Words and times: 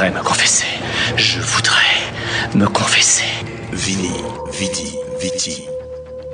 voudrais 0.00 0.18
me 0.18 0.24
confesser. 0.24 0.66
Je 1.16 1.40
voudrais 1.40 2.54
me 2.54 2.66
confesser. 2.68 3.44
Vini, 3.70 4.08
Vidi, 4.50 4.96
Viti, 5.20 5.64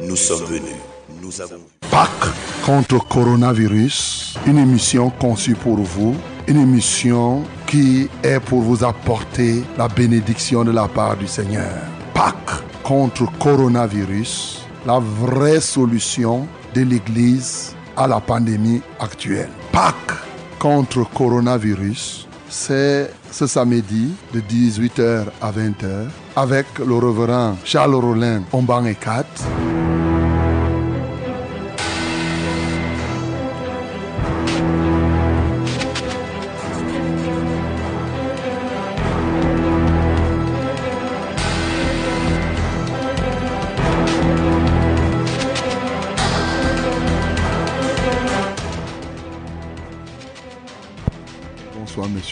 nous 0.05 0.15
sommes 0.15 0.45
venus. 0.45 0.77
Nous 1.21 1.41
avons 1.41 1.61
Pâques 1.91 2.33
contre 2.65 2.99
coronavirus, 3.09 4.39
une 4.47 4.59
émission 4.59 5.11
conçue 5.11 5.57
pour 5.57 5.79
vous, 5.79 6.15
une 6.47 6.61
émission 6.61 7.43
qui 7.67 8.09
est 8.23 8.39
pour 8.39 8.61
vous 8.61 8.85
apporter 8.85 9.65
la 9.77 9.89
bénédiction 9.89 10.63
de 10.63 10.71
la 10.71 10.87
part 10.87 11.17
du 11.17 11.27
Seigneur. 11.27 11.75
Pâques 12.15 12.63
contre 12.85 13.27
coronavirus, 13.41 14.61
la 14.87 15.01
vraie 15.01 15.61
solution 15.61 16.47
de 16.73 16.83
l'Église 16.83 17.75
à 17.97 18.07
la 18.07 18.21
pandémie 18.21 18.81
actuelle. 19.01 19.51
Pâques 19.73 20.21
contre 20.61 21.03
coronavirus, 21.11 22.26
c'est 22.49 23.11
ce 23.31 23.47
samedi 23.47 24.15
de 24.33 24.41
18h 24.41 25.25
à 25.41 25.53
20h 25.53 26.09
avec 26.37 26.67
le 26.79 26.95
reverend 26.95 27.57
Charles 27.65 27.95
Rollin 27.95 28.43
Omban 28.53 28.85
et 28.87 28.95
4. 28.95 29.25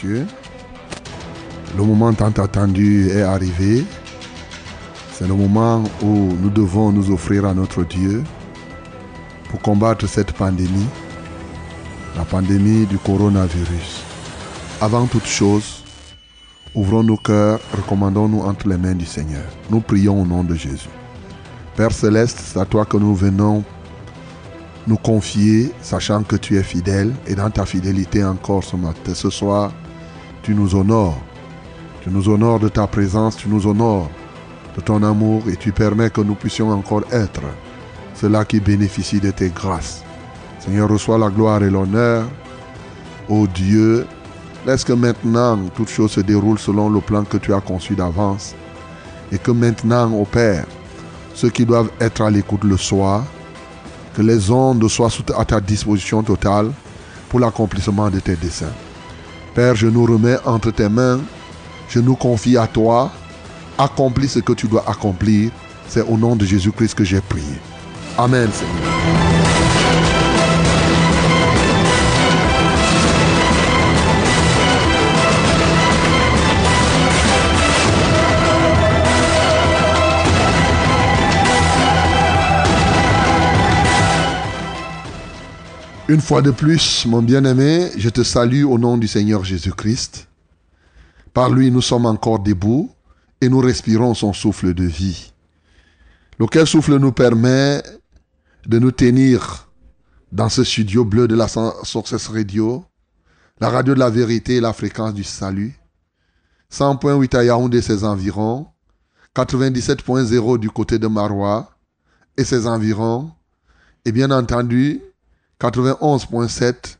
Le 0.06 1.82
moment 1.82 2.12
tant 2.12 2.30
attendu 2.30 3.08
est 3.08 3.22
arrivé. 3.22 3.84
C'est 5.12 5.26
le 5.26 5.34
moment 5.34 5.82
où 6.02 6.36
nous 6.40 6.50
devons 6.50 6.92
nous 6.92 7.10
offrir 7.10 7.46
à 7.46 7.54
notre 7.54 7.84
Dieu 7.84 8.22
pour 9.48 9.60
combattre 9.60 10.06
cette 10.06 10.32
pandémie, 10.32 10.86
la 12.16 12.24
pandémie 12.24 12.86
du 12.86 12.98
coronavirus. 12.98 14.02
Avant 14.80 15.06
toute 15.06 15.26
chose, 15.26 15.84
ouvrons 16.74 17.02
nos 17.02 17.16
cœurs, 17.16 17.60
recommandons-nous 17.74 18.40
entre 18.40 18.68
les 18.68 18.76
mains 18.76 18.94
du 18.94 19.06
Seigneur. 19.06 19.46
Nous 19.70 19.80
prions 19.80 20.20
au 20.20 20.26
nom 20.26 20.44
de 20.44 20.54
Jésus. 20.54 20.88
Père 21.76 21.92
céleste, 21.92 22.40
c'est 22.44 22.60
à 22.60 22.64
toi 22.64 22.84
que 22.84 22.96
nous 22.96 23.14
venons 23.14 23.64
nous 24.86 24.96
confier, 24.98 25.72
sachant 25.80 26.22
que 26.24 26.36
tu 26.36 26.58
es 26.58 26.62
fidèle 26.62 27.14
et 27.26 27.34
dans 27.34 27.48
ta 27.48 27.64
fidélité 27.64 28.22
encore 28.22 28.64
ce 28.64 28.76
matin, 28.76 29.14
ce 29.14 29.30
soir, 29.30 29.72
tu 30.44 30.54
nous 30.54 30.74
honores. 30.74 31.18
Tu 32.02 32.10
nous 32.10 32.28
honores 32.28 32.60
de 32.60 32.68
ta 32.68 32.86
présence, 32.86 33.36
tu 33.36 33.48
nous 33.48 33.66
honores 33.66 34.10
de 34.76 34.80
ton 34.82 35.02
amour 35.02 35.42
et 35.50 35.56
tu 35.56 35.72
permets 35.72 36.10
que 36.10 36.20
nous 36.20 36.34
puissions 36.34 36.70
encore 36.70 37.04
être 37.10 37.42
ceux-là 38.14 38.44
qui 38.44 38.60
bénéficient 38.60 39.20
de 39.20 39.30
tes 39.30 39.48
grâces. 39.48 40.04
Seigneur, 40.60 40.88
reçois 40.88 41.18
la 41.18 41.30
gloire 41.30 41.62
et 41.62 41.70
l'honneur. 41.70 42.26
Ô 43.28 43.46
Dieu, 43.46 44.06
laisse 44.66 44.84
que 44.84 44.92
maintenant 44.92 45.58
toute 45.74 45.88
chose 45.88 46.12
se 46.12 46.20
déroule 46.20 46.58
selon 46.58 46.90
le 46.90 47.00
plan 47.00 47.24
que 47.24 47.38
tu 47.38 47.54
as 47.54 47.60
conçu 47.60 47.94
d'avance 47.94 48.54
et 49.32 49.38
que 49.38 49.50
maintenant, 49.50 50.12
ô 50.12 50.26
Père, 50.26 50.66
ceux 51.34 51.50
qui 51.50 51.64
doivent 51.64 51.90
être 52.00 52.20
à 52.20 52.30
l'écoute 52.30 52.64
le 52.64 52.76
soir, 52.76 53.24
que 54.14 54.22
les 54.22 54.50
ondes 54.50 54.86
soient 54.88 55.08
à 55.36 55.44
ta 55.44 55.60
disposition 55.60 56.22
totale 56.22 56.70
pour 57.30 57.40
l'accomplissement 57.40 58.10
de 58.10 58.20
tes 58.20 58.36
desseins. 58.36 58.72
Père, 59.54 59.76
je 59.76 59.86
nous 59.86 60.04
remets 60.04 60.36
entre 60.44 60.72
tes 60.72 60.88
mains, 60.88 61.20
je 61.88 62.00
nous 62.00 62.16
confie 62.16 62.56
à 62.56 62.66
toi, 62.66 63.12
accomplis 63.78 64.28
ce 64.28 64.40
que 64.40 64.52
tu 64.52 64.66
dois 64.66 64.84
accomplir. 64.88 65.52
C'est 65.86 66.02
au 66.02 66.16
nom 66.16 66.34
de 66.34 66.44
Jésus-Christ 66.44 66.94
que 66.94 67.04
j'ai 67.04 67.20
prié. 67.20 67.54
Amen, 68.18 68.48
Seigneur. 68.52 69.33
Une 86.06 86.20
fois 86.20 86.42
de 86.42 86.50
plus, 86.50 87.06
mon 87.06 87.22
bien-aimé, 87.22 87.90
je 87.96 88.10
te 88.10 88.22
salue 88.22 88.64
au 88.64 88.78
nom 88.78 88.98
du 88.98 89.08
Seigneur 89.08 89.42
Jésus-Christ. 89.42 90.28
Par 91.32 91.48
lui, 91.48 91.70
nous 91.70 91.80
sommes 91.80 92.04
encore 92.04 92.40
debout 92.40 92.90
et 93.40 93.48
nous 93.48 93.60
respirons 93.60 94.12
son 94.12 94.34
souffle 94.34 94.74
de 94.74 94.84
vie. 94.84 95.32
Lequel 96.38 96.66
souffle 96.66 96.98
nous 96.98 97.12
permet 97.12 97.82
de 98.66 98.78
nous 98.78 98.90
tenir 98.90 99.70
dans 100.30 100.50
ce 100.50 100.62
studio 100.62 101.06
bleu 101.06 101.26
de 101.26 101.34
la 101.34 101.48
Success 101.48 102.28
Radio, 102.28 102.84
la 103.58 103.70
radio 103.70 103.94
de 103.94 104.00
la 104.00 104.10
vérité 104.10 104.56
et 104.56 104.60
la 104.60 104.74
fréquence 104.74 105.14
du 105.14 105.24
salut. 105.24 105.74
100.8 106.70 107.34
à 107.34 107.44
Yaoundé 107.44 107.78
et 107.78 107.82
ses 107.82 108.04
environs, 108.04 108.66
97.0 109.34 110.58
du 110.58 110.68
côté 110.68 110.98
de 110.98 111.06
Marois 111.06 111.70
et 112.36 112.44
ses 112.44 112.66
environs, 112.66 113.30
et 114.04 114.12
bien 114.12 114.30
entendu 114.30 115.00
91.7 115.60 116.96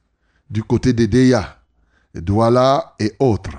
du 0.50 0.62
côté 0.62 0.92
de 0.92 1.06
Deya, 1.06 1.56
de 2.14 2.20
Douala 2.20 2.94
et 2.98 3.14
autres. 3.18 3.56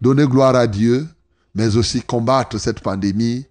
donner 0.00 0.26
gloire 0.26 0.54
à 0.54 0.66
Dieu, 0.66 1.06
mais 1.54 1.76
aussi 1.76 2.02
combattre 2.02 2.58
cette 2.58 2.80
pandémie 2.80 3.46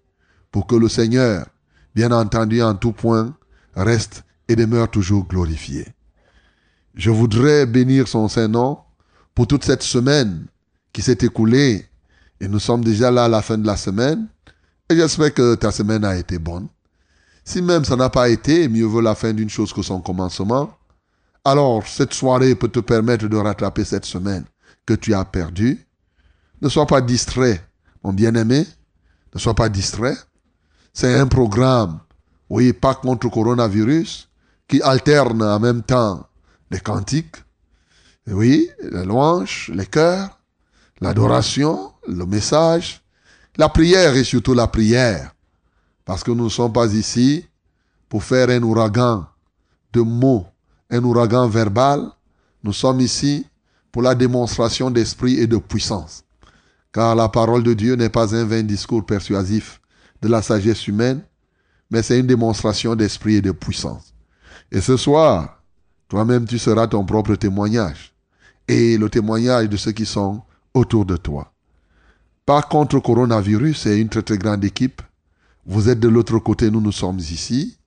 pour 0.52 0.66
que 0.68 0.76
le 0.76 0.90
Seigneur, 0.90 1.46
bien 1.94 2.12
entendu 2.12 2.62
en 2.62 2.76
tout 2.76 2.92
point, 2.92 3.36
reste 3.76 4.24
et 4.48 4.56
demeure 4.56 4.90
toujours 4.90 5.28
glorifié. 5.28 5.88
Je 6.96 7.10
voudrais 7.10 7.66
bénir 7.66 8.08
son 8.08 8.28
Saint-Nom 8.28 8.80
pour 9.34 9.48
toute 9.48 9.64
cette 9.64 9.84
semaine 9.84 10.46
qui 10.94 11.02
s'est 11.02 11.18
écoulée 11.22 11.86
et 12.40 12.48
nous 12.48 12.60
sommes 12.60 12.84
déjà 12.84 13.12
là 13.12 13.26
à 13.26 13.30
la 13.30 13.42
fin 13.42 13.58
de 13.58 13.68
la 13.68 13.76
semaine 13.76 14.28
et 14.90 14.96
j'espère 14.96 15.34
que 15.34 15.56
ta 15.56 15.72
semaine 15.72 16.06
a 16.06 16.16
été 16.16 16.40
bonne. 16.40 16.68
Si 17.44 17.62
même 17.62 17.86
ça 17.86 17.96
n'a 17.96 18.10
pas 18.10 18.30
été, 18.30 18.68
mieux 18.68 18.86
vaut 18.86 19.02
la 19.02 19.16
fin 19.16 19.34
d'une 19.34 19.50
chose 19.50 19.74
que 19.74 19.82
son 19.82 20.02
commencement. 20.02 20.76
Alors, 21.44 21.86
cette 21.86 22.14
soirée 22.14 22.56
peut 22.56 22.70
te 22.70 22.80
permettre 22.80 23.28
de 23.28 23.38
rattraper 23.38 23.84
cette 23.84 24.06
semaine 24.06 24.46
que 24.86 24.96
tu 24.96 25.14
as 25.14 25.26
perdue. 25.26 25.86
Ne 26.62 26.70
sois 26.70 26.88
pas 26.88 27.02
distrait, 27.02 27.64
mon 28.04 28.14
bien-aimé. 28.14 28.66
Ne 29.34 29.40
sois 29.40 29.54
pas 29.54 29.70
distrait. 29.70 30.16
C'est 30.94 31.14
un 31.14 31.28
programme, 31.28 32.00
oui, 32.50 32.74
pas 32.74 32.96
contre 32.96 33.28
le 33.28 33.32
coronavirus, 33.32 34.30
qui 34.68 34.82
alterne 34.82 35.42
en 35.44 35.60
même 35.60 35.84
temps 35.84 36.28
les 36.72 36.80
cantiques, 36.80 37.38
oui, 38.28 38.70
les 38.82 39.06
louanges, 39.06 39.72
les 39.74 39.86
chœurs, 39.86 40.40
l'adoration, 41.00 41.94
le 42.08 42.26
message, 42.26 43.04
la 43.58 43.70
prière 43.70 44.16
et 44.16 44.24
surtout 44.24 44.54
la 44.54 44.68
prière. 44.68 45.36
Parce 46.04 46.24
que 46.24 46.32
nous 46.32 46.46
ne 46.46 46.50
sommes 46.50 46.74
pas 46.74 46.92
ici 46.94 47.46
pour 48.10 48.24
faire 48.24 48.50
un 48.50 48.62
ouragan 48.64 49.28
de 49.94 50.02
mots, 50.02 50.46
un 50.90 51.04
ouragan 51.04 51.48
verbal. 51.48 52.12
Nous 52.64 52.74
sommes 52.74 53.02
ici 53.02 53.46
pour 53.92 54.02
la 54.02 54.16
démonstration 54.16 54.90
d'esprit 54.90 55.40
et 55.40 55.48
de 55.48 55.58
puissance. 55.58 56.24
Car 56.92 57.16
la 57.16 57.30
parole 57.30 57.64
de 57.64 57.74
Dieu 57.74 57.96
n'est 57.96 58.10
pas 58.10 58.36
un 58.36 58.46
vain 58.46 58.64
discours 58.64 59.06
persuasif 59.06 59.82
de 60.22 60.28
la 60.28 60.42
sagesse 60.42 60.88
humaine, 60.88 61.22
mais 61.92 62.02
c'est 62.02 62.20
une 62.20 62.28
démonstration 62.28 62.96
d'esprit 62.96 63.36
et 63.36 63.42
de 63.42 63.52
puissance. 63.52 64.15
Et 64.76 64.82
ce 64.82 64.98
soir, 64.98 65.62
toi-même, 66.10 66.46
tu 66.46 66.60
seras 66.60 66.88
ton 66.88 67.06
propre 67.06 67.36
témoignage 67.36 68.14
et 68.68 68.98
le 68.98 69.10
témoignage 69.10 69.70
de 69.70 69.78
ceux 69.78 69.94
qui 69.94 70.06
sont 70.06 70.42
autour 70.74 71.06
de 71.06 71.16
toi. 71.16 71.54
Par 72.46 72.68
contre, 72.68 73.00
coronavirus, 73.00 73.84
c'est 73.84 73.98
une 74.02 74.10
très 74.10 74.22
très 74.22 74.38
grande 74.38 74.66
équipe. 74.66 75.02
Vous 75.66 75.88
êtes 75.88 76.02
de 76.02 76.10
l'autre 76.10 76.40
côté, 76.40 76.70
nous 76.70 76.82
nous 76.82 76.92
sommes 76.92 77.20
ici. 77.20 77.78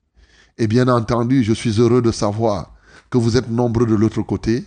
Et 0.57 0.65
bien 0.65 0.87
entendu, 0.87 1.43
je 1.43 1.53
suis 1.53 1.79
heureux 1.79 2.01
de 2.01 2.11
savoir 2.11 2.73
que 3.11 3.19
vous 3.19 3.37
êtes 3.37 3.51
nombreux 3.51 3.85
de 3.85 3.93
l'autre 3.93 4.23
côté. 4.23 4.65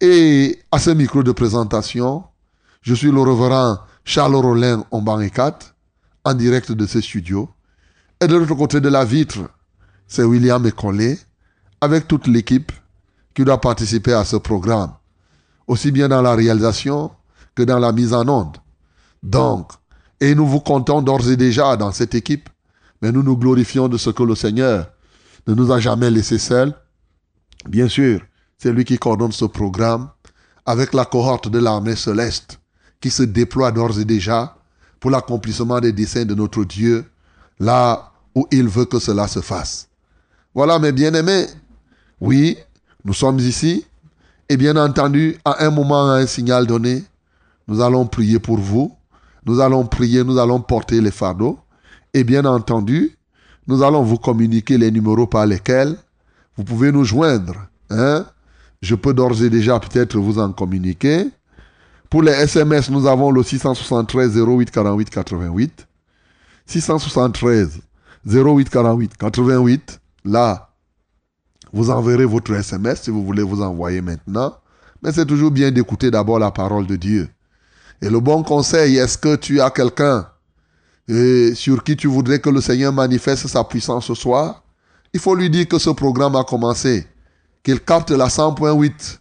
Et 0.00 0.58
à 0.72 0.80
ce 0.80 0.90
micro 0.90 1.22
de 1.22 1.30
présentation, 1.30 2.24
je 2.82 2.94
suis 2.94 3.12
le 3.12 3.20
reverend 3.20 3.78
Charles 4.04 4.34
Rollin 4.34 4.84
Omban 4.90 5.28
4, 5.28 5.72
en 6.24 6.34
direct 6.34 6.72
de 6.72 6.84
ce 6.84 7.00
studio. 7.00 7.48
Et 8.20 8.26
de 8.26 8.34
l'autre 8.34 8.56
côté 8.56 8.80
de 8.80 8.88
la 8.88 9.04
vitre, 9.04 9.48
c'est 10.08 10.24
William 10.24 10.66
Ecolé, 10.66 11.16
avec 11.80 12.08
toute 12.08 12.26
l'équipe 12.26 12.72
qui 13.34 13.44
doit 13.44 13.60
participer 13.60 14.12
à 14.12 14.24
ce 14.24 14.36
programme, 14.36 14.92
aussi 15.66 15.92
bien 15.92 16.08
dans 16.08 16.22
la 16.22 16.34
réalisation 16.34 17.10
que 17.54 17.62
dans 17.62 17.78
la 17.78 17.92
mise 17.92 18.12
en 18.12 18.28
onde. 18.28 18.56
Donc, 19.22 19.72
et 20.20 20.34
nous 20.34 20.46
vous 20.46 20.60
comptons 20.60 21.02
d'ores 21.02 21.30
et 21.30 21.36
déjà 21.36 21.76
dans 21.76 21.92
cette 21.92 22.14
équipe, 22.14 22.48
mais 23.00 23.12
nous 23.12 23.22
nous 23.22 23.36
glorifions 23.36 23.88
de 23.88 23.96
ce 23.96 24.10
que 24.10 24.22
le 24.22 24.34
Seigneur 24.34 24.90
ne 25.46 25.54
nous 25.54 25.70
a 25.70 25.78
jamais 25.78 26.10
laissés 26.10 26.38
seuls. 26.38 26.74
Bien 27.68 27.88
sûr, 27.88 28.20
c'est 28.58 28.72
lui 28.72 28.84
qui 28.84 28.98
coordonne 28.98 29.32
ce 29.32 29.44
programme 29.44 30.10
avec 30.66 30.92
la 30.92 31.04
cohorte 31.04 31.48
de 31.48 31.58
l'armée 31.58 31.96
céleste 31.96 32.60
qui 33.00 33.10
se 33.10 33.22
déploie 33.22 33.70
d'ores 33.70 33.98
et 34.00 34.04
déjà 34.04 34.56
pour 35.00 35.10
l'accomplissement 35.10 35.80
des 35.80 35.92
desseins 35.92 36.24
de 36.24 36.34
notre 36.34 36.64
Dieu, 36.64 37.04
là 37.60 38.12
où 38.34 38.46
il 38.50 38.68
veut 38.68 38.84
que 38.84 38.98
cela 38.98 39.28
se 39.28 39.40
fasse. 39.40 39.88
Voilà, 40.54 40.78
mes 40.78 40.92
bien-aimés, 40.92 41.46
oui, 42.20 42.58
nous 43.04 43.14
sommes 43.14 43.38
ici, 43.38 43.84
et 44.48 44.56
bien 44.56 44.76
entendu, 44.76 45.36
à 45.44 45.64
un 45.64 45.70
moment, 45.70 46.10
à 46.10 46.16
un 46.16 46.26
signal 46.26 46.66
donné, 46.66 47.04
nous 47.66 47.80
allons 47.80 48.06
prier 48.06 48.38
pour 48.38 48.58
vous, 48.58 48.94
nous 49.44 49.60
allons 49.60 49.86
prier, 49.86 50.24
nous 50.24 50.38
allons 50.38 50.60
porter 50.60 51.00
les 51.00 51.10
fardeaux, 51.10 51.58
et 52.14 52.24
bien 52.24 52.44
entendu, 52.44 53.16
nous 53.66 53.82
allons 53.82 54.02
vous 54.02 54.16
communiquer 54.16 54.78
les 54.78 54.90
numéros 54.90 55.26
par 55.26 55.46
lesquels 55.46 55.96
vous 56.56 56.64
pouvez 56.64 56.90
nous 56.90 57.04
joindre. 57.04 57.54
Hein? 57.90 58.26
Je 58.80 58.94
peux 58.94 59.12
d'ores 59.12 59.42
et 59.42 59.50
déjà 59.50 59.78
peut-être 59.78 60.18
vous 60.18 60.38
en 60.38 60.52
communiquer. 60.52 61.28
Pour 62.10 62.22
les 62.22 62.32
SMS, 62.32 62.90
nous 62.90 63.06
avons 63.06 63.30
le 63.30 63.42
673 63.42 64.38
08 64.38 64.70
48 64.70 65.10
88. 65.10 65.86
673 66.66 67.80
08 68.26 68.70
48 68.70 69.16
88. 69.16 70.00
Là, 70.24 70.67
vous 71.72 71.90
enverrez 71.90 72.24
votre 72.24 72.52
SMS 72.52 73.02
si 73.02 73.10
vous 73.10 73.24
voulez 73.24 73.42
vous 73.42 73.62
envoyer 73.62 74.00
maintenant. 74.00 74.56
Mais 75.02 75.12
c'est 75.12 75.26
toujours 75.26 75.50
bien 75.50 75.70
d'écouter 75.70 76.10
d'abord 76.10 76.38
la 76.38 76.50
parole 76.50 76.86
de 76.86 76.96
Dieu. 76.96 77.28
Et 78.02 78.08
le 78.08 78.20
bon 78.20 78.42
conseil, 78.42 78.96
est-ce 78.96 79.18
que 79.18 79.36
tu 79.36 79.60
as 79.60 79.70
quelqu'un 79.70 80.26
sur 81.54 81.82
qui 81.84 81.96
tu 81.96 82.06
voudrais 82.06 82.38
que 82.38 82.50
le 82.50 82.60
Seigneur 82.60 82.92
manifeste 82.92 83.46
sa 83.46 83.64
puissance 83.64 84.06
ce 84.06 84.14
soir? 84.14 84.62
Il 85.12 85.20
faut 85.20 85.34
lui 85.34 85.50
dire 85.50 85.66
que 85.66 85.78
ce 85.78 85.90
programme 85.90 86.36
a 86.36 86.44
commencé, 86.44 87.06
qu'il 87.62 87.80
capte 87.80 88.10
la 88.10 88.28
100.8 88.28 89.18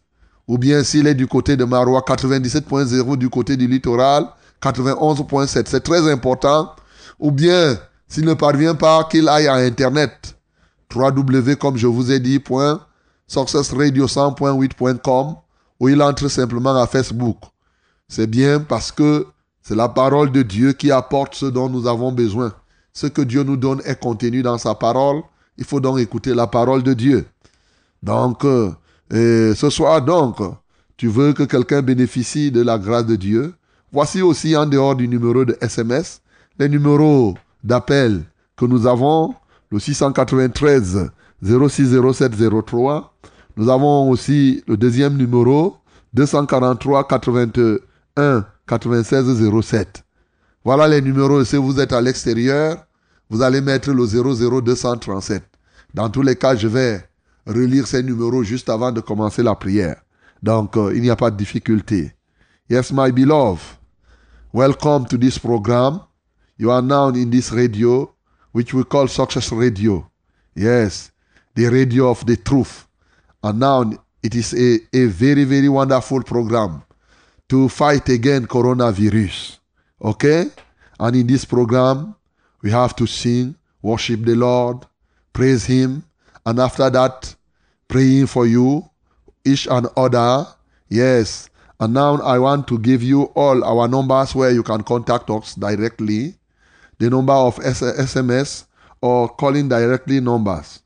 ou 0.47 0.57
bien 0.57 0.83
s'il 0.83 1.07
est 1.07 1.15
du 1.15 1.27
côté 1.27 1.57
de 1.57 1.65
Marois, 1.65 2.03
97.0 2.07 3.17
du 3.17 3.29
côté 3.29 3.57
du 3.57 3.67
littoral, 3.67 4.27
91.7. 4.61 5.63
C'est 5.67 5.81
très 5.81 6.09
important. 6.09 6.73
Ou 7.19 7.31
bien, 7.31 7.77
s'il 8.07 8.25
ne 8.25 8.33
parvient 8.33 8.75
pas, 8.75 9.03
qu'il 9.05 9.27
aille 9.27 9.47
à 9.47 9.55
Internet. 9.55 10.36
Www, 10.93 11.55
comme 11.55 11.77
je 11.77 11.87
vous 11.87 12.11
ai 12.11 12.19
dit, 12.19 12.41
successradio100.8.com, 13.29 15.35
ou 15.79 15.89
il 15.89 16.01
entre 16.01 16.27
simplement 16.27 16.75
à 16.75 16.87
Facebook. 16.87 17.37
C'est 18.07 18.27
bien 18.27 18.59
parce 18.59 18.91
que 18.91 19.27
c'est 19.61 19.75
la 19.75 19.89
parole 19.89 20.31
de 20.31 20.43
Dieu 20.43 20.73
qui 20.73 20.91
apporte 20.91 21.35
ce 21.35 21.45
dont 21.45 21.69
nous 21.69 21.87
avons 21.87 22.11
besoin. 22.11 22.53
Ce 22.93 23.07
que 23.07 23.21
Dieu 23.21 23.43
nous 23.43 23.57
donne 23.57 23.81
est 23.85 23.99
contenu 23.99 24.41
dans 24.41 24.57
sa 24.57 24.75
parole. 24.75 25.21
Il 25.57 25.65
faut 25.65 25.79
donc 25.79 25.99
écouter 25.99 26.33
la 26.33 26.47
parole 26.47 26.83
de 26.83 26.93
Dieu. 26.93 27.25
Donc, 28.01 28.45
euh, 28.45 28.73
ce 29.11 29.69
soir 29.69 30.01
donc, 30.01 30.37
tu 30.95 31.07
veux 31.07 31.33
que 31.33 31.43
quelqu'un 31.43 31.81
bénéficie 31.81 32.51
de 32.51 32.61
la 32.61 32.79
grâce 32.79 33.05
de 33.05 33.15
Dieu? 33.15 33.53
Voici 33.91 34.21
aussi 34.21 34.55
en 34.55 34.65
dehors 34.65 34.95
du 34.95 35.07
numéro 35.07 35.45
de 35.45 35.57
SMS, 35.61 36.21
les 36.59 36.69
numéros 36.69 37.35
d'appel 37.63 38.23
que 38.55 38.65
nous 38.65 38.87
avons, 38.87 39.35
le 39.71 39.79
693 39.79 41.11
060703. 41.41 43.13
Nous 43.57 43.69
avons 43.69 44.09
aussi 44.09 44.63
le 44.67 44.77
deuxième 44.77 45.17
numéro, 45.17 45.77
243 46.13 47.07
81 47.07 48.45
96 48.67 49.61
07. 49.61 50.03
Voilà 50.63 50.87
les 50.87 51.01
numéros. 51.01 51.43
Si 51.43 51.55
vous 51.55 51.79
êtes 51.79 51.93
à 51.93 52.01
l'extérieur, 52.01 52.85
vous 53.29 53.41
allez 53.41 53.61
mettre 53.61 53.91
le 53.91 54.05
00237. 54.05 55.43
Dans 55.93 56.09
tous 56.09 56.21
les 56.21 56.35
cas, 56.35 56.55
je 56.55 56.67
vais 56.67 57.03
relire 57.45 57.87
ces 57.87 58.03
numéros 58.03 58.43
juste 58.43 58.69
avant 58.69 58.91
de 58.91 58.99
commencer 59.01 59.43
la 59.43 59.55
prière. 59.55 60.01
Donc, 60.43 60.77
euh, 60.77 60.93
il 60.95 61.01
n'y 61.01 61.09
a 61.09 61.15
pas 61.15 61.31
de 61.31 61.37
difficulté. 61.37 62.13
Yes, 62.69 62.91
my 62.91 63.11
beloved, 63.11 63.63
welcome 64.53 65.05
to 65.07 65.17
this 65.17 65.39
program. 65.39 66.01
You 66.59 66.71
are 66.71 66.81
now 66.81 67.09
in 67.09 67.29
this 67.29 67.51
radio, 67.51 68.13
which 68.57 68.73
we 68.73 68.83
call 68.83 69.07
Success 69.07 69.51
Radio. 69.51 70.09
Yes, 70.55 71.11
the 71.53 71.67
radio 71.67 72.09
of 72.09 72.25
the 72.25 72.35
truth. 72.35 72.87
And 73.43 73.59
now 73.59 73.83
it 74.23 74.33
is 74.33 74.51
a, 74.55 74.79
a 74.91 75.05
very, 75.05 75.43
very 75.43 75.69
wonderful 75.69 76.23
program 76.23 76.81
to 77.49 77.69
fight 77.69 78.09
against 78.09 78.49
coronavirus. 78.49 79.59
Okay? 80.01 80.47
And 80.99 81.15
in 81.15 81.27
this 81.27 81.45
program, 81.45 82.15
we 82.63 82.71
have 82.71 82.95
to 82.95 83.05
sing, 83.05 83.55
worship 83.83 84.25
the 84.25 84.33
Lord, 84.33 84.87
praise 85.33 85.65
Him, 85.67 86.03
and 86.43 86.57
after 86.57 86.89
that, 86.89 87.35
praying 87.87 88.25
for 88.25 88.47
you, 88.47 88.89
each 89.45 89.67
and 89.67 89.85
other. 89.95 90.47
Yes. 90.89 91.47
And 91.79 91.93
now 91.93 92.15
I 92.23 92.39
want 92.39 92.67
to 92.69 92.79
give 92.79 93.03
you 93.03 93.25
all 93.35 93.63
our 93.63 93.87
numbers 93.87 94.33
where 94.33 94.49
you 94.49 94.63
can 94.63 94.81
contact 94.81 95.29
us 95.29 95.53
directly. 95.53 96.36
The 96.99 97.09
number 97.09 97.33
of 97.33 97.55
SMS 97.57 98.65
or 99.01 99.29
calling 99.29 99.69
directly 99.69 100.19
numbers. 100.19 100.81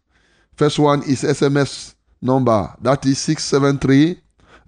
First 0.56 0.80
one 0.80 1.04
is 1.04 1.24
SMS 1.24 1.96
number. 2.22 2.74
That 2.82 3.06
is 3.06 3.20
673 3.20 4.20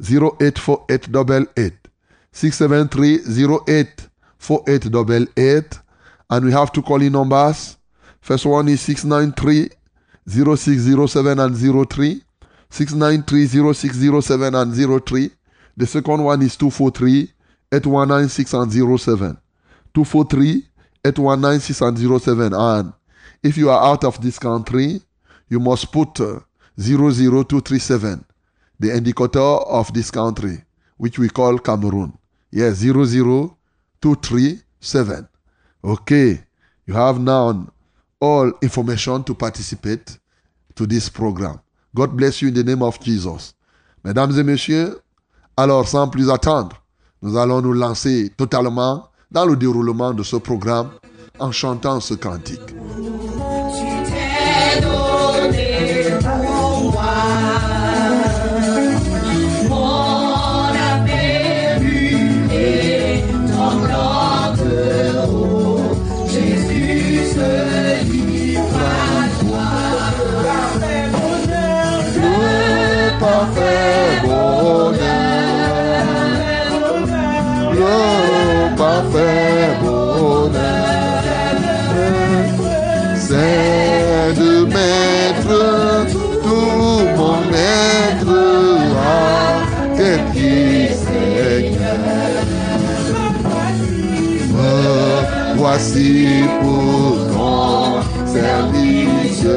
084888. 0.02 1.74
673 2.32 3.18
084888. 3.58 5.80
And 6.30 6.46
we 6.46 6.52
have 6.52 6.72
two 6.72 6.82
calling 6.82 7.12
numbers. 7.12 7.78
First 8.22 8.46
one 8.46 8.70
is 8.70 8.80
693 8.82 9.70
0607 10.28 11.40
and 11.40 11.56
03. 11.90 12.22
693 12.70 14.56
and 14.56 14.74
03. 15.06 15.32
The 15.76 15.86
second 15.86 16.24
one 16.24 16.42
is 16.42 16.56
243 16.56 17.30
8196 17.72 18.54
and 18.54 18.72
07. 18.72 19.38
243 19.94 20.66
8196 21.04 21.82
and 21.82 21.98
07. 22.22 22.54
And 22.54 22.94
if 23.42 23.58
you 23.58 23.70
are 23.70 23.84
out 23.84 24.04
of 24.04 24.22
this 24.22 24.40
country, 24.40 25.02
you 25.50 25.60
must 25.60 25.92
put 25.92 26.20
uh, 26.20 26.40
00237, 26.78 28.26
the 28.80 28.96
indicator 28.96 29.40
of 29.40 29.94
this 29.94 30.10
country, 30.10 30.64
which 30.98 31.20
we 31.20 31.30
call 31.30 31.60
Cameroon. 31.60 32.18
Yes, 32.52 32.82
00237. 32.82 35.28
Okay. 35.84 36.44
You 36.86 36.94
have 36.94 37.20
now 37.20 37.68
all 38.20 38.52
information 38.62 39.24
to 39.24 39.34
participate 39.34 40.18
to 40.76 40.86
this 40.86 41.10
program. 41.10 41.60
God 41.96 42.18
bless 42.18 42.42
you 42.42 42.48
in 42.48 42.54
the 42.54 42.64
name 42.64 42.82
of 42.82 43.00
Jesus. 43.00 43.54
Mesdames 44.04 44.38
et 44.38 44.44
messieurs, 44.44 45.00
alors 45.56 45.88
sans 45.88 46.10
plus 46.10 46.30
attendre, 46.30 46.76
nous 47.22 47.38
allons 47.38 47.62
nous 47.62 47.74
lancer 47.74 48.30
totalement 48.36 49.10
dans 49.34 49.46
le 49.46 49.56
déroulement 49.56 50.14
de 50.14 50.24
ce 50.24 50.36
programme 50.38 50.92
en 51.40 51.52
chantant 51.52 52.00
ce 52.00 52.14
cantique. 52.14 52.62
Parfait 78.94 79.70
bonheur, 79.82 80.52
c'est 83.16 84.34
de 84.40 84.66
mettre 84.66 85.58
tout 86.44 87.02
mon 87.18 87.42
être 87.54 88.38
à 88.98 89.96
tes 89.98 90.20
pieds, 90.32 90.90
Seigneur. 91.06 92.04
Voici 95.56 96.44
pour 96.62 97.12
ton 97.34 98.02
service, 98.28 99.48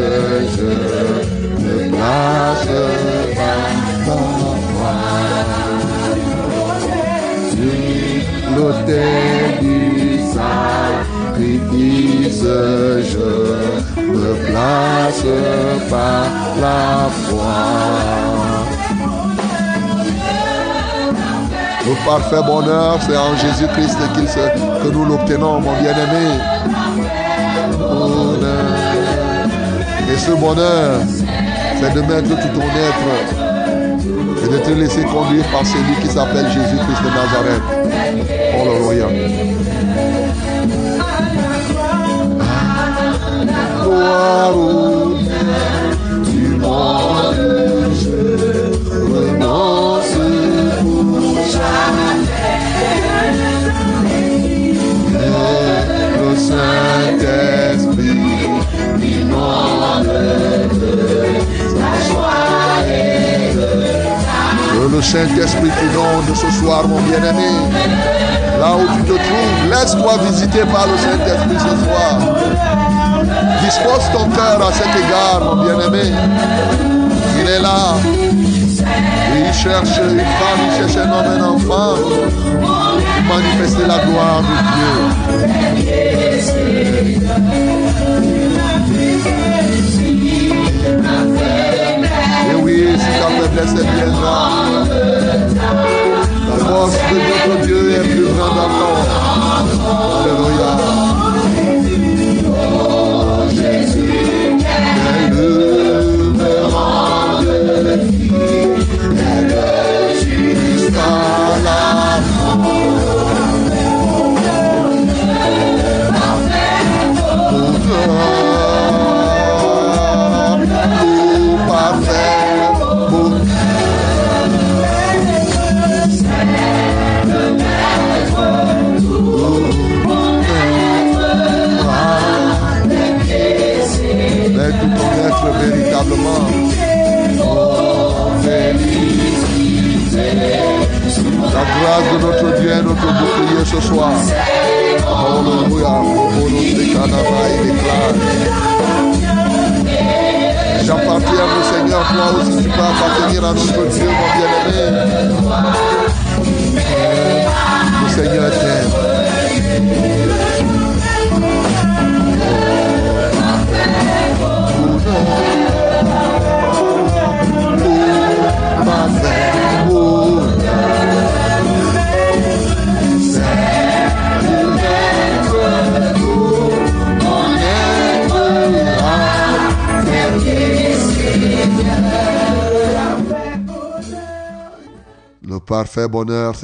je 13.02 14.02
me 14.02 14.34
place 14.46 15.24
par 15.90 16.26
la 16.60 17.08
foi. 17.28 17.58
Le 21.86 21.94
parfait 22.04 22.42
bonheur, 22.44 22.98
c'est 23.00 23.16
en 23.16 23.36
Jésus-Christ 23.36 23.98
que 24.82 24.88
nous 24.88 25.04
l'obtenons, 25.04 25.60
mon 25.60 25.72
bien-aimé. 25.80 26.26
Et 30.12 30.18
ce 30.18 30.32
bonheur, 30.32 31.00
c'est 31.80 31.94
de 31.94 32.00
mettre 32.00 32.28
tout 32.28 32.48
ton 32.54 32.62
être 32.62 33.45
et 34.06 34.48
de 34.48 34.58
te 34.58 34.70
laisser 34.70 35.02
conduire 35.02 35.44
par 35.50 35.66
celui 35.66 35.94
qui 36.00 36.08
s'appelle 36.08 36.46
Jésus-Christ 36.46 37.02
de 37.02 37.08
Nazareth. 37.08 37.62
Alléluia. 38.60 39.08
Gloire 43.82 44.56
au 44.56 45.14
du 46.24 46.48
monde, 46.56 47.92
je 48.00 48.18
renonce 49.12 50.16
pour 50.80 51.26
le 51.34 51.44
Saint-Esprit 56.36 56.95
le 64.96 65.02
Saint-Esprit 65.02 65.70
t'inonde 65.78 66.34
ce 66.34 66.50
soir, 66.58 66.88
mon 66.88 67.00
bien-aimé. 67.02 67.50
Là 68.58 68.76
où 68.76 68.86
tu 68.96 69.02
te 69.02 69.12
trouves, 69.12 69.70
laisse-toi 69.70 70.12
visiter 70.30 70.64
par 70.72 70.86
le 70.86 70.96
Saint-Esprit 70.96 71.58
ce 71.58 71.76
soir. 71.84 72.12
Dispose 73.62 74.04
ton 74.12 74.26
cœur 74.30 74.66
à 74.66 74.72
cet 74.72 74.88
égard, 74.96 75.40
mon 75.44 75.56
bien-aimé. 75.64 76.06
Il 77.40 77.46
est 77.48 77.60
là. 77.60 77.96
Il 79.36 79.52
cherche 79.52 79.98
une 79.98 80.18
femme, 80.18 80.60
il 80.66 80.72
cherche 80.78 80.96
un 80.96 81.12
homme, 81.12 81.30
un 81.38 81.44
enfant. 81.44 81.96
Manifester 83.28 83.86
la 83.86 83.98
gloire 83.98 84.40
de 84.40 84.56
Dieu. 88.32 88.45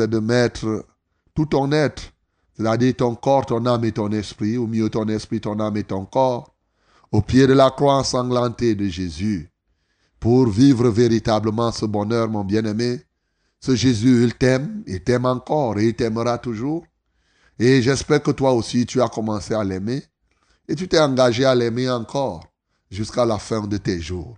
De 0.07 0.19
mettre 0.19 0.85
tout 1.35 1.47
ton 1.47 1.73
être, 1.73 2.13
c'est-à-dire 2.57 2.95
ton 2.97 3.15
corps, 3.15 3.47
ton 3.47 3.65
âme 3.67 3.85
et 3.85 3.93
ton 3.93 4.11
esprit, 4.13 4.59
ou 4.59 4.67
mieux 4.67 4.91
ton 4.91 5.07
esprit, 5.09 5.41
ton 5.41 5.59
âme 5.61 5.77
et 5.77 5.85
ton 5.85 6.05
corps, 6.05 6.55
au 7.11 7.23
pied 7.23 7.47
de 7.47 7.53
la 7.53 7.71
croix 7.71 7.97
ensanglantée 7.97 8.75
de 8.75 8.87
Jésus, 8.87 9.51
pour 10.21 10.49
vivre 10.49 10.89
véritablement 10.89 11.73
ce 11.73 11.87
bonheur, 11.87 12.29
mon 12.29 12.45
bien-aimé. 12.45 13.03
Ce 13.61 13.75
Jésus, 13.75 14.25
il 14.25 14.35
t'aime, 14.35 14.83
il 14.87 15.03
t'aime 15.03 15.25
encore 15.25 15.79
et 15.79 15.89
il 15.89 15.95
t'aimera 15.95 16.39
toujours. 16.39 16.85
Et 17.59 17.83
j'espère 17.83 18.23
que 18.23 18.31
toi 18.31 18.53
aussi, 18.53 18.87
tu 18.87 19.01
as 19.01 19.09
commencé 19.09 19.55
à 19.55 19.63
l'aimer 19.63 20.03
et 20.69 20.75
tu 20.75 20.89
t'es 20.89 20.99
engagé 20.99 21.45
à 21.45 21.55
l'aimer 21.55 21.91
encore 21.91 22.45
jusqu'à 22.91 23.25
la 23.25 23.39
fin 23.39 23.67
de 23.67 23.77
tes 23.77 24.01
jours. 24.01 24.37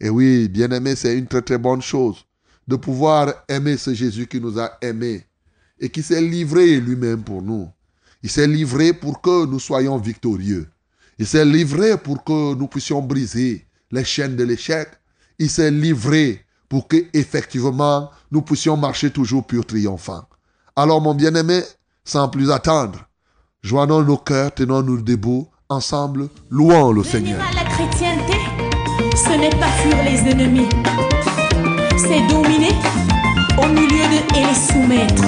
Et 0.00 0.08
oui, 0.08 0.48
bien-aimé, 0.48 0.96
c'est 0.96 1.16
une 1.16 1.26
très 1.26 1.42
très 1.42 1.58
bonne 1.58 1.82
chose 1.82 2.24
de 2.70 2.76
pouvoir 2.76 3.34
aimer 3.48 3.76
ce 3.76 3.92
Jésus 3.92 4.28
qui 4.28 4.40
nous 4.40 4.60
a 4.60 4.78
aimés 4.80 5.26
et 5.80 5.88
qui 5.90 6.04
s'est 6.04 6.20
livré 6.20 6.78
lui-même 6.78 7.22
pour 7.24 7.42
nous. 7.42 7.68
Il 8.22 8.30
s'est 8.30 8.46
livré 8.46 8.92
pour 8.92 9.20
que 9.20 9.44
nous 9.44 9.58
soyons 9.58 9.98
victorieux. 9.98 10.68
Il 11.18 11.26
s'est 11.26 11.44
livré 11.44 11.98
pour 11.98 12.22
que 12.22 12.54
nous 12.54 12.68
puissions 12.68 13.02
briser 13.02 13.66
les 13.90 14.04
chaînes 14.04 14.36
de 14.36 14.44
l'échec. 14.44 14.88
Il 15.40 15.50
s'est 15.50 15.72
livré 15.72 16.44
pour 16.68 16.86
que 16.86 16.96
effectivement 17.12 18.08
nous 18.30 18.42
puissions 18.42 18.76
marcher 18.76 19.10
toujours 19.10 19.44
pur 19.44 19.66
triomphant. 19.66 20.24
Alors 20.76 21.00
mon 21.00 21.14
bien-aimé, 21.14 21.62
sans 22.04 22.28
plus 22.28 22.52
attendre, 22.52 23.00
joignons 23.62 24.02
nos 24.02 24.16
cœurs, 24.16 24.54
tenons-nous 24.54 25.02
debout, 25.02 25.48
ensemble, 25.68 26.28
louons 26.50 26.92
le 26.92 27.02
Venir 27.02 27.10
Seigneur. 27.10 27.40
à 27.48 27.52
la 27.52 27.64
chrétienté, 27.64 28.38
ce 29.16 29.36
n'est 29.40 29.58
pas 29.58 29.72
fuir 29.72 30.04
les 30.04 30.30
ennemis, 30.30 30.68
c'est 32.08 32.26
dominer 32.28 32.72
au 33.58 33.66
milieu 33.66 34.04
de 34.12 34.36
et 34.36 34.44
les 34.46 34.54
soumettre. 34.54 35.24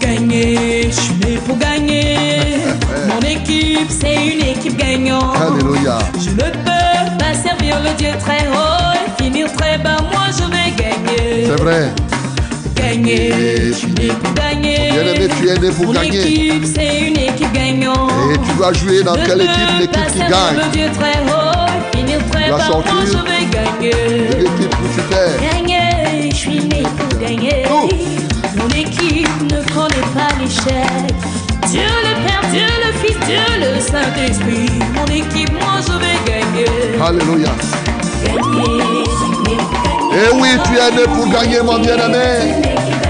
Gagner, 0.00 0.88
je 0.90 1.00
suis 1.00 1.14
né 1.14 1.38
pour 1.46 1.56
gagner. 1.58 2.16
Mon 3.08 3.20
équipe, 3.28 3.90
c'est 3.90 4.14
une 4.14 4.42
équipe 4.46 4.76
gagnante. 4.76 5.36
Alléluia. 5.36 5.98
Je 6.18 6.30
ne 6.30 6.36
peux 6.36 7.16
pas 7.18 7.34
servir 7.34 7.76
le 7.82 7.92
Dieu 7.96 8.10
très 8.20 8.46
haut 8.48 8.94
et 8.94 9.22
finir 9.22 9.52
très 9.52 9.78
bas. 9.78 9.96
Moi, 10.12 10.26
je 10.36 10.44
vais 10.44 10.70
gagner. 10.76 11.46
C'est 11.46 11.62
vrai. 11.62 11.92
Gagner, 12.74 13.32
je 13.68 13.72
suis 13.72 13.88
né 13.92 14.08
pour 14.22 14.32
gagner. 14.34 14.76
Tu 15.40 15.48
es 15.48 15.58
né 15.58 15.70
pour 15.70 15.86
Mon 15.86 15.92
gagner. 15.92 16.20
équipe, 16.20 16.64
c'est 16.64 17.00
une 17.00 17.16
équipe 17.18 17.52
gagnante. 17.52 18.10
Et 18.34 18.38
tu 18.38 18.56
dois 18.56 18.72
jouer 18.72 19.02
dans 19.02 19.14
Je 19.14 19.20
quelle 19.24 19.38
peux 19.38 19.44
équipe 19.44 19.80
L'équipe 19.80 19.92
pas 19.92 20.10
qui 20.10 20.18
servir 20.18 20.36
gagne? 20.36 20.56
le 20.56 20.72
Dieu 20.72 20.88
très 20.98 21.20
haut 21.24 21.45
La 22.50 22.60
sortie. 22.60 22.92
Moi, 22.92 23.04
je 23.06 23.18
vais 23.18 23.44
gagner. 23.50 23.92
L'équipe 24.28 24.76
je 26.36 26.36
suis 26.36 26.64
né 26.64 26.82
pour 26.98 27.18
gagner. 27.18 27.64
Mon 28.56 28.68
équipe 28.68 29.28
ne 29.44 29.62
connaît 29.72 30.08
pas 30.14 30.28
l'échec. 30.38 31.14
Dieu 31.68 31.80
le 31.80 32.26
Père, 32.26 32.42
Dieu 32.52 32.66
le 32.84 32.92
Fils, 33.00 33.18
Dieu 33.26 33.46
le 33.58 33.80
Saint-Esprit. 33.80 34.70
Mon 34.94 35.06
équipe, 35.06 35.52
moi 35.52 35.80
je 35.86 35.92
vais 35.98 36.18
gagner. 36.26 37.00
Alléluia. 37.02 37.48
Gagner, 38.24 39.04
je 39.04 39.24
suis 39.24 39.30
né 39.42 39.56
pour 39.56 39.82
gagner. 39.82 40.24
Et 40.24 40.40
oui, 40.40 40.48
tu 40.64 40.76
es 40.76 40.90
né 40.90 41.04
pour 41.14 41.26
gagner, 41.28 41.62
mon 41.62 41.78
bien-aimé. 41.78 43.05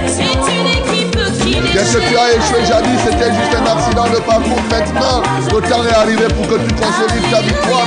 Qu'est-ce 1.76 1.98
que 1.98 2.08
tu 2.08 2.16
as 2.16 2.32
échoué 2.32 2.64
jadis 2.66 2.98
C'était 3.04 3.34
juste 3.34 3.54
un 3.54 3.66
accident 3.66 4.08
de 4.08 4.16
parcours. 4.20 4.62
Maintenant, 4.70 5.22
le 5.52 5.60
temps 5.60 5.84
est 5.84 5.92
arrivé 5.92 6.24
pour 6.28 6.48
que 6.48 6.54
tu 6.54 6.74
consolides 6.74 7.30
ta 7.30 7.42
victoire 7.42 7.86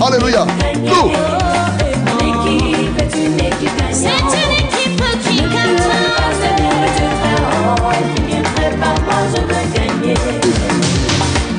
en. 0.00 0.06
Alléluia. 0.06 0.46
Tout. 0.86 1.10
C'est 3.04 3.26
une 3.26 3.40
équipe 3.40 5.02
qui 5.20 5.36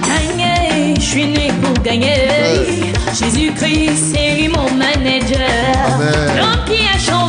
Gagner, 0.07 0.95
je 0.95 1.01
suis 1.01 1.27
né 1.27 1.53
pour 1.61 1.83
gagner. 1.83 2.27
Jésus-Christ, 3.13 4.15
c'est 4.15 4.33
lui 4.33 4.47
mon 4.47 4.71
manager. 4.71 5.45
A 6.91 6.97
changé 6.97 7.28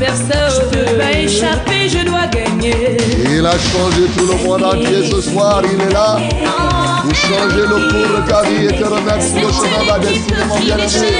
12 0.00 0.08
personnes. 0.08 0.62
Je 0.72 0.78
peux 0.78 0.96
pas 0.96 1.12
échapper, 1.12 1.88
je 1.88 2.04
dois 2.04 2.26
gagner. 2.26 2.96
Il 3.28 3.44
a 3.44 3.52
changé 3.52 4.06
tout 4.16 4.26
le 4.26 4.44
monde 4.44 4.62
entier 4.64 5.10
ce 5.10 5.20
soir. 5.20 5.62
Il 5.64 5.80
est 5.80 5.92
là 5.92 6.18
pour 7.02 7.14
changer 7.14 7.62
le 7.62 7.88
cours 7.90 8.20
de 8.20 8.28
ta 8.28 8.42
vie 8.42 8.66
et 8.66 8.78
te 8.78 8.84
remettre 8.84 9.22
sur 9.22 9.46
le 9.46 9.52
chemin 9.52 9.82
de 9.82 9.88
la 9.88 9.98
destinée, 9.98 10.44
mon 10.48 10.58
bien-aimé. 10.58 11.10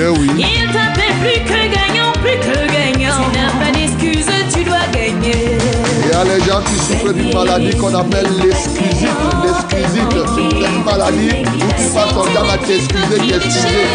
Eh 0.00 0.06
oui. 0.10 0.30
il 0.38 0.66
t'appelle 0.72 1.12
plus 1.20 1.40
que 1.42 1.58
gagnant, 1.74 2.12
plus 2.22 2.38
que 2.38 2.54
gagnant. 2.72 3.16
Tu 3.32 3.38
n'as 3.40 3.50
pas 3.58 3.72
d'excuse, 3.72 4.26
tu 4.54 4.62
dois 4.62 4.86
gagner. 4.92 5.58
Il 6.04 6.08
y 6.08 6.14
a 6.14 6.22
les 6.22 6.40
gens 6.44 6.60
qui 6.62 6.74
souffrent 6.74 7.12
d'une 7.12 7.34
maladie 7.34 7.76
qu'on 7.76 7.92
appelle 7.92 8.28
l'excusite. 8.40 9.08
L'excusite, 9.42 10.14
c'est 10.36 10.56
une 10.56 10.84
maladie 10.84 11.42
où 11.42 11.72
tu 11.76 11.88
passes 11.92 12.14
ton 12.14 12.26
temps 12.26 12.48
à 12.48 12.58
t'excuser, 12.58 13.18
t'excuser. 13.28 13.88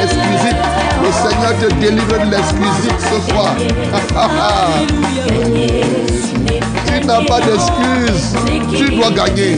L'excusite. 0.00 0.60
Le 1.02 1.10
Seigneur 1.12 1.52
te 1.58 1.68
délivre 1.74 2.18
de 2.24 2.30
l'excusite 2.30 2.98
ce 2.98 3.18
soir. 3.30 3.54
tu 6.86 7.06
n'as 7.06 7.22
pas 7.26 7.40
d'excuse. 7.40 8.24
Tu 8.78 8.96
dois 8.96 9.10
gagner. 9.10 9.52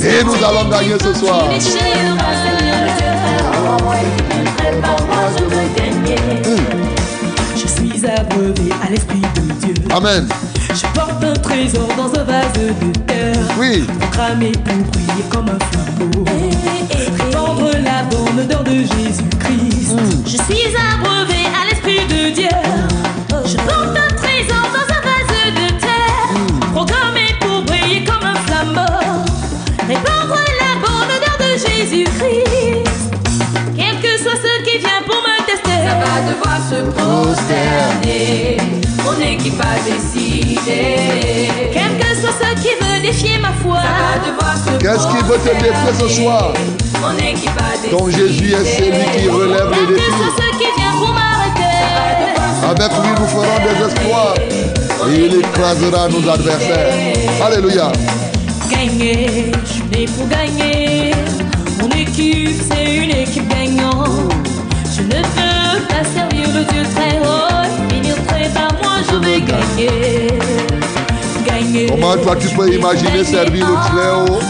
Et 0.00 0.22
nous 0.22 0.44
allons 0.44 0.68
gagner 0.70 0.96
ce 1.02 1.12
soir. 1.12 1.48
Je 7.56 7.66
suis 7.66 8.06
abreuvé 8.06 8.70
à 8.84 8.90
l'Esprit 8.90 9.20
de 9.20 9.66
Dieu. 9.66 9.74
Amen. 9.90 10.28
Je 10.74 10.86
porte 10.98 11.22
un 11.22 11.34
trésor 11.34 11.88
dans 11.96 12.18
un 12.18 12.24
vase 12.24 12.52
de 12.54 12.98
terre. 13.06 13.36
Oui. 13.58 13.84
Cramer 14.12 14.52
pour 14.52 14.74
briller 14.74 15.24
comme 15.30 15.48
un 15.48 15.58
flambeau. 15.58 16.24
Répandre 17.00 17.70
la 17.84 18.02
bonne 18.04 18.40
odeur 18.44 18.64
de 18.64 18.70
Jésus-Christ. 18.70 19.96
Je 20.26 20.30
suis 20.30 20.74
abreuvé 20.94 21.46
à 21.46 21.68
l'Esprit 21.70 22.06
de 22.06 22.34
Dieu. 22.34 22.48
Je 23.46 23.56
porte 23.56 23.96
un 23.96 24.13
se 36.74 36.82
prosterner. 36.92 38.56
Mon 39.04 39.20
équipe 39.20 39.60
a 39.60 39.76
décidé. 39.88 41.48
Quel 41.72 41.98
que 41.98 42.20
soit 42.20 42.34
ce 42.40 42.62
qui 42.62 42.68
veut 42.80 43.00
défier 43.02 43.38
ma 43.38 43.52
foi. 43.62 43.80
Qu'est-ce 44.80 45.06
qui 45.08 45.22
veut 45.24 45.38
te 45.38 45.54
défier 45.62 45.92
ce 45.98 46.08
soir? 46.08 46.52
Mon 47.00 47.16
équipe 47.18 47.50
a 47.58 47.76
décidé. 47.76 47.96
Ton 47.96 48.10
Jésus 48.10 48.52
est 48.52 48.64
celui 48.64 49.04
qui 49.20 49.28
relève 49.28 49.70
les 49.70 49.76
Quel 49.76 49.86
que 49.86 49.94
défis. 49.94 50.10
soit 50.18 50.34
ce 50.38 50.58
qui 50.58 50.68
vient 50.80 50.92
pour 50.98 51.12
m'arrêter. 51.12 51.76
Avec 52.68 52.92
lui, 53.02 53.10
nous 53.20 53.26
ferons 53.26 53.58
des 53.66 53.84
exploits. 53.84 54.34
Et 55.06 55.26
il 55.26 55.34
écrasera 55.40 56.08
nos 56.08 56.28
adversaires. 56.30 56.94
Alléluia. 57.44 57.92
Gagner, 58.70 59.52
je 59.64 59.70
suis 59.72 59.82
né 59.92 60.06
pour 60.16 60.26
gagner. 60.28 61.12
Mon 61.80 61.88
équipe, 61.90 62.56
c'est 62.68 62.96
une 62.96 63.10
équipe 63.10 63.48
gagnante. 63.48 64.32
Je 64.96 65.02
ne 65.02 65.06
veux 65.08 65.82
pas 65.88 66.04
servir 66.14 66.33
le 66.54 66.64
Dieu 66.64 66.82
très 66.94 67.18
haut. 67.18 67.90
Finir 67.90 68.14
très 68.26 68.48
bas, 68.48 68.68
moi 68.82 68.92
je 69.10 69.16
vais 69.16 69.40
gagner. 69.40 70.28
Gagner. 71.46 71.86
Comment 71.90 72.16
toi 72.16 72.36
tu 72.36 72.48
peux 72.54 72.72
imaginer 72.72 73.24
servir 73.24 73.66
le 73.66 73.74
très 73.74 74.10
haut 74.10 74.40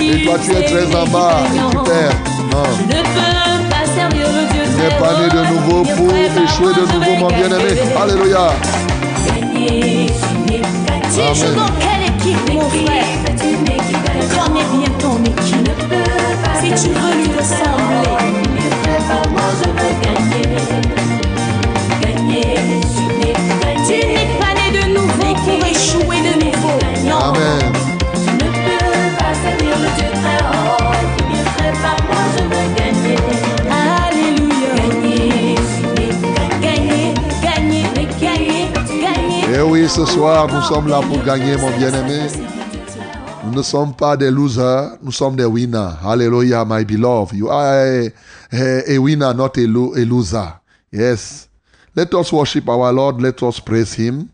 et 0.00 0.24
toi 0.24 0.34
tu 0.42 0.50
es 0.52 0.64
très 0.64 0.86
en 0.96 1.06
bas 1.06 1.40
et 1.44 1.58
tu 1.70 1.76
perds 1.84 2.16
Non. 2.50 2.64
Je 2.76 2.82
ne 2.82 3.02
veux 3.02 3.68
pas 3.68 3.84
servir 3.94 4.26
le 4.26 4.52
Dieu 4.52 4.62
Tu 4.64 4.70
très 4.76 4.88
n'es 4.88 4.94
pas 4.98 5.12
né 5.20 5.28
de 5.28 5.38
haut. 5.38 5.52
nouveau 5.54 5.82
pour 5.84 6.10
échouer 6.14 6.74
de 6.74 6.80
moi, 6.80 6.88
je 6.90 6.96
nouveau, 6.98 7.16
mon 7.20 7.28
bien-aimé. 7.28 7.74
gagner. 7.74 7.96
Alléluia. 8.02 8.44
Gagner, 9.26 10.06
Si 11.10 11.20
je 11.34 11.44
Amen. 11.44 11.56
dans 11.56 11.72
quelle 11.78 12.04
équipe, 12.14 12.54
mon 12.54 12.68
frère 12.70 13.08
Connais 14.30 14.64
bien 14.72 14.90
ton 14.98 15.16
équipe. 15.24 15.70
Si 16.62 16.68
tu 16.82 16.88
veux 16.94 17.14
lui 17.16 17.30
ressembler, 17.36 18.16
tu 18.56 20.29
ce 39.90 40.06
soir, 40.06 40.46
nous 40.46 40.62
sommes 40.62 40.86
là 40.86 41.00
pour 41.00 41.20
gagner, 41.24 41.56
mon 41.56 41.76
bien-aimé. 41.76 42.20
Nous 43.44 43.52
ne 43.52 43.62
sommes 43.62 43.92
pas 43.92 44.16
des 44.16 44.30
losers, 44.30 44.92
nous 45.02 45.10
sommes 45.10 45.34
des 45.34 45.44
winners. 45.44 45.96
Hallelujah, 46.04 46.64
my 46.64 46.84
beloved. 46.84 47.36
You 47.36 47.48
are 47.50 48.08
a, 48.52 48.98
winner, 48.98 49.34
not 49.34 49.58
a 49.58 49.66
loser. 49.66 50.60
Yes. 50.92 51.48
Let 51.96 52.14
us 52.14 52.32
worship 52.32 52.68
our 52.68 52.92
Lord, 52.92 53.20
let 53.20 53.42
us 53.42 53.58
praise 53.58 53.92
Him. 53.98 54.28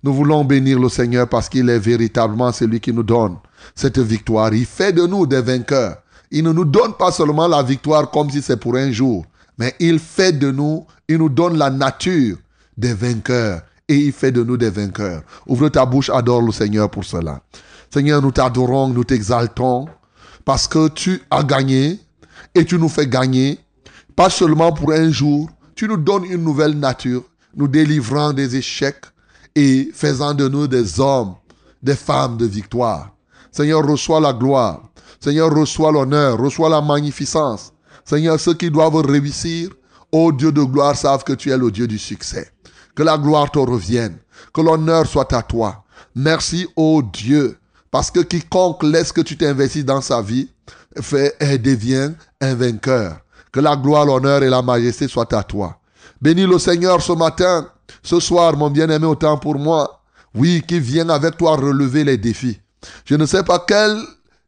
Nous 0.00 0.14
voulons 0.14 0.44
bénir 0.44 0.78
le 0.78 0.88
Seigneur 0.88 1.28
parce 1.28 1.48
qu'il 1.48 1.68
est 1.68 1.80
véritablement 1.80 2.52
celui 2.52 2.78
qui 2.78 2.92
nous 2.92 3.02
donne 3.02 3.36
cette 3.74 3.98
victoire. 3.98 4.54
Il 4.54 4.64
fait 4.64 4.92
de 4.92 5.06
nous 5.06 5.26
des 5.26 5.42
vainqueurs. 5.42 5.96
Il 6.30 6.44
ne 6.44 6.52
nous 6.52 6.64
donne 6.64 6.94
pas 6.94 7.10
seulement 7.10 7.48
la 7.48 7.64
victoire 7.64 8.08
comme 8.12 8.30
si 8.30 8.40
c'est 8.40 8.56
pour 8.58 8.76
un 8.76 8.92
jour, 8.92 9.24
mais 9.58 9.74
il 9.80 9.98
fait 9.98 10.32
de 10.32 10.52
nous, 10.52 10.86
il 11.08 11.18
nous 11.18 11.28
donne 11.28 11.58
la 11.58 11.68
nature 11.68 12.36
des 12.78 12.94
vainqueurs 12.94 13.62
et 13.90 13.96
il 13.96 14.12
fait 14.12 14.30
de 14.30 14.44
nous 14.44 14.56
des 14.56 14.70
vainqueurs. 14.70 15.22
Ouvre 15.48 15.68
ta 15.68 15.84
bouche, 15.84 16.10
adore 16.10 16.42
le 16.42 16.52
Seigneur 16.52 16.88
pour 16.88 17.04
cela. 17.04 17.42
Seigneur, 17.92 18.22
nous 18.22 18.30
t'adorons, 18.30 18.86
nous 18.86 19.02
t'exaltons 19.02 19.88
parce 20.44 20.68
que 20.68 20.86
tu 20.88 21.20
as 21.28 21.42
gagné 21.42 21.98
et 22.54 22.64
tu 22.64 22.78
nous 22.78 22.88
fais 22.88 23.08
gagner, 23.08 23.58
pas 24.14 24.30
seulement 24.30 24.72
pour 24.72 24.92
un 24.92 25.10
jour, 25.10 25.50
tu 25.74 25.88
nous 25.88 25.96
donnes 25.96 26.24
une 26.24 26.44
nouvelle 26.44 26.78
nature, 26.78 27.24
nous 27.56 27.66
délivrant 27.66 28.32
des 28.32 28.54
échecs 28.54 29.06
et 29.56 29.90
faisant 29.92 30.34
de 30.34 30.46
nous 30.46 30.68
des 30.68 31.00
hommes, 31.00 31.34
des 31.82 31.96
femmes 31.96 32.36
de 32.36 32.46
victoire. 32.46 33.10
Seigneur, 33.50 33.84
reçois 33.84 34.20
la 34.20 34.32
gloire. 34.32 34.82
Seigneur, 35.18 35.52
reçois 35.52 35.90
l'honneur, 35.90 36.38
reçois 36.38 36.68
la 36.68 36.80
magnificence. 36.80 37.72
Seigneur, 38.04 38.38
ceux 38.38 38.54
qui 38.54 38.70
doivent 38.70 39.04
réussir, 39.04 39.70
ô 40.12 40.30
Dieu 40.30 40.52
de 40.52 40.62
gloire, 40.62 40.94
savent 40.94 41.24
que 41.24 41.32
tu 41.32 41.50
es 41.50 41.58
le 41.58 41.72
Dieu 41.72 41.88
du 41.88 41.98
succès. 41.98 42.52
Que 43.00 43.04
la 43.06 43.16
gloire 43.16 43.50
te 43.50 43.58
revienne. 43.58 44.18
Que 44.52 44.60
l'honneur 44.60 45.06
soit 45.06 45.32
à 45.32 45.42
toi. 45.42 45.84
Merci, 46.14 46.68
ô 46.76 47.00
Dieu, 47.00 47.56
parce 47.90 48.10
que 48.10 48.20
quiconque 48.20 48.82
laisse 48.82 49.10
que 49.10 49.22
tu 49.22 49.38
t'investisses 49.38 49.86
dans 49.86 50.02
sa 50.02 50.20
vie, 50.20 50.50
fait 51.00 51.34
et 51.40 51.56
devient 51.56 52.12
un 52.42 52.54
vainqueur. 52.54 53.20
Que 53.52 53.60
la 53.60 53.74
gloire, 53.74 54.04
l'honneur 54.04 54.42
et 54.42 54.50
la 54.50 54.60
majesté 54.60 55.08
soient 55.08 55.34
à 55.34 55.42
toi. 55.42 55.78
Bénis 56.20 56.44
le 56.44 56.58
Seigneur 56.58 57.00
ce 57.00 57.12
matin, 57.12 57.70
ce 58.02 58.20
soir, 58.20 58.54
mon 58.54 58.68
bien-aimé, 58.68 59.06
autant 59.06 59.38
pour 59.38 59.54
moi. 59.54 60.02
Oui, 60.34 60.62
qui 60.68 60.78
vient 60.78 61.08
avec 61.08 61.38
toi 61.38 61.56
relever 61.56 62.04
les 62.04 62.18
défis. 62.18 62.60
Je 63.06 63.14
ne 63.14 63.24
sais 63.24 63.44
pas 63.44 63.64
quelle 63.66 63.98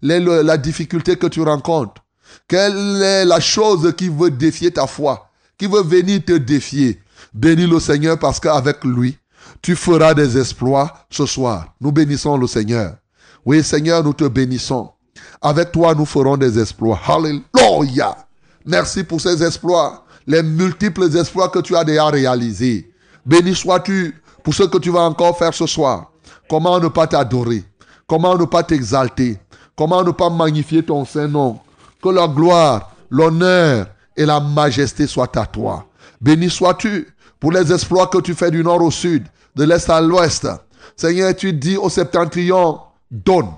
est 0.03 0.21
la 0.21 0.59
difficulté 0.59 1.17
que 1.17 1.29
tu 1.29 1.41
rencontres. 1.41 2.03
Quelle 2.47 3.01
est 3.01 3.25
la 3.25 3.41
chose 3.41 3.95
qui 3.97 4.11
veut 4.11 4.31
défier 4.31 4.73
ta 4.73 4.87
foi, 4.87 5.31
qui 5.57 5.67
veut 5.67 5.83
venir 5.83 6.23
te 6.23 6.33
défier. 6.37 7.01
Bénis 7.35 7.67
le 7.67 7.81
Seigneur 7.81 8.19
parce 8.19 8.39
qu'avec 8.39 8.85
lui, 8.85 9.19
tu 9.63 9.77
feras 9.77 10.15
des 10.15 10.39
exploits 10.39 10.93
ce 11.11 11.27
soir. 11.27 11.75
Nous 11.81 11.93
bénissons 11.93 12.37
le 12.37 12.47
Seigneur. 12.47 12.97
Oui, 13.45 13.63
Seigneur, 13.63 14.05
nous 14.05 14.13
te 14.13 14.25
bénissons. 14.25 14.91
Avec 15.41 15.73
toi, 15.73 15.95
nous 15.95 16.05
ferons 16.05 16.37
des 16.37 16.59
exploits. 16.61 17.01
Alléluia. 17.07 18.17
Merci 18.65 19.03
pour 19.03 19.21
ces 19.21 19.43
exploits, 19.43 20.05
les 20.27 20.43
multiples 20.43 21.17
exploits 21.17 21.49
que 21.49 21.59
tu 21.59 21.77
as 21.77 21.85
déjà 21.85 22.07
réalisés. 22.07 22.93
Béni 23.27 23.55
sois-tu 23.55 24.21
pour 24.43 24.55
ce 24.55 24.65
que 24.65 24.79
tu 24.79 24.91
vas 24.91 25.01
encore 25.03 25.37
faire 25.37 25.55
ce 25.55 25.67
soir. 25.67 26.13
Comment 26.49 26.79
ne 26.79 26.89
pas 26.89 27.07
t'adorer? 27.07 27.65
Comment 28.07 28.37
ne 28.37 28.45
pas 28.45 28.63
t'exalter? 28.63 29.39
Comment 29.77 30.05
ne 30.05 30.11
pas 30.11 30.31
magnifier 30.31 30.85
ton 30.85 31.05
Saint-Nom 31.05 31.59
Que 32.03 32.11
la 32.11 32.29
gloire, 32.29 32.93
l'honneur 33.11 33.87
et 34.17 34.27
la 34.27 34.39
majesté 34.39 35.07
soient 35.07 35.37
à 35.39 35.47
toi. 35.47 35.87
Béni 36.21 36.51
sois-tu 36.51 37.12
pour 37.43 37.51
les 37.51 37.73
exploits 37.73 38.07
que 38.07 38.19
tu 38.19 38.35
fais 38.35 38.53
du 38.53 38.63
nord 38.63 38.81
au 38.81 38.93
sud, 38.93 39.27
de 39.57 39.65
l'est 39.65 39.91
à 39.91 40.01
l'ouest. 40.01 40.47
Seigneur, 40.97 41.35
tu 41.35 41.53
dis 41.53 41.77
au 41.77 41.89
septentrion, 41.89 42.79
donne. 43.11 43.49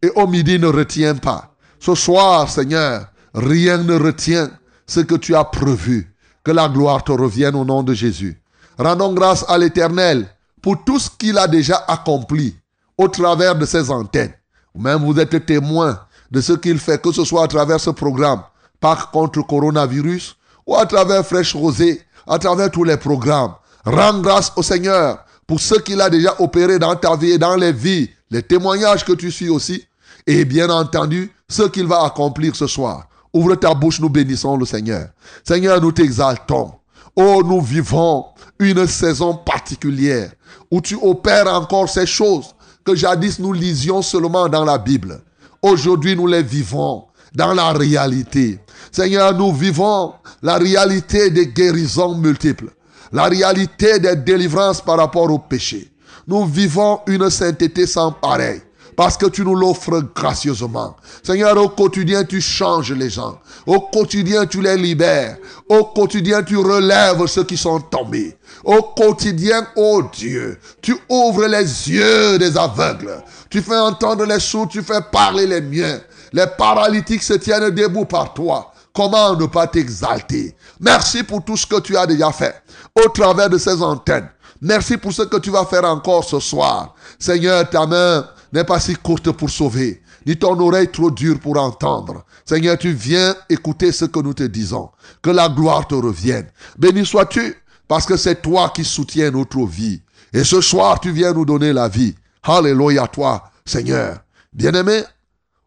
Et 0.00 0.10
au 0.14 0.28
midi, 0.28 0.60
ne 0.60 0.68
retiens 0.68 1.16
pas. 1.16 1.52
Ce 1.80 1.92
soir, 1.96 2.48
Seigneur, 2.48 3.04
rien 3.34 3.78
ne 3.78 3.98
retient 3.98 4.48
ce 4.86 5.00
que 5.00 5.16
tu 5.16 5.34
as 5.34 5.42
prévu. 5.42 6.14
Que 6.44 6.52
la 6.52 6.68
gloire 6.68 7.02
te 7.02 7.10
revienne 7.10 7.56
au 7.56 7.64
nom 7.64 7.82
de 7.82 7.94
Jésus. 7.94 8.40
Rendons 8.78 9.12
grâce 9.12 9.44
à 9.48 9.58
l'Éternel 9.58 10.28
pour 10.62 10.84
tout 10.84 11.00
ce 11.00 11.10
qu'il 11.10 11.36
a 11.36 11.48
déjà 11.48 11.84
accompli 11.88 12.54
au 12.96 13.08
travers 13.08 13.56
de 13.56 13.66
ses 13.66 13.90
antennes. 13.90 14.34
Même 14.78 15.04
vous 15.04 15.18
êtes 15.18 15.44
témoin 15.44 15.98
de 16.30 16.40
ce 16.40 16.52
qu'il 16.52 16.78
fait, 16.78 17.02
que 17.02 17.10
ce 17.10 17.24
soit 17.24 17.42
à 17.42 17.48
travers 17.48 17.80
ce 17.80 17.90
programme, 17.90 18.42
par 18.78 19.10
contre 19.10 19.44
coronavirus, 19.44 20.36
ou 20.64 20.76
à 20.76 20.86
travers 20.86 21.26
Fraîche 21.26 21.56
Rosée, 21.56 22.02
à 22.26 22.38
travers 22.38 22.70
tous 22.70 22.84
les 22.84 22.96
programmes. 22.96 23.54
Rends 23.84 24.20
grâce 24.20 24.52
au 24.56 24.62
Seigneur 24.62 25.24
pour 25.46 25.60
ce 25.60 25.74
qu'il 25.74 26.00
a 26.00 26.08
déjà 26.08 26.34
opéré 26.40 26.78
dans 26.78 26.94
ta 26.94 27.16
vie 27.16 27.32
et 27.32 27.38
dans 27.38 27.56
les 27.56 27.72
vies, 27.72 28.10
les 28.30 28.42
témoignages 28.42 29.04
que 29.04 29.12
tu 29.12 29.30
suis 29.30 29.48
aussi, 29.48 29.84
et 30.26 30.44
bien 30.44 30.70
entendu, 30.70 31.32
ce 31.48 31.64
qu'il 31.64 31.86
va 31.86 32.04
accomplir 32.04 32.54
ce 32.54 32.66
soir. 32.66 33.08
Ouvre 33.32 33.54
ta 33.56 33.74
bouche, 33.74 34.00
nous 34.00 34.08
bénissons 34.08 34.56
le 34.56 34.64
Seigneur. 34.64 35.08
Seigneur, 35.44 35.80
nous 35.80 35.92
t'exaltons. 35.92 36.72
Oh, 37.16 37.42
nous 37.44 37.60
vivons 37.60 38.26
une 38.58 38.86
saison 38.86 39.34
particulière 39.34 40.32
où 40.70 40.80
tu 40.80 40.96
opères 41.00 41.48
encore 41.48 41.88
ces 41.88 42.06
choses 42.06 42.54
que 42.84 42.94
jadis 42.94 43.38
nous 43.38 43.52
lisions 43.52 44.02
seulement 44.02 44.48
dans 44.48 44.64
la 44.64 44.78
Bible. 44.78 45.20
Aujourd'hui, 45.60 46.16
nous 46.16 46.26
les 46.26 46.42
vivons 46.42 47.04
dans 47.34 47.54
la 47.54 47.72
réalité. 47.72 48.58
Seigneur, 48.90 49.34
nous 49.34 49.52
vivons 49.52 50.14
la 50.42 50.56
réalité 50.58 51.30
des 51.30 51.46
guérisons 51.46 52.16
multiples, 52.16 52.70
la 53.12 53.24
réalité 53.24 53.98
des 53.98 54.16
délivrances 54.16 54.80
par 54.80 54.98
rapport 54.98 55.30
au 55.30 55.38
péché. 55.38 55.90
Nous 56.26 56.44
vivons 56.44 57.00
une 57.06 57.28
sainteté 57.30 57.86
sans 57.86 58.12
pareil 58.12 58.60
parce 58.96 59.16
que 59.16 59.26
tu 59.26 59.42
nous 59.42 59.54
l'offres 59.54 60.02
gracieusement. 60.14 60.96
Seigneur, 61.22 61.56
au 61.56 61.68
quotidien, 61.68 62.24
tu 62.24 62.40
changes 62.40 62.92
les 62.92 63.10
gens. 63.10 63.38
Au 63.66 63.80
quotidien, 63.80 64.46
tu 64.46 64.60
les 64.60 64.76
libères. 64.76 65.36
Au 65.68 65.84
quotidien, 65.84 66.42
tu 66.42 66.56
relèves 66.56 67.26
ceux 67.26 67.44
qui 67.44 67.56
sont 67.56 67.80
tombés. 67.80 68.36
Au 68.64 68.82
quotidien, 68.82 69.66
oh 69.76 70.02
Dieu, 70.12 70.58
tu 70.80 70.96
ouvres 71.08 71.46
les 71.46 71.90
yeux 71.90 72.38
des 72.38 72.56
aveugles. 72.56 73.22
Tu 73.50 73.60
fais 73.62 73.76
entendre 73.76 74.24
les 74.24 74.40
sourds, 74.40 74.68
tu 74.68 74.82
fais 74.82 75.00
parler 75.10 75.46
les 75.46 75.60
miens. 75.60 76.00
Les 76.32 76.46
paralytiques 76.46 77.22
se 77.22 77.34
tiennent 77.34 77.70
debout 77.70 78.04
par 78.04 78.34
toi. 78.34 78.72
Comment 78.94 79.34
ne 79.36 79.46
pas 79.46 79.66
t'exalter? 79.66 80.54
Merci 80.80 81.22
pour 81.22 81.42
tout 81.44 81.56
ce 81.56 81.66
que 81.66 81.80
tu 81.80 81.96
as 81.96 82.06
déjà 82.06 82.30
fait 82.30 82.62
au 82.94 83.08
travers 83.08 83.48
de 83.48 83.58
ces 83.58 83.82
antennes. 83.82 84.28
Merci 84.60 84.96
pour 84.96 85.12
ce 85.12 85.22
que 85.22 85.38
tu 85.38 85.50
vas 85.50 85.64
faire 85.64 85.84
encore 85.84 86.24
ce 86.24 86.38
soir. 86.38 86.94
Seigneur, 87.18 87.68
ta 87.68 87.86
main 87.86 88.26
n'est 88.52 88.64
pas 88.64 88.80
si 88.80 88.94
courte 88.94 89.30
pour 89.32 89.50
sauver, 89.50 90.02
ni 90.26 90.36
ton 90.36 90.58
oreille 90.60 90.90
trop 90.90 91.10
dure 91.10 91.40
pour 91.40 91.58
entendre. 91.58 92.24
Seigneur, 92.44 92.78
tu 92.78 92.92
viens 92.92 93.34
écouter 93.48 93.92
ce 93.92 94.04
que 94.04 94.20
nous 94.20 94.34
te 94.34 94.42
disons. 94.42 94.90
Que 95.22 95.30
la 95.30 95.48
gloire 95.48 95.86
te 95.86 95.94
revienne. 95.94 96.46
Béni 96.78 97.06
sois-tu, 97.06 97.56
parce 97.88 98.06
que 98.06 98.16
c'est 98.16 98.42
toi 98.42 98.70
qui 98.74 98.84
soutiens 98.84 99.30
notre 99.30 99.64
vie. 99.66 100.02
Et 100.32 100.44
ce 100.44 100.60
soir, 100.60 101.00
tu 101.00 101.10
viens 101.10 101.32
nous 101.32 101.44
donner 101.44 101.72
la 101.72 101.88
vie. 101.88 102.14
Alléluia 102.42 103.04
à 103.04 103.08
toi, 103.08 103.50
Seigneur. 103.64 104.20
Bien-aimé, 104.52 105.02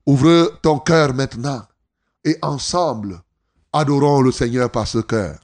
ouvre 0.06 0.60
ton 0.62 0.80
cœur 0.80 1.14
maintenant 1.14 1.62
et 2.24 2.38
ensemble, 2.42 3.22
adorons 3.72 4.22
le 4.22 4.32
Seigneur 4.32 4.70
par 4.70 4.88
ce 4.88 5.00
cœur. 5.00 5.38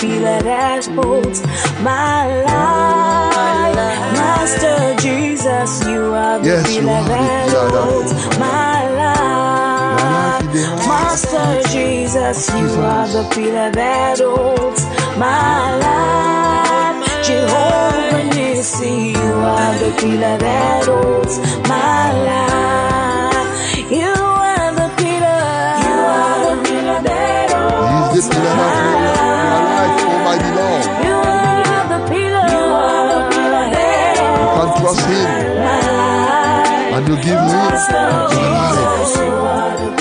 Pillar 0.00 0.40
that 0.42 0.86
holds 0.86 1.34
my 1.82 2.26
life. 2.44 4.12
Master 4.12 4.68
Jesus, 4.98 5.86
you 5.86 6.14
are 6.14 6.38
the 6.38 6.46
Yes, 6.46 6.74
you 6.74 6.80
pillar 6.80 6.92
are 6.92 6.98
the 6.98 7.08
that 7.08 7.28
pillar 7.28 7.48
that 7.48 7.74
holds 7.74 8.12
holds 8.12 8.38
my 8.38 8.88
life. 9.02 10.44
Master 10.88 11.68
Jesus, 11.68 12.48
you 12.50 12.68
are 12.82 13.08
the 13.08 13.24
pillar 13.34 13.70
that 13.70 14.18
holds 14.20 14.84
my 15.18 15.78
life. 15.78 16.67
Nissi, 18.68 19.16
you 19.16 19.32
are 19.32 19.74
the 19.80 19.90
pillar 19.98 20.36
that 20.36 20.84
holds 20.84 21.38
my 21.64 22.12
life. 22.28 23.48
You 23.90 24.12
are 24.12 24.72
the 24.76 24.88
pillar. 25.00 25.40
You 25.88 25.96
are 26.12 26.38
the 26.44 26.56
pillar 26.68 27.00
that 27.08 27.48
holds 27.48 28.12
He's 28.14 28.28
the 28.28 28.34
pillar 28.34 28.54
my 28.60 28.68
that 28.68 28.84
holds 28.92 29.24
my 29.48 29.64
life, 29.72 29.96
oh, 30.04 30.20
Lord. 30.60 30.84
You 31.08 31.16
are 31.32 31.84
the 31.92 32.00
pillar. 32.12 32.44
You 32.52 32.64
are 32.84 33.08
the 33.08 33.20
pillar 33.32 33.66
that 33.72 34.20
You 34.36 34.48
can 34.52 34.68
trust 34.76 35.00
Him 35.08 35.28
and 36.92 37.04
you 37.08 37.16
give 37.24 37.40
Him 37.40 37.48
your 37.48 37.56
life. 37.56 37.88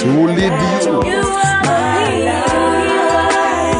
He 0.04 0.10
will 0.12 0.34
lead 0.36 0.56
you 0.60 0.96
You 1.08 1.24
are 1.24 1.56
the 1.64 1.80
pillar. 1.96 3.07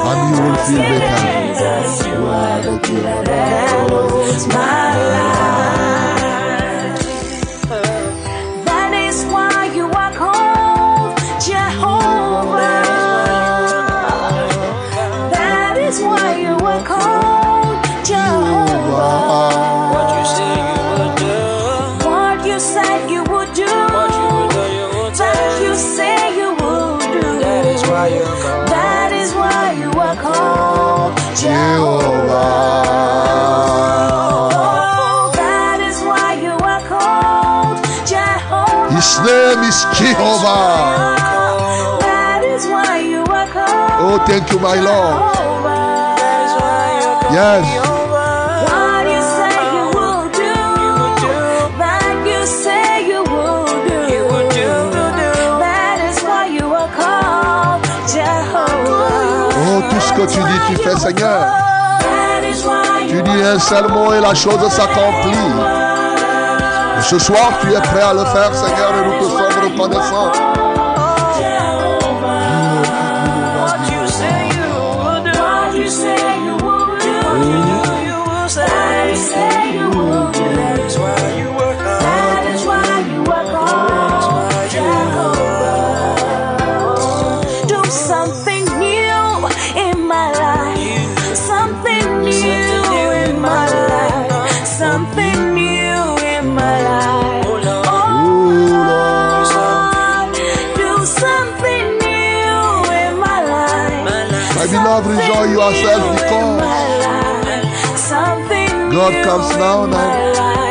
And 0.10 0.36
you 0.36 0.44
will 0.44 0.56
feel 0.68 1.00
better. 1.00 2.10
You 2.10 2.26
are 2.26 2.62
the 2.62 2.80
pillar 2.86 3.24
that 3.24 3.90
holds 3.90 4.48
my 4.48 4.98
life. 5.12 5.77
Name 39.28 39.62
is 39.68 39.78
Jehovah. 40.00 41.20
That 42.08 42.42
is 42.56 42.64
why 42.74 43.00
you 43.12 43.22
are 43.38 43.50
called 43.56 44.00
Oh, 44.06 44.18
thank 44.26 44.50
you, 44.52 44.60
my 44.60 44.78
Lord. 44.80 45.16
Jehovah. 45.36 46.16
Yes. 47.38 47.64
What 48.72 49.04
you 49.14 49.22
say 49.38 49.58
you 49.76 49.86
will 49.98 50.26
do, 50.44 50.56
that 51.84 52.16
you 52.32 52.42
say 52.64 52.88
you 53.12 53.22
will 53.34 53.68
do, 53.92 54.04
that 55.66 55.98
is 56.10 56.18
why 56.24 56.44
you 56.58 56.66
are 56.82 56.92
called 57.00 57.84
Jehovah. 58.14 59.52
Oh, 59.60 59.80
tout 59.90 60.04
ce 60.08 60.12
que 60.18 60.26
tu 60.34 60.40
dis, 60.50 60.60
tu 60.70 60.76
fais, 60.84 60.98
Seigneur. 61.06 61.40
That 62.08 62.44
is 62.52 62.64
why 62.64 63.08
Tu 63.10 63.16
you 63.18 63.22
dis 63.24 63.42
un 63.44 63.60
seul 63.60 63.88
mot 63.92 64.14
et 64.14 64.22
la 64.22 64.34
chose 64.34 64.68
s'accomplit. 64.72 65.87
Ce 67.10 67.18
soir, 67.18 67.58
tu 67.62 67.72
es 67.72 67.80
prêt 67.80 68.02
à 68.02 68.14
le 68.14 68.26
faire, 68.26 68.54
Seigneur, 68.54 68.92
et 68.98 69.06
nous 69.06 69.18
te 69.18 69.32
sommes 69.32 69.64
reconnaissants. 69.64 70.67
God 109.10 109.24
comes 109.24 109.58
now 109.58 109.86
now. 109.86 110.68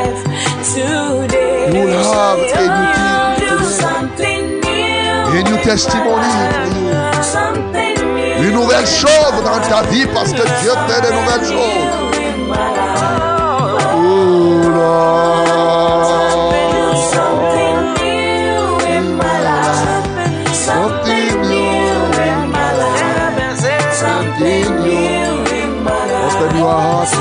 You 1.72 1.80
will 1.86 2.04
have 2.12 2.38
a 2.38 2.68
new 3.40 3.64
thing 4.16 4.60
today. 4.60 5.38
A 5.38 5.42
new 5.42 5.56
testimony. 5.62 6.34
Une 8.38 8.52
nouvelle 8.52 8.86
chose 8.86 9.42
dans 9.42 9.60
ta 9.68 9.82
vie 9.84 10.06
parce 10.12 10.32
que 10.32 10.42
Dieu 10.60 10.72
fait 10.86 11.00
de 11.00 11.12
nouvelles 11.14 11.46
choses. 11.50 12.05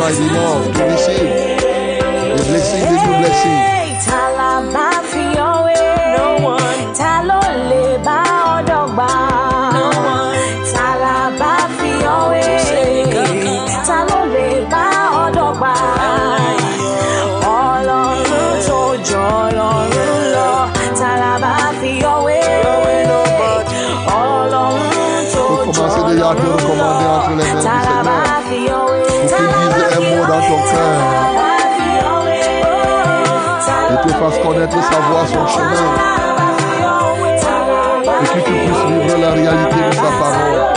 My 0.05 0.11
beloved, 0.11 0.75
to 0.75 0.83
receive 0.83 1.17
the 1.17 2.43
blessing, 2.45 2.85
blessing. 2.85 3.84
Sa 34.95 35.01
voie, 35.01 35.27
son 35.27 35.47
chemin. 35.47 35.93
Et 38.21 38.27
que 38.27 38.39
tu 38.45 38.51
puisses 38.51 38.85
vivre 38.87 39.17
la 39.19 39.31
réalité 39.31 39.79
de 39.89 39.93
sa 39.93 40.01
parole. 40.01 40.75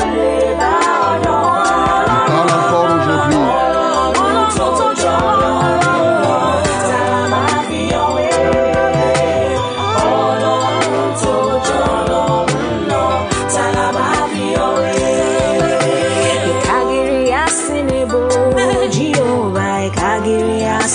Il 2.26 2.34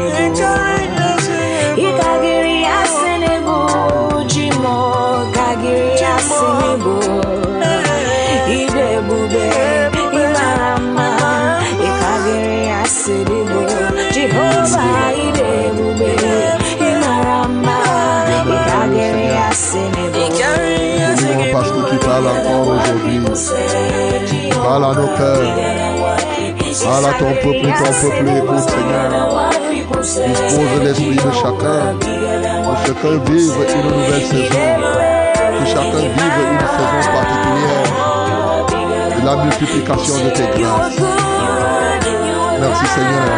Nos 24.99 25.07
ton 27.17 27.33
peuple, 27.33 27.61
ton 27.61 27.91
peuple 28.01 28.29
écoute, 28.37 28.65
Seigneur. 28.69 29.07
Dispose 30.01 30.75
l'esprit 30.83 31.15
de 31.15 31.31
chacun. 31.31 31.81
Que 31.99 32.81
chacun 32.87 33.15
vive 33.25 33.57
une 33.75 33.87
nouvelle 33.89 34.23
saison. 34.23 34.63
Que 35.59 35.65
chacun 35.65 35.99
vive 35.99 36.39
une 36.51 36.65
saison 36.75 37.01
particulière. 37.13 37.87
De 39.19 39.25
la 39.25 39.35
multiplication 39.43 40.15
de 40.25 40.29
tes 40.29 40.49
grâces. 40.59 41.01
Merci 42.59 42.85
Seigneur. 42.95 43.29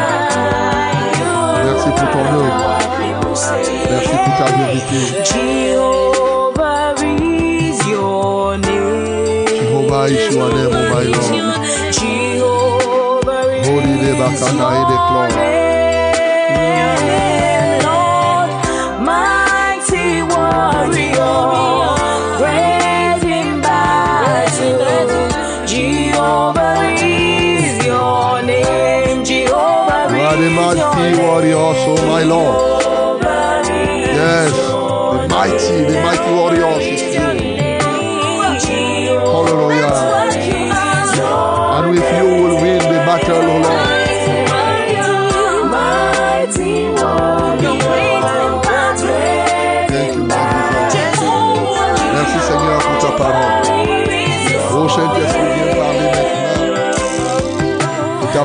Merci 1.65 1.89
pour 1.89 2.07
ton 2.11 2.25
œuvre. 2.37 2.59
Merci 3.89 4.15
pour 4.23 4.33
ta 4.37 4.47
vérité. 4.57 5.90
Name. 9.91 10.07
Jehovah 10.07 10.07
is 10.07 10.35
your 10.35 10.49
name, 10.53 10.71
oh 10.71 10.85
my 10.89 11.03
Lord. 11.03 11.93
Jehovah 11.93 13.43
is 13.55 13.67
Holy 13.67 13.95
de 13.99 14.11
Bacana 14.19 14.67
et 14.79 14.85
de 14.89 14.95
Clore. 15.07 15.35
name, 17.01 17.79
Lord, 17.87 18.49
mighty 19.01 20.07
warrior, 20.31 21.35
great 22.37 23.23
in 23.39 23.49
battle. 23.61 25.11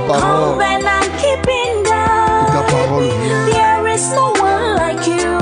Parole, 0.07 0.59
que 1.19 2.53
ta 2.53 2.62
parole 2.71 3.09
vienne. 3.09 3.47
There 3.53 3.87
is 3.95 4.05
no 4.12 4.27
one 4.40 4.77
like 4.77 5.07
you. 5.07 5.38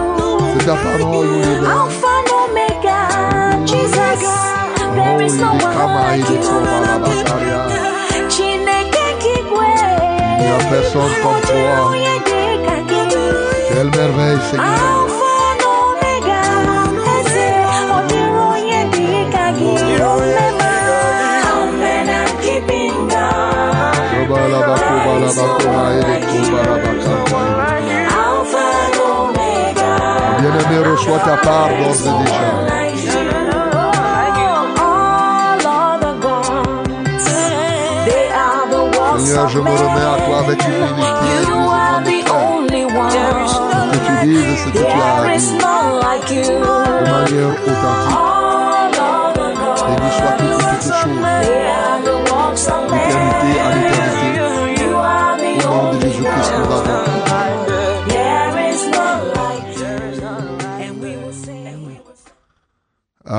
Que 0.58 0.64
ta 0.64 0.74
parole 0.74 1.26
nous 1.26 1.42
libère. 1.42 1.70
Alpha 1.70 2.12
and 2.18 2.30
Omega, 2.42 3.00
Jesus. 3.66 4.20
There 4.94 5.20
is 5.24 5.34
no 5.36 5.48
Oh, 5.50 5.54
il 5.54 5.60
est 5.60 5.64
one 5.64 5.74
Kama 5.76 6.00
et 6.00 6.18
like 6.18 6.28
de 6.28 6.34
you. 6.34 6.40
Koma, 6.48 6.74
la 6.86 6.94
Bataria. 6.98 7.60
Chineke 8.28 9.06
kigwe. 9.22 9.72
Il 10.38 10.44
n'y 10.44 10.52
a 10.52 10.58
personne 10.70 11.14
comme 11.22 11.40
toi. 11.48 11.74
Onye 11.90 12.14
dịka 12.26 12.76
gị. 12.88 13.02
Quelle 13.68 13.90
merveille, 13.90 14.40
Seigneur. 14.50 15.03
Reçois 30.94 31.18
ta 31.18 31.36
part 31.36 31.68
d'ores 31.68 32.06
et 32.06 32.14
déjà. 32.24 32.48
Seigneur, 39.18 39.48
je 39.48 39.58
me 39.58 39.70
remets 39.70 40.00
à 40.00 40.16
toi 40.26 40.38
avec 40.40 40.58
humilité 40.64 41.26
et 41.26 41.46
You 41.48 41.56
are 41.70 42.00
the 42.02 42.04
besoin 42.04 42.40
only 42.58 42.84
one. 42.84 43.10
Que 43.92 43.98
tu 44.06 44.12
dises 44.26 44.58
ce 44.64 44.68
que 44.70 44.78
tu 44.78 44.84
as 44.84 45.22
like 46.02 46.30
you. 46.30 46.42
de 46.42 46.58
manière 47.10 47.52
authentique. 47.66 48.24
Gods, 49.58 49.82
Béni 49.86 50.10
sois-tu 50.12 50.44
pour 50.44 50.58
toutes 50.58 50.82
choses. 50.82 51.22
D'éternité 52.90 53.50
à 53.60 53.74
l'éternité. 53.74 54.03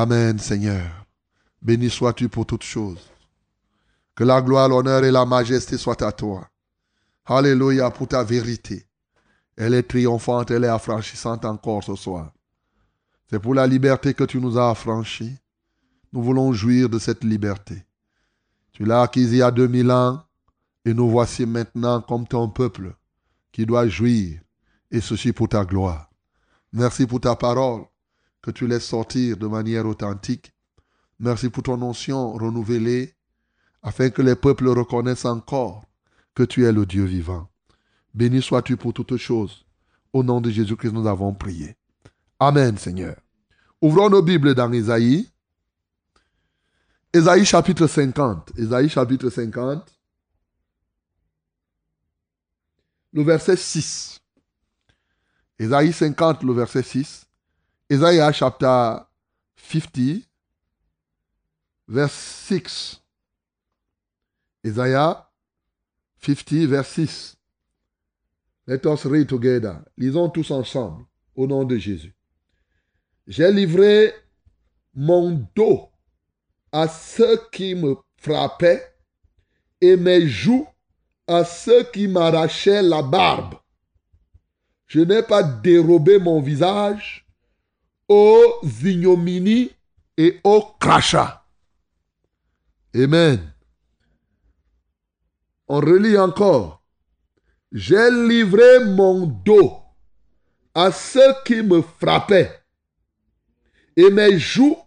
Amen, 0.06 0.38
Seigneur. 0.38 1.08
Béni 1.64 1.90
sois-tu 1.90 2.30
pour 2.30 2.46
toutes 2.46 2.62
choses. 2.62 3.10
Que 4.14 4.24
la 4.24 4.40
gloire, 4.40 4.70
l'honneur 4.70 5.04
et 5.04 5.10
la 5.10 5.26
majesté 5.26 5.80
soient 5.80 6.04
à 6.04 6.12
toi. 6.12 6.48
Alléluia 7.26 7.90
pour 7.90 8.10
ta 8.10 8.24
vérité. 8.24 8.86
Elle 9.58 9.74
est 9.74 9.90
triomphante, 9.90 10.52
elle 10.52 10.64
est 10.64 10.68
affranchissante 10.68 11.44
encore 11.44 11.84
ce 11.84 11.96
soir. 11.96 12.32
C'est 13.32 13.40
pour 13.40 13.56
la 13.56 13.66
liberté 13.66 14.14
que 14.14 14.26
tu 14.26 14.40
nous 14.40 14.60
as 14.60 14.70
affranchis. 14.70 15.40
Nous 16.14 16.22
voulons 16.22 16.54
jouir 16.54 16.88
de 16.88 17.00
cette 17.00 17.24
liberté. 17.24 17.84
Tu 18.74 18.86
l'as 18.86 19.02
acquise 19.02 19.32
il 19.32 19.38
y 19.38 19.42
a 19.42 19.50
2000 19.50 19.90
ans 19.90 20.22
et 20.86 20.94
nous 20.94 21.10
voici 21.10 21.48
maintenant 21.48 22.00
comme 22.00 22.28
ton 22.28 22.48
peuple 22.48 22.94
qui 23.52 23.66
doit 23.66 23.88
jouir 23.88 24.40
et 24.92 25.02
ceci 25.02 25.34
pour 25.34 25.50
ta 25.50 25.66
gloire. 25.66 26.12
Merci 26.72 27.08
pour 27.08 27.22
ta 27.22 27.36
parole 27.36 27.86
que 28.46 28.52
tu 28.52 28.68
laisses 28.68 28.86
sortir 28.86 29.38
de 29.38 29.48
manière 29.48 29.88
authentique. 29.88 30.54
Merci 31.18 31.50
pour 31.50 31.64
ton 31.64 31.82
onction 31.82 32.34
renouvelée 32.34 33.16
afin 33.82 34.12
que 34.12 34.22
les 34.22 34.36
peuples 34.36 34.68
reconnaissent 34.68 35.26
encore 35.26 35.84
que 36.36 36.44
tu 36.44 36.64
es 36.64 36.72
le 36.72 36.86
Dieu 36.86 37.06
vivant. 37.06 37.50
Béni 38.14 38.44
sois-tu 38.44 38.78
pour 38.78 38.94
toutes 38.94 39.18
choses. 39.18 39.66
Au 40.14 40.22
nom 40.22 40.42
de 40.42 40.52
Jésus-Christ, 40.52 40.92
nous 40.92 41.08
avons 41.08 41.34
prié. 41.34 41.76
Amen, 42.40 42.78
Seigneur. 42.78 43.16
Ouvrons 43.82 44.12
nos 44.12 44.22
Bibles 44.22 44.54
dans 44.54 44.72
Isaïe. 44.72 45.28
Isaïe 47.16 47.46
chapitre 47.46 47.88
50. 47.88 48.52
Isaïe 48.60 48.90
chapitre 48.90 49.32
50. 49.32 49.92
Le 53.12 53.24
verset 53.24 53.58
6. 53.58 54.20
Isaïe 55.58 55.94
50, 55.94 56.44
le 56.44 56.54
verset 56.54 56.84
6. 56.84 57.25
Isaiah 57.92 58.32
chapter 58.34 59.06
50, 59.58 60.28
verse 61.88 62.14
6. 62.14 63.00
Isaiah 64.66 65.28
50, 66.20 66.66
verse 66.66 66.88
6. 66.88 67.38
Let 68.66 68.88
us 68.88 69.06
read 69.06 69.30
together. 69.30 69.86
Lisons 69.98 70.30
tous 70.30 70.50
ensemble, 70.50 71.06
au 71.36 71.46
nom 71.46 71.64
de 71.64 71.78
Jésus. 71.78 72.16
J'ai 73.28 73.52
livré 73.52 74.12
mon 74.96 75.48
dos 75.56 75.92
à 76.72 76.88
ceux 76.88 77.40
qui 77.52 77.76
me 77.76 77.98
frappaient 78.18 78.96
et 79.80 79.96
mes 79.96 80.28
joues 80.28 80.68
à 81.28 81.44
ceux 81.44 81.84
qui 81.84 82.08
m'arrachaient 82.08 82.82
la 82.82 83.04
barbe. 83.04 83.60
Je 84.88 85.02
n'ai 85.02 85.22
pas 85.22 85.44
dérobé 85.44 86.18
mon 86.18 86.42
visage 86.42 87.25
aux 88.08 88.62
ignominies 88.84 89.72
et 90.18 90.40
aux 90.44 90.62
crachats. 90.80 91.46
Amen. 92.96 93.54
On 95.68 95.80
relit 95.80 96.18
encore. 96.18 96.84
J'ai 97.72 98.10
livré 98.12 98.86
mon 98.86 99.26
dos 99.26 99.80
à 100.74 100.92
ceux 100.92 101.34
qui 101.46 101.62
me 101.62 101.82
frappaient 101.82 102.62
et 103.98 104.10
mes 104.10 104.38
joues 104.40 104.78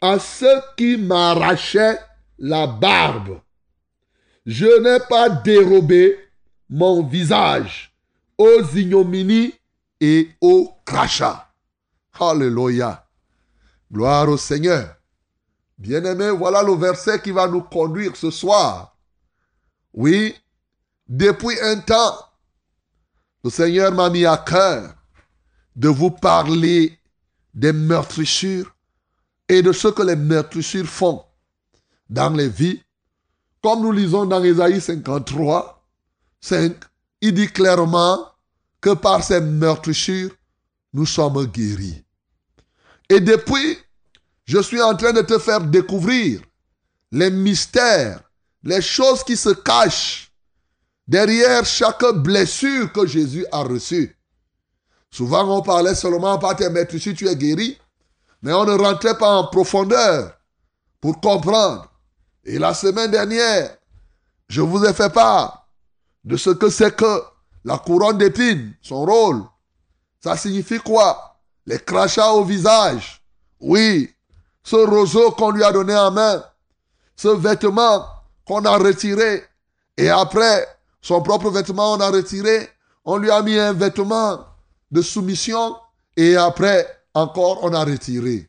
à 0.00 0.18
ceux 0.18 0.60
qui 0.76 0.96
m'arrachaient 0.96 1.98
la 2.38 2.66
barbe. 2.66 3.40
Je 4.46 4.80
n'ai 4.80 5.00
pas 5.08 5.28
dérobé 5.28 6.18
mon 6.68 7.02
visage 7.02 7.94
aux 8.38 8.62
ignominies 8.74 9.52
et 10.00 10.30
aux 10.40 10.72
crachats. 10.86 11.49
Alléluia. 12.20 13.06
Gloire 13.90 14.28
au 14.28 14.36
Seigneur. 14.36 14.94
Bien-aimé, 15.78 16.30
voilà 16.30 16.62
le 16.62 16.74
verset 16.74 17.20
qui 17.22 17.30
va 17.30 17.48
nous 17.48 17.62
conduire 17.62 18.14
ce 18.14 18.30
soir. 18.30 18.94
Oui, 19.94 20.34
depuis 21.08 21.58
un 21.62 21.78
temps, 21.80 22.18
le 23.42 23.48
Seigneur 23.48 23.92
m'a 23.92 24.10
mis 24.10 24.26
à 24.26 24.36
cœur 24.36 24.94
de 25.74 25.88
vous 25.88 26.10
parler 26.10 26.98
des 27.54 27.72
meurtrissures 27.72 28.70
et 29.48 29.62
de 29.62 29.72
ce 29.72 29.88
que 29.88 30.02
les 30.02 30.16
meurtrissures 30.16 30.86
font 30.86 31.24
dans 32.10 32.30
les 32.30 32.50
vies. 32.50 32.82
Comme 33.62 33.80
nous 33.80 33.92
lisons 33.92 34.26
dans 34.26 34.44
Ésaïe 34.44 34.80
53, 34.80 35.82
5, 36.40 36.76
il 37.22 37.32
dit 37.32 37.48
clairement 37.48 38.26
que 38.80 38.90
par 38.90 39.24
ces 39.24 39.40
meurtrissures, 39.40 40.30
nous 40.92 41.06
sommes 41.06 41.46
guéris. 41.46 42.04
Et 43.10 43.18
depuis, 43.18 43.76
je 44.46 44.60
suis 44.60 44.80
en 44.80 44.96
train 44.96 45.12
de 45.12 45.22
te 45.22 45.38
faire 45.40 45.60
découvrir 45.60 46.40
les 47.10 47.30
mystères, 47.30 48.22
les 48.62 48.80
choses 48.80 49.24
qui 49.24 49.36
se 49.36 49.50
cachent 49.50 50.30
derrière 51.08 51.66
chaque 51.66 52.04
blessure 52.14 52.92
que 52.92 53.04
Jésus 53.04 53.44
a 53.50 53.64
reçue. 53.64 54.16
Souvent, 55.10 55.58
on 55.58 55.60
parlait 55.60 55.96
seulement 55.96 56.38
par 56.38 56.54
tes 56.54 56.70
meurtrissures, 56.70 57.16
tu 57.16 57.26
es 57.26 57.34
guéri, 57.34 57.76
mais 58.42 58.52
on 58.52 58.64
ne 58.64 58.78
rentrait 58.78 59.18
pas 59.18 59.34
en 59.34 59.48
profondeur 59.48 60.38
pour 61.00 61.20
comprendre. 61.20 61.90
Et 62.44 62.60
la 62.60 62.74
semaine 62.74 63.10
dernière, 63.10 63.76
je 64.48 64.60
vous 64.60 64.84
ai 64.84 64.94
fait 64.94 65.12
part 65.12 65.68
de 66.22 66.36
ce 66.36 66.50
que 66.50 66.70
c'est 66.70 66.94
que 66.94 67.22
la 67.64 67.76
couronne 67.76 68.18
d'épines, 68.18 68.72
son 68.82 69.04
rôle. 69.04 69.42
Ça 70.22 70.36
signifie 70.36 70.78
quoi? 70.78 71.29
Les 71.66 71.78
crachats 71.78 72.32
au 72.32 72.44
visage. 72.44 73.22
Oui, 73.60 74.12
ce 74.62 74.76
roseau 74.76 75.30
qu'on 75.32 75.50
lui 75.50 75.62
a 75.62 75.72
donné 75.72 75.94
en 75.94 76.10
main, 76.10 76.42
ce 77.16 77.28
vêtement 77.28 78.06
qu'on 78.46 78.64
a 78.64 78.76
retiré, 78.76 79.44
et 79.96 80.08
après, 80.08 80.66
son 81.02 81.20
propre 81.22 81.50
vêtement, 81.50 81.92
on 81.92 82.00
a 82.00 82.10
retiré, 82.10 82.68
on 83.04 83.18
lui 83.18 83.30
a 83.30 83.42
mis 83.42 83.58
un 83.58 83.72
vêtement 83.72 84.40
de 84.90 85.02
soumission, 85.02 85.76
et 86.16 86.36
après, 86.36 86.86
encore, 87.14 87.62
on 87.62 87.72
a 87.74 87.84
retiré. 87.84 88.48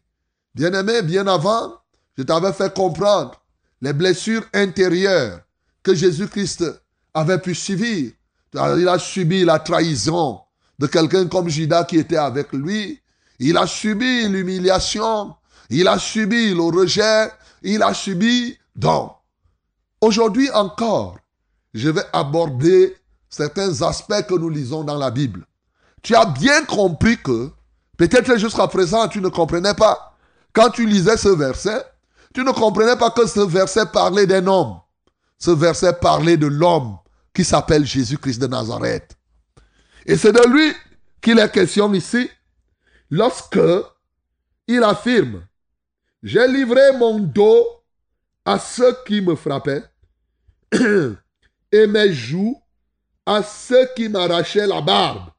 Bien-aimé, 0.55 1.01
bien 1.01 1.27
avant, 1.27 1.73
je 2.17 2.23
t'avais 2.23 2.53
fait 2.53 2.73
comprendre 2.73 3.33
les 3.81 3.93
blessures 3.93 4.43
intérieures 4.53 5.41
que 5.83 5.93
Jésus-Christ 5.95 6.65
avait 7.13 7.39
pu 7.39 7.55
subir. 7.55 8.11
Il 8.53 8.87
a 8.87 8.99
subi 8.99 9.43
la 9.43 9.59
trahison 9.59 10.41
de 10.77 10.87
quelqu'un 10.87 11.27
comme 11.27 11.49
Judas 11.49 11.85
qui 11.85 11.97
était 11.97 12.17
avec 12.17 12.51
lui. 12.53 13.00
Il 13.43 13.57
a 13.57 13.65
subi 13.65 14.27
l'humiliation. 14.27 15.35
Il 15.71 15.87
a 15.87 15.97
subi 15.97 16.53
le 16.53 16.61
rejet. 16.61 17.31
Il 17.63 17.81
a 17.81 17.91
subi 17.91 18.55
donc. 18.75 19.13
Aujourd'hui 19.99 20.49
encore, 20.51 21.17
je 21.73 21.89
vais 21.89 22.03
aborder 22.13 22.95
certains 23.29 23.81
aspects 23.81 24.27
que 24.29 24.35
nous 24.35 24.49
lisons 24.49 24.83
dans 24.83 24.97
la 24.97 25.09
Bible. 25.09 25.43
Tu 26.03 26.15
as 26.15 26.25
bien 26.25 26.65
compris 26.65 27.17
que, 27.17 27.49
peut-être 27.97 28.37
jusqu'à 28.37 28.67
présent, 28.67 29.07
tu 29.07 29.21
ne 29.21 29.29
comprenais 29.29 29.73
pas. 29.73 30.15
Quand 30.53 30.69
tu 30.69 30.85
lisais 30.85 31.17
ce 31.17 31.29
verset, 31.29 31.83
tu 32.35 32.43
ne 32.43 32.51
comprenais 32.51 32.95
pas 32.95 33.09
que 33.09 33.25
ce 33.25 33.39
verset 33.39 33.87
parlait 33.87 34.27
d'un 34.27 34.45
homme. 34.45 34.79
Ce 35.39 35.49
verset 35.49 35.93
parlait 35.93 36.37
de 36.37 36.47
l'homme 36.47 36.97
qui 37.33 37.43
s'appelle 37.43 37.85
Jésus-Christ 37.85 38.39
de 38.39 38.47
Nazareth. 38.47 39.17
Et 40.05 40.15
c'est 40.15 40.31
de 40.31 40.47
lui 40.47 40.73
qu'il 41.21 41.39
est 41.39 41.51
question 41.51 41.91
ici 41.93 42.29
lorsque 43.11 43.59
il 44.67 44.83
affirme, 44.83 45.45
j'ai 46.23 46.47
livré 46.47 46.97
mon 46.97 47.19
dos 47.19 47.67
à 48.45 48.57
ceux 48.57 48.95
qui 49.05 49.21
me 49.21 49.35
frappaient 49.35 49.83
et 51.71 51.87
mes 51.87 52.13
joues 52.13 52.59
à 53.25 53.43
ceux 53.43 53.87
qui 53.95 54.09
m'arrachaient 54.09 54.65
la 54.65 54.81
barbe. 54.81 55.29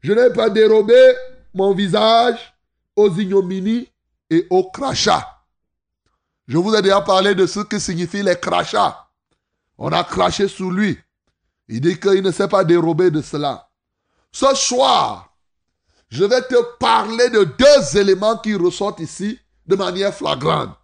Je 0.00 0.12
n'ai 0.12 0.32
pas 0.32 0.50
dérobé 0.50 1.14
mon 1.54 1.74
visage 1.74 2.54
aux 2.94 3.10
ignominies 3.10 3.90
et 4.30 4.46
aux 4.50 4.70
crachats. 4.70 5.42
Je 6.46 6.58
vous 6.58 6.74
ai 6.74 6.82
déjà 6.82 7.00
parlé 7.00 7.34
de 7.34 7.46
ce 7.46 7.60
que 7.60 7.78
signifient 7.78 8.22
les 8.22 8.38
crachats. 8.38 9.08
On 9.78 9.90
a 9.90 10.04
craché 10.04 10.46
sous 10.46 10.70
lui. 10.70 10.98
Il 11.68 11.80
dit 11.80 11.98
qu'il 11.98 12.22
ne 12.22 12.30
s'est 12.30 12.48
pas 12.48 12.64
dérobé 12.64 13.10
de 13.10 13.20
cela. 13.20 13.68
Ce 14.30 14.54
soir, 14.54 15.35
je 16.08 16.24
vais 16.24 16.42
te 16.42 16.76
parler 16.78 17.30
de 17.30 17.44
deux 17.44 17.98
éléments 17.98 18.38
qui 18.38 18.54
ressortent 18.54 19.00
ici 19.00 19.38
de 19.66 19.76
manière 19.76 20.14
flagrante. 20.14 20.76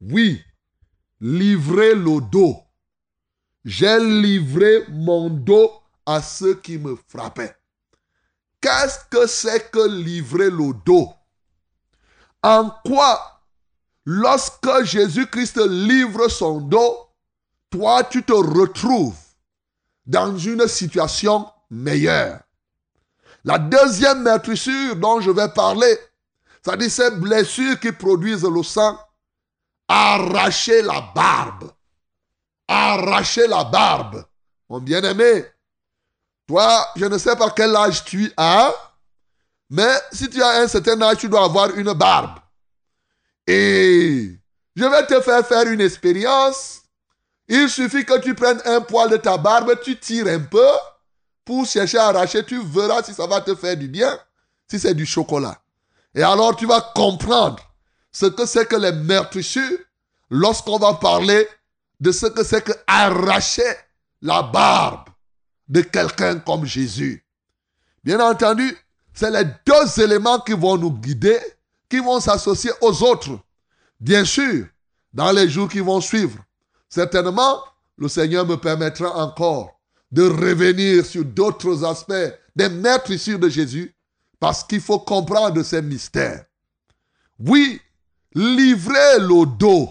Oui, 0.00 0.42
livrer 1.20 1.94
le 1.94 2.20
dos. 2.20 2.56
J'ai 3.64 3.98
livré 3.98 4.84
mon 4.88 5.28
dos 5.30 5.72
à 6.04 6.22
ceux 6.22 6.54
qui 6.54 6.78
me 6.78 6.96
frappaient. 7.08 7.56
Qu'est-ce 8.60 8.98
que 9.10 9.26
c'est 9.26 9.70
que 9.70 9.88
livrer 9.88 10.50
le 10.50 10.72
dos? 10.84 11.12
En 12.42 12.70
quoi, 12.84 13.42
lorsque 14.04 14.84
Jésus-Christ 14.84 15.58
livre 15.68 16.28
son 16.28 16.60
dos, 16.60 17.08
toi 17.70 18.04
tu 18.04 18.22
te 18.22 18.32
retrouves 18.32 19.16
dans 20.04 20.36
une 20.36 20.66
situation 20.68 21.46
meilleure? 21.70 22.45
La 23.46 23.58
deuxième 23.58 24.22
meurtrissure 24.22 24.96
dont 24.96 25.20
je 25.20 25.30
vais 25.30 25.48
parler, 25.48 25.96
c'est-à-dire 26.60 26.90
ces 26.90 27.12
blessures 27.12 27.78
qui 27.78 27.92
produisent 27.92 28.42
le 28.42 28.62
sang, 28.64 28.98
arracher 29.86 30.82
la 30.82 31.12
barbe. 31.14 31.70
Arracher 32.66 33.46
la 33.46 33.62
barbe. 33.62 34.24
Mon 34.68 34.80
bien-aimé, 34.80 35.46
toi, 36.48 36.88
je 36.96 37.04
ne 37.04 37.16
sais 37.18 37.36
pas 37.36 37.50
quel 37.50 37.76
âge 37.76 38.04
tu 38.04 38.32
as, 38.36 38.74
mais 39.70 39.94
si 40.10 40.28
tu 40.28 40.42
as 40.42 40.62
un 40.62 40.66
certain 40.66 41.00
âge, 41.02 41.18
tu 41.18 41.28
dois 41.28 41.44
avoir 41.44 41.70
une 41.76 41.92
barbe. 41.92 42.40
Et 43.46 44.36
je 44.74 44.84
vais 44.84 45.06
te 45.06 45.20
faire 45.20 45.46
faire 45.46 45.68
une 45.68 45.80
expérience. 45.80 46.82
Il 47.46 47.70
suffit 47.70 48.04
que 48.04 48.18
tu 48.18 48.34
prennes 48.34 48.60
un 48.64 48.80
poil 48.80 49.08
de 49.08 49.18
ta 49.18 49.38
barbe, 49.38 49.78
tu 49.84 49.96
tires 49.96 50.26
un 50.26 50.40
peu 50.40 50.66
pour 51.46 51.64
chercher 51.64 51.96
à 51.96 52.08
arracher. 52.08 52.44
Tu 52.44 52.62
verras 52.62 53.02
si 53.02 53.14
ça 53.14 53.26
va 53.26 53.40
te 53.40 53.54
faire 53.54 53.76
du 53.78 53.88
bien, 53.88 54.18
si 54.68 54.78
c'est 54.78 54.92
du 54.92 55.06
chocolat. 55.06 55.58
Et 56.14 56.22
alors 56.22 56.54
tu 56.56 56.66
vas 56.66 56.92
comprendre 56.94 57.62
ce 58.12 58.26
que 58.26 58.44
c'est 58.44 58.66
que 58.66 58.76
les 58.76 58.92
meurtrissures 58.92 59.78
lorsqu'on 60.28 60.78
va 60.78 60.94
parler 60.94 61.48
de 62.00 62.12
ce 62.12 62.26
que 62.26 62.44
c'est 62.44 62.62
que 62.62 62.72
arracher 62.86 63.62
la 64.20 64.42
barbe 64.42 65.08
de 65.68 65.80
quelqu'un 65.80 66.40
comme 66.40 66.66
Jésus. 66.66 67.24
Bien 68.02 68.20
entendu, 68.20 68.76
c'est 69.14 69.30
les 69.30 69.44
deux 69.64 70.02
éléments 70.02 70.40
qui 70.40 70.52
vont 70.52 70.76
nous 70.76 70.90
guider, 70.92 71.38
qui 71.88 71.98
vont 71.98 72.20
s'associer 72.20 72.72
aux 72.80 73.02
autres. 73.02 73.38
Bien 74.00 74.24
sûr, 74.24 74.66
dans 75.12 75.32
les 75.32 75.48
jours 75.48 75.68
qui 75.68 75.80
vont 75.80 76.00
suivre, 76.00 76.38
certainement, 76.88 77.62
le 77.96 78.08
Seigneur 78.08 78.46
me 78.46 78.56
permettra 78.56 79.16
encore 79.16 79.75
de 80.16 80.22
revenir 80.22 81.04
sur 81.04 81.26
d'autres 81.26 81.84
aspects 81.84 82.34
des 82.56 82.70
maîtres 82.70 83.12
de 83.36 83.48
Jésus, 83.50 83.94
parce 84.40 84.64
qu'il 84.64 84.80
faut 84.80 84.98
comprendre 84.98 85.62
ces 85.62 85.82
mystères. 85.82 86.46
Oui, 87.38 87.82
livrer 88.32 89.18
le 89.18 89.44
dos. 89.44 89.90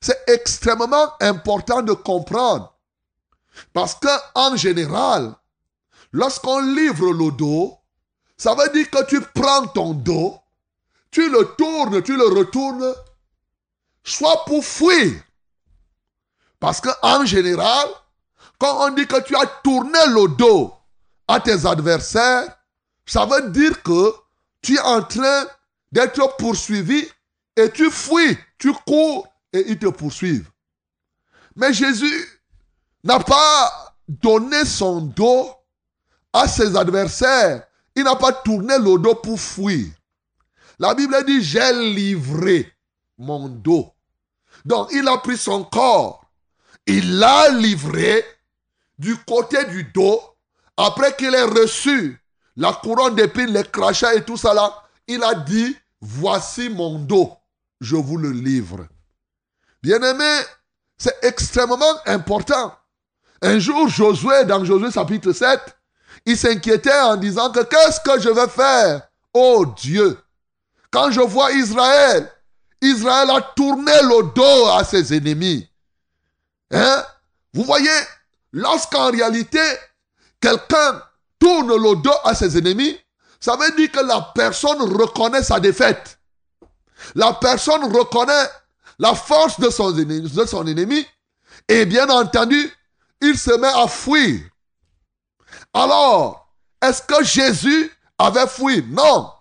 C'est 0.00 0.18
extrêmement 0.28 1.12
important 1.20 1.82
de 1.82 1.92
comprendre. 1.92 2.74
Parce 3.74 3.94
que, 3.94 4.08
en 4.34 4.56
général, 4.56 5.34
lorsqu'on 6.12 6.60
livre 6.74 7.12
le 7.12 7.30
dos, 7.32 7.76
ça 8.38 8.54
veut 8.54 8.72
dire 8.72 8.88
que 8.88 9.04
tu 9.04 9.20
prends 9.20 9.66
ton 9.66 9.92
dos, 9.92 10.38
tu 11.10 11.28
le 11.28 11.54
tournes, 11.58 12.02
tu 12.02 12.16
le 12.16 12.28
retournes, 12.28 12.94
soit 14.04 14.42
pour 14.46 14.64
fuir. 14.64 15.22
Parce 16.58 16.80
que, 16.80 16.88
en 17.02 17.26
général, 17.26 17.88
quand 18.58 18.88
on 18.88 18.94
dit 18.94 19.06
que 19.06 19.22
tu 19.22 19.36
as 19.36 19.46
tourné 19.62 19.98
le 20.08 20.36
dos 20.36 20.74
à 21.26 21.40
tes 21.40 21.66
adversaires, 21.66 22.56
ça 23.06 23.24
veut 23.24 23.50
dire 23.50 23.82
que 23.82 24.12
tu 24.62 24.76
es 24.76 24.80
en 24.80 25.02
train 25.02 25.46
d'être 25.92 26.36
poursuivi 26.36 27.06
et 27.56 27.70
tu 27.70 27.90
fuis, 27.90 28.36
tu 28.58 28.72
cours 28.86 29.26
et 29.52 29.64
ils 29.68 29.78
te 29.78 29.86
poursuivent. 29.86 30.50
Mais 31.56 31.72
Jésus 31.72 32.28
n'a 33.04 33.20
pas 33.20 33.96
donné 34.08 34.64
son 34.64 35.00
dos 35.00 35.50
à 36.32 36.46
ses 36.46 36.76
adversaires. 36.76 37.64
Il 37.94 38.04
n'a 38.04 38.16
pas 38.16 38.32
tourné 38.32 38.78
le 38.78 38.98
dos 38.98 39.14
pour 39.16 39.40
fuir. 39.40 39.86
La 40.78 40.94
Bible 40.94 41.24
dit, 41.26 41.42
j'ai 41.42 41.72
livré 41.72 42.72
mon 43.16 43.48
dos. 43.48 43.92
Donc 44.64 44.90
il 44.92 45.06
a 45.08 45.18
pris 45.18 45.36
son 45.36 45.64
corps. 45.64 46.24
Il 46.86 47.18
l'a 47.18 47.48
livré 47.50 48.24
du 48.98 49.16
côté 49.24 49.64
du 49.66 49.84
dos. 49.84 50.20
Après 50.76 51.14
qu'il 51.16 51.34
ait 51.34 51.42
reçu 51.42 52.20
la 52.56 52.72
couronne 52.72 53.14
d'épines, 53.14 53.52
les 53.52 53.64
crachats 53.64 54.14
et 54.14 54.24
tout 54.24 54.36
ça 54.36 54.84
il 55.06 55.22
a 55.22 55.34
dit, 55.34 55.76
voici 56.00 56.68
mon 56.68 56.98
dos, 56.98 57.32
je 57.80 57.96
vous 57.96 58.18
le 58.18 58.30
livre. 58.30 58.86
Bien-aimé, 59.82 60.40
c'est 60.98 61.16
extrêmement 61.22 61.94
important. 62.04 62.74
Un 63.40 63.58
jour, 63.58 63.88
Josué, 63.88 64.44
dans 64.44 64.64
Josué 64.64 64.90
chapitre 64.90 65.32
7, 65.32 65.60
il 66.26 66.36
s'inquiétait 66.36 67.00
en 67.00 67.16
disant 67.16 67.50
que 67.50 67.62
qu'est-ce 67.62 68.00
que 68.00 68.20
je 68.20 68.28
vais 68.28 68.48
faire, 68.48 69.08
oh 69.32 69.64
Dieu, 69.76 70.18
quand 70.90 71.10
je 71.10 71.20
vois 71.20 71.52
Israël, 71.52 72.30
Israël 72.80 73.30
a 73.30 73.40
tourné 73.40 73.92
le 74.02 74.32
dos 74.34 74.66
à 74.70 74.84
ses 74.84 75.16
ennemis. 75.16 75.68
Hein? 76.72 77.04
Vous 77.54 77.64
voyez, 77.64 77.88
lorsqu'en 78.52 79.10
réalité, 79.10 79.62
quelqu'un 80.40 81.02
tourne 81.38 81.68
le 81.68 81.96
dos 81.96 82.16
à 82.24 82.34
ses 82.34 82.58
ennemis, 82.58 82.98
ça 83.40 83.56
veut 83.56 83.70
dire 83.76 83.90
que 83.92 84.00
la 84.00 84.32
personne 84.34 84.80
reconnaît 84.82 85.42
sa 85.42 85.60
défaite. 85.60 86.18
La 87.14 87.32
personne 87.34 87.84
reconnaît 87.94 88.48
la 88.98 89.14
force 89.14 89.60
de 89.60 89.70
son 89.70 89.96
ennemi, 89.96 90.28
de 90.28 90.44
son 90.44 90.66
ennemi 90.66 91.06
et 91.68 91.84
bien 91.84 92.08
entendu, 92.08 92.72
il 93.20 93.38
se 93.38 93.52
met 93.56 93.68
à 93.68 93.86
fuir. 93.86 94.40
Alors, 95.72 96.50
est-ce 96.82 97.02
que 97.02 97.22
Jésus 97.24 97.92
avait 98.18 98.46
fui? 98.46 98.82
Non. 98.88 99.32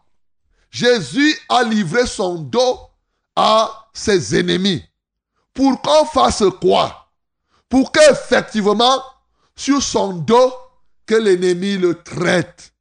Jésus 0.70 1.38
a 1.50 1.64
livré 1.64 2.06
son 2.06 2.36
dos 2.36 2.80
à 3.36 3.88
ses 3.94 4.38
ennemis. 4.38 4.84
Pour 5.54 5.82
qu'on 5.82 6.06
fasse 6.06 6.44
quoi? 6.62 7.07
Pour 7.70 7.92
qu'effectivement, 7.92 9.04
sur 9.56 9.82
son 9.82 10.14
dos, 10.14 10.54
que 11.08 11.16
l'ennemi 11.16 11.78
le 11.78 12.04
traite. 12.04 12.74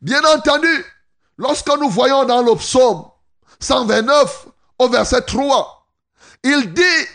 Bien 0.00 0.22
entendu, 0.24 0.84
lorsque 1.36 1.68
nous 1.78 1.90
voyons 1.90 2.24
dans 2.24 2.42
le 2.42 2.54
psaume 2.56 3.04
129 3.60 4.46
au 4.78 4.88
verset 4.88 5.22
3, 5.22 5.86
il 6.42 6.72
dit 6.72 7.06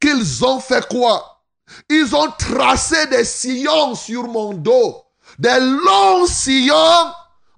qu'ils 0.00 0.44
ont 0.44 0.60
fait 0.60 0.86
quoi? 0.88 1.42
Ils 1.90 2.14
ont 2.14 2.30
tracé 2.38 3.06
des 3.08 3.24
sillons 3.24 3.94
sur 3.94 4.24
mon 4.24 4.54
dos. 4.54 5.02
Des 5.38 5.58
longs 5.58 6.26
sillons 6.26 7.12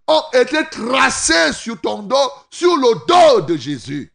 ont 0.07 0.25
été 0.33 0.65
tracés 0.71 1.53
sur 1.53 1.79
ton 1.81 2.03
dos, 2.03 2.33
sur 2.51 2.75
le 2.77 3.07
dos 3.07 3.43
de 3.43 3.57
Jésus. 3.57 4.13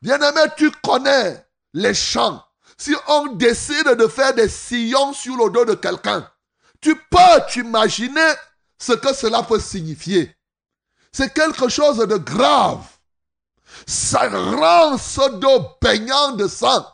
Bien-aimé, 0.00 0.42
tu 0.56 0.70
connais 0.82 1.44
les 1.72 1.94
champs. 1.94 2.45
Si 2.78 2.94
on 3.08 3.28
décide 3.28 3.88
de 3.88 4.06
faire 4.06 4.34
des 4.34 4.48
sillons 4.48 5.12
sur 5.12 5.36
le 5.36 5.50
dos 5.50 5.64
de 5.64 5.74
quelqu'un, 5.74 6.30
tu 6.80 6.94
peux 6.94 7.40
t'imaginer 7.50 8.32
ce 8.78 8.92
que 8.92 9.14
cela 9.14 9.42
peut 9.42 9.60
signifier. 9.60 10.36
C'est 11.12 11.32
quelque 11.32 11.68
chose 11.68 11.98
de 11.98 12.16
grave. 12.16 12.86
Ça 13.86 14.28
rend 14.28 14.98
ce 14.98 15.38
dos 15.38 15.66
baignant 15.80 16.32
de 16.32 16.46
sang. 16.46 16.86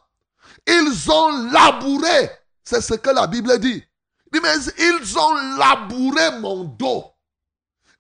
Ils 0.67 1.11
ont 1.11 1.51
labouré. 1.51 2.31
C'est 2.65 2.81
ce 2.81 2.95
que 2.95 3.11
la 3.11 3.27
Bible 3.27 3.59
dit. 3.59 3.83
mais 4.33 4.41
ils 4.79 5.19
ont 5.19 5.35
labouré 5.59 6.39
mon 6.39 6.65
dos. 6.65 7.05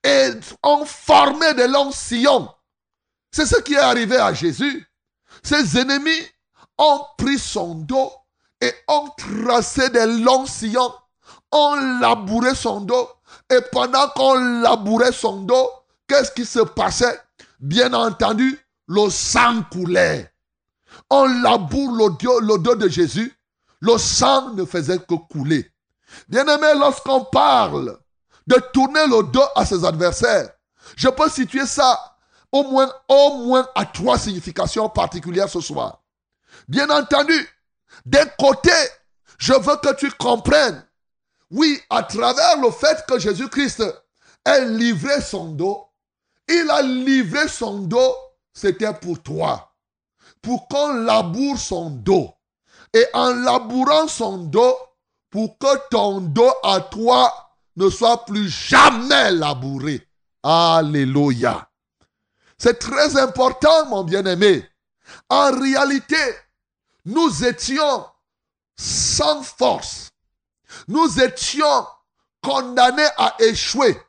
Et 0.04 0.30
ont 0.62 0.84
formé 0.84 1.54
de 1.54 1.64
longs 1.64 1.92
sillons. 1.92 2.48
C'est 3.32 3.46
ce 3.46 3.60
qui 3.60 3.74
est 3.74 3.78
arrivé 3.78 4.16
à 4.16 4.32
Jésus. 4.32 4.86
Ses 5.42 5.78
ennemis 5.78 6.28
ont 6.78 7.04
pris 7.16 7.38
son 7.38 7.74
dos 7.74 8.12
et 8.60 8.72
ont 8.88 9.08
tracé 9.16 9.90
des 9.90 10.06
longs 10.06 10.46
sillons, 10.46 10.92
ont 11.50 11.74
labouré 12.00 12.54
son 12.54 12.80
dos. 12.80 13.08
Et 13.50 13.60
pendant 13.72 14.08
qu'on 14.08 14.34
labourait 14.60 15.12
son 15.12 15.40
dos, 15.42 15.70
qu'est-ce 16.06 16.30
qui 16.32 16.44
se 16.44 16.60
passait? 16.60 17.20
Bien 17.60 17.92
entendu, 17.92 18.58
le 18.86 19.10
sang 19.10 19.62
coulait. 19.70 20.32
On 21.10 21.26
laboure 21.42 21.92
le 21.92 22.58
dos, 22.58 22.74
de 22.74 22.88
Jésus, 22.88 23.36
le 23.80 23.98
sang 23.98 24.54
ne 24.54 24.64
faisait 24.64 24.98
que 24.98 25.14
couler. 25.14 25.70
Bien 26.28 26.46
aimé, 26.46 26.72
lorsqu'on 26.78 27.24
parle 27.24 27.98
de 28.46 28.56
tourner 28.72 29.06
le 29.06 29.22
dos 29.24 29.44
à 29.54 29.64
ses 29.64 29.84
adversaires, 29.84 30.50
je 30.96 31.08
peux 31.08 31.28
situer 31.28 31.66
ça 31.66 32.16
au 32.50 32.64
moins 32.64 33.66
à 33.74 33.86
trois 33.86 34.18
significations 34.18 34.88
particulières 34.88 35.48
ce 35.48 35.60
soir. 35.60 36.01
Bien 36.72 36.88
entendu, 36.88 37.38
d'un 38.06 38.24
côté, 38.38 38.72
je 39.36 39.52
veux 39.52 39.76
que 39.76 39.94
tu 39.94 40.10
comprennes, 40.12 40.82
oui, 41.50 41.78
à 41.90 42.02
travers 42.02 42.62
le 42.62 42.70
fait 42.70 43.04
que 43.06 43.18
Jésus-Christ 43.18 43.84
ait 44.46 44.64
livré 44.64 45.20
son 45.20 45.48
dos, 45.48 45.86
il 46.48 46.70
a 46.70 46.80
livré 46.80 47.46
son 47.46 47.80
dos, 47.80 48.16
c'était 48.54 48.94
pour 48.94 49.22
toi, 49.22 49.74
pour 50.40 50.66
qu'on 50.66 50.94
laboure 50.94 51.58
son 51.58 51.90
dos. 51.90 52.32
Et 52.94 53.04
en 53.12 53.34
labourant 53.34 54.08
son 54.08 54.38
dos, 54.38 54.74
pour 55.28 55.58
que 55.58 55.88
ton 55.90 56.22
dos 56.22 56.54
à 56.62 56.80
toi 56.80 57.50
ne 57.76 57.90
soit 57.90 58.24
plus 58.24 58.48
jamais 58.48 59.30
labouré. 59.32 60.08
Alléluia. 60.42 61.68
C'est 62.56 62.78
très 62.78 63.18
important, 63.18 63.84
mon 63.90 64.04
bien-aimé. 64.04 64.66
En 65.28 65.50
réalité, 65.50 66.16
nous 67.04 67.44
étions 67.44 68.06
sans 68.76 69.42
force. 69.42 70.10
Nous 70.88 71.20
étions 71.20 71.86
condamnés 72.42 73.08
à 73.16 73.34
échouer. 73.38 74.00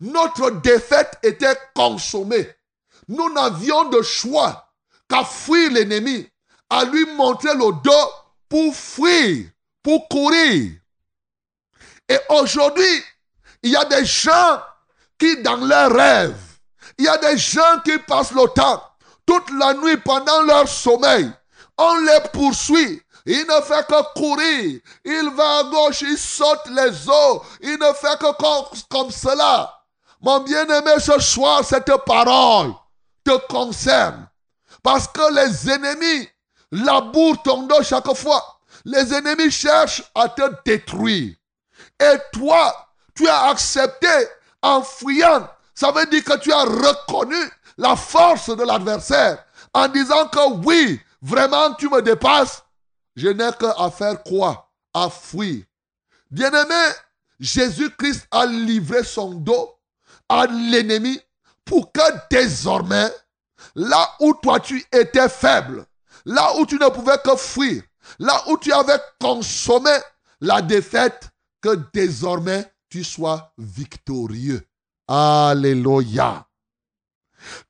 Notre 0.00 0.50
défaite 0.50 1.18
était 1.22 1.58
consommée. 1.74 2.48
Nous 3.08 3.32
n'avions 3.32 3.84
de 3.84 4.02
choix 4.02 4.72
qu'à 5.08 5.24
fuir 5.24 5.70
l'ennemi, 5.72 6.28
à 6.70 6.84
lui 6.84 7.04
montrer 7.14 7.54
le 7.54 7.72
dos 7.82 8.10
pour 8.48 8.74
fuir, 8.74 9.50
pour 9.82 10.08
courir. 10.08 10.72
Et 12.08 12.18
aujourd'hui, 12.28 13.04
il 13.62 13.70
y 13.70 13.76
a 13.76 13.84
des 13.84 14.04
gens 14.04 14.62
qui, 15.18 15.42
dans 15.42 15.56
leurs 15.56 15.92
rêves, 15.92 16.58
il 16.98 17.04
y 17.04 17.08
a 17.08 17.18
des 17.18 17.36
gens 17.38 17.80
qui 17.84 17.98
passent 17.98 18.32
le 18.32 18.46
temps, 18.54 18.82
toute 19.26 19.50
la 19.50 19.74
nuit 19.74 19.96
pendant 19.98 20.42
leur 20.42 20.68
sommeil. 20.68 21.30
On 21.78 22.00
les 22.00 22.20
poursuit. 22.32 23.02
Il 23.26 23.46
ne 23.46 23.60
fait 23.62 23.86
que 23.86 24.12
courir. 24.14 24.80
Il 25.04 25.30
va 25.34 25.58
à 25.58 25.64
gauche, 25.64 26.02
il 26.02 26.18
saute 26.18 26.66
les 26.70 27.08
eaux. 27.08 27.42
Il 27.60 27.78
ne 27.78 27.92
fait 27.94 28.18
que 28.18 28.32
comme, 28.88 29.10
cela. 29.10 29.72
Mon 30.20 30.40
bien-aimé, 30.40 30.92
ce 30.98 31.18
soir, 31.20 31.64
cette 31.64 31.92
parole 32.06 32.72
te 33.24 33.36
concerne. 33.46 34.28
Parce 34.82 35.08
que 35.08 35.34
les 35.34 35.70
ennemis 35.70 36.28
labourent 36.70 37.42
ton 37.42 37.62
dos 37.62 37.82
chaque 37.82 38.14
fois. 38.14 38.60
Les 38.84 39.14
ennemis 39.14 39.50
cherchent 39.50 40.02
à 40.14 40.28
te 40.28 40.42
détruire. 40.64 41.34
Et 42.00 42.16
toi, 42.32 42.88
tu 43.14 43.26
as 43.28 43.44
accepté 43.48 44.08
en 44.62 44.82
fuyant. 44.82 45.48
Ça 45.74 45.90
veut 45.90 46.06
dire 46.06 46.24
que 46.24 46.36
tu 46.38 46.52
as 46.52 46.64
reconnu 46.64 47.36
la 47.78 47.96
force 47.96 48.54
de 48.54 48.62
l'adversaire 48.62 49.44
en 49.72 49.88
disant 49.88 50.28
que 50.28 50.64
oui, 50.64 51.00
vraiment 51.24 51.74
tu 51.74 51.88
me 51.88 52.02
dépasses. 52.02 52.62
Je 53.16 53.28
n'ai 53.28 53.50
qu'à 53.58 53.90
faire 53.90 54.22
quoi? 54.22 54.70
À 54.92 55.08
fuir. 55.08 55.64
Bien-aimé, 56.30 56.92
Jésus-Christ 57.40 58.26
a 58.30 58.46
livré 58.46 59.02
son 59.02 59.34
dos 59.34 59.74
à 60.28 60.46
l'ennemi 60.46 61.20
pour 61.64 61.92
que 61.92 62.00
désormais, 62.30 63.10
là 63.74 64.08
où 64.20 64.34
toi 64.34 64.60
tu 64.60 64.84
étais 64.92 65.28
faible, 65.28 65.86
là 66.24 66.56
où 66.58 66.66
tu 66.66 66.76
ne 66.76 66.88
pouvais 66.88 67.18
que 67.24 67.36
fuir, 67.36 67.82
là 68.18 68.42
où 68.48 68.58
tu 68.58 68.72
avais 68.72 69.00
consommé 69.20 69.96
la 70.40 70.60
défaite, 70.60 71.30
que 71.60 71.76
désormais 71.92 72.70
tu 72.88 73.02
sois 73.02 73.52
victorieux. 73.56 74.66
Alléluia. 75.08 76.46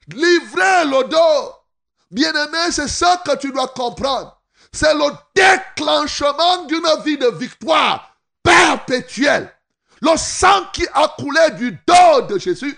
Livrer 0.09 0.85
le 0.85 1.09
dos, 1.09 1.64
bien-aimé, 2.11 2.71
c'est 2.71 2.89
ça 2.89 3.23
que 3.25 3.37
tu 3.37 3.53
dois 3.53 3.69
comprendre. 3.69 4.41
C'est 4.73 4.95
le 4.95 5.07
déclenchement 5.35 6.65
d'une 6.67 7.03
vie 7.05 7.19
de 7.19 7.29
victoire 7.29 8.17
perpétuelle. 8.43 9.53
Le 10.01 10.17
sang 10.17 10.67
qui 10.73 10.87
a 10.93 11.09
coulé 11.17 11.51
du 11.57 11.79
dos 11.87 12.23
de 12.29 12.39
Jésus 12.39 12.77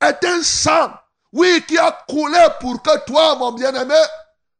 est 0.00 0.24
un 0.24 0.42
sang, 0.42 0.92
oui, 1.32 1.64
qui 1.66 1.78
a 1.78 1.90
coulé 2.08 2.38
pour 2.60 2.82
que 2.82 3.04
toi, 3.06 3.36
mon 3.36 3.52
bien-aimé, 3.52 4.00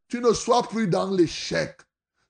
tu 0.08 0.20
ne 0.20 0.32
sois 0.32 0.62
plus 0.62 0.88
dans 0.88 1.10
l'échec. 1.10 1.78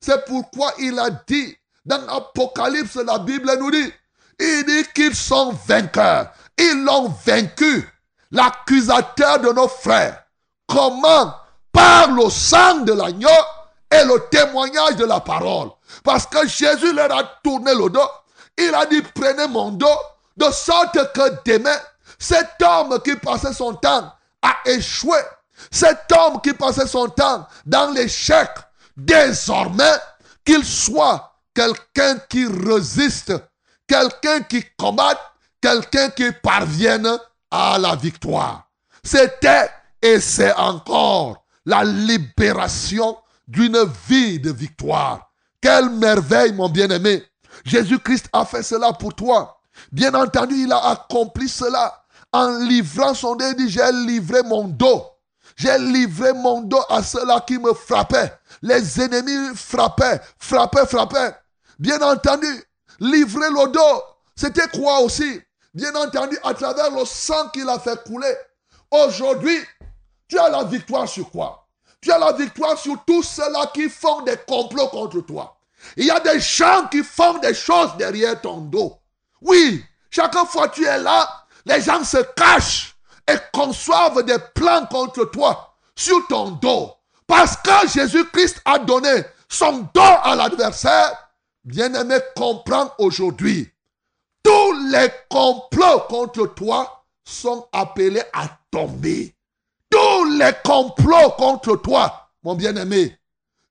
C'est 0.00 0.24
pourquoi 0.26 0.72
il 0.78 0.98
a 0.98 1.10
dit, 1.10 1.56
dans 1.84 2.06
Apocalypse, 2.08 2.96
la 2.96 3.18
Bible 3.18 3.50
nous 3.58 3.70
dit, 3.70 3.92
il 4.38 4.64
dit 4.66 4.84
qu'ils 4.94 5.16
sont 5.16 5.52
vainqueurs. 5.66 6.32
Ils 6.58 6.84
l'ont 6.84 7.08
vaincu. 7.24 7.88
L'accusateur 8.30 9.40
de 9.40 9.52
nos 9.52 9.68
frères. 9.68 10.22
Comment 10.66 11.34
Par 11.72 12.10
le 12.10 12.28
sang 12.30 12.80
de 12.80 12.92
l'agneau 12.92 13.28
et 13.90 14.04
le 14.04 14.28
témoignage 14.30 14.96
de 14.96 15.04
la 15.04 15.20
parole. 15.20 15.70
Parce 16.02 16.26
que 16.26 16.46
Jésus 16.46 16.92
leur 16.92 17.12
a 17.16 17.24
tourné 17.42 17.74
le 17.74 17.88
dos. 17.88 18.08
Il 18.56 18.74
a 18.74 18.86
dit, 18.86 19.02
prenez 19.14 19.46
mon 19.46 19.70
dos. 19.70 19.86
De 20.36 20.50
sorte 20.52 21.12
que 21.12 21.50
demain, 21.50 21.76
cet 22.18 22.62
homme 22.62 23.00
qui 23.04 23.16
passait 23.16 23.52
son 23.52 23.74
temps 23.74 24.12
à 24.40 24.56
échouer, 24.66 25.18
cet 25.70 26.12
homme 26.12 26.40
qui 26.40 26.52
passait 26.52 26.86
son 26.86 27.08
temps 27.08 27.46
dans 27.66 27.90
l'échec, 27.90 28.48
désormais, 28.96 29.94
qu'il 30.44 30.64
soit 30.64 31.34
quelqu'un 31.54 32.18
qui 32.28 32.46
résiste, 32.46 33.32
quelqu'un 33.88 34.40
qui 34.42 34.64
combatte, 34.78 35.20
quelqu'un 35.60 36.10
qui 36.10 36.30
parvienne 36.42 37.18
à 37.50 37.78
la 37.78 37.96
victoire. 37.96 38.68
C'était 39.02 39.70
et 40.00 40.20
c'est 40.20 40.54
encore 40.54 41.44
la 41.68 41.84
libération 41.84 43.18
d'une 43.46 43.78
vie 44.08 44.40
de 44.40 44.50
victoire. 44.50 45.30
Quelle 45.60 45.90
merveille, 45.90 46.54
mon 46.54 46.70
bien-aimé. 46.70 47.22
Jésus-Christ 47.62 48.30
a 48.32 48.46
fait 48.46 48.62
cela 48.62 48.94
pour 48.94 49.14
toi. 49.14 49.60
Bien 49.92 50.14
entendu, 50.14 50.54
il 50.54 50.72
a 50.72 50.78
accompli 50.88 51.46
cela 51.46 52.02
en 52.32 52.58
livrant 52.60 53.12
son. 53.12 53.36
Il 53.36 53.54
dit, 53.56 53.68
j'ai 53.68 53.92
livré 53.92 54.42
mon 54.44 54.64
dos. 54.64 55.04
J'ai 55.56 55.78
livré 55.78 56.32
mon 56.32 56.62
dos 56.62 56.80
à 56.88 57.02
ceux-là 57.02 57.44
qui 57.46 57.58
me 57.58 57.74
frappaient. 57.74 58.32
Les 58.62 58.98
ennemis 59.02 59.54
frappaient, 59.54 60.22
frappaient, 60.38 60.86
frappaient. 60.86 61.36
Bien 61.78 62.00
entendu, 62.00 62.64
livrer 62.98 63.50
le 63.50 63.70
dos, 63.70 64.02
c'était 64.34 64.68
quoi 64.68 65.00
aussi? 65.00 65.38
Bien 65.74 65.94
entendu, 65.96 66.38
à 66.44 66.54
travers 66.54 66.90
le 66.92 67.04
sang 67.04 67.50
qu'il 67.52 67.68
a 67.68 67.78
fait 67.78 68.02
couler. 68.04 68.34
Aujourd'hui, 68.90 69.58
tu 70.28 70.38
as 70.38 70.48
la 70.48 70.64
victoire 70.64 71.08
sur 71.08 71.30
quoi? 71.30 71.66
Tu 72.00 72.12
as 72.12 72.18
la 72.18 72.32
victoire 72.32 72.78
sur 72.78 72.96
tous 73.06 73.22
ceux-là 73.22 73.70
qui 73.74 73.88
font 73.88 74.22
des 74.22 74.36
complots 74.46 74.88
contre 74.88 75.20
toi. 75.22 75.56
Il 75.96 76.06
y 76.06 76.10
a 76.10 76.20
des 76.20 76.38
gens 76.40 76.86
qui 76.90 77.02
font 77.02 77.38
des 77.38 77.54
choses 77.54 77.96
derrière 77.96 78.40
ton 78.40 78.58
dos. 78.58 78.98
Oui, 79.40 79.84
chaque 80.10 80.36
fois 80.46 80.68
tu 80.68 80.84
es 80.84 80.98
là, 80.98 81.28
les 81.64 81.80
gens 81.80 82.04
se 82.04 82.18
cachent 82.36 82.96
et 83.28 83.36
conçoivent 83.52 84.22
des 84.22 84.38
plans 84.54 84.86
contre 84.86 85.24
toi 85.26 85.74
sur 85.94 86.26
ton 86.28 86.50
dos. 86.52 86.94
Parce 87.26 87.56
que 87.56 87.88
Jésus-Christ 87.88 88.62
a 88.64 88.78
donné 88.78 89.24
son 89.48 89.88
dos 89.94 90.00
à 90.22 90.34
l'adversaire, 90.34 91.30
bien-aimé, 91.64 92.16
comprends 92.36 92.92
aujourd'hui. 92.98 93.70
Tous 94.42 94.72
les 94.90 95.10
complots 95.28 96.00
contre 96.08 96.46
toi 96.54 97.04
sont 97.24 97.68
appelés 97.72 98.22
à 98.32 98.48
tomber. 98.70 99.34
Tous 99.90 100.24
les 100.38 100.52
complots 100.64 101.30
contre 101.36 101.76
toi, 101.76 102.30
mon 102.42 102.54
bien-aimé, 102.54 103.16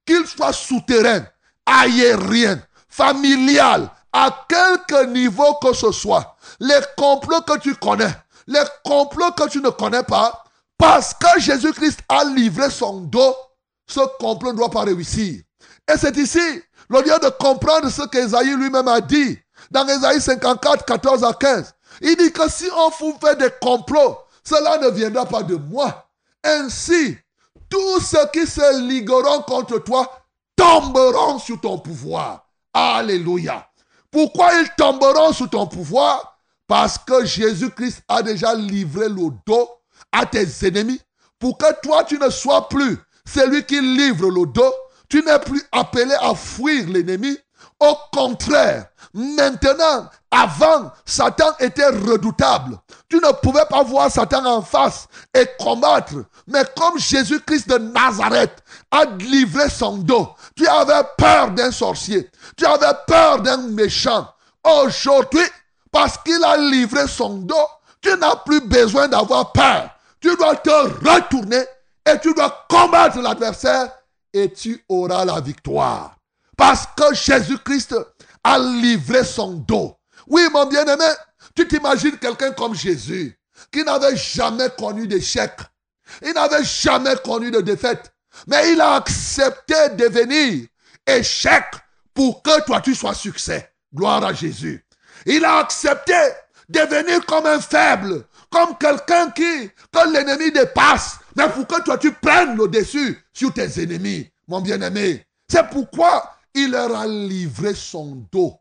qu'ils 0.05 0.26
soient 0.26 0.53
souterrains, 0.53 1.26
aériens, 1.65 2.61
familial, 2.89 3.89
à 4.11 4.45
quelque 4.47 5.05
niveau 5.05 5.55
que 5.55 5.74
ce 5.74 5.91
soit, 5.91 6.36
les 6.59 6.80
complots 6.95 7.41
que 7.41 7.59
tu 7.59 7.76
connais, 7.76 8.13
les 8.47 8.63
complots 8.84 9.32
que 9.32 9.47
tu 9.49 9.61
ne 9.61 9.70
connais 9.70 10.03
pas, 10.03 10.43
parce 10.78 11.13
que 11.13 11.39
Jésus-Christ 11.39 11.99
a 12.09 12.24
livré 12.24 12.70
son 12.70 13.01
dos, 13.01 13.36
ce 13.88 13.99
complot 14.20 14.53
ne 14.53 14.57
doit 14.57 14.70
pas 14.70 14.84
réussir. 14.84 15.41
Et 15.91 15.97
c'est 15.97 16.18
ici, 16.18 16.61
le 16.89 17.01
lieu 17.01 17.20
de 17.22 17.30
comprendre 17.30 17.89
ce 17.89 18.07
qu'Esaïe 18.07 18.55
lui-même 18.55 18.88
a 18.88 19.01
dit, 19.01 19.38
dans 19.72 19.88
Esaïe 19.88 20.22
54, 20.22 20.86
14 20.86 21.24
à 21.24 21.34
15. 21.34 21.74
Il 22.01 22.15
dit 22.15 22.32
que 22.32 22.49
si 22.49 22.65
on 22.76 22.89
vous 22.99 23.18
fait 23.20 23.36
des 23.38 23.49
complots, 23.61 24.18
cela 24.43 24.78
ne 24.78 24.89
viendra 24.89 25.26
pas 25.26 25.43
de 25.43 25.55
moi. 25.55 26.07
Ainsi, 26.43 27.17
tous 27.69 27.99
ceux 27.99 28.27
qui 28.33 28.45
se 28.47 28.81
ligueront 28.81 29.41
contre 29.41 29.79
toi 29.79 30.09
tomberont 30.55 31.39
sous 31.39 31.57
ton 31.57 31.77
pouvoir. 31.79 32.47
Alléluia. 32.73 33.67
Pourquoi 34.11 34.53
ils 34.59 34.69
tomberont 34.77 35.33
sous 35.33 35.47
ton 35.47 35.67
pouvoir? 35.67 36.39
Parce 36.67 36.97
que 36.97 37.25
Jésus-Christ 37.25 38.03
a 38.07 38.21
déjà 38.21 38.53
livré 38.53 39.07
le 39.09 39.29
dos 39.45 39.69
à 40.11 40.25
tes 40.25 40.45
ennemis 40.65 41.01
pour 41.39 41.57
que 41.57 41.73
toi 41.81 42.03
tu 42.03 42.17
ne 42.17 42.29
sois 42.29 42.67
plus 42.67 42.97
celui 43.25 43.63
qui 43.65 43.79
livre 43.81 44.29
le 44.29 44.45
dos. 44.47 44.73
Tu 45.09 45.21
n'es 45.23 45.39
plus 45.39 45.61
appelé 45.71 46.13
à 46.21 46.35
fuir 46.35 46.88
l'ennemi. 46.89 47.38
Au 47.79 47.95
contraire, 48.11 48.88
maintenant, 49.18 50.09
avant, 50.30 50.91
Satan 51.03 51.51
était 51.59 51.88
redoutable. 51.88 52.78
Tu 53.09 53.15
ne 53.18 53.32
pouvais 53.41 53.65
pas 53.68 53.82
voir 53.82 54.11
Satan 54.11 54.45
en 54.45 54.61
face 54.61 55.07
et 55.34 55.47
combattre. 55.59 56.13
Mais 56.45 56.63
comme 56.78 56.99
Jésus-Christ 56.99 57.68
de 57.68 57.78
Nazareth 57.80 58.63
a 58.91 59.05
livré 59.05 59.70
son 59.70 59.97
dos, 59.97 60.30
tu 60.55 60.68
avais 60.68 61.07
peur 61.18 61.51
d'un 61.51 61.72
sorcier. 61.72 62.30
Tu 62.55 62.65
avais 62.65 62.93
peur 63.07 63.41
d'un 63.41 63.57
méchant. 63.57 64.28
Aujourd'hui, 64.63 65.45
parce 65.91 66.18
qu'il 66.20 66.43
a 66.43 66.57
livré 66.57 67.07
son 67.07 67.38
dos, 67.38 67.68
tu 68.01 68.15
n'as 68.18 68.36
plus 68.36 68.61
besoin 68.61 69.07
d'avoir 69.07 69.51
peur. 69.51 69.89
Tu 70.20 70.36
dois 70.36 70.55
te 70.57 70.70
retourner 70.70 71.63
et 72.05 72.20
tu 72.20 72.34
dois 72.36 72.65
combattre 72.70 73.20
l'adversaire 73.20 73.89
et 74.32 74.51
tu 74.51 74.84
auras 74.89 75.26
la 75.26 75.39
victoire. 75.39 76.15
Parce 76.55 76.86
que 76.95 77.13
Jésus-Christ 77.13 77.95
a 78.48 78.60
livré 78.60 79.26
son 79.26 79.54
dos. 79.54 79.98
Oui, 80.26 80.41
mon 80.54 80.66
bien-aimé, 80.66 81.06
tu 81.54 81.68
t'imagines 81.68 82.18
quelqu'un 82.18 82.52
comme 82.52 82.74
Jésus 82.74 83.38
qui 83.72 83.84
n'avait 83.84 84.16
jamais 84.16 84.70
connu 84.78 85.06
d'échec. 85.06 85.52
Il 86.22 86.34
n'avait 86.34 86.64
jamais 86.64 87.16
connu 87.26 87.52
de 87.52 87.60
défaite. 87.60 88.14
Mais 88.48 88.72
il 88.72 88.80
a 88.80 88.95
accepté 88.95 89.89
de 89.89 90.06
devenir 90.06 90.66
échec 91.06 91.66
pour 92.14 92.41
que 92.41 92.62
toi 92.66 92.80
tu 92.80 92.95
sois 92.95 93.14
succès. 93.14 93.70
Gloire 93.93 94.24
à 94.24 94.34
Jésus. 94.34 94.86
Il 95.26 95.43
a 95.43 95.58
accepté 95.58 96.14
de 96.70 96.80
devenir 96.80 97.26
comme 97.26 97.45
un 97.48 97.60
faible, 97.60 98.26
comme 98.50 98.78
quelqu'un 98.78 99.30
qui, 99.32 99.70
que 99.91 100.14
l'ennemi 100.14 100.52
dépasse, 100.52 101.18
mais 101.36 101.50
pour 101.50 101.68
que 101.68 101.82
toi 101.82 101.98
tu 101.98 102.14
prennes 102.14 102.56
le 102.56 102.68
dessus 102.70 103.22
sur 103.34 103.52
tes 103.54 103.82
ennemis, 103.82 104.32
mon 104.48 104.62
bien-aimé. 104.62 105.26
C'est 105.50 105.68
pourquoi 105.70 106.36
il 106.58 106.72
leur 106.72 106.95
a 106.95 107.05
livré 107.05 107.76
son 107.76 108.28
dos. 108.32 108.55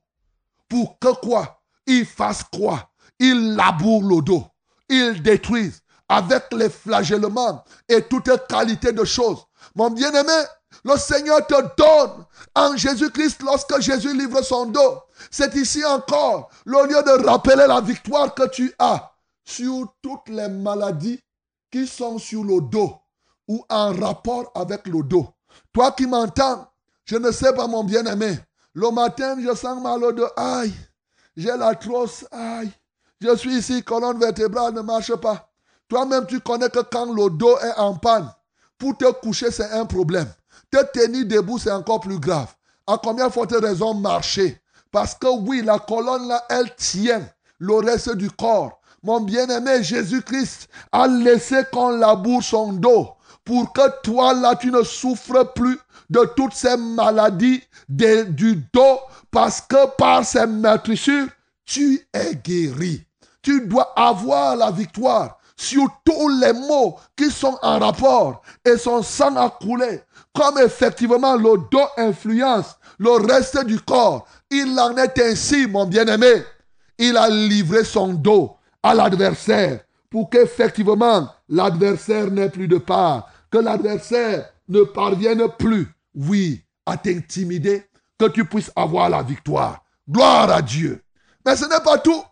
Pour 0.68 0.98
que 0.98 1.14
quoi? 1.14 1.62
Il 1.86 2.04
fasse 2.04 2.44
quoi? 2.44 2.90
Il 3.18 3.54
laboure 3.54 4.02
le 4.02 4.20
dos. 4.20 4.44
Il 4.90 5.22
détruise 5.22 5.80
avec 6.06 6.52
les 6.52 6.68
flagellements 6.68 7.64
et 7.88 8.02
toute 8.02 8.30
qualité 8.48 8.92
de 8.92 9.04
choses. 9.04 9.46
Mon 9.74 9.88
bien-aimé, 9.90 10.44
le 10.84 10.96
Seigneur 10.98 11.46
te 11.46 11.54
donne 11.54 12.26
en 12.54 12.76
Jésus-Christ 12.76 13.42
lorsque 13.42 13.80
Jésus 13.80 14.14
livre 14.14 14.42
son 14.42 14.66
dos. 14.66 15.00
C'est 15.30 15.54
ici 15.54 15.82
encore 15.82 16.50
le 16.66 16.86
lieu 16.86 17.02
de 17.02 17.26
rappeler 17.26 17.66
la 17.66 17.80
victoire 17.80 18.34
que 18.34 18.46
tu 18.48 18.74
as 18.78 19.10
sur 19.42 19.94
toutes 20.02 20.28
les 20.28 20.48
maladies 20.48 21.20
qui 21.70 21.86
sont 21.86 22.18
sur 22.18 22.44
le 22.44 22.60
dos 22.60 22.94
ou 23.48 23.64
en 23.70 23.94
rapport 23.94 24.52
avec 24.54 24.86
le 24.86 25.02
dos. 25.02 25.28
Toi 25.72 25.92
qui 25.92 26.06
m'entends, 26.06 26.68
je 27.06 27.16
ne 27.16 27.30
sais 27.30 27.54
pas 27.54 27.66
mon 27.66 27.84
bien-aimé. 27.84 28.38
Le 28.74 28.90
matin, 28.90 29.36
je 29.40 29.54
sens 29.54 29.82
mal 29.82 30.04
au 30.04 30.12
dos. 30.12 30.28
Aïe, 30.36 30.74
j'ai 31.36 31.56
la 31.56 31.74
trousse. 31.74 32.26
Aïe, 32.30 32.70
je 33.20 33.34
suis 33.36 33.56
ici, 33.56 33.82
colonne 33.82 34.18
vertébrale 34.18 34.74
ne 34.74 34.82
marche 34.82 35.14
pas. 35.16 35.48
Toi-même, 35.88 36.26
tu 36.26 36.40
connais 36.40 36.68
que 36.68 36.80
quand 36.80 37.12
le 37.12 37.30
dos 37.30 37.56
est 37.60 37.78
en 37.78 37.94
panne, 37.94 38.28
pour 38.76 38.98
te 38.98 39.10
coucher, 39.12 39.50
c'est 39.50 39.70
un 39.70 39.86
problème. 39.86 40.28
Te 40.70 40.84
tenir 40.92 41.24
debout, 41.26 41.58
c'est 41.58 41.70
encore 41.70 42.00
plus 42.00 42.18
grave. 42.18 42.54
À 42.86 42.98
combien 43.02 43.30
faut 43.30 43.46
raison 43.46 43.94
marcher? 43.94 44.60
Parce 44.90 45.14
que 45.14 45.28
oui, 45.28 45.62
la 45.62 45.78
colonne 45.78 46.28
là, 46.28 46.44
elle 46.50 46.74
tient 46.74 47.26
le 47.58 47.74
reste 47.76 48.14
du 48.16 48.30
corps. 48.30 48.80
Mon 49.02 49.20
bien-aimé 49.20 49.82
Jésus-Christ 49.82 50.68
a 50.90 51.06
laissé 51.06 51.62
qu'on 51.72 51.90
laboure 51.90 52.42
son 52.42 52.72
dos 52.72 53.10
pour 53.44 53.72
que 53.72 54.00
toi 54.02 54.34
là, 54.34 54.56
tu 54.56 54.70
ne 54.72 54.82
souffres 54.82 55.52
plus 55.54 55.78
de 56.10 56.20
toutes 56.36 56.54
ces 56.54 56.76
maladies 56.76 57.62
du 57.88 58.56
dos 58.72 59.00
parce 59.30 59.60
que 59.60 59.96
par 59.96 60.24
ces 60.24 60.46
meurtrissures, 60.46 61.28
tu 61.64 62.00
es 62.12 62.34
guéri. 62.36 63.04
Tu 63.42 63.66
dois 63.66 63.92
avoir 63.96 64.56
la 64.56 64.70
victoire 64.70 65.38
sur 65.56 65.86
tous 66.04 66.28
les 66.40 66.52
maux 66.52 66.96
qui 67.16 67.30
sont 67.30 67.58
en 67.62 67.78
rapport 67.78 68.42
et 68.64 68.76
son 68.76 69.02
sang 69.02 69.36
a 69.36 69.50
coulé. 69.50 70.02
Comme 70.34 70.58
effectivement 70.58 71.36
le 71.36 71.56
dos 71.70 71.86
influence 71.96 72.76
le 72.98 73.10
reste 73.10 73.64
du 73.64 73.80
corps, 73.80 74.26
il 74.50 74.78
en 74.78 74.96
est 74.96 75.18
ainsi, 75.20 75.66
mon 75.66 75.86
bien-aimé. 75.86 76.44
Il 76.98 77.16
a 77.16 77.28
livré 77.28 77.84
son 77.84 78.14
dos 78.14 78.56
à 78.82 78.94
l'adversaire 78.94 79.80
pour 80.10 80.30
qu'effectivement 80.30 81.28
l'adversaire 81.48 82.30
n'ait 82.30 82.48
plus 82.48 82.68
de 82.68 82.78
part, 82.78 83.28
que 83.50 83.58
l'adversaire 83.58 84.50
ne 84.68 84.82
parvienne 84.82 85.46
plus, 85.58 85.88
oui, 86.16 86.64
à 86.86 86.96
t'intimider, 86.96 87.84
que 88.18 88.26
tu 88.26 88.44
puisses 88.44 88.72
avoir 88.74 89.08
la 89.08 89.22
victoire. 89.22 89.84
Gloire 90.08 90.50
à 90.50 90.62
Dieu. 90.62 91.02
Mais 91.44 91.56
ce 91.56 91.66
n'est 91.66 91.84
pas 91.84 91.98
tout. 91.98 92.22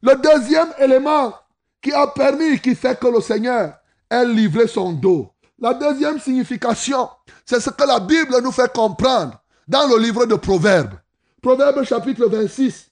Le 0.00 0.14
deuxième 0.16 0.72
élément 0.78 1.34
qui 1.82 1.92
a 1.92 2.06
permis, 2.06 2.60
qui 2.60 2.74
fait 2.74 2.98
que 2.98 3.08
le 3.08 3.20
Seigneur 3.20 3.74
ait 4.10 4.24
livré 4.24 4.68
son 4.68 4.92
dos. 4.92 5.30
La 5.58 5.74
deuxième 5.74 6.20
signification, 6.20 7.08
c'est 7.44 7.60
ce 7.60 7.70
que 7.70 7.84
la 7.84 8.00
Bible 8.00 8.40
nous 8.42 8.52
fait 8.52 8.72
comprendre 8.72 9.40
dans 9.66 9.86
le 9.86 9.98
livre 9.98 10.26
de 10.26 10.34
Proverbes. 10.34 10.94
Proverbes 11.40 11.84
chapitre 11.84 12.26
26. 12.26 12.90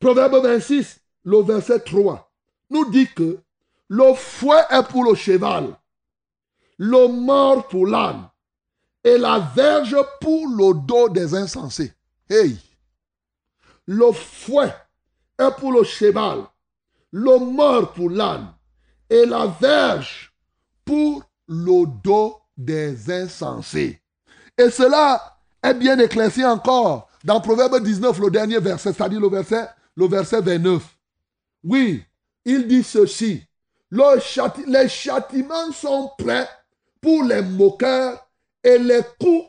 Proverbe 0.00 0.42
26, 0.42 1.00
le 1.24 1.42
verset 1.42 1.80
3, 1.80 2.30
nous 2.70 2.90
dit 2.90 3.08
que 3.14 3.38
le 3.88 4.14
fouet 4.14 4.64
est 4.70 4.82
pour 4.88 5.04
le 5.04 5.14
cheval, 5.14 5.78
le 6.76 7.08
mort 7.08 7.68
pour 7.68 7.86
l'âne, 7.86 8.28
et 9.04 9.18
la 9.18 9.38
verge 9.54 9.96
pour 10.20 10.48
le 10.48 10.74
dos 10.74 11.10
des 11.10 11.34
insensés. 11.34 11.92
Hey! 12.28 12.58
Le 13.86 14.10
fouet 14.12 14.74
est 15.38 15.50
pour 15.58 15.72
le 15.72 15.84
cheval, 15.84 16.44
le 17.12 17.38
mort 17.38 17.92
pour 17.92 18.08
l'âne, 18.08 18.54
et 19.10 19.26
la 19.26 19.46
verge 19.60 20.32
pour 20.86 21.22
le 21.46 21.86
dos 22.02 22.38
des 22.56 23.10
insensés. 23.10 24.00
Et 24.56 24.70
cela 24.70 25.38
est 25.62 25.74
bien 25.74 25.98
éclairci 25.98 26.44
encore 26.44 27.08
dans 27.24 27.40
Proverbe 27.40 27.82
19, 27.82 28.18
le 28.20 28.30
dernier 28.30 28.58
verset, 28.58 28.92
c'est-à-dire 28.92 29.20
le 29.20 29.28
verset, 29.28 29.68
le 29.96 30.06
verset 30.06 30.40
29. 30.40 30.82
Oui, 31.64 32.04
il 32.44 32.66
dit 32.66 32.82
ceci. 32.82 33.42
les 33.90 34.88
châtiments 34.88 35.72
sont 35.72 36.10
prêts 36.18 36.48
pour 37.00 37.22
les 37.24 37.42
moqueurs 37.42 38.23
et 38.64 38.78
les 38.78 39.02
coups 39.20 39.46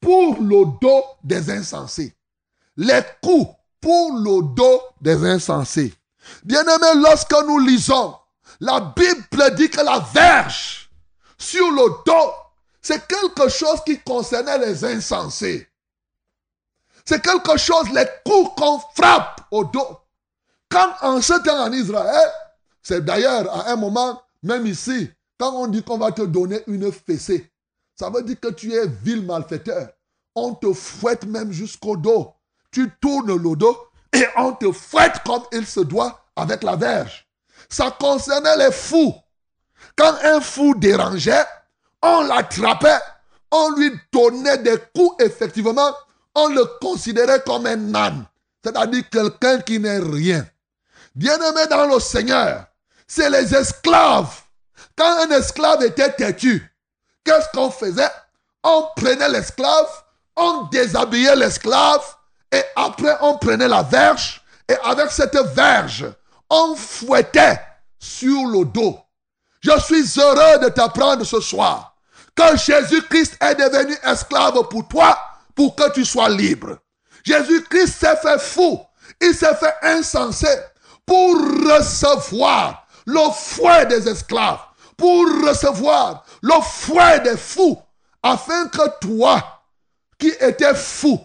pour 0.00 0.40
le 0.40 0.78
dos 0.80 1.04
des 1.24 1.50
insensés. 1.50 2.14
Les 2.76 3.02
coups 3.22 3.50
pour 3.80 4.12
le 4.12 4.54
dos 4.54 4.82
des 5.00 5.24
insensés. 5.24 5.94
Bien-aimés, 6.44 7.00
lorsque 7.02 7.34
nous 7.46 7.58
lisons, 7.58 8.14
la 8.60 8.80
Bible 8.80 9.54
dit 9.56 9.70
que 9.70 9.80
la 9.80 9.98
verge 10.12 10.90
sur 11.38 11.70
le 11.70 12.04
dos, 12.04 12.32
c'est 12.82 13.06
quelque 13.06 13.48
chose 13.48 13.82
qui 13.84 13.98
concernait 14.00 14.58
les 14.58 14.84
insensés. 14.84 15.68
C'est 17.04 17.22
quelque 17.22 17.56
chose, 17.56 17.90
les 17.90 18.06
coups 18.24 18.50
qu'on 18.56 18.78
frappe 18.94 19.40
au 19.50 19.64
dos. 19.64 19.98
Quand 20.68 20.94
en 21.00 21.22
ce 21.22 21.32
temps 21.42 21.64
en 21.64 21.72
Israël, 21.72 22.30
c'est 22.82 23.04
d'ailleurs 23.04 23.50
à 23.50 23.70
un 23.70 23.76
moment, 23.76 24.22
même 24.42 24.66
ici, 24.66 25.10
quand 25.38 25.52
on 25.54 25.66
dit 25.68 25.82
qu'on 25.82 25.98
va 25.98 26.12
te 26.12 26.22
donner 26.22 26.60
une 26.66 26.92
fessée, 26.92 27.50
ça 27.98 28.10
veut 28.10 28.22
dire 28.22 28.38
que 28.38 28.48
tu 28.48 28.72
es 28.72 28.86
vil 28.86 29.24
malfaiteur. 29.24 29.88
On 30.34 30.54
te 30.54 30.72
fouette 30.72 31.24
même 31.26 31.50
jusqu'au 31.50 31.96
dos. 31.96 32.32
Tu 32.70 32.90
tournes 33.00 33.36
le 33.36 33.56
dos 33.56 33.76
et 34.12 34.24
on 34.36 34.52
te 34.52 34.70
fouette 34.70 35.20
comme 35.26 35.42
il 35.52 35.66
se 35.66 35.80
doit 35.80 36.24
avec 36.36 36.62
la 36.62 36.76
verge. 36.76 37.26
Ça 37.68 37.90
concernait 37.98 38.56
les 38.56 38.70
fous. 38.70 39.14
Quand 39.96 40.14
un 40.22 40.40
fou 40.40 40.74
dérangeait, 40.76 41.44
on 42.00 42.22
l'attrapait, 42.22 43.00
on 43.50 43.74
lui 43.74 43.92
donnait 44.12 44.58
des 44.58 44.78
coups, 44.94 45.24
effectivement, 45.24 45.92
on 46.36 46.48
le 46.48 46.64
considérait 46.80 47.42
comme 47.44 47.66
un 47.66 47.94
âne, 47.94 48.26
c'est-à-dire 48.62 49.08
quelqu'un 49.10 49.60
qui 49.60 49.80
n'est 49.80 49.98
rien. 49.98 50.46
Bien-aimé 51.16 51.66
dans 51.68 51.86
le 51.86 51.98
Seigneur, 51.98 52.66
c'est 53.08 53.30
les 53.30 53.52
esclaves. 53.54 54.42
Quand 54.94 55.24
un 55.24 55.30
esclave 55.30 55.82
était 55.82 56.12
têtu, 56.12 56.70
qu'est-ce 57.28 57.48
qu'on 57.52 57.70
faisait? 57.70 58.10
On 58.64 58.88
prenait 58.96 59.28
l'esclave, 59.28 59.88
on 60.36 60.62
déshabillait 60.72 61.36
l'esclave, 61.36 62.02
et 62.50 62.62
après 62.74 63.16
on 63.20 63.36
prenait 63.36 63.68
la 63.68 63.82
verge, 63.82 64.42
et 64.68 64.76
avec 64.84 65.10
cette 65.10 65.36
verge, 65.54 66.06
on 66.48 66.74
fouettait 66.74 67.60
sur 67.98 68.46
le 68.46 68.64
dos. 68.64 68.98
Je 69.60 69.78
suis 69.80 70.20
heureux 70.20 70.58
de 70.58 70.68
t'apprendre 70.68 71.24
ce 71.24 71.40
soir 71.40 71.94
que 72.34 72.56
Jésus-Christ 72.56 73.36
est 73.42 73.56
devenu 73.56 73.94
esclave 74.04 74.66
pour 74.68 74.88
toi, 74.88 75.18
pour 75.54 75.74
que 75.74 75.90
tu 75.92 76.04
sois 76.04 76.28
libre. 76.28 76.78
Jésus-Christ 77.24 77.98
s'est 77.98 78.16
fait 78.16 78.40
fou, 78.40 78.80
il 79.20 79.34
s'est 79.34 79.56
fait 79.56 79.74
insensé 79.82 80.48
pour 81.04 81.34
recevoir 81.34 82.86
le 83.04 83.30
fouet 83.32 83.86
des 83.86 84.08
esclaves, 84.08 84.60
pour 84.98 85.24
recevoir 85.46 86.24
le 86.42 86.60
fouet 86.60 87.20
des 87.20 87.36
fous, 87.38 87.78
afin 88.22 88.66
que 88.68 88.98
toi 89.00 89.62
qui 90.18 90.28
étais 90.40 90.74
fou, 90.74 91.18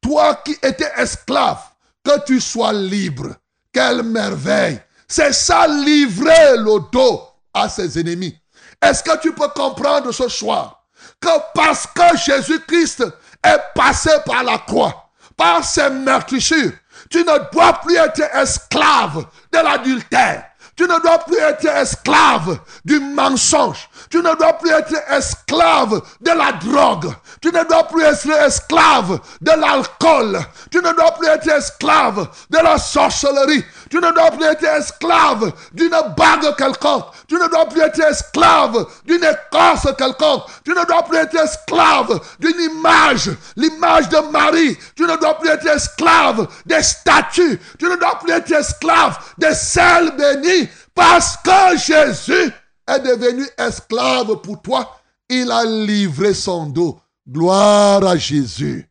toi 0.00 0.36
qui 0.44 0.52
étais 0.62 0.92
esclave, 0.96 1.60
que 2.04 2.24
tu 2.26 2.40
sois 2.40 2.72
libre. 2.72 3.34
Quelle 3.72 4.04
merveille. 4.04 4.80
C'est 5.08 5.32
ça 5.32 5.66
livrer 5.66 6.56
le 6.58 6.90
dos 6.92 7.22
à 7.52 7.68
ses 7.68 7.98
ennemis. 7.98 8.38
Est-ce 8.80 9.02
que 9.02 9.18
tu 9.18 9.32
peux 9.32 9.48
comprendre 9.48 10.12
ce 10.12 10.28
soir 10.28 10.84
que 11.20 11.28
parce 11.54 11.86
que 11.86 12.16
Jésus-Christ 12.16 13.04
est 13.42 13.60
passé 13.74 14.10
par 14.26 14.44
la 14.44 14.58
croix, 14.58 15.10
par 15.36 15.64
ses 15.64 15.90
meurtrissures, 15.90 16.72
tu 17.10 17.18
ne 17.18 17.50
dois 17.52 17.80
plus 17.80 17.96
être 17.96 18.22
esclave 18.36 19.26
de 19.52 19.58
l'adultère. 19.58 20.44
Tu 20.76 20.82
ne 20.84 21.00
dois 21.00 21.18
plus 21.18 21.38
être 21.38 21.66
esclave 21.66 22.58
du 22.84 22.98
mensonge. 22.98 23.88
Tu 24.10 24.18
ne 24.18 24.34
dois 24.36 24.54
plus 24.54 24.70
être 24.70 24.94
esclave 25.08 26.02
de 26.20 26.30
la 26.30 26.52
drogue. 26.52 27.12
Tu 27.40 27.48
ne 27.48 27.62
dois 27.68 27.84
plus 27.84 28.02
être 28.02 28.28
esclave 28.30 29.20
de 29.40 29.52
l'alcool. 29.52 30.40
Tu 30.72 30.78
ne 30.78 30.92
dois 30.92 31.12
plus 31.12 31.28
être 31.28 31.48
esclave 31.48 32.28
de 32.50 32.58
la 32.58 32.76
sorcellerie. 32.78 33.64
Tu 33.94 34.00
ne 34.00 34.12
dois 34.12 34.32
plus 34.32 34.44
être 34.44 34.64
esclave 34.64 35.52
d'une 35.72 35.96
bague 36.16 36.56
quelconque. 36.56 37.04
Tu 37.28 37.36
ne 37.36 37.48
dois 37.48 37.66
plus 37.66 37.80
être 37.80 38.00
esclave 38.00 38.84
d'une 39.04 39.22
écorce 39.22 39.86
quelconque. 39.96 40.42
Tu 40.64 40.72
ne 40.72 40.84
dois 40.84 41.04
plus 41.04 41.18
être 41.18 41.36
esclave 41.36 42.20
d'une 42.40 42.60
image, 42.60 43.30
l'image 43.54 44.08
de 44.08 44.18
Marie. 44.32 44.76
Tu 44.96 45.04
ne 45.04 45.16
dois 45.16 45.38
plus 45.38 45.48
être 45.48 45.68
esclave 45.68 46.48
des 46.66 46.82
statues. 46.82 47.60
Tu 47.78 47.84
ne 47.84 47.94
dois 47.94 48.18
plus 48.18 48.32
être 48.32 48.50
esclave 48.50 49.16
des 49.38 49.54
sels 49.54 50.10
bénis. 50.16 50.68
Parce 50.92 51.36
que 51.36 51.76
Jésus 51.76 52.52
est 52.88 52.98
devenu 52.98 53.46
esclave 53.56 54.40
pour 54.42 54.60
toi. 54.60 54.98
Il 55.28 55.52
a 55.52 55.64
livré 55.64 56.34
son 56.34 56.66
dos. 56.66 56.98
Gloire 57.30 58.04
à 58.04 58.16
Jésus. 58.16 58.90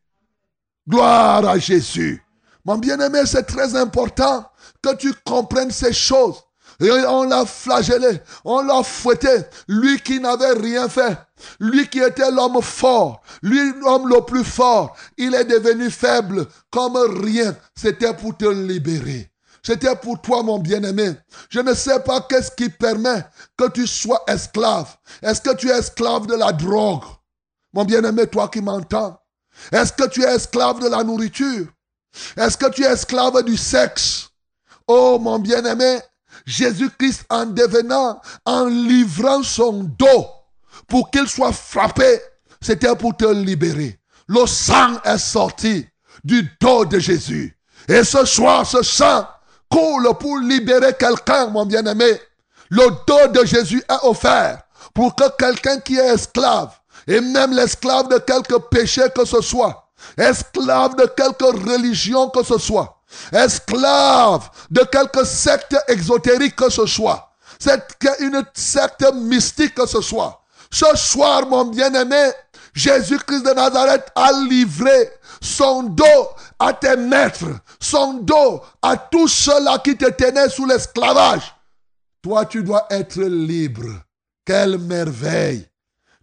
Gloire 0.88 1.46
à 1.46 1.58
Jésus. 1.58 2.22
Mon 2.64 2.78
bien-aimé, 2.78 3.20
c'est 3.26 3.42
très 3.42 3.76
important 3.76 4.46
que 4.84 4.94
tu 4.96 5.14
comprennes 5.24 5.70
ces 5.70 5.92
choses. 5.94 6.36
On 6.80 7.24
l'a 7.24 7.46
flagellé, 7.46 8.20
on 8.44 8.62
l'a 8.62 8.82
fouetté. 8.82 9.28
Lui 9.68 9.98
qui 10.00 10.20
n'avait 10.20 10.52
rien 10.52 10.88
fait, 10.88 11.16
lui 11.60 11.88
qui 11.88 12.00
était 12.00 12.30
l'homme 12.30 12.60
fort, 12.60 13.22
lui 13.42 13.72
l'homme 13.80 14.08
le 14.08 14.20
plus 14.22 14.44
fort, 14.44 14.96
il 15.16 15.34
est 15.34 15.44
devenu 15.44 15.90
faible 15.90 16.46
comme 16.70 16.96
rien. 17.22 17.56
C'était 17.74 18.12
pour 18.12 18.36
te 18.36 18.44
libérer. 18.44 19.30
C'était 19.62 19.96
pour 19.96 20.20
toi, 20.20 20.42
mon 20.42 20.58
bien-aimé. 20.58 21.14
Je 21.48 21.60
ne 21.60 21.72
sais 21.72 22.00
pas 22.00 22.20
qu'est-ce 22.28 22.50
qui 22.50 22.68
permet 22.68 23.24
que 23.56 23.70
tu 23.70 23.86
sois 23.86 24.22
esclave. 24.26 24.94
Est-ce 25.22 25.40
que 25.40 25.54
tu 25.54 25.70
es 25.70 25.78
esclave 25.78 26.26
de 26.26 26.34
la 26.34 26.52
drogue? 26.52 27.04
Mon 27.72 27.84
bien-aimé, 27.84 28.26
toi 28.26 28.48
qui 28.48 28.60
m'entends, 28.60 29.18
est-ce 29.72 29.92
que 29.92 30.08
tu 30.08 30.22
es 30.22 30.34
esclave 30.34 30.80
de 30.80 30.88
la 30.88 31.02
nourriture? 31.02 31.66
Est-ce 32.36 32.58
que 32.58 32.68
tu 32.70 32.84
es 32.84 32.92
esclave 32.92 33.42
du 33.44 33.56
sexe? 33.56 34.28
Oh 34.86 35.18
mon 35.20 35.38
bien-aimé, 35.38 35.98
Jésus-Christ 36.44 37.24
en 37.30 37.46
devenant, 37.46 38.20
en 38.44 38.66
livrant 38.66 39.42
son 39.42 39.84
dos 39.98 40.26
pour 40.88 41.10
qu'il 41.10 41.28
soit 41.28 41.52
frappé, 41.52 42.20
c'était 42.60 42.94
pour 42.96 43.16
te 43.16 43.24
libérer. 43.24 43.98
Le 44.26 44.46
sang 44.46 45.00
est 45.04 45.18
sorti 45.18 45.86
du 46.22 46.50
dos 46.60 46.84
de 46.84 46.98
Jésus. 46.98 47.56
Et 47.88 48.04
ce 48.04 48.24
soir, 48.24 48.66
ce 48.66 48.82
sang 48.82 49.26
coule 49.70 50.08
pour 50.18 50.38
libérer 50.38 50.94
quelqu'un, 50.94 51.48
mon 51.48 51.66
bien-aimé. 51.66 52.20
Le 52.70 52.86
dos 53.06 53.28
de 53.32 53.46
Jésus 53.46 53.82
est 53.88 54.06
offert 54.06 54.62
pour 54.94 55.14
que 55.14 55.24
quelqu'un 55.36 55.78
qui 55.80 55.96
est 55.96 56.14
esclave, 56.14 56.72
et 57.06 57.20
même 57.20 57.52
l'esclave 57.52 58.08
de 58.08 58.18
quelque 58.18 58.56
péché 58.68 59.02
que 59.14 59.24
ce 59.24 59.40
soit, 59.40 59.90
esclave 60.16 60.96
de 60.96 61.06
quelque 61.16 61.44
religion 61.44 62.30
que 62.30 62.42
ce 62.42 62.58
soit, 62.58 62.93
esclave 63.32 64.48
de 64.70 64.82
quelque 64.82 65.24
secte 65.24 65.76
exotérique 65.88 66.56
que 66.56 66.70
ce 66.70 66.86
soit, 66.86 67.32
une 68.20 68.44
secte 68.54 69.04
mystique 69.14 69.74
que 69.74 69.86
ce 69.86 70.00
soit. 70.00 70.40
Ce 70.70 70.96
soir, 70.96 71.46
mon 71.46 71.66
bien-aimé, 71.66 72.30
Jésus-Christ 72.74 73.44
de 73.44 73.52
Nazareth 73.52 74.10
a 74.16 74.32
livré 74.32 75.12
son 75.40 75.84
dos 75.84 76.28
à 76.58 76.72
tes 76.72 76.96
maîtres, 76.96 77.60
son 77.80 78.14
dos 78.14 78.60
à 78.82 78.96
tous 78.96 79.28
ceux-là 79.28 79.78
qui 79.78 79.96
te 79.96 80.10
tenaient 80.10 80.48
sous 80.48 80.66
l'esclavage. 80.66 81.54
Toi, 82.22 82.46
tu 82.46 82.62
dois 82.62 82.86
être 82.90 83.22
libre. 83.22 83.86
Quelle 84.44 84.78
merveille. 84.78 85.68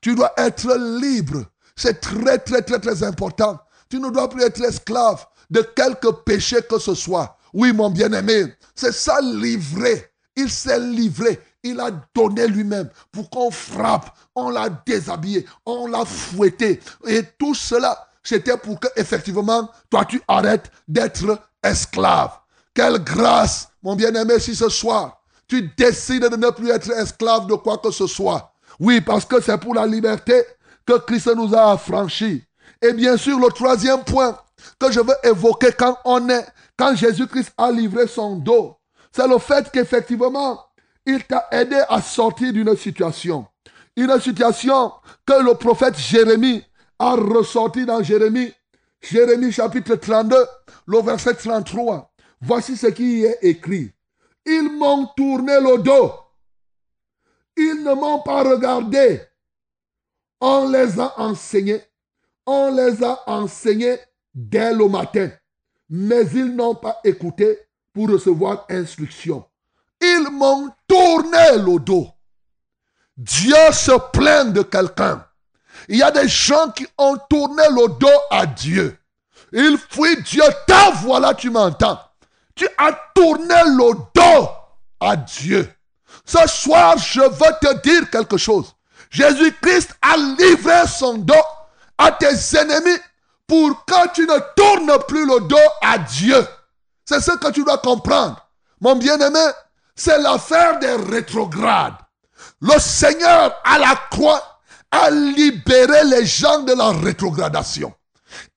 Tu 0.02 0.16
dois 0.16 0.34
être 0.38 0.76
libre. 1.00 1.46
C'est 1.76 2.02
très, 2.02 2.40
très, 2.40 2.62
très, 2.62 2.80
très 2.80 3.04
important. 3.04 3.60
Tu 3.90 4.00
ne 4.00 4.10
dois 4.10 4.30
plus 4.30 4.44
être 4.44 4.62
esclave 4.64 5.26
de 5.52 5.62
quelque 5.62 6.08
péché 6.24 6.58
que 6.68 6.80
ce 6.80 6.96
soit. 6.96 7.38
Oui, 7.54 7.74
mon 7.74 7.90
bien-aimé, 7.90 8.56
c'est 8.74 8.94
ça 8.94 9.20
livré. 9.22 10.12
Il 10.36 10.50
s'est 10.50 10.80
livré. 10.80 11.40
Il 11.62 11.80
a 11.80 11.92
donné 12.16 12.48
lui-même 12.48 12.90
pour 13.12 13.30
qu'on 13.30 13.52
frappe. 13.52 14.18
On 14.34 14.50
l'a 14.50 14.70
déshabillé. 14.70 15.46
On 15.66 15.88
l'a 15.88 16.06
fouetté. 16.06 16.80
Et 17.06 17.22
tout 17.38 17.54
cela, 17.54 18.08
c'était 18.24 18.58
pour 18.58 18.80
que, 18.80 18.88
effectivement, 18.96 19.70
toi, 19.90 20.06
tu 20.06 20.22
arrêtes 20.28 20.72
d'être 20.88 21.38
esclave. 21.62 22.32
Quelle 22.74 23.04
grâce, 23.04 23.68
mon 23.84 23.96
bien-aimé, 23.96 24.40
si 24.40 24.56
ce 24.56 24.70
soir, 24.70 25.22
tu 25.48 25.70
décides 25.78 26.30
de 26.30 26.38
ne 26.38 26.50
plus 26.50 26.70
être 26.70 26.90
esclave 26.92 27.46
de 27.48 27.56
quoi 27.56 27.78
que 27.78 27.92
ce 27.92 28.08
soit. 28.08 28.54
Oui, 28.80 29.02
parce 29.02 29.26
que 29.26 29.42
c'est 29.42 29.58
pour 29.58 29.76
la 29.76 29.86
liberté 29.86 30.42
que 30.86 30.98
Christ 31.00 31.30
nous 31.36 31.54
a 31.54 31.74
affranchis. 31.74 32.44
Et 32.82 32.94
bien 32.94 33.18
sûr, 33.18 33.38
le 33.38 33.50
troisième 33.50 34.04
point 34.04 34.40
que 34.80 34.92
je 34.92 35.00
veux 35.00 35.16
évoquer 35.24 35.72
quand 35.78 35.98
on 36.06 36.30
est, 36.30 36.46
quand 36.78 36.96
Jésus-Christ 36.96 37.54
a 37.58 37.72
livré 37.72 38.08
son 38.08 38.36
dos, 38.36 38.78
c'est 39.12 39.28
le 39.28 39.38
fait 39.38 39.70
qu'effectivement, 39.72 40.60
il 41.06 41.24
t'a 41.26 41.48
aidé 41.52 41.82
à 41.90 42.02
sortir 42.02 42.54
d'une 42.54 42.76
situation. 42.76 43.48
Une 43.96 44.20
situation 44.20 44.94
que 45.26 45.44
le 45.44 45.56
prophète 45.56 45.98
Jérémie 45.98 46.64
a 46.98 47.16
ressorti 47.16 47.86
dans 47.86 48.02
Jérémie, 48.02 48.54
Jérémie 49.02 49.52
chapitre 49.52 49.96
32, 49.96 50.36
le 50.88 51.02
verset 51.02 51.34
33. 51.34 52.12
Voici 52.42 52.78
ce 52.78 52.88
qui 52.88 53.20
y 53.20 53.26
est 53.26 53.40
écrit. 53.42 53.92
Ils 54.46 54.72
m'ont 54.78 55.08
tourné 55.16 55.60
le 55.60 55.78
dos. 55.80 56.14
Ils 57.58 57.84
ne 57.84 57.94
m'ont 57.94 58.22
pas 58.22 58.44
regardé. 58.44 59.22
On 60.40 60.70
les 60.70 61.00
a 61.00 61.20
enseignés. 61.20 61.82
On 62.46 62.74
les 62.74 63.04
a 63.04 63.20
enseignés 63.28 64.00
dès 64.34 64.74
le 64.74 64.88
matin. 64.88 65.30
Mais 65.90 66.26
ils 66.34 66.56
n'ont 66.56 66.76
pas 66.76 67.00
écouté 67.04 67.60
pour 67.94 68.10
recevoir 68.10 68.66
instruction. 68.70 69.46
Ils 70.02 70.28
m'ont 70.32 70.70
tourné 70.88 71.58
le 71.58 71.80
dos. 71.80 72.08
Dieu 73.18 73.56
se 73.72 73.92
plaint 74.12 74.54
de 74.54 74.62
quelqu'un. 74.62 75.26
Il 75.88 75.98
y 75.98 76.04
a 76.04 76.12
des 76.12 76.28
gens 76.28 76.70
qui 76.72 76.88
ont 76.98 77.18
tourné 77.30 77.64
le 77.70 78.00
dos 78.00 78.08
à 78.30 78.46
Dieu. 78.46 78.98
Ils 79.52 79.78
fuient 79.78 80.22
Dieu. 80.24 80.44
Ta 80.68 80.92
voilà, 80.92 81.34
tu 81.34 81.50
m'entends. 81.50 82.00
Tu 82.56 82.68
as 82.78 82.98
tourné 83.14 83.56
le 83.66 83.94
dos 84.16 84.50
à 85.00 85.16
Dieu. 85.16 85.70
Ce 86.26 86.48
soir, 86.48 86.98
je 86.98 87.22
veux 87.22 87.60
te 87.62 87.82
dire 87.82 88.10
quelque 88.10 88.38
chose. 88.38 88.74
Jésus-Christ 89.10 89.96
a 90.02 90.16
livré 90.18 90.88
son 90.88 91.16
dos 91.16 91.34
à 91.98 92.12
tes 92.12 92.58
ennemis 92.58 92.98
pour 93.52 93.84
que 93.84 94.14
tu 94.14 94.22
ne 94.22 94.40
tournes 94.56 94.98
plus 95.10 95.26
le 95.26 95.42
dos 95.42 95.58
à 95.82 95.98
Dieu. 95.98 96.48
C'est 97.04 97.20
ce 97.20 97.32
que 97.32 97.52
tu 97.52 97.66
dois 97.66 97.80
comprendre. 97.80 98.48
Mon 98.80 98.96
bien-aimé, 98.96 99.46
c'est 99.94 100.20
l'affaire 100.20 100.80
des 100.80 100.96
rétrogrades. 100.96 101.96
Le 102.62 102.80
Seigneur 102.80 103.54
à 103.66 103.78
la 103.78 103.94
croix 104.10 104.42
a 104.90 105.10
libéré 105.10 106.06
les 106.06 106.26
gens 106.26 106.60
de 106.60 106.72
la 106.72 106.92
rétrogradation. 106.92 107.94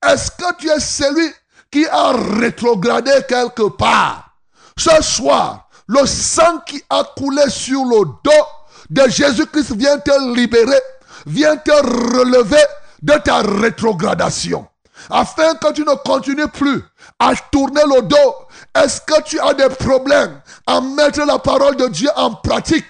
Est-ce 0.01 0.31
que 0.31 0.55
tu 0.59 0.69
es 0.69 0.79
celui 0.79 1.29
qui 1.69 1.85
a 1.87 2.13
rétrogradé 2.39 3.11
quelque 3.27 3.67
part? 3.67 4.29
Ce 4.77 5.03
soir, 5.03 5.67
le 5.87 6.05
sang 6.05 6.59
qui 6.65 6.81
a 6.89 7.03
coulé 7.17 7.49
sur 7.49 7.83
le 7.83 8.05
dos 8.23 8.45
de 8.89 9.09
Jésus-Christ 9.09 9.75
vient 9.75 9.99
te 9.99 10.33
libérer, 10.33 10.79
vient 11.25 11.57
te 11.57 11.71
relever 11.71 12.63
de 13.01 13.13
ta 13.15 13.41
rétrogradation. 13.41 14.65
Afin 15.09 15.55
que 15.55 15.71
tu 15.73 15.81
ne 15.81 15.95
continues 15.95 16.47
plus 16.47 16.83
à 17.19 17.33
tourner 17.51 17.81
le 17.83 18.01
dos. 18.03 18.35
Est-ce 18.75 19.01
que 19.01 19.21
tu 19.23 19.39
as 19.39 19.53
des 19.53 19.69
problèmes 19.69 20.41
à 20.67 20.81
mettre 20.81 21.25
la 21.25 21.39
parole 21.39 21.75
de 21.75 21.87
Dieu 21.87 22.09
en 22.15 22.33
pratique? 22.33 22.85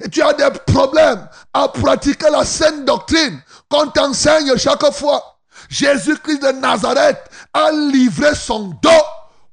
Et 0.00 0.08
tu 0.08 0.22
as 0.22 0.32
des 0.32 0.50
problèmes 0.66 1.28
à 1.52 1.68
pratiquer 1.68 2.30
la 2.30 2.44
saine 2.44 2.84
doctrine 2.84 3.40
qu'on 3.68 3.88
t'enseigne 3.88 4.56
chaque 4.56 4.90
fois. 4.92 5.38
Jésus-Christ 5.68 6.42
de 6.42 6.52
Nazareth 6.52 7.22
a 7.52 7.70
livré 7.70 8.34
son 8.34 8.74
dos 8.82 8.90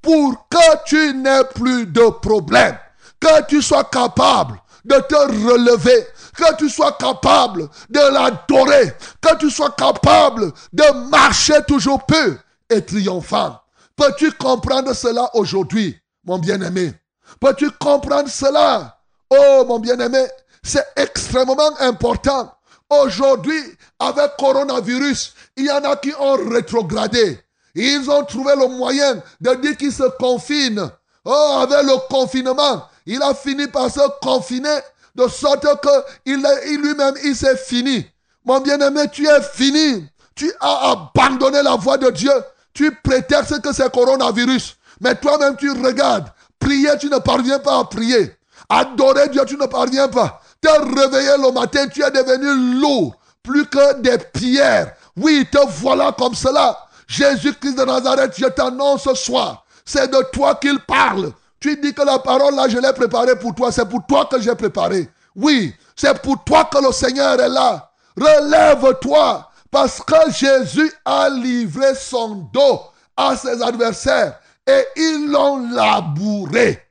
pour 0.02 0.48
que 0.50 0.84
tu 0.86 1.14
n'aies 1.16 1.44
plus 1.56 1.86
de 1.86 2.10
problème, 2.22 2.78
que 3.20 3.46
tu 3.48 3.62
sois 3.62 3.84
capable 3.84 4.62
de 4.86 4.96
te 4.96 5.16
relever, 5.16 6.08
que 6.40 6.56
tu 6.56 6.70
sois 6.70 6.94
capable 6.94 7.70
de 7.90 8.00
l'adorer, 8.00 8.94
que 9.22 9.36
tu 9.38 9.50
sois 9.50 9.72
capable 9.72 10.54
de 10.72 11.10
marcher 11.10 11.62
toujours 11.68 12.06
peu 12.06 12.38
et 12.70 12.84
triomphant. 12.84 13.60
Peux-tu 13.96 14.32
comprendre 14.32 14.94
cela 14.94 15.30
aujourd'hui, 15.34 16.00
mon 16.24 16.40
bien-aimé? 16.40 16.94
Peux-tu 17.42 17.70
comprendre 17.72 18.30
cela? 18.30 18.98
Oh, 19.30 19.66
mon 19.68 19.80
bien-aimé, 19.80 20.26
c'est 20.64 20.86
extrêmement 20.96 21.78
important. 21.80 22.54
Aujourd'hui, 22.90 23.62
avec 24.00 24.38
coronavirus, 24.38 25.34
il 25.58 25.66
y 25.66 25.72
en 25.72 25.84
a 25.84 25.98
qui 25.98 26.14
ont 26.18 26.38
rétrogradé. 26.50 27.40
Ils 27.76 28.10
ont 28.10 28.24
trouvé 28.24 28.54
le 28.56 28.68
moyen 28.68 29.22
de 29.42 29.54
dire 29.56 29.78
qu'ils 29.78 29.94
se 29.94 30.10
confinent. 30.18 30.90
Oh, 31.26 31.60
avec 31.62 31.84
le 31.84 32.08
confinement, 32.10 32.88
il 33.06 33.22
a 33.22 33.34
fini 33.36 33.68
par 33.68 33.92
se 33.92 34.00
confiner 34.22 34.80
de 35.16 35.28
sorte 35.28 35.66
que 35.82 35.90
il, 36.26 36.42
lui-même, 36.82 37.16
il 37.24 37.36
s'est 37.36 37.58
fini. 37.58 38.06
Mon 38.46 38.60
bien-aimé, 38.60 39.04
tu 39.12 39.28
es 39.28 39.42
fini. 39.42 40.06
Tu 40.36 40.52
as 40.62 40.92
abandonné 40.92 41.62
la 41.62 41.76
voie 41.76 41.98
de 41.98 42.10
Dieu. 42.10 42.32
Tu 42.74 42.96
prétextes 43.04 43.62
que 43.62 43.74
c'est 43.74 43.92
coronavirus. 43.92 44.78
Mais 45.02 45.16
toi-même, 45.16 45.56
tu 45.58 45.72
regardes. 45.72 46.32
Prier, 46.60 46.92
tu 47.00 47.10
ne 47.10 47.18
parviens 47.18 47.60
pas 47.60 47.80
à 47.80 47.84
prier. 47.86 48.36
Adorer 48.70 49.30
Dieu, 49.30 49.44
tu 49.46 49.58
ne 49.58 49.66
parviens 49.66 50.08
pas. 50.08 50.42
Te 50.62 50.70
réveiller 50.70 51.38
le 51.38 51.52
matin, 51.52 51.88
tu 51.88 52.04
es 52.04 52.12
devenu 52.12 52.80
lourd. 52.80 53.16
Plus 53.44 53.66
que 53.66 54.00
des 54.02 54.18
pierres. 54.18 54.94
Oui, 55.16 55.48
te 55.52 55.58
voilà 55.80 56.14
comme 56.18 56.36
cela. 56.36 56.78
Jésus-Christ 57.08 57.76
de 57.76 57.84
Nazareth, 57.84 58.34
je 58.38 58.46
t'annonce 58.46 59.04
ce 59.04 59.16
soir. 59.16 59.66
C'est 59.84 60.10
de 60.12 60.24
toi 60.32 60.56
qu'il 60.56 60.80
parle. 60.82 61.32
Tu 61.60 61.76
dis 61.78 61.94
que 61.94 62.02
la 62.02 62.20
parole 62.20 62.56
là, 62.56 62.68
je 62.68 62.78
l'ai 62.78 62.94
préparée 62.94 63.38
pour 63.38 63.54
toi. 63.54 63.72
C'est 63.72 63.88
pour 63.88 64.06
toi 64.06 64.26
que 64.26 64.40
j'ai 64.40 64.56
préparé. 64.56 65.10
Oui, 65.36 65.74
c'est 65.96 66.22
pour 66.22 66.44
toi 66.44 66.66
que 66.66 66.78
le 66.78 66.92
Seigneur 66.92 67.40
est 67.40 67.50
là. 67.50 67.92
Relève-toi. 68.18 69.46
Parce 69.72 70.02
que 70.02 70.32
Jésus 70.32 70.92
a 71.06 71.30
livré 71.30 71.94
son 71.96 72.50
dos 72.52 72.82
à 73.16 73.36
ses 73.36 73.62
adversaires. 73.62 74.40
Et 74.66 74.86
ils 74.96 75.30
l'ont 75.30 75.70
labouré. 75.72 76.82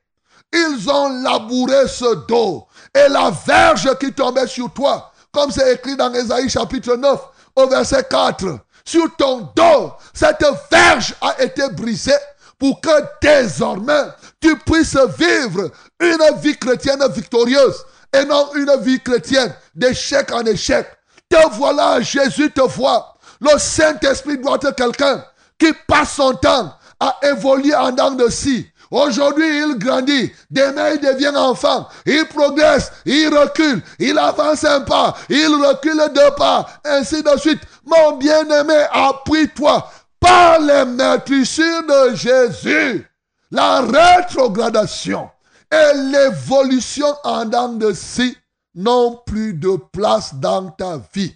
Ils 0.53 0.89
ont 0.91 1.23
labouré 1.23 1.89
ce 1.89 2.27
dos. 2.27 2.67
Et 2.95 3.09
la 3.09 3.31
verge 3.31 3.89
qui 3.99 4.13
tombait 4.13 4.47
sur 4.47 4.73
toi, 4.73 5.13
comme 5.33 5.51
c'est 5.51 5.75
écrit 5.75 5.97
dans 5.97 6.13
Ésaïe 6.13 6.49
chapitre 6.49 6.97
9, 6.97 7.21
au 7.57 7.67
verset 7.67 8.05
4, 8.09 8.59
sur 8.85 9.15
ton 9.17 9.51
dos, 9.55 9.93
cette 10.15 10.45
verge 10.71 11.15
a 11.21 11.43
été 11.43 11.69
brisée 11.71 12.13
pour 12.59 12.81
que 12.81 12.91
désormais 13.21 14.05
tu 14.41 14.57
puisses 14.59 14.97
vivre 15.19 15.71
une 16.01 16.41
vie 16.41 16.57
chrétienne 16.57 17.03
victorieuse 17.13 17.85
et 18.13 18.25
non 18.25 18.51
une 18.55 18.77
vie 18.81 19.01
chrétienne 19.01 19.55
d'échec 19.75 20.33
en 20.33 20.45
échec. 20.45 20.87
te 21.29 21.37
voilà, 21.53 22.01
Jésus 22.01 22.51
te 22.51 22.63
voit. 22.63 23.15
Le 23.41 23.59
Saint-Esprit 23.59 24.39
doit 24.39 24.59
être 24.63 24.75
quelqu'un 24.75 25.25
qui 25.59 25.73
passe 25.87 26.15
son 26.15 26.35
temps 26.35 26.73
à 27.01 27.17
évoluer 27.23 27.75
en 27.75 27.93
dents 27.93 28.11
de 28.11 28.29
scie. 28.29 28.67
Aujourd'hui, 28.91 29.47
il 29.47 29.79
grandit. 29.79 30.33
Demain, 30.51 30.91
il 30.95 31.01
devient 31.01 31.37
enfant. 31.37 31.89
Il 32.07 32.25
progresse. 32.27 32.91
Il 33.05 33.29
recule. 33.29 33.83
Il 33.99 34.19
avance 34.19 34.65
un 34.65 34.81
pas. 34.81 35.15
Il 35.29 35.49
recule 35.49 36.03
deux 36.15 36.35
pas. 36.37 36.67
Ainsi 36.85 37.23
de 37.23 37.39
suite. 37.39 37.61
Mon 37.85 38.17
bien-aimé, 38.17 38.87
appuie-toi 38.91 39.91
par 40.19 40.61
les 40.61 40.87
meurtrissures 40.87 41.83
de 41.87 42.15
Jésus. 42.15 43.08
La 43.51 43.81
rétrogradation 43.81 45.31
et 45.73 45.97
l'évolution 45.97 47.07
en 47.25 47.47
dents 47.47 47.73
de 47.73 47.93
scie 47.95 48.37
n'ont 48.75 49.21
plus 49.25 49.55
de 49.55 49.77
place 49.91 50.35
dans 50.35 50.71
ta 50.71 51.01
vie. 51.15 51.35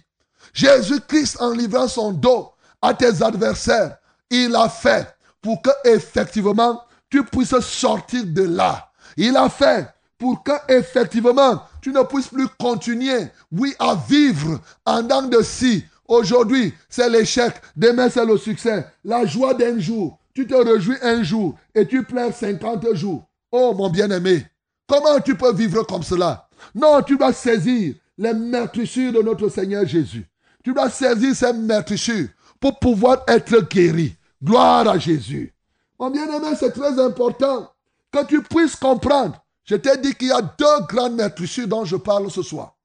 Jésus-Christ, 0.53 1.37
en 1.41 1.51
livrant 1.51 1.87
son 1.87 2.11
dos 2.11 2.51
à 2.81 2.93
tes 2.93 3.23
adversaires, 3.23 3.97
il 4.29 4.55
a 4.55 4.69
fait 4.69 5.07
pour 5.41 5.61
que 5.61 5.71
effectivement 5.85 6.83
tu 7.09 7.23
puisses 7.23 7.59
sortir 7.59 8.23
de 8.25 8.43
là. 8.43 8.91
Il 9.17 9.35
a 9.35 9.49
fait 9.49 9.87
pour 10.17 10.43
que 10.43 10.51
effectivement 10.67 11.63
tu 11.81 11.91
ne 11.91 12.03
puisses 12.03 12.27
plus 12.27 12.47
continuer, 12.59 13.27
oui, 13.51 13.75
à 13.79 13.95
vivre 13.95 14.59
en 14.85 15.01
dents 15.01 15.23
de 15.23 15.41
scie. 15.41 15.83
Aujourd'hui, 16.07 16.73
c'est 16.89 17.09
l'échec, 17.09 17.53
demain 17.75 18.09
c'est 18.09 18.25
le 18.25 18.37
succès. 18.37 18.85
La 19.03 19.25
joie 19.25 19.53
d'un 19.53 19.79
jour, 19.79 20.19
tu 20.33 20.47
te 20.47 20.55
réjouis 20.55 20.97
un 21.01 21.23
jour 21.23 21.55
et 21.75 21.87
tu 21.87 22.03
pleures 22.03 22.33
50 22.33 22.93
jours. 22.93 23.23
Oh 23.51 23.73
mon 23.75 23.89
bien-aimé, 23.89 24.45
comment 24.87 25.19
tu 25.19 25.35
peux 25.35 25.53
vivre 25.53 25.83
comme 25.83 26.03
cela? 26.03 26.49
Non, 26.73 27.01
tu 27.01 27.17
dois 27.17 27.33
saisir 27.33 27.95
les 28.17 28.33
meurtrissures 28.33 29.13
de 29.13 29.21
notre 29.21 29.49
Seigneur 29.49 29.85
Jésus. 29.85 30.25
Tu 30.63 30.73
dois 30.73 30.89
saisir 30.89 31.35
ces 31.35 31.53
meurtrissures 31.53 32.29
pour 32.59 32.79
pouvoir 32.79 33.23
être 33.27 33.67
guéri. 33.69 34.15
Gloire 34.43 34.87
à 34.87 34.97
Jésus. 34.97 35.53
Mon 35.99 36.09
bien-aimé, 36.09 36.55
c'est 36.57 36.71
très 36.71 36.99
important 36.99 37.71
que 38.11 38.25
tu 38.25 38.41
puisses 38.41 38.75
comprendre. 38.75 39.43
Je 39.63 39.75
t'ai 39.75 39.97
dit 39.97 40.13
qu'il 40.15 40.29
y 40.29 40.31
a 40.31 40.41
deux 40.41 40.85
grandes 40.87 41.15
meurtrissures 41.15 41.67
dont 41.67 41.85
je 41.85 41.95
parle 41.95 42.29
ce 42.29 42.41
soir. 42.41 42.75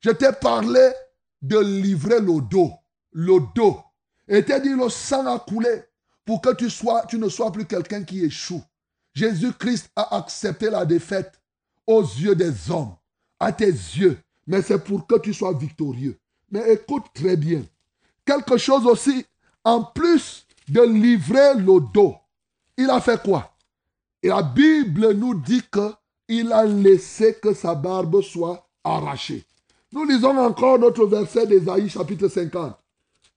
Je 0.00 0.10
t'ai 0.10 0.32
parlé 0.32 0.90
de 1.42 1.58
livrer 1.58 2.20
le 2.20 2.40
dos. 2.40 2.72
Le 3.12 3.38
dos. 3.54 3.78
Et 4.28 4.44
t'ai 4.44 4.60
dit 4.60 4.74
le 4.74 4.88
sang 4.88 5.26
a 5.26 5.38
coulé 5.38 5.84
pour 6.28 6.42
que 6.42 6.54
tu, 6.54 6.68
sois, 6.68 7.06
tu 7.08 7.16
ne 7.18 7.30
sois 7.30 7.50
plus 7.50 7.64
quelqu'un 7.64 8.04
qui 8.04 8.22
échoue. 8.22 8.62
Jésus-Christ 9.14 9.88
a 9.96 10.18
accepté 10.18 10.68
la 10.68 10.84
défaite 10.84 11.40
aux 11.86 12.02
yeux 12.02 12.34
des 12.34 12.70
hommes, 12.70 12.94
à 13.40 13.50
tes 13.50 13.70
yeux, 13.70 14.18
mais 14.46 14.60
c'est 14.60 14.84
pour 14.84 15.06
que 15.06 15.18
tu 15.18 15.32
sois 15.32 15.54
victorieux. 15.54 16.18
Mais 16.50 16.74
écoute 16.74 17.04
très 17.14 17.38
bien. 17.38 17.62
Quelque 18.26 18.58
chose 18.58 18.84
aussi, 18.84 19.24
en 19.64 19.82
plus 19.82 20.46
de 20.68 20.82
livrer 20.82 21.54
le 21.54 21.80
dos, 21.94 22.14
il 22.76 22.90
a 22.90 23.00
fait 23.00 23.22
quoi? 23.22 23.50
Et 24.22 24.28
la 24.28 24.42
Bible 24.42 25.12
nous 25.14 25.34
dit 25.34 25.62
qu'il 25.72 26.52
a 26.52 26.66
laissé 26.66 27.38
que 27.40 27.54
sa 27.54 27.74
barbe 27.74 28.20
soit 28.20 28.68
arrachée. 28.84 29.46
Nous 29.92 30.04
lisons 30.04 30.36
encore 30.36 30.78
notre 30.78 31.06
verset 31.06 31.46
d'Ésaïe 31.46 31.88
chapitre 31.88 32.28
50. 32.28 32.76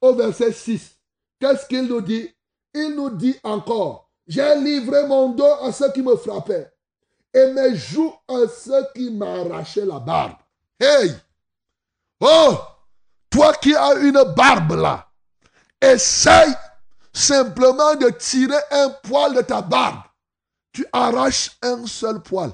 Au 0.01 0.13
verset 0.13 0.51
6. 0.51 0.97
Qu'est-ce 1.39 1.65
qu'il 1.67 1.83
nous 1.83 2.01
dit? 2.01 2.27
Il 2.73 2.95
nous 2.95 3.09
dit 3.09 3.37
encore, 3.43 4.09
j'ai 4.27 4.55
livré 4.55 5.05
mon 5.07 5.29
dos 5.29 5.53
à 5.61 5.71
ceux 5.71 5.91
qui 5.91 6.01
me 6.01 6.15
frappaient 6.15 6.71
et 7.33 7.47
mes 7.47 7.75
joues 7.75 8.13
à 8.27 8.47
ceux 8.47 8.85
qui 8.95 9.09
m'arrachaient 9.11 9.85
la 9.85 9.99
barbe. 9.99 10.37
Hey! 10.79 11.13
Oh! 12.19 12.57
Toi 13.29 13.53
qui 13.55 13.73
as 13.75 13.95
une 13.95 14.23
barbe 14.35 14.73
là, 14.73 15.09
essaye 15.81 16.53
simplement 17.13 17.95
de 17.95 18.09
tirer 18.09 18.57
un 18.71 18.89
poil 19.03 19.33
de 19.35 19.41
ta 19.41 19.61
barbe. 19.61 20.01
Tu 20.73 20.85
arraches 20.91 21.57
un 21.61 21.85
seul 21.85 22.21
poil. 22.21 22.51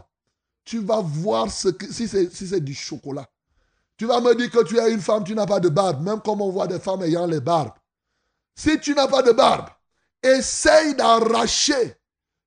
Tu 0.63 0.79
vas 0.79 1.01
voir 1.01 1.47
si 1.49 2.07
c'est 2.07 2.59
du 2.59 2.73
chocolat. 2.73 3.25
Tu 3.97 4.05
vas 4.05 4.21
me 4.21 4.35
dire 4.35 4.51
que 4.51 4.63
tu 4.63 4.77
es 4.77 4.91
une 4.91 5.01
femme, 5.01 5.23
tu 5.23 5.33
n'as 5.33 5.47
pas 5.47 5.59
de 5.59 5.69
barbe, 5.69 6.03
même 6.03 6.21
comme 6.21 6.41
on 6.41 6.49
voit 6.51 6.67
des 6.67 6.79
femmes 6.79 7.01
ayant 7.03 7.25
les 7.25 7.39
barbes. 7.39 7.73
Si 8.55 8.79
tu 8.79 8.93
n'as 8.93 9.07
pas 9.07 9.23
de 9.23 9.31
barbe, 9.31 9.69
essaye 10.23 10.95
d'arracher 10.95 11.95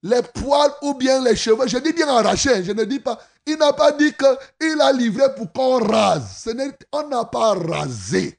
les 0.03 0.23
poils 0.23 0.73
ou 0.83 0.95
bien 0.95 1.23
les 1.23 1.37
cheveux. 1.37 1.67
Je 1.67 1.79
dis 1.79 1.93
bien 1.93 2.09
arracher, 2.09 2.65
je 2.65 2.73
ne 2.73 2.85
dis 2.85 3.01
pas. 3.01 3.19
Il 3.47 3.57
n'a 3.57 3.73
pas 3.73 3.93
dit 3.93 4.13
qu'il 4.13 4.81
a 4.81 4.93
livré 4.93 5.35
pour 5.35 5.53
qu'on 5.53 5.79
rase. 5.87 6.49
on 6.93 7.09
n'a 7.09 7.25
pas 7.25 7.55
rasé. 7.55 8.39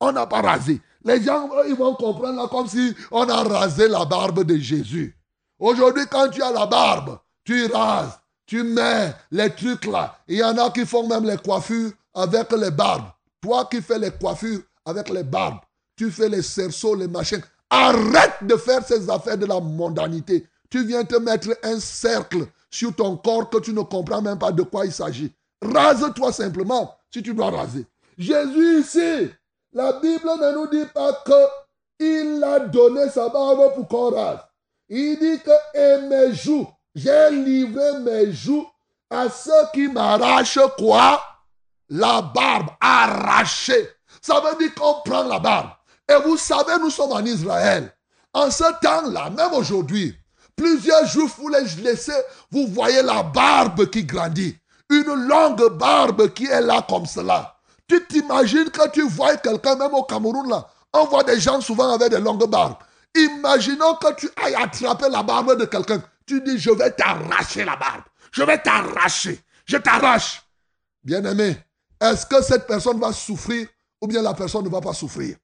On 0.00 0.12
n'a 0.12 0.26
pas 0.26 0.40
rasé. 0.40 0.80
Les 1.04 1.22
gens, 1.22 1.48
ils 1.66 1.74
vont 1.74 1.94
comprendre 1.94 2.42
là 2.42 2.48
comme 2.48 2.68
si 2.68 2.94
on 3.10 3.28
a 3.28 3.42
rasé 3.42 3.88
la 3.88 4.04
barbe 4.04 4.44
de 4.44 4.56
Jésus. 4.56 5.16
Aujourd'hui, 5.58 6.04
quand 6.10 6.28
tu 6.28 6.42
as 6.42 6.50
la 6.50 6.66
barbe, 6.66 7.18
tu 7.44 7.66
rases, 7.66 8.18
tu 8.46 8.62
mets 8.62 9.14
les 9.30 9.50
trucs 9.54 9.86
là. 9.86 10.18
Il 10.28 10.38
y 10.38 10.44
en 10.44 10.56
a 10.58 10.70
qui 10.70 10.84
font 10.84 11.06
même 11.06 11.24
les 11.24 11.36
coiffures 11.36 11.92
avec 12.14 12.52
les 12.52 12.70
barbes. 12.70 13.10
Toi 13.40 13.66
qui 13.70 13.80
fais 13.80 13.98
les 13.98 14.10
coiffures 14.10 14.60
avec 14.84 15.08
les 15.08 15.22
barbes, 15.22 15.60
tu 15.96 16.10
fais 16.10 16.28
les 16.28 16.42
cerceaux, 16.42 16.94
les 16.94 17.08
machins. 17.08 17.42
Arrête 17.70 18.34
de 18.42 18.56
faire 18.56 18.84
ces 18.84 19.08
affaires 19.08 19.38
de 19.38 19.46
la 19.46 19.60
mondanité. 19.60 20.46
Tu 20.68 20.84
viens 20.84 21.04
te 21.04 21.16
mettre 21.16 21.48
un 21.62 21.78
cercle 21.78 22.46
sur 22.70 22.94
ton 22.94 23.16
corps 23.16 23.48
que 23.48 23.58
tu 23.58 23.72
ne 23.72 23.82
comprends 23.82 24.22
même 24.22 24.38
pas 24.38 24.52
de 24.52 24.62
quoi 24.62 24.86
il 24.86 24.92
s'agit. 24.92 25.32
Rase-toi 25.62 26.32
simplement 26.32 26.96
si 27.12 27.22
tu 27.22 27.34
dois 27.34 27.50
raser. 27.50 27.86
Jésus 28.18 28.80
ici, 28.80 29.30
la 29.72 29.92
Bible 29.94 30.28
ne 30.40 30.54
nous 30.54 30.66
dit 30.68 30.86
pas 30.92 31.12
que 31.24 31.46
il 32.00 32.42
a 32.42 32.60
donné 32.60 33.08
sa 33.10 33.28
barbe 33.28 33.74
pour 33.74 33.88
qu'on 33.88 34.10
rase. 34.10 34.40
Il 34.88 35.18
dit 35.18 35.38
que 35.40 35.50
et 35.74 36.08
mes 36.08 36.34
joues, 36.34 36.66
j'ai 36.94 37.30
livré 37.30 37.98
mes 38.00 38.32
joues 38.32 38.66
à 39.10 39.28
ceux 39.28 39.52
qui 39.72 39.86
m'arrachent 39.88 40.58
quoi? 40.78 41.22
La 41.88 42.22
barbe 42.22 42.70
arrachée. 42.80 43.88
Ça 44.22 44.40
veut 44.40 44.58
dire 44.58 44.74
qu'on 44.74 45.02
prend 45.04 45.24
la 45.24 45.38
barbe. 45.38 45.70
Et 46.10 46.22
vous 46.24 46.36
savez, 46.36 46.72
nous 46.80 46.90
sommes 46.90 47.12
en 47.12 47.24
Israël. 47.24 47.94
En 48.32 48.50
ce 48.50 48.64
temps-là, 48.82 49.30
même 49.30 49.52
aujourd'hui, 49.52 50.16
plusieurs 50.56 51.06
jours, 51.06 51.30
vous 51.38 51.48
les 51.48 51.64
laissez, 51.82 52.20
vous 52.50 52.66
voyez 52.68 53.02
la 53.02 53.22
barbe 53.22 53.88
qui 53.90 54.04
grandit. 54.04 54.56
Une 54.88 55.28
longue 55.28 55.78
barbe 55.78 56.32
qui 56.34 56.46
est 56.46 56.60
là 56.60 56.84
comme 56.88 57.06
cela. 57.06 57.54
Tu 57.86 58.04
t'imagines 58.06 58.70
que 58.70 58.88
tu 58.90 59.02
vois 59.08 59.36
quelqu'un, 59.36 59.76
même 59.76 59.94
au 59.94 60.02
Cameroun, 60.02 60.48
là, 60.48 60.66
on 60.92 61.04
voit 61.04 61.22
des 61.22 61.38
gens 61.38 61.60
souvent 61.60 61.92
avec 61.92 62.10
des 62.10 62.18
longues 62.18 62.48
barbes. 62.48 62.76
Imaginons 63.14 63.94
que 63.94 64.12
tu 64.14 64.28
ailles 64.44 64.56
attraper 64.56 65.08
la 65.08 65.22
barbe 65.22 65.56
de 65.58 65.64
quelqu'un. 65.64 66.02
Tu 66.26 66.40
dis, 66.40 66.58
je 66.58 66.70
vais 66.70 66.90
t'arracher 66.90 67.64
la 67.64 67.76
barbe. 67.76 68.02
Je 68.32 68.42
vais 68.42 68.58
t'arracher. 68.58 69.40
Je 69.64 69.76
t'arrache. 69.76 70.42
Bien-aimé, 71.04 71.56
est-ce 72.00 72.26
que 72.26 72.42
cette 72.42 72.66
personne 72.66 72.98
va 72.98 73.12
souffrir 73.12 73.68
ou 74.00 74.08
bien 74.08 74.22
la 74.22 74.34
personne 74.34 74.64
ne 74.64 74.68
va 74.68 74.80
pas 74.80 74.92
souffrir? 74.92 75.36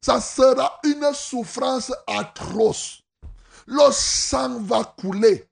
Ça 0.00 0.20
sera 0.20 0.78
une 0.84 1.12
souffrance 1.14 1.92
atroce. 2.06 3.02
Le 3.66 3.90
sang 3.90 4.60
va 4.60 4.84
couler. 4.84 5.48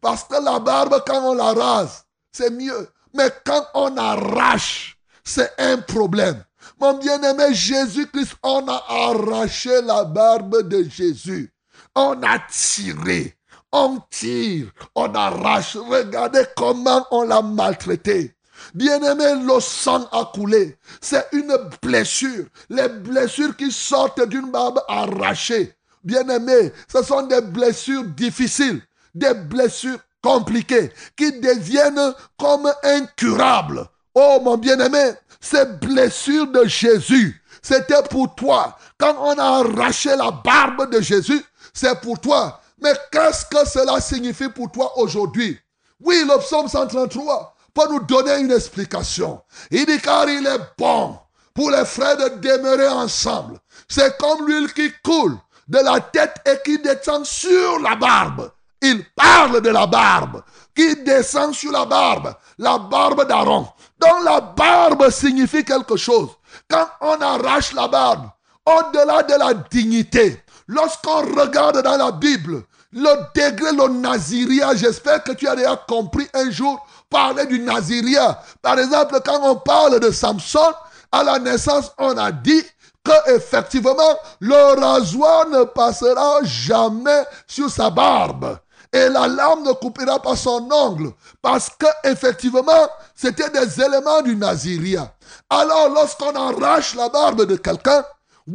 Parce 0.00 0.24
que 0.24 0.42
la 0.42 0.58
barbe, 0.58 1.02
quand 1.06 1.30
on 1.30 1.34
la 1.34 1.52
rase, 1.52 2.04
c'est 2.32 2.50
mieux. 2.50 2.88
Mais 3.14 3.30
quand 3.44 3.66
on 3.74 3.96
arrache, 3.96 4.96
c'est 5.22 5.52
un 5.58 5.78
problème. 5.78 6.42
Mon 6.80 6.98
bien-aimé 6.98 7.52
Jésus-Christ, 7.54 8.36
on 8.42 8.66
a 8.68 8.84
arraché 8.88 9.82
la 9.82 10.04
barbe 10.04 10.68
de 10.68 10.82
Jésus. 10.88 11.52
On 11.94 12.20
a 12.22 12.38
tiré. 12.50 13.36
On 13.70 14.00
tire. 14.10 14.70
On 14.94 15.14
arrache. 15.14 15.76
Regardez 15.76 16.44
comment 16.56 17.06
on 17.10 17.22
l'a 17.22 17.42
maltraité. 17.42 18.34
Bien-aimé, 18.74 19.44
le 19.44 19.60
sang 19.60 20.08
a 20.12 20.30
coulé. 20.34 20.76
C'est 21.00 21.26
une 21.32 21.56
blessure. 21.82 22.46
Les 22.70 22.88
blessures 22.88 23.56
qui 23.56 23.70
sortent 23.70 24.26
d'une 24.28 24.50
barbe 24.50 24.80
arrachée. 24.88 25.74
Bien-aimé, 26.02 26.72
ce 26.90 27.02
sont 27.02 27.22
des 27.22 27.40
blessures 27.40 28.04
difficiles, 28.04 28.82
des 29.14 29.34
blessures 29.34 29.98
compliquées 30.22 30.90
qui 31.16 31.32
deviennent 31.40 32.14
comme 32.38 32.72
incurables. 32.82 33.86
Oh 34.14 34.40
mon 34.42 34.56
bien-aimé, 34.56 35.12
ces 35.40 35.64
blessures 35.64 36.50
de 36.50 36.64
Jésus, 36.64 37.40
c'était 37.62 38.02
pour 38.10 38.34
toi. 38.34 38.76
Quand 38.98 39.16
on 39.20 39.38
a 39.38 39.60
arraché 39.60 40.16
la 40.16 40.30
barbe 40.30 40.90
de 40.90 41.00
Jésus, 41.00 41.42
c'est 41.72 42.00
pour 42.00 42.18
toi. 42.18 42.60
Mais 42.80 42.92
qu'est-ce 43.10 43.44
que 43.46 43.68
cela 43.68 44.00
signifie 44.00 44.48
pour 44.48 44.70
toi 44.70 44.98
aujourd'hui? 44.98 45.58
Oui, 46.00 46.24
le 46.26 46.38
psaume 46.40 46.68
133 46.68 47.51
pour 47.74 47.90
nous 47.90 48.00
donner 48.00 48.38
une 48.38 48.52
explication. 48.52 49.40
Il 49.70 49.86
dit 49.86 50.00
car 50.00 50.28
il 50.28 50.46
est 50.46 50.60
bon 50.78 51.18
pour 51.54 51.70
les 51.70 51.84
frères 51.84 52.16
de 52.16 52.28
demeurer 52.40 52.88
ensemble. 52.88 53.58
C'est 53.88 54.16
comme 54.18 54.46
l'huile 54.46 54.72
qui 54.72 54.92
coule 55.02 55.36
de 55.68 55.78
la 55.78 56.00
tête 56.00 56.34
et 56.46 56.58
qui 56.64 56.78
descend 56.78 57.24
sur 57.24 57.78
la 57.80 57.96
barbe. 57.96 58.50
Il 58.80 59.04
parle 59.14 59.60
de 59.60 59.70
la 59.70 59.86
barbe 59.86 60.42
qui 60.74 60.96
descend 60.96 61.54
sur 61.54 61.70
la 61.70 61.84
barbe, 61.84 62.34
la 62.58 62.78
barbe 62.78 63.26
d'Aaron. 63.28 63.68
Donc 64.00 64.24
la 64.24 64.40
barbe 64.40 65.10
signifie 65.10 65.64
quelque 65.64 65.96
chose. 65.96 66.30
quand 66.68 66.86
on 67.00 67.20
arrache 67.20 67.72
la 67.74 67.88
barbe, 67.88 68.28
au-delà 68.66 69.22
de 69.22 69.34
la 69.34 69.54
dignité, 69.54 70.42
lorsqu'on 70.66 71.22
regarde 71.34 71.82
dans 71.82 71.96
la 71.96 72.12
Bible, 72.12 72.64
le 72.92 73.10
degré, 73.34 73.72
le 73.72 73.88
naziria, 74.00 74.74
j'espère 74.74 75.22
que 75.22 75.32
tu 75.32 75.48
as 75.48 75.56
déjà 75.56 75.76
compris 75.88 76.28
un 76.34 76.50
jour 76.50 76.84
parler 77.12 77.46
du 77.46 77.60
naziria. 77.60 78.40
Par 78.62 78.78
exemple, 78.78 79.20
quand 79.24 79.40
on 79.42 79.56
parle 79.56 80.00
de 80.00 80.10
Samson, 80.10 80.72
à 81.12 81.22
la 81.22 81.38
naissance, 81.38 81.92
on 81.98 82.16
a 82.16 82.32
dit 82.32 82.64
que 83.04 83.34
effectivement 83.36 84.16
le 84.40 84.80
rasoir 84.80 85.48
ne 85.48 85.64
passera 85.64 86.38
jamais 86.44 87.24
sur 87.46 87.70
sa 87.70 87.90
barbe 87.90 88.58
et 88.92 89.08
la 89.08 89.26
lame 89.26 89.64
ne 89.64 89.72
coupera 89.72 90.20
pas 90.20 90.36
son 90.36 90.68
ongle 90.70 91.12
parce 91.40 91.68
que 91.68 91.86
effectivement 92.04 92.88
c'était 93.14 93.50
des 93.50 93.80
éléments 93.80 94.22
du 94.22 94.36
naziria. 94.36 95.12
Alors 95.50 95.88
lorsqu'on 95.88 96.34
arrache 96.34 96.94
la 96.94 97.08
barbe 97.08 97.44
de 97.44 97.56
quelqu'un, 97.56 98.04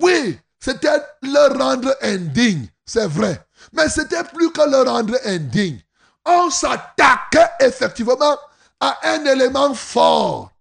oui, 0.01 0.39
c'était 0.59 1.01
le 1.21 1.57
rendre 1.57 1.93
indigne, 2.01 2.67
c'est 2.85 3.07
vrai. 3.07 3.45
Mais 3.73 3.89
c'était 3.89 4.23
plus 4.23 4.51
que 4.51 4.61
le 4.61 4.89
rendre 4.89 5.15
indigne. 5.25 5.79
On 6.27 6.49
s'attaquait 6.49 7.49
effectivement 7.61 8.37
à 8.79 8.97
un 9.03 9.25
élément 9.25 9.73
fort, 9.73 10.51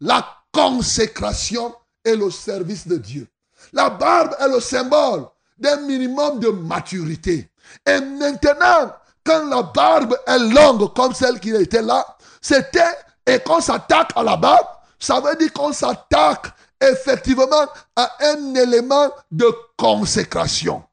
la 0.00 0.26
consécration 0.52 1.74
et 2.04 2.16
le 2.16 2.30
service 2.30 2.86
de 2.86 2.96
Dieu. 2.96 3.26
La 3.72 3.90
barbe 3.90 4.36
est 4.38 4.48
le 4.48 4.60
symbole 4.60 5.26
d'un 5.58 5.78
minimum 5.78 6.38
de 6.38 6.48
maturité. 6.48 7.50
Et 7.84 8.00
maintenant, 8.00 8.92
quand 9.24 9.46
la 9.48 9.62
barbe 9.62 10.16
est 10.26 10.38
longue 10.38 10.94
comme 10.94 11.12
celle 11.12 11.40
qui 11.40 11.50
était 11.50 11.82
là, 11.82 12.06
c'était, 12.40 12.96
et 13.26 13.40
qu'on 13.40 13.60
s'attaque 13.60 14.12
à 14.14 14.22
la 14.22 14.36
barbe, 14.36 14.66
ça 14.98 15.20
veut 15.20 15.34
dire 15.36 15.52
qu'on 15.52 15.72
s'attaque 15.72 16.46
effectivement 16.80 17.66
à 17.96 18.12
un 18.20 18.54
élément 18.54 19.10
de 19.30 19.52
consécration. 19.76 20.84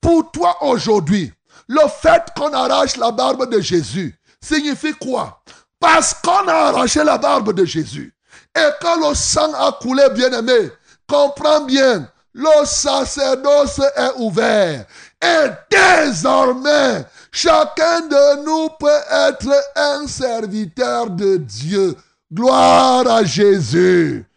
Pour 0.00 0.30
toi 0.30 0.56
aujourd'hui, 0.62 1.32
le 1.68 1.86
fait 1.88 2.22
qu'on 2.36 2.52
arrache 2.52 2.96
la 2.96 3.12
barbe 3.12 3.48
de 3.50 3.60
Jésus 3.60 4.18
signifie 4.40 4.94
quoi? 4.94 5.42
Parce 5.78 6.14
qu'on 6.14 6.48
a 6.48 6.54
arraché 6.54 7.04
la 7.04 7.18
barbe 7.18 7.52
de 7.52 7.64
Jésus 7.64 8.12
et 8.56 8.70
que 8.80 9.08
le 9.08 9.14
sang 9.14 9.52
a 9.54 9.72
coulé, 9.80 10.08
bien 10.10 10.32
aimé, 10.32 10.70
comprends 11.06 11.60
bien, 11.60 12.10
le 12.34 12.64
sacerdoce 12.64 13.80
est 13.96 14.12
ouvert. 14.16 14.84
Et 15.22 15.48
désormais, 15.70 17.04
chacun 17.32 18.00
de 18.02 18.44
nous 18.44 18.70
peut 18.78 19.00
être 19.10 19.52
un 19.76 20.06
serviteur 20.06 21.10
de 21.10 21.36
Dieu. 21.36 21.96
Gloire 22.32 23.06
à 23.08 23.24
Jésus. 23.24 24.27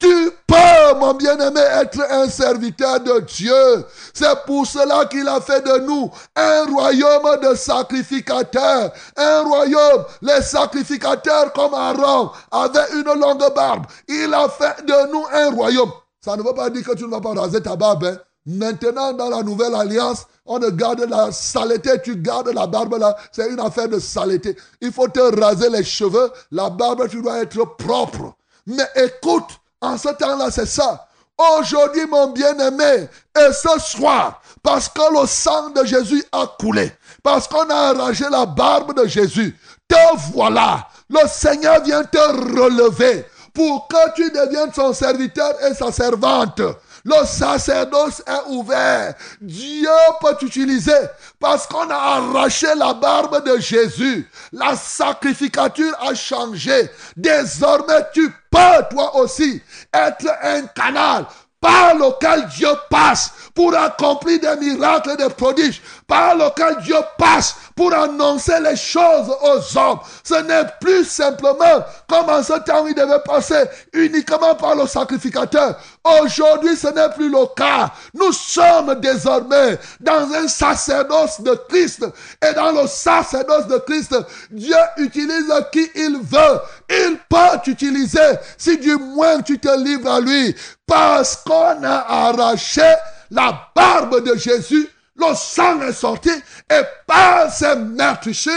Tu 0.00 0.30
peux, 0.46 0.98
mon 1.00 1.14
bien-aimé, 1.14 1.60
être 1.60 2.00
un 2.10 2.28
serviteur 2.28 3.00
de 3.00 3.18
Dieu. 3.20 3.84
C'est 4.14 4.44
pour 4.46 4.64
cela 4.64 5.06
qu'il 5.06 5.26
a 5.26 5.40
fait 5.40 5.60
de 5.60 5.78
nous 5.80 6.08
un 6.36 6.64
royaume 6.66 7.40
de 7.42 7.56
sacrificateurs. 7.56 8.92
Un 9.16 9.42
royaume, 9.42 10.04
les 10.22 10.40
sacrificateurs 10.42 11.52
comme 11.52 11.74
Aaron 11.74 12.30
avaient 12.52 12.92
une 12.94 13.20
longue 13.20 13.54
barbe. 13.54 13.86
Il 14.06 14.32
a 14.32 14.48
fait 14.48 14.84
de 14.86 15.12
nous 15.12 15.24
un 15.32 15.50
royaume. 15.50 15.90
Ça 16.24 16.36
ne 16.36 16.42
veut 16.42 16.54
pas 16.54 16.70
dire 16.70 16.84
que 16.84 16.94
tu 16.94 17.04
ne 17.04 17.10
vas 17.10 17.20
pas 17.20 17.34
raser 17.34 17.60
ta 17.60 17.74
barbe. 17.74 18.04
Hein. 18.04 18.18
Maintenant, 18.46 19.12
dans 19.12 19.28
la 19.28 19.42
nouvelle 19.42 19.74
alliance, 19.74 20.26
on 20.46 20.60
ne 20.60 20.70
garde 20.70 21.00
la 21.10 21.32
saleté, 21.32 22.00
tu 22.02 22.16
gardes 22.16 22.48
la 22.48 22.66
barbe 22.66 22.98
là, 22.98 23.16
c'est 23.32 23.50
une 23.50 23.60
affaire 23.60 23.88
de 23.88 23.98
saleté. 23.98 24.56
Il 24.80 24.92
faut 24.92 25.08
te 25.08 25.20
raser 25.38 25.68
les 25.68 25.84
cheveux, 25.84 26.30
la 26.52 26.70
barbe, 26.70 27.08
tu 27.08 27.20
dois 27.20 27.42
être 27.42 27.76
propre. 27.76 28.34
Mais 28.66 28.88
écoute, 28.96 29.48
en 29.80 29.96
ce 29.96 30.08
temps-là, 30.08 30.50
c'est 30.50 30.66
ça. 30.66 31.06
Aujourd'hui, 31.36 32.04
mon 32.06 32.28
bien-aimé, 32.28 33.08
et 33.36 33.52
ce 33.52 33.78
soir, 33.78 34.42
parce 34.62 34.88
que 34.88 35.20
le 35.20 35.26
sang 35.26 35.70
de 35.70 35.84
Jésus 35.84 36.24
a 36.32 36.46
coulé, 36.58 36.92
parce 37.22 37.46
qu'on 37.46 37.70
a 37.70 37.90
arrangé 37.90 38.24
la 38.28 38.44
barbe 38.44 39.00
de 39.00 39.06
Jésus, 39.06 39.56
te 39.86 40.32
voilà. 40.32 40.88
Le 41.08 41.26
Seigneur 41.28 41.82
vient 41.82 42.04
te 42.04 42.18
relever 42.18 43.24
pour 43.54 43.88
que 43.88 44.14
tu 44.14 44.30
deviennes 44.30 44.72
son 44.74 44.92
serviteur 44.92 45.52
et 45.64 45.74
sa 45.74 45.90
servante. 45.92 46.60
Le 47.08 47.24
sacerdoce 47.24 48.22
est 48.26 48.50
ouvert. 48.50 49.14
Dieu 49.40 49.88
peut 50.20 50.36
t'utiliser 50.38 50.92
parce 51.40 51.66
qu'on 51.66 51.88
a 51.88 51.94
arraché 51.94 52.66
la 52.76 52.92
barbe 52.92 53.42
de 53.44 53.58
Jésus. 53.58 54.28
La 54.52 54.76
sacrificature 54.76 55.96
a 56.00 56.14
changé. 56.14 56.90
Désormais, 57.16 58.04
tu 58.12 58.30
peux 58.50 58.84
toi 58.90 59.16
aussi 59.16 59.62
être 59.94 60.28
un 60.42 60.66
canal 60.66 61.24
par 61.60 61.94
lequel 61.94 62.46
Dieu 62.56 62.68
passe 62.90 63.32
pour 63.54 63.74
accomplir 63.74 64.38
des 64.40 64.56
miracles 64.56 65.10
et 65.10 65.16
des 65.16 65.30
prodiges, 65.30 65.82
par 66.08 66.34
lequel 66.34 66.78
Dieu 66.82 66.96
passe 67.18 67.54
pour 67.76 67.92
annoncer 67.94 68.58
les 68.60 68.76
choses 68.76 69.30
aux 69.42 69.78
hommes. 69.78 70.00
Ce 70.24 70.34
n'est 70.34 70.64
plus 70.80 71.04
simplement 71.04 71.84
comme 72.08 72.30
en 72.30 72.42
ce 72.42 72.54
temps 72.64 72.86
il 72.86 72.94
devait 72.94 73.20
passer 73.24 73.62
uniquement 73.92 74.54
par 74.54 74.74
le 74.74 74.86
sacrificateur. 74.86 75.78
Aujourd'hui, 76.22 76.74
ce 76.76 76.88
n'est 76.88 77.10
plus 77.10 77.30
le 77.30 77.46
cas. 77.54 77.92
Nous 78.14 78.32
sommes 78.32 78.94
désormais 79.00 79.78
dans 80.00 80.32
un 80.32 80.48
sacerdoce 80.48 81.42
de 81.42 81.54
Christ. 81.68 82.06
Et 82.42 82.54
dans 82.54 82.72
le 82.72 82.86
sacerdoce 82.86 83.66
de 83.66 83.76
Christ, 83.78 84.16
Dieu 84.50 84.76
utilise 84.96 85.52
qui 85.70 85.90
il 85.94 86.18
veut. 86.22 86.60
Il 86.88 87.18
peut 87.28 87.58
t'utiliser 87.62 88.38
si 88.56 88.78
du 88.78 88.96
moins 88.96 89.42
tu 89.42 89.58
te 89.58 89.76
livres 89.78 90.10
à 90.10 90.20
lui. 90.20 90.56
Parce 90.86 91.36
qu'on 91.36 91.84
a 91.84 92.06
arraché 92.08 92.94
la 93.30 93.68
barbe 93.74 94.24
de 94.24 94.36
Jésus, 94.36 94.88
le 95.18 95.34
sang 95.34 95.82
est 95.82 95.92
sorti 95.92 96.30
et 96.30 96.82
par 97.06 97.52
ces 97.52 97.76
meurtrissures, 97.76 98.52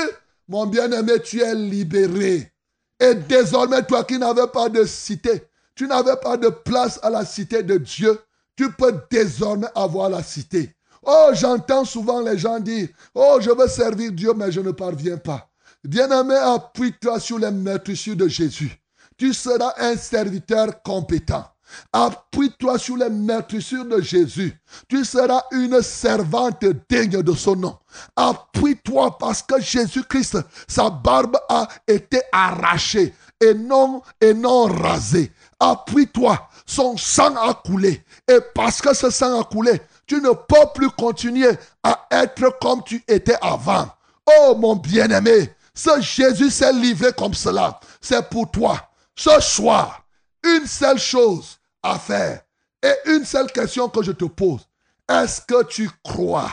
mon 0.48 0.66
bien-aimé, 0.68 1.14
tu 1.24 1.42
es 1.42 1.56
libéré. 1.56 2.52
Et 3.00 3.16
désormais, 3.16 3.84
toi 3.84 4.04
qui 4.04 4.18
n'avais 4.18 4.48
pas 4.48 4.70
de 4.70 4.86
cité, 4.86 5.44
tu 5.76 5.88
n'avais 5.88 6.18
pas 6.18 6.38
de 6.38 6.50
place 6.50 7.00
à 7.02 7.10
la 7.10 7.26
cité 7.26 7.64
de 7.64 7.78
Dieu, 7.78 8.20
tu 8.56 8.72
peux 8.72 8.94
désormais 9.10 9.68
avoir 9.74 10.10
la 10.10 10.22
cité. 10.22 10.76
Oh, 11.04 11.30
j'entends 11.34 11.84
souvent 11.84 12.22
les 12.22 12.38
gens 12.38 12.60
dire, 12.60 12.90
oh, 13.16 13.40
je 13.42 13.50
veux 13.50 13.68
servir 13.68 14.12
Dieu, 14.12 14.34
mais 14.36 14.52
je 14.52 14.60
ne 14.60 14.72
parviens 14.72 15.18
pas. 15.18 15.50
Bien-aimé, 15.84 16.36
appuie-toi 16.36 17.20
sur 17.20 17.40
les 17.40 17.50
meurtrissures 17.50 18.16
de 18.16 18.28
Jésus. 18.28 18.72
Tu 19.18 19.34
seras 19.34 19.74
un 19.78 19.96
serviteur 19.96 20.84
compétent. 20.84 21.46
Appuie-toi 21.94 22.78
sur 22.78 22.98
les 22.98 23.10
meurtrissures 23.10 23.86
de 23.86 24.02
Jésus. 24.02 24.60
Tu 24.88 25.04
seras 25.06 25.44
une 25.52 25.82
servante 25.82 26.66
digne 26.90 27.22
de 27.22 27.34
son 27.34 27.56
nom. 27.56 27.78
Appuie-toi 28.16 29.18
parce 29.18 29.42
que 29.42 29.60
Jésus-Christ, 29.60 30.38
sa 30.68 30.90
barbe 30.90 31.38
a 31.50 31.68
été 31.88 32.22
arrachée 32.32 33.14
et 33.42 33.54
non, 33.54 34.02
et 34.20 34.34
non 34.34 34.66
rasée. 34.66 35.32
Appuie-toi. 35.60 36.48
Son 36.66 36.96
sang 36.98 37.36
a 37.36 37.54
coulé. 37.54 38.04
Et 38.28 38.40
parce 38.56 38.82
que 38.82 38.94
ce 38.94 39.10
sang 39.10 39.40
a 39.40 39.44
coulé, 39.44 39.82
tu 40.06 40.16
ne 40.22 40.30
peux 40.30 40.68
plus 40.74 40.90
continuer 40.92 41.52
à 41.84 42.08
être 42.12 42.58
comme 42.62 42.84
tu 42.84 43.04
étais 43.08 43.38
avant. 43.42 43.88
Oh 44.26 44.56
mon 44.56 44.76
bien-aimé, 44.76 45.54
ce 45.74 46.02
Jésus 46.02 46.50
s'est 46.50 46.74
livré 46.74 47.12
comme 47.18 47.34
cela. 47.34 47.80
C'est 48.00 48.30
pour 48.30 48.50
toi. 48.52 48.90
Ce 49.16 49.40
soir, 49.40 50.04
une 50.44 50.66
seule 50.66 51.00
chose 51.00 51.60
à 51.84 52.00
faire. 52.00 52.42
Et 52.84 53.12
une 53.12 53.26
seule 53.26 53.52
question 53.52 53.90
que 53.90 54.02
je 54.02 54.12
te 54.12 54.26
pose. 54.26 54.68
Est-ce 55.10 55.42
que 55.42 55.64
tu 55.66 55.90
crois? 56.04 56.52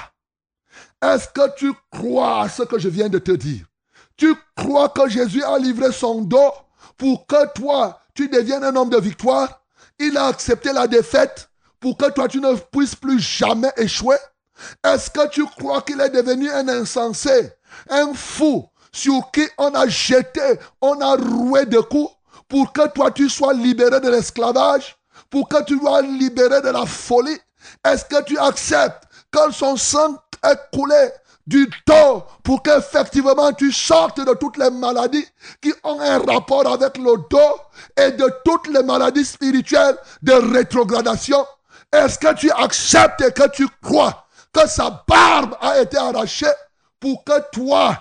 Est-ce 1.02 1.28
que 1.28 1.54
tu 1.56 1.72
crois 1.90 2.42
à 2.42 2.48
ce 2.48 2.62
que 2.62 2.78
je 2.78 2.88
viens 2.88 3.08
de 3.08 3.18
te 3.18 3.32
dire? 3.32 3.64
Tu 4.16 4.34
crois 4.56 4.88
que 4.88 5.08
Jésus 5.08 5.42
a 5.44 5.58
livré 5.58 5.92
son 5.92 6.22
dos 6.22 6.52
pour 6.96 7.26
que 7.26 7.52
toi, 7.54 8.00
tu 8.14 8.28
deviennes 8.28 8.64
un 8.64 8.74
homme 8.74 8.90
de 8.90 8.98
victoire? 8.98 9.62
Il 9.98 10.16
a 10.16 10.26
accepté 10.26 10.72
la 10.72 10.86
défaite 10.86 11.50
pour 11.78 11.96
que 11.96 12.10
toi, 12.10 12.26
tu 12.26 12.40
ne 12.40 12.54
puisses 12.56 12.96
plus 12.96 13.20
jamais 13.20 13.72
échouer? 13.76 14.16
Est-ce 14.84 15.10
que 15.10 15.28
tu 15.28 15.44
crois 15.46 15.82
qu'il 15.82 16.00
est 16.00 16.10
devenu 16.10 16.50
un 16.50 16.66
insensé, 16.68 17.52
un 17.88 18.12
fou 18.12 18.68
sur 18.90 19.30
qui 19.30 19.46
on 19.56 19.72
a 19.74 19.86
jeté, 19.86 20.58
on 20.80 21.00
a 21.00 21.14
roué 21.14 21.64
de 21.66 21.78
coups 21.78 22.12
pour 22.48 22.72
que 22.72 22.88
toi, 22.88 23.12
tu 23.12 23.28
sois 23.28 23.54
libéré 23.54 24.00
de 24.00 24.08
l'esclavage? 24.08 24.97
Pour 25.30 25.48
que 25.48 25.62
tu 25.64 25.78
sois 25.78 26.02
libéré 26.02 26.60
de 26.60 26.68
la 26.68 26.86
folie 26.86 27.38
Est-ce 27.84 28.04
que 28.04 28.22
tu 28.24 28.38
acceptes 28.38 29.04
que 29.30 29.52
son 29.52 29.76
sang 29.76 30.16
est 30.44 30.58
coulé 30.72 31.10
du 31.46 31.68
dos 31.86 32.24
pour 32.42 32.62
qu'effectivement 32.62 33.52
tu 33.52 33.72
sortes 33.72 34.20
de 34.20 34.34
toutes 34.34 34.58
les 34.58 34.70
maladies 34.70 35.26
qui 35.62 35.72
ont 35.82 36.00
un 36.00 36.18
rapport 36.18 36.70
avec 36.70 36.98
le 36.98 37.16
dos 37.30 37.60
et 37.96 38.12
de 38.12 38.30
toutes 38.44 38.68
les 38.68 38.82
maladies 38.82 39.24
spirituelles 39.24 39.96
de 40.22 40.32
rétrogradation? 40.32 41.46
Est-ce 41.92 42.18
que 42.18 42.34
tu 42.34 42.50
acceptes 42.50 43.22
et 43.22 43.32
que 43.32 43.48
tu 43.48 43.66
crois 43.82 44.26
que 44.52 44.68
sa 44.68 45.02
barbe 45.08 45.56
a 45.60 45.80
été 45.80 45.96
arrachée 45.96 46.46
pour 47.00 47.24
que 47.24 47.40
toi, 47.52 47.96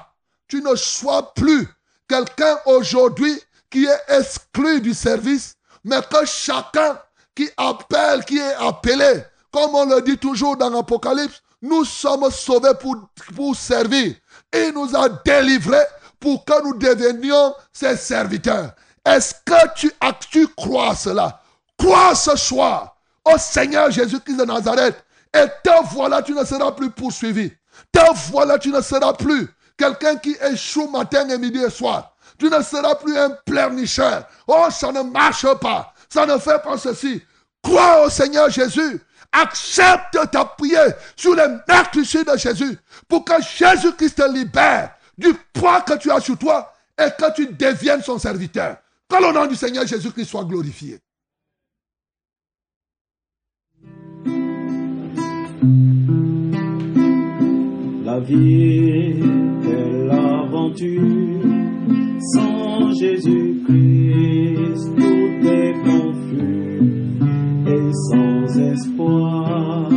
tu 0.48 0.62
ne 0.62 0.76
sois 0.76 1.34
plus 1.34 1.68
quelqu'un 2.08 2.60
aujourd'hui 2.66 3.42
qui 3.70 3.86
est 3.86 4.18
exclu 4.18 4.82
du 4.82 4.94
service, 4.94 5.56
mais 5.84 6.02
que 6.02 6.26
chacun 6.26 7.00
qui 7.38 7.50
appelle, 7.56 8.26
qui 8.26 8.40
est 8.40 8.56
appelé. 8.56 9.24
Comme 9.52 9.76
on 9.76 9.86
le 9.86 10.02
dit 10.02 10.18
toujours 10.18 10.58
dans 10.58 10.72
l'Apocalypse, 10.72 11.44
nous 11.62 11.86
sommes 11.86 12.32
sauvés 12.32 12.74
pour, 13.36 13.56
servir. 13.56 14.16
Il 14.52 14.72
nous 14.74 14.96
a 14.96 15.08
délivrés 15.24 15.86
pour 16.20 16.44
que 16.44 16.64
nous 16.64 16.74
devenions 16.74 17.54
ses 17.72 17.96
serviteurs. 17.96 18.72
Est-ce 19.06 19.36
que 19.46 19.74
tu, 19.76 19.92
tu 20.32 20.48
crois 20.48 20.96
cela? 20.96 21.40
Crois 21.78 22.16
ce 22.16 22.36
soir 22.36 22.98
au 23.24 23.38
Seigneur 23.38 23.92
Jésus-Christ 23.92 24.38
de 24.38 24.46
Nazareth. 24.46 24.96
Et 25.32 25.46
te 25.64 25.94
voilà, 25.94 26.24
tu 26.24 26.34
ne 26.34 26.44
seras 26.44 26.72
plus 26.72 26.90
poursuivi. 26.90 27.52
Te 27.92 28.00
voilà, 28.32 28.58
tu 28.58 28.72
ne 28.72 28.82
seras 28.82 29.14
plus 29.14 29.48
quelqu'un 29.78 30.16
qui 30.16 30.36
échoue 30.52 30.90
matin 30.90 31.30
et 31.30 31.38
midi 31.38 31.60
et 31.60 31.70
soir. 31.70 32.16
Tu 32.40 32.50
ne 32.50 32.62
seras 32.64 32.96
plus 32.96 33.16
un 33.18 33.30
pleurnicheur. 33.46 34.24
Oh, 34.48 34.68
ça 34.72 34.92
ne 34.92 35.02
marche 35.02 35.46
pas. 35.62 35.94
Ça 36.10 36.26
ne 36.26 36.38
fait 36.38 36.62
pas 36.64 36.78
ceci. 36.78 37.22
Crois 37.62 38.06
au 38.06 38.10
Seigneur 38.10 38.50
Jésus. 38.50 39.02
Accepte 39.32 40.18
d'appuyer 40.32 40.78
sur 41.16 41.36
les 41.36 41.48
meurtrissures 41.68 42.24
de 42.24 42.38
Jésus 42.38 42.78
pour 43.08 43.26
que 43.26 43.34
Jésus-Christ 43.42 44.16
te 44.16 44.32
libère 44.32 44.92
du 45.18 45.34
poids 45.54 45.82
que 45.82 45.98
tu 45.98 46.10
as 46.10 46.22
sur 46.22 46.38
toi 46.38 46.74
et 46.98 47.10
que 47.18 47.34
tu 47.36 47.48
deviennes 47.48 48.02
son 48.02 48.18
serviteur. 48.18 48.78
Que 49.10 49.22
le 49.22 49.34
nom 49.34 49.46
du 49.46 49.56
Seigneur 49.56 49.86
Jésus-Christ 49.86 50.26
soit 50.26 50.46
glorifié. 50.46 51.00
La 58.04 58.20
vie 58.22 59.20
est 59.64 60.06
l'aventure 60.06 61.42
sans 62.34 62.92
Jésus-Christ, 62.94 63.68
et 66.34 67.92
sans 68.10 68.60
espoir. 68.60 69.90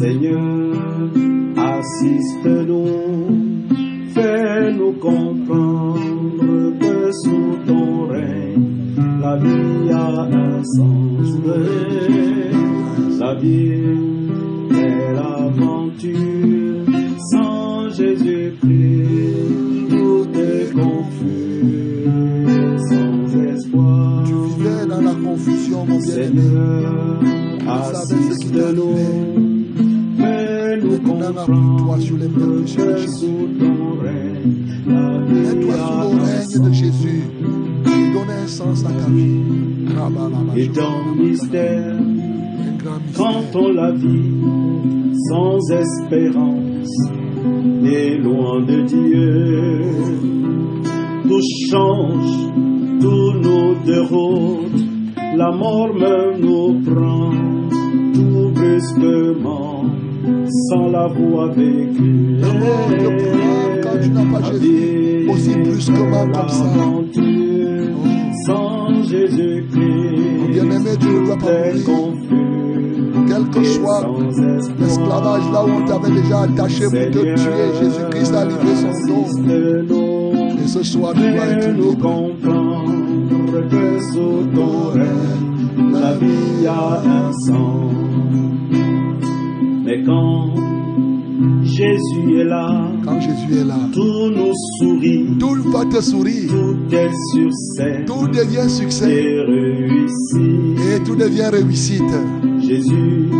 Seigneur, 0.00 0.74
assiste-nous, 1.56 2.86
fais-nous 4.14 4.92
comprendre 4.94 6.78
que 6.80 7.10
sous 7.22 7.56
ton 7.66 8.06
règne, 8.08 8.94
la 9.20 9.36
vie 9.36 9.90
a 9.92 10.22
un 10.22 10.62
sens. 10.62 10.96
La 13.20 13.34
vie 13.34 13.72
est 14.70 15.12
l'aventure 15.14 16.84
sans 17.30 17.88
Jésus-Christ, 17.90 18.95
confusion, 25.36 25.84
mon 25.84 25.98
bien-aimé. 25.98 26.40
Seigneur, 26.40 27.20
assiste-nous, 27.68 28.96
fais-nous 30.18 30.90
Maintenant, 30.90 31.20
appuie-toi 31.20 32.00
sur 32.00 32.16
les 32.16 32.28
meurtrissures 32.28 32.86
de 32.86 32.96
Jésus. 32.96 33.08
sous 33.08 33.48
ton 33.58 34.00
règne, 34.02 34.66
la 34.86 35.20
vie 35.20 35.34
Mets-toi 35.34 35.74
sous 35.74 36.00
le 36.00 36.22
règne 36.22 36.68
de. 36.68 36.72
Jésus. 36.72 37.22
Et 37.84 38.12
donne 38.12 38.30
un 38.30 38.46
sens 38.46 38.84
à 38.84 38.88
ta 38.88 39.10
vie. 39.10 39.40
Et 40.56 40.68
ton 40.68 41.14
mystère, 41.16 41.96
quand 43.16 43.44
on 43.54 43.72
la 43.72 43.92
vit 43.92 44.32
sans 45.28 45.58
espérance 45.70 46.88
et 47.84 48.16
loin 48.18 48.62
de 48.62 48.82
Dieu, 48.82 49.80
tout 51.28 51.40
change, 51.70 52.52
tout 53.00 53.32
nous 53.42 53.74
déroute, 53.84 54.95
la 55.34 55.50
mort 55.50 55.92
même 55.94 56.40
nous 56.40 56.80
prend, 56.84 57.30
tout 58.14 58.50
brusquement, 58.54 59.84
sans 60.70 60.88
l'avoir 60.90 61.52
vécu. 61.52 62.38
La 62.40 62.52
mort 62.52 62.88
te 62.90 63.04
prend 63.04 63.82
quand 63.82 64.00
tu 64.02 64.10
n'as 64.10 64.38
pas 64.38 64.52
Jésus. 64.52 65.28
Aussi 65.28 65.56
brusquement 65.58 66.26
comme 66.32 66.48
ça. 66.48 66.64
Sans 68.46 69.02
Jésus-Christ, 69.02 70.40
Mon 70.40 70.48
bien-aimé, 70.48 70.90
tu 71.00 71.08
ne 71.08 71.26
dois 71.26 71.36
pas 71.36 71.70
confus 71.84 73.26
Quel 73.28 73.50
que 73.50 73.64
soit 73.64 74.06
l'esclavage 74.78 75.50
là 75.52 75.64
où 75.64 75.70
on 75.70 75.84
t'avait 75.84 76.14
déjà 76.14 76.42
attaché 76.42 76.84
pour 76.84 76.92
te 76.92 77.34
tuer, 77.34 77.80
Jésus-Christ 77.80 78.34
a 78.34 78.44
livré 78.44 78.74
son 78.76 78.92
don. 79.88 80.32
Et 80.62 80.68
ce 80.68 80.82
soir, 80.82 81.12
tu 81.14 81.20
dois 81.20 81.46
être 81.46 81.72
libre. 81.72 83.15
Ton 84.54 84.90
règne, 84.90 85.92
la 85.92 86.14
vie 86.14 86.66
a 86.66 87.02
un 87.04 87.32
sens. 87.32 87.92
Mais 89.84 90.02
quand 90.04 90.54
Jésus 91.62 92.40
est 92.40 92.44
là, 92.44 92.90
Quand 93.04 93.20
Jésus 93.20 93.60
est 93.60 93.64
là, 93.64 93.78
tout 93.92 94.30
nous 94.30 94.52
sourit, 94.78 95.26
tout 95.38 95.70
va 95.70 95.84
te 95.84 96.00
sourire. 96.00 96.50
tout 96.50 96.94
est 96.94 97.10
sur 97.32 97.52
scène 97.52 98.04
Tout 98.06 98.26
devient 98.28 98.68
succès. 98.68 99.12
Et 99.12 101.02
tout 101.04 101.14
devient 101.16 101.50
réussite. 101.52 102.02
Jésus 102.60 103.30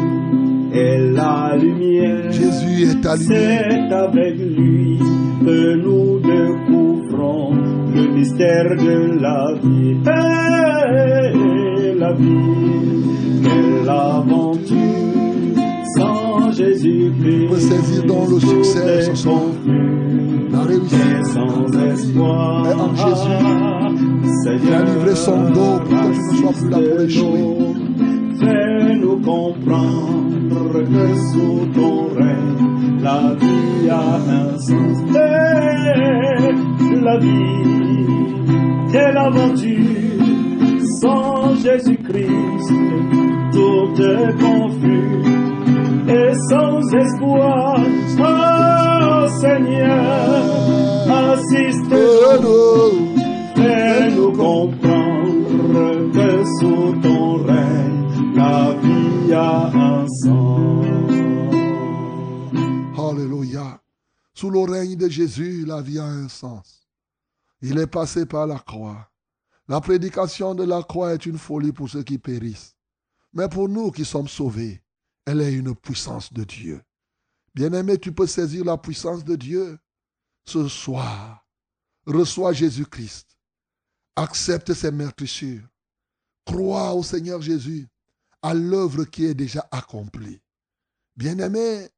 est 0.73 0.99
la 1.12 1.57
lumière. 1.57 2.31
Jésus 2.31 2.91
est 2.91 3.01
ta 3.01 3.17
lumière. 3.17 3.64
C'est 3.68 3.95
avec 3.95 4.37
lui 4.38 4.99
que 5.45 5.76
nous 5.76 6.21
découvrons 6.21 6.86
le 7.18 8.09
mystère 8.14 8.76
de 8.76 9.21
la 9.21 9.55
vie. 9.63 9.97
Et 11.84 11.95
la 11.99 12.13
vie 12.13 13.45
est 13.45 13.84
l'aventure 13.84 14.76
sans 15.97 16.51
Jésus-Christ. 16.53 17.41
Tu 17.41 17.49
peux 17.49 17.57
saisir 17.57 18.05
dans 18.05 18.26
le 18.26 18.41
succès 18.41 19.03
ce 19.03 19.14
soir. 19.14 19.43
La 20.51 20.61
réussite. 20.61 21.26
sans 21.26 21.67
espoir. 21.93 22.63
Mais 22.64 22.75
en 22.75 22.95
Jésus, 22.95 23.37
il 24.64 24.72
a 24.72 24.83
livré 24.83 25.14
son 25.14 25.51
dos 25.51 25.80
pour 25.84 26.01
que 26.01 26.13
tu 26.13 26.21
ne 26.21 26.37
sois 26.37 26.53
plus 26.53 26.71
là 26.71 26.79
pour 26.79 27.01
échouer. 27.01 27.76
Fais-nous 28.38 29.17
comprendre 29.17 30.72
que 30.72 31.14
sous 31.33 31.67
ton 31.75 32.09
règne, 32.14 32.76
la 33.07 33.34
vie 33.41 33.88
a 33.88 34.07
un 34.38 34.58
sens. 34.58 34.99
La 37.08 37.16
vie 37.18 38.07
est 39.00 39.12
l'aventure 39.12 40.24
sans 41.00 41.54
Jésus-Christ. 41.64 42.68
Tout 43.57 43.92
est 44.14 44.33
confus 44.46 45.22
et 46.18 46.33
sans 46.50 46.80
espoir. 47.04 47.78
Oh 48.18 49.26
Seigneur, 49.41 50.42
assiste-nous. 51.33 52.91
Fais-nous 53.54 54.33
comprendre 54.33 55.88
que 56.16 56.30
sous 56.58 56.88
ton 57.04 57.26
règne, 57.50 58.07
la 58.34 58.58
vie 58.83 59.33
a 59.33 59.70
un 59.74 60.07
sens. 60.24 60.96
Alléluia. 63.17 63.83
Sous 64.34 64.51
le 64.51 64.61
règne 64.61 64.95
de 64.95 65.09
Jésus, 65.09 65.64
la 65.64 65.80
vie 65.80 65.99
a 65.99 66.05
un 66.05 66.29
sens. 66.29 66.87
Il 67.63 67.79
est 67.79 67.87
passé 67.87 68.26
par 68.26 68.47
la 68.47 68.59
croix. 68.59 69.11
La 69.68 69.80
prédication 69.80 70.55
de 70.55 70.64
la 70.64 70.83
croix 70.83 71.14
est 71.14 71.25
une 71.25 71.38
folie 71.38 71.72
pour 71.72 71.88
ceux 71.88 72.03
qui 72.03 72.18
périssent. 72.18 72.76
Mais 73.33 73.49
pour 73.49 73.71
nous 73.71 73.91
qui 73.91 74.05
sommes 74.05 74.29
sauvés, 74.29 74.83
elle 75.25 75.41
est 75.41 75.55
une 75.55 75.75
puissance 75.75 76.30
de 76.30 76.45
Dieu. 76.45 76.83
Bien-aimé, 77.55 77.97
tu 77.99 78.13
peux 78.13 78.26
saisir 78.26 78.67
la 78.67 78.76
puissance 78.76 79.25
de 79.25 79.34
Dieu. 79.34 79.79
Ce 80.45 80.68
soir, 80.68 81.49
reçois 82.07 82.53
Jésus-Christ. 82.53 83.38
Accepte 84.17 84.75
ses 84.75 84.91
meurtrissures. 84.91 85.67
Crois 86.45 86.93
au 86.93 87.03
Seigneur 87.03 87.41
Jésus, 87.41 87.88
à 88.43 88.53
l'œuvre 88.53 89.05
qui 89.05 89.25
est 89.25 89.34
déjà 89.34 89.67
accomplie. 89.72 90.43
Bien-aimé, 91.17 91.88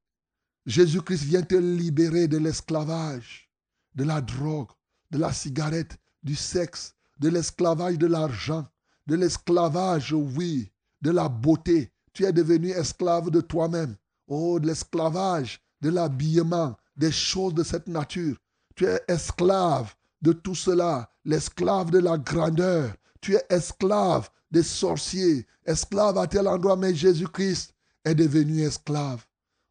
Jésus-Christ 0.69 1.25
vient 1.25 1.43
te 1.43 1.55
libérer 1.55 2.29
de 2.29 2.37
l'esclavage, 2.37 3.51
de 3.95 4.05
la 4.05 4.21
drogue, 4.21 4.69
de 5.11 5.17
la 5.17 5.33
cigarette, 5.33 5.97
du 6.23 6.37
sexe, 6.37 6.95
de 7.19 7.31
l'esclavage 7.31 7.97
de 7.97 8.07
l'argent, 8.07 8.69
de 9.07 9.17
l'esclavage, 9.17 10.13
oui, 10.13 10.71
de 11.01 11.11
la 11.11 11.31
beauté. 11.31 11.91
Tu 12.13 12.27
es 12.27 12.35
devenu 12.35 12.69
esclave 12.69 13.31
de 13.31 13.41
toi-même. 13.41 13.97
Oh, 14.27 14.61
de 14.61 14.67
l'esclavage, 14.67 15.59
de 15.81 15.89
l'habillement, 15.89 16.77
des 16.99 17.13
choses 17.13 17.55
de 17.55 17.63
cette 17.63 17.89
nature. 17.89 18.37
Tu 18.77 18.85
es 18.85 19.01
esclave 19.09 19.95
de 20.21 20.35
tout 20.35 20.55
cela, 20.55 21.11
l'esclave 21.25 21.91
de 21.91 21.99
la 21.99 22.19
grandeur. 22.19 22.95
Tu 23.23 23.37
es 23.37 23.47
esclave 23.49 24.29
des 24.51 24.65
sorciers, 24.65 25.47
esclave 25.65 26.19
à 26.19 26.27
tel 26.27 26.47
endroit, 26.47 26.77
mais 26.77 26.95
Jésus-Christ 26.95 27.73
est 28.05 28.15
devenu 28.15 28.61
esclave. 28.61 29.25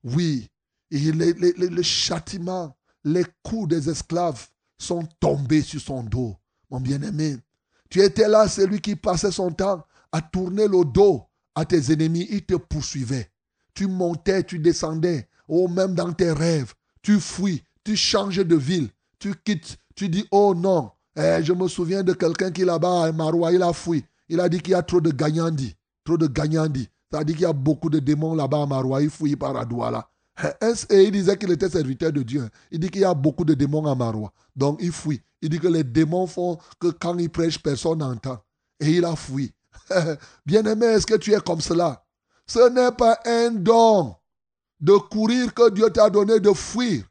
Oui, 0.03 0.49
et 0.91 0.99
les- 1.11 1.34
les- 1.34 1.53
les- 1.53 1.69
le 1.69 1.81
châtiment, 1.81 2.76
les 3.03 3.26
coups 3.43 3.69
des 3.69 3.89
esclaves 3.89 4.47
sont 4.77 5.07
tombés 5.19 5.61
sur 5.61 5.81
son 5.81 6.03
dos, 6.03 6.35
mon 6.69 6.80
bien-aimé. 6.80 7.38
Tu 7.89 8.01
étais 8.01 8.27
là, 8.27 8.47
celui 8.47 8.81
qui 8.81 8.95
passait 8.95 9.31
son 9.31 9.51
temps 9.51 9.84
à 10.11 10.22
tourner 10.22 10.68
le 10.68 10.84
dos 10.85 11.23
à 11.55 11.65
tes 11.65 11.91
ennemis, 11.91 12.27
ils 12.30 12.45
te 12.45 12.55
poursuivaient. 12.55 13.30
Tu 13.73 13.88
montais, 13.88 14.43
tu 14.43 14.59
descendais, 14.59 15.27
ou 15.47 15.68
même 15.68 15.95
dans 15.95 16.11
tes 16.14 16.31
rêves, 16.31 16.73
tu 17.01 17.19
fuis, 17.19 17.64
tu 17.84 17.95
changes 17.95 18.38
de 18.45 18.55
ville, 18.55 18.89
tu 19.19 19.34
quittes, 19.43 19.77
tu 19.95 20.09
dis, 20.09 20.27
oh 20.31 20.53
non, 20.55 20.91
eh, 21.15 21.39
je 21.41 21.53
me 21.53 21.68
souviens 21.68 22.03
de 22.03 22.14
quelqu'un 22.14 22.51
qui 22.51 22.64
là-bas 22.64 23.05
à 23.05 23.11
Maroua, 23.11 23.51
il 23.51 23.64
a 23.64 23.73
fui. 23.73 24.03
Il 24.30 24.39
a 24.39 24.49
dit 24.49 24.59
qu'il 24.59 24.72
y 24.72 24.76
a 24.76 24.84
trop 24.84 24.99
de 24.99 25.11
gagnandi, 25.11 25.76
trop 26.03 26.18
de 26.18 26.27
gagnandi. 26.27 26.89
Ça 27.11 27.23
dit 27.23 27.34
qu'il 27.34 27.43
y 27.43 27.45
a 27.45 27.53
beaucoup 27.53 27.89
de 27.89 27.99
démons 27.99 28.35
là-bas 28.35 28.64
à 28.64 28.65
Maroua, 28.65 29.01
il 29.01 29.09
fouille 29.09 29.38
par 29.38 29.55
Adouala. 29.55 30.09
Et 30.89 31.03
il 31.03 31.11
disait 31.11 31.38
qu'il 31.38 31.51
était 31.51 31.69
serviteur 31.69 32.11
de 32.11 32.22
Dieu. 32.22 32.47
Il 32.72 32.80
dit 32.80 32.89
qu'il 32.89 33.01
y 33.01 33.05
a 33.05 33.14
beaucoup 33.14 33.43
de 33.43 33.53
démons 33.53 33.85
à 33.85 33.95
Maroua. 33.95 34.31
Donc 34.55 34.80
il 34.81 34.91
fuit. 34.91 35.22
Il 35.41 35.49
dit 35.49 35.59
que 35.59 35.68
les 35.68 35.84
démons 35.84 36.27
font 36.27 36.57
que 36.80 36.88
quand 36.88 37.18
il 37.18 37.30
prêche, 37.30 37.61
personne 37.61 37.99
n'entend. 37.99 38.39
Et 38.80 38.91
il 38.91 39.05
a 39.05 39.15
fui. 39.15 39.53
Bien-aimé, 40.45 40.85
est-ce 40.88 41.07
que 41.07 41.15
tu 41.15 41.34
es 41.34 41.39
comme 41.39 41.61
cela? 41.61 42.03
Ce 42.45 42.69
n'est 42.69 42.91
pas 42.91 43.19
un 43.26 43.51
don 43.51 44.15
de 44.80 44.93
courir 44.93 45.53
que 45.53 45.69
Dieu 45.72 45.89
t'a 45.89 46.09
donné 46.09 46.39
de 46.39 46.53
fuir 46.53 47.03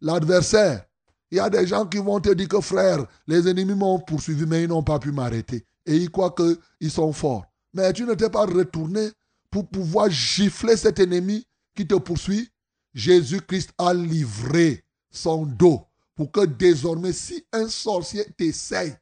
l'adversaire. 0.00 0.84
Il 1.30 1.36
y 1.36 1.40
a 1.40 1.48
des 1.48 1.66
gens 1.66 1.86
qui 1.86 1.98
vont 1.98 2.20
te 2.20 2.30
dire 2.30 2.48
que 2.48 2.60
frère, 2.60 3.06
les 3.26 3.48
ennemis 3.48 3.74
m'ont 3.74 3.98
poursuivi, 4.00 4.44
mais 4.46 4.64
ils 4.64 4.68
n'ont 4.68 4.82
pas 4.82 4.98
pu 4.98 5.12
m'arrêter. 5.12 5.64
Et 5.86 5.96
ils 5.96 6.10
croient 6.10 6.34
qu'ils 6.34 6.90
sont 6.90 7.12
forts. 7.12 7.46
Mais 7.72 7.92
tu 7.92 8.04
ne 8.04 8.14
t'es 8.14 8.28
pas 8.28 8.44
retourné 8.44 9.08
pour 9.50 9.66
pouvoir 9.68 10.10
gifler 10.10 10.76
cet 10.76 10.98
ennemi 10.98 11.46
qui 11.74 11.86
te 11.86 11.94
poursuit? 11.94 12.50
Jésus-Christ 12.94 13.70
a 13.78 13.94
livré 13.94 14.84
son 15.10 15.46
dos 15.46 15.82
pour 16.14 16.30
que 16.30 16.44
désormais, 16.44 17.12
si 17.12 17.44
un 17.52 17.68
sorcier 17.68 18.24
t'essaye, 18.36 18.94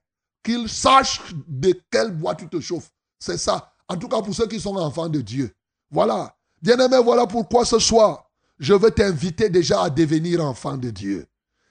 qu'il 0.42 0.68
sache 0.68 1.20
de 1.46 1.74
quel 1.90 2.12
bois 2.12 2.34
tu 2.34 2.48
te 2.48 2.60
chauffes. 2.60 2.90
C'est 3.18 3.38
ça. 3.38 3.72
En 3.88 3.96
tout 3.96 4.08
cas, 4.08 4.22
pour 4.22 4.34
ceux 4.34 4.46
qui 4.46 4.60
sont 4.60 4.76
enfants 4.76 5.08
de 5.08 5.20
Dieu. 5.20 5.52
Voilà. 5.90 6.34
Bien-aimé, 6.62 6.98
voilà 7.02 7.26
pourquoi 7.26 7.64
ce 7.64 7.78
soir, 7.78 8.30
je 8.58 8.74
veux 8.74 8.90
t'inviter 8.90 9.48
déjà 9.48 9.82
à 9.82 9.90
devenir 9.90 10.44
enfant 10.44 10.76
de 10.76 10.90
Dieu. 10.90 11.26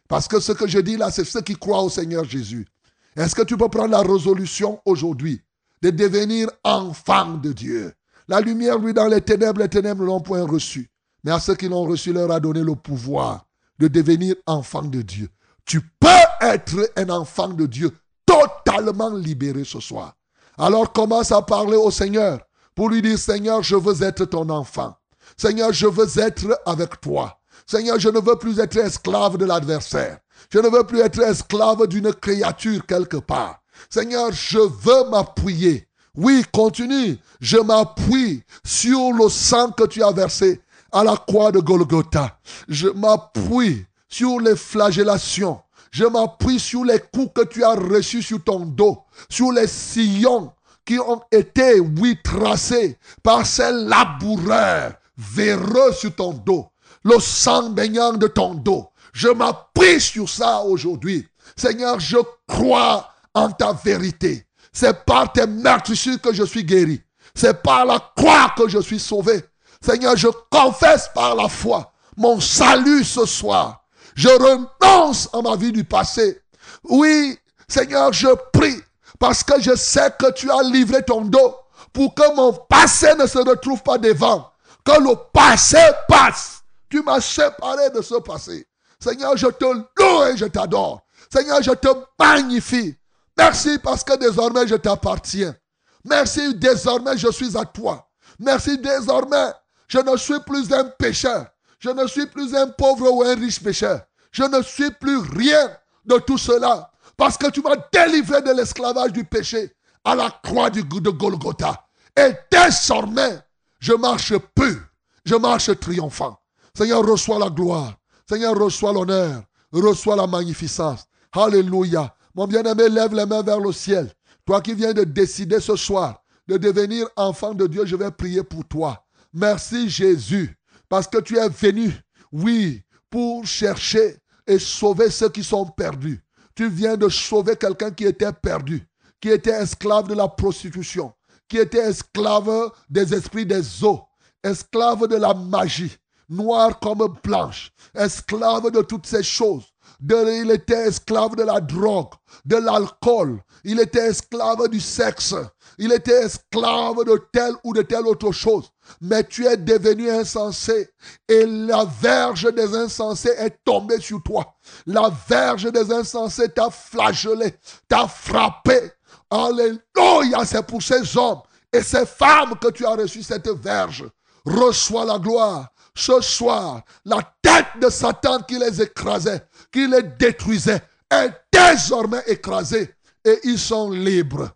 Parce 0.08 0.28
que 0.28 0.40
ce 0.40 0.52
que 0.52 0.68
je 0.68 0.80
dis 0.80 0.98
là, 0.98 1.12
c'est 1.12 1.24
ceux 1.24 1.42
qui 1.42 1.56
croient 1.56 1.84
au 1.84 1.90
Seigneur 1.90 2.26
Jésus. 2.26 2.68
Est-ce 3.16 3.36
que 3.36 3.44
tu 3.44 3.58
peux 3.58 3.70
prendre 3.70 3.92
la 3.92 4.02
résolution 4.02 4.82
aujourd'hui 4.86 5.42
de 5.82 5.92
devenir 5.92 6.50
enfant 6.64 7.36
de 7.38 7.54
Dieu? 7.54 7.94
La 8.28 8.42
lumière, 8.42 8.78
lui, 8.78 8.94
dans 8.94 9.08
les 9.08 9.22
ténèbres, 9.22 9.62
les 9.62 9.70
ténèbres 9.70 10.02
ne 10.02 10.08
l'ont 10.08 10.22
point 10.22 10.46
reçu. 10.46 10.90
Mais 11.24 11.32
à 11.32 11.40
ceux 11.40 11.56
qui 11.56 11.68
l'ont 11.68 11.86
reçu, 11.86 12.14
leur 12.14 12.32
a 12.32 12.40
donné 12.40 12.62
le 12.62 12.76
pouvoir 12.76 13.46
de 13.80 13.88
devenir 13.88 14.36
enfant 14.46 14.84
de 14.84 15.02
Dieu. 15.02 15.30
Tu 15.66 15.82
peux 15.82 16.08
être 16.42 16.92
un 16.96 17.10
enfant 17.10 17.50
de 17.50 17.66
Dieu 17.66 17.92
totalement 18.26 19.14
libéré 19.14 19.64
ce 19.64 19.80
soir. 19.80 20.16
Alors 20.58 20.92
commence 20.92 21.32
à 21.32 21.42
parler 21.42 21.78
au 21.78 21.92
Seigneur 21.92 22.40
pour 22.76 22.90
lui 22.90 23.02
dire, 23.02 23.18
Seigneur, 23.18 23.64
je 23.64 23.76
veux 23.76 24.04
être 24.04 24.26
ton 24.26 24.50
enfant. 24.50 24.96
Seigneur, 25.38 25.74
je 25.74 25.88
veux 25.88 26.20
être 26.20 26.60
avec 26.66 27.00
toi. 27.02 27.40
Seigneur, 27.66 28.00
je 28.00 28.10
ne 28.10 28.20
veux 28.20 28.36
plus 28.36 28.60
être 28.60 28.78
esclave 28.78 29.38
de 29.38 29.46
l'adversaire. 29.46 30.20
Je 30.52 30.60
ne 30.60 30.70
veux 30.70 30.84
plus 30.84 31.02
être 31.02 31.20
esclave 31.20 31.88
d'une 31.88 32.14
créature 32.14 32.86
quelque 32.86 33.18
part. 33.18 33.62
Seigneur, 33.90 34.32
je 34.32 34.60
veux 34.60 35.10
m'appuyer. 35.10 35.88
Oui, 36.16 36.44
continue. 36.52 37.18
Je 37.40 37.58
m'appuie 37.58 38.44
sur 38.66 39.14
le 39.14 39.30
sang 39.30 39.72
que 39.72 39.86
tu 39.86 40.04
as 40.04 40.12
versé 40.12 40.62
à 40.92 41.04
la 41.04 41.16
croix 41.16 41.52
de 41.52 41.60
Golgotha. 41.60 42.40
Je 42.68 42.88
m'appuie 42.88 43.86
sur 44.08 44.40
les 44.40 44.56
flagellations. 44.56 45.62
Je 45.92 46.06
m'appuie 46.06 46.60
sur 46.60 46.84
les 46.84 47.00
coups 47.00 47.32
que 47.34 47.48
tu 47.48 47.64
as 47.64 47.74
reçus 47.74 48.22
sur 48.22 48.44
ton 48.44 48.60
dos, 48.60 49.00
sur 49.30 49.52
les 49.52 49.68
sillons 49.68 50.52
qui 50.86 51.00
ont 51.00 51.22
été, 51.32 51.80
oui, 51.80 52.18
tracés 52.24 52.98
par 53.22 53.46
ces 53.46 53.72
laboureurs 53.72 54.94
véreux 55.18 55.92
sur 55.94 56.16
ton 56.16 56.34
dos, 56.34 56.68
le 57.04 57.20
sang 57.20 57.70
baignant 57.70 58.14
de 58.14 58.28
ton 58.28 58.56
dos. 58.56 58.90
Je 59.14 59.28
m'appuie 59.28 60.00
sur 60.00 60.30
ça 60.30 60.62
aujourd'hui. 60.62 61.28
Seigneur, 61.56 62.00
je 62.00 62.18
crois 62.48 63.10
en 63.34 63.52
ta 63.52 63.74
vérité. 63.74 64.46
C'est 64.72 65.06
par 65.06 65.32
tes 65.32 65.48
meurtrissures 65.48 66.22
que 66.22 66.34
je 66.34 66.44
suis 66.44 66.64
guéri. 66.64 67.02
C'est 67.36 67.62
par 67.62 67.86
la 67.86 68.00
croix 68.16 68.54
que 68.58 68.68
je 68.68 68.80
suis 68.80 69.00
sauvé. 69.00 69.44
Seigneur, 69.82 70.16
je 70.18 70.28
confesse 70.50 71.10
par 71.14 71.36
la 71.36 71.48
foi 71.48 71.92
mon 72.20 72.40
salut 72.42 73.04
ce 73.04 73.26
soir. 73.26 73.86
Je 74.14 74.28
renonce 74.28 75.30
à 75.32 75.42
ma 75.42 75.56
vie 75.56 75.72
du 75.72 75.86
passé. 75.86 76.42
Oui, 76.84 77.40
Seigneur, 77.68 78.12
je 78.12 78.28
prie 78.52 78.82
parce 79.18 79.42
que 79.42 79.60
je 79.62 79.74
sais 79.76 80.12
que 80.20 80.32
tu 80.34 80.52
as 80.52 80.62
livré 80.64 81.02
ton 81.02 81.22
dos 81.22 81.56
pour 81.94 82.14
que 82.14 82.36
mon 82.36 82.52
passé 82.52 83.16
ne 83.16 83.26
se 83.26 83.38
retrouve 83.38 83.82
pas 83.82 83.98
devant. 83.98 84.52
Que 84.84 85.00
le 85.02 85.16
passé 85.34 85.82
passe. 86.10 86.62
Tu 86.90 87.02
m'as 87.02 87.22
séparé 87.22 87.90
de 87.92 88.02
ce 88.02 88.16
passé. 88.16 88.68
Seigneur, 89.00 89.38
je 89.38 89.48
te 89.48 89.66
loue 89.66 90.24
et 90.26 90.36
je 90.36 90.46
t'adore. 90.46 91.02
Seigneur, 91.32 91.62
je 91.62 91.72
te 91.72 91.88
magnifie. 92.20 92.96
Merci 93.38 93.78
parce 93.80 94.04
que 94.04 94.18
désormais 94.18 94.68
je 94.68 94.76
t'appartiens. 94.76 95.56
Merci, 96.04 96.54
désormais 96.56 97.18
je 97.18 97.32
suis 97.32 97.58
à 97.58 97.64
toi. 97.64 98.10
Merci, 98.40 98.78
désormais 98.78 99.54
je 99.90 99.98
ne 99.98 100.16
suis 100.16 100.40
plus 100.46 100.72
un 100.72 100.86
pécheur. 100.86 101.48
Je 101.80 101.90
ne 101.90 102.08
suis 102.08 102.28
plus 102.28 102.56
un 102.56 102.68
pauvre 102.68 103.12
ou 103.12 103.24
un 103.24 103.36
riche 103.36 103.62
pécheur. 103.62 104.02
Je 104.32 104.44
ne 104.44 104.62
suis 104.62 104.92
plus 104.92 105.18
rien 105.18 105.70
de 106.06 106.18
tout 106.20 106.38
cela. 106.38 106.92
Parce 107.18 107.38
que 107.38 107.50
tu 107.50 107.62
m'as 107.62 107.76
délivré 107.92 108.42
de 108.42 108.52
l'esclavage 108.52 109.12
du 109.12 109.26
péché 109.26 109.76
à 110.06 110.16
la 110.16 110.30
croix 110.44 110.70
de 110.70 111.10
Golgotha. 111.10 111.86
Et 112.16 112.32
désormais, 112.52 113.40
je 113.80 113.94
marche 113.94 114.38
pur. 114.56 114.78
Je 115.26 115.36
marche 115.36 115.78
triomphant. 115.80 116.40
Seigneur, 116.74 117.06
reçois 117.06 117.40
la 117.40 117.50
gloire. 117.50 117.94
Seigneur, 118.28 118.56
reçois 118.58 118.94
l'honneur. 118.94 119.44
Reçois 119.72 120.16
la 120.16 120.28
magnificence. 120.28 121.06
Alléluia. 121.32 122.14
Mon 122.36 122.48
bien-aimé, 122.48 122.90
lève 122.90 123.14
les 123.14 123.26
mains 123.26 123.44
vers 123.44 123.60
le 123.60 123.72
ciel. 123.72 124.12
Toi 124.46 124.62
qui 124.62 124.74
viens 124.74 124.94
de 124.94 125.04
décider 125.04 125.60
ce 125.60 125.76
soir 125.76 126.24
de 126.50 126.58
devenir 126.58 127.08
enfant 127.16 127.54
de 127.54 127.68
Dieu, 127.68 127.86
je 127.86 127.96
vais 127.96 128.10
prier 128.10 128.44
pour 128.44 128.66
toi. 128.66 129.06
Merci 129.34 129.90
Jésus, 129.90 130.58
parce 130.88 131.08
que 131.08 131.20
tu 131.20 131.38
es 131.38 131.50
venu, 131.50 131.94
oui, 132.32 132.82
pour 133.10 133.46
chercher 133.46 134.18
et 134.48 134.58
sauver 134.58 135.12
ceux 135.12 135.30
qui 135.30 135.44
sont 135.44 135.66
perdus. 135.66 136.24
Tu 136.56 136.68
viens 136.68 136.98
de 136.98 137.08
sauver 137.10 137.56
quelqu'un 137.56 137.92
qui 137.92 138.06
était 138.06 138.34
perdu, 138.34 138.88
qui 139.22 139.30
était 139.30 139.52
esclave 139.52 140.08
de 140.08 140.16
la 140.16 140.28
prostitution, 140.28 141.14
qui 141.48 141.58
était 141.58 141.90
esclave 141.90 142.72
des 142.90 143.14
esprits 143.14 143.46
des 143.46 143.84
eaux, 143.84 144.02
esclave 144.44 145.08
de 145.08 145.16
la 145.16 145.34
magie, 145.34 145.96
noire 146.28 146.80
comme 146.80 147.16
blanche, 147.24 147.72
esclave 147.94 148.72
de 148.72 148.82
toutes 148.82 149.06
ces 149.06 149.24
choses. 149.24 149.66
il 150.02 150.52
était 150.52 150.88
esclave 150.88 151.36
de 151.36 151.44
la 151.44 151.62
drogue, 151.62 152.14
de 152.46 152.56
l'alcool, 152.56 153.42
il 153.64 153.80
était 153.80 154.08
esclave 154.08 154.68
du 154.70 154.80
sexe, 154.80 155.36
il 155.78 155.92
était 155.92 156.26
esclave 156.26 157.04
de 157.06 157.22
telle 157.32 157.54
ou 157.64 157.74
de 157.74 157.82
telle 157.82 158.06
autre 158.08 158.32
chose. 158.32 158.70
Mais 159.02 159.24
tu 159.24 159.46
es 159.46 159.56
devenu 159.56 160.10
insensé. 160.10 160.90
Et 161.28 161.46
la 161.46 161.86
verge 161.86 162.52
des 162.54 162.76
insensés 162.76 163.34
est 163.38 163.64
tombée 163.64 164.00
sur 164.00 164.22
toi. 164.24 164.56
La 164.86 165.12
verge 165.28 165.72
des 165.72 165.92
insensés 165.92 166.50
t'a 166.50 166.70
flagellé, 166.70 167.56
t'a 167.88 168.08
frappé. 168.08 168.92
Alléluia, 169.30 170.44
c'est 170.46 170.66
pour 170.66 170.82
ces 170.82 171.16
hommes 171.18 171.42
et 171.72 171.82
ces 171.82 172.06
femmes 172.06 172.56
que 172.60 172.72
tu 172.72 172.86
as 172.86 172.96
reçu 172.96 173.22
cette 173.24 173.50
verge. 173.50 174.06
Reçois 174.46 175.06
la 175.06 175.20
gloire. 175.20 175.70
Ce 175.96 176.22
soir, 176.22 176.82
la 177.04 177.20
tête 177.42 177.82
de 177.82 177.90
Satan 177.90 178.40
qui 178.42 178.58
les 178.58 178.82
écrasait, 178.82 179.42
qui 179.72 179.88
les 179.88 180.04
détruisait, 180.04 180.82
est 181.12 181.32
désormais 181.52 182.24
écrasée 182.28 182.94
et 183.24 183.40
ils 183.44 183.60
sont 183.60 183.92
libres. 183.92 184.50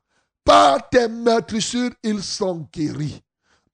Par 0.44 0.90
tes 0.90 1.08
meurtrissures, 1.08 1.92
ils 2.04 2.22
sont 2.22 2.68
guéris. 2.74 3.22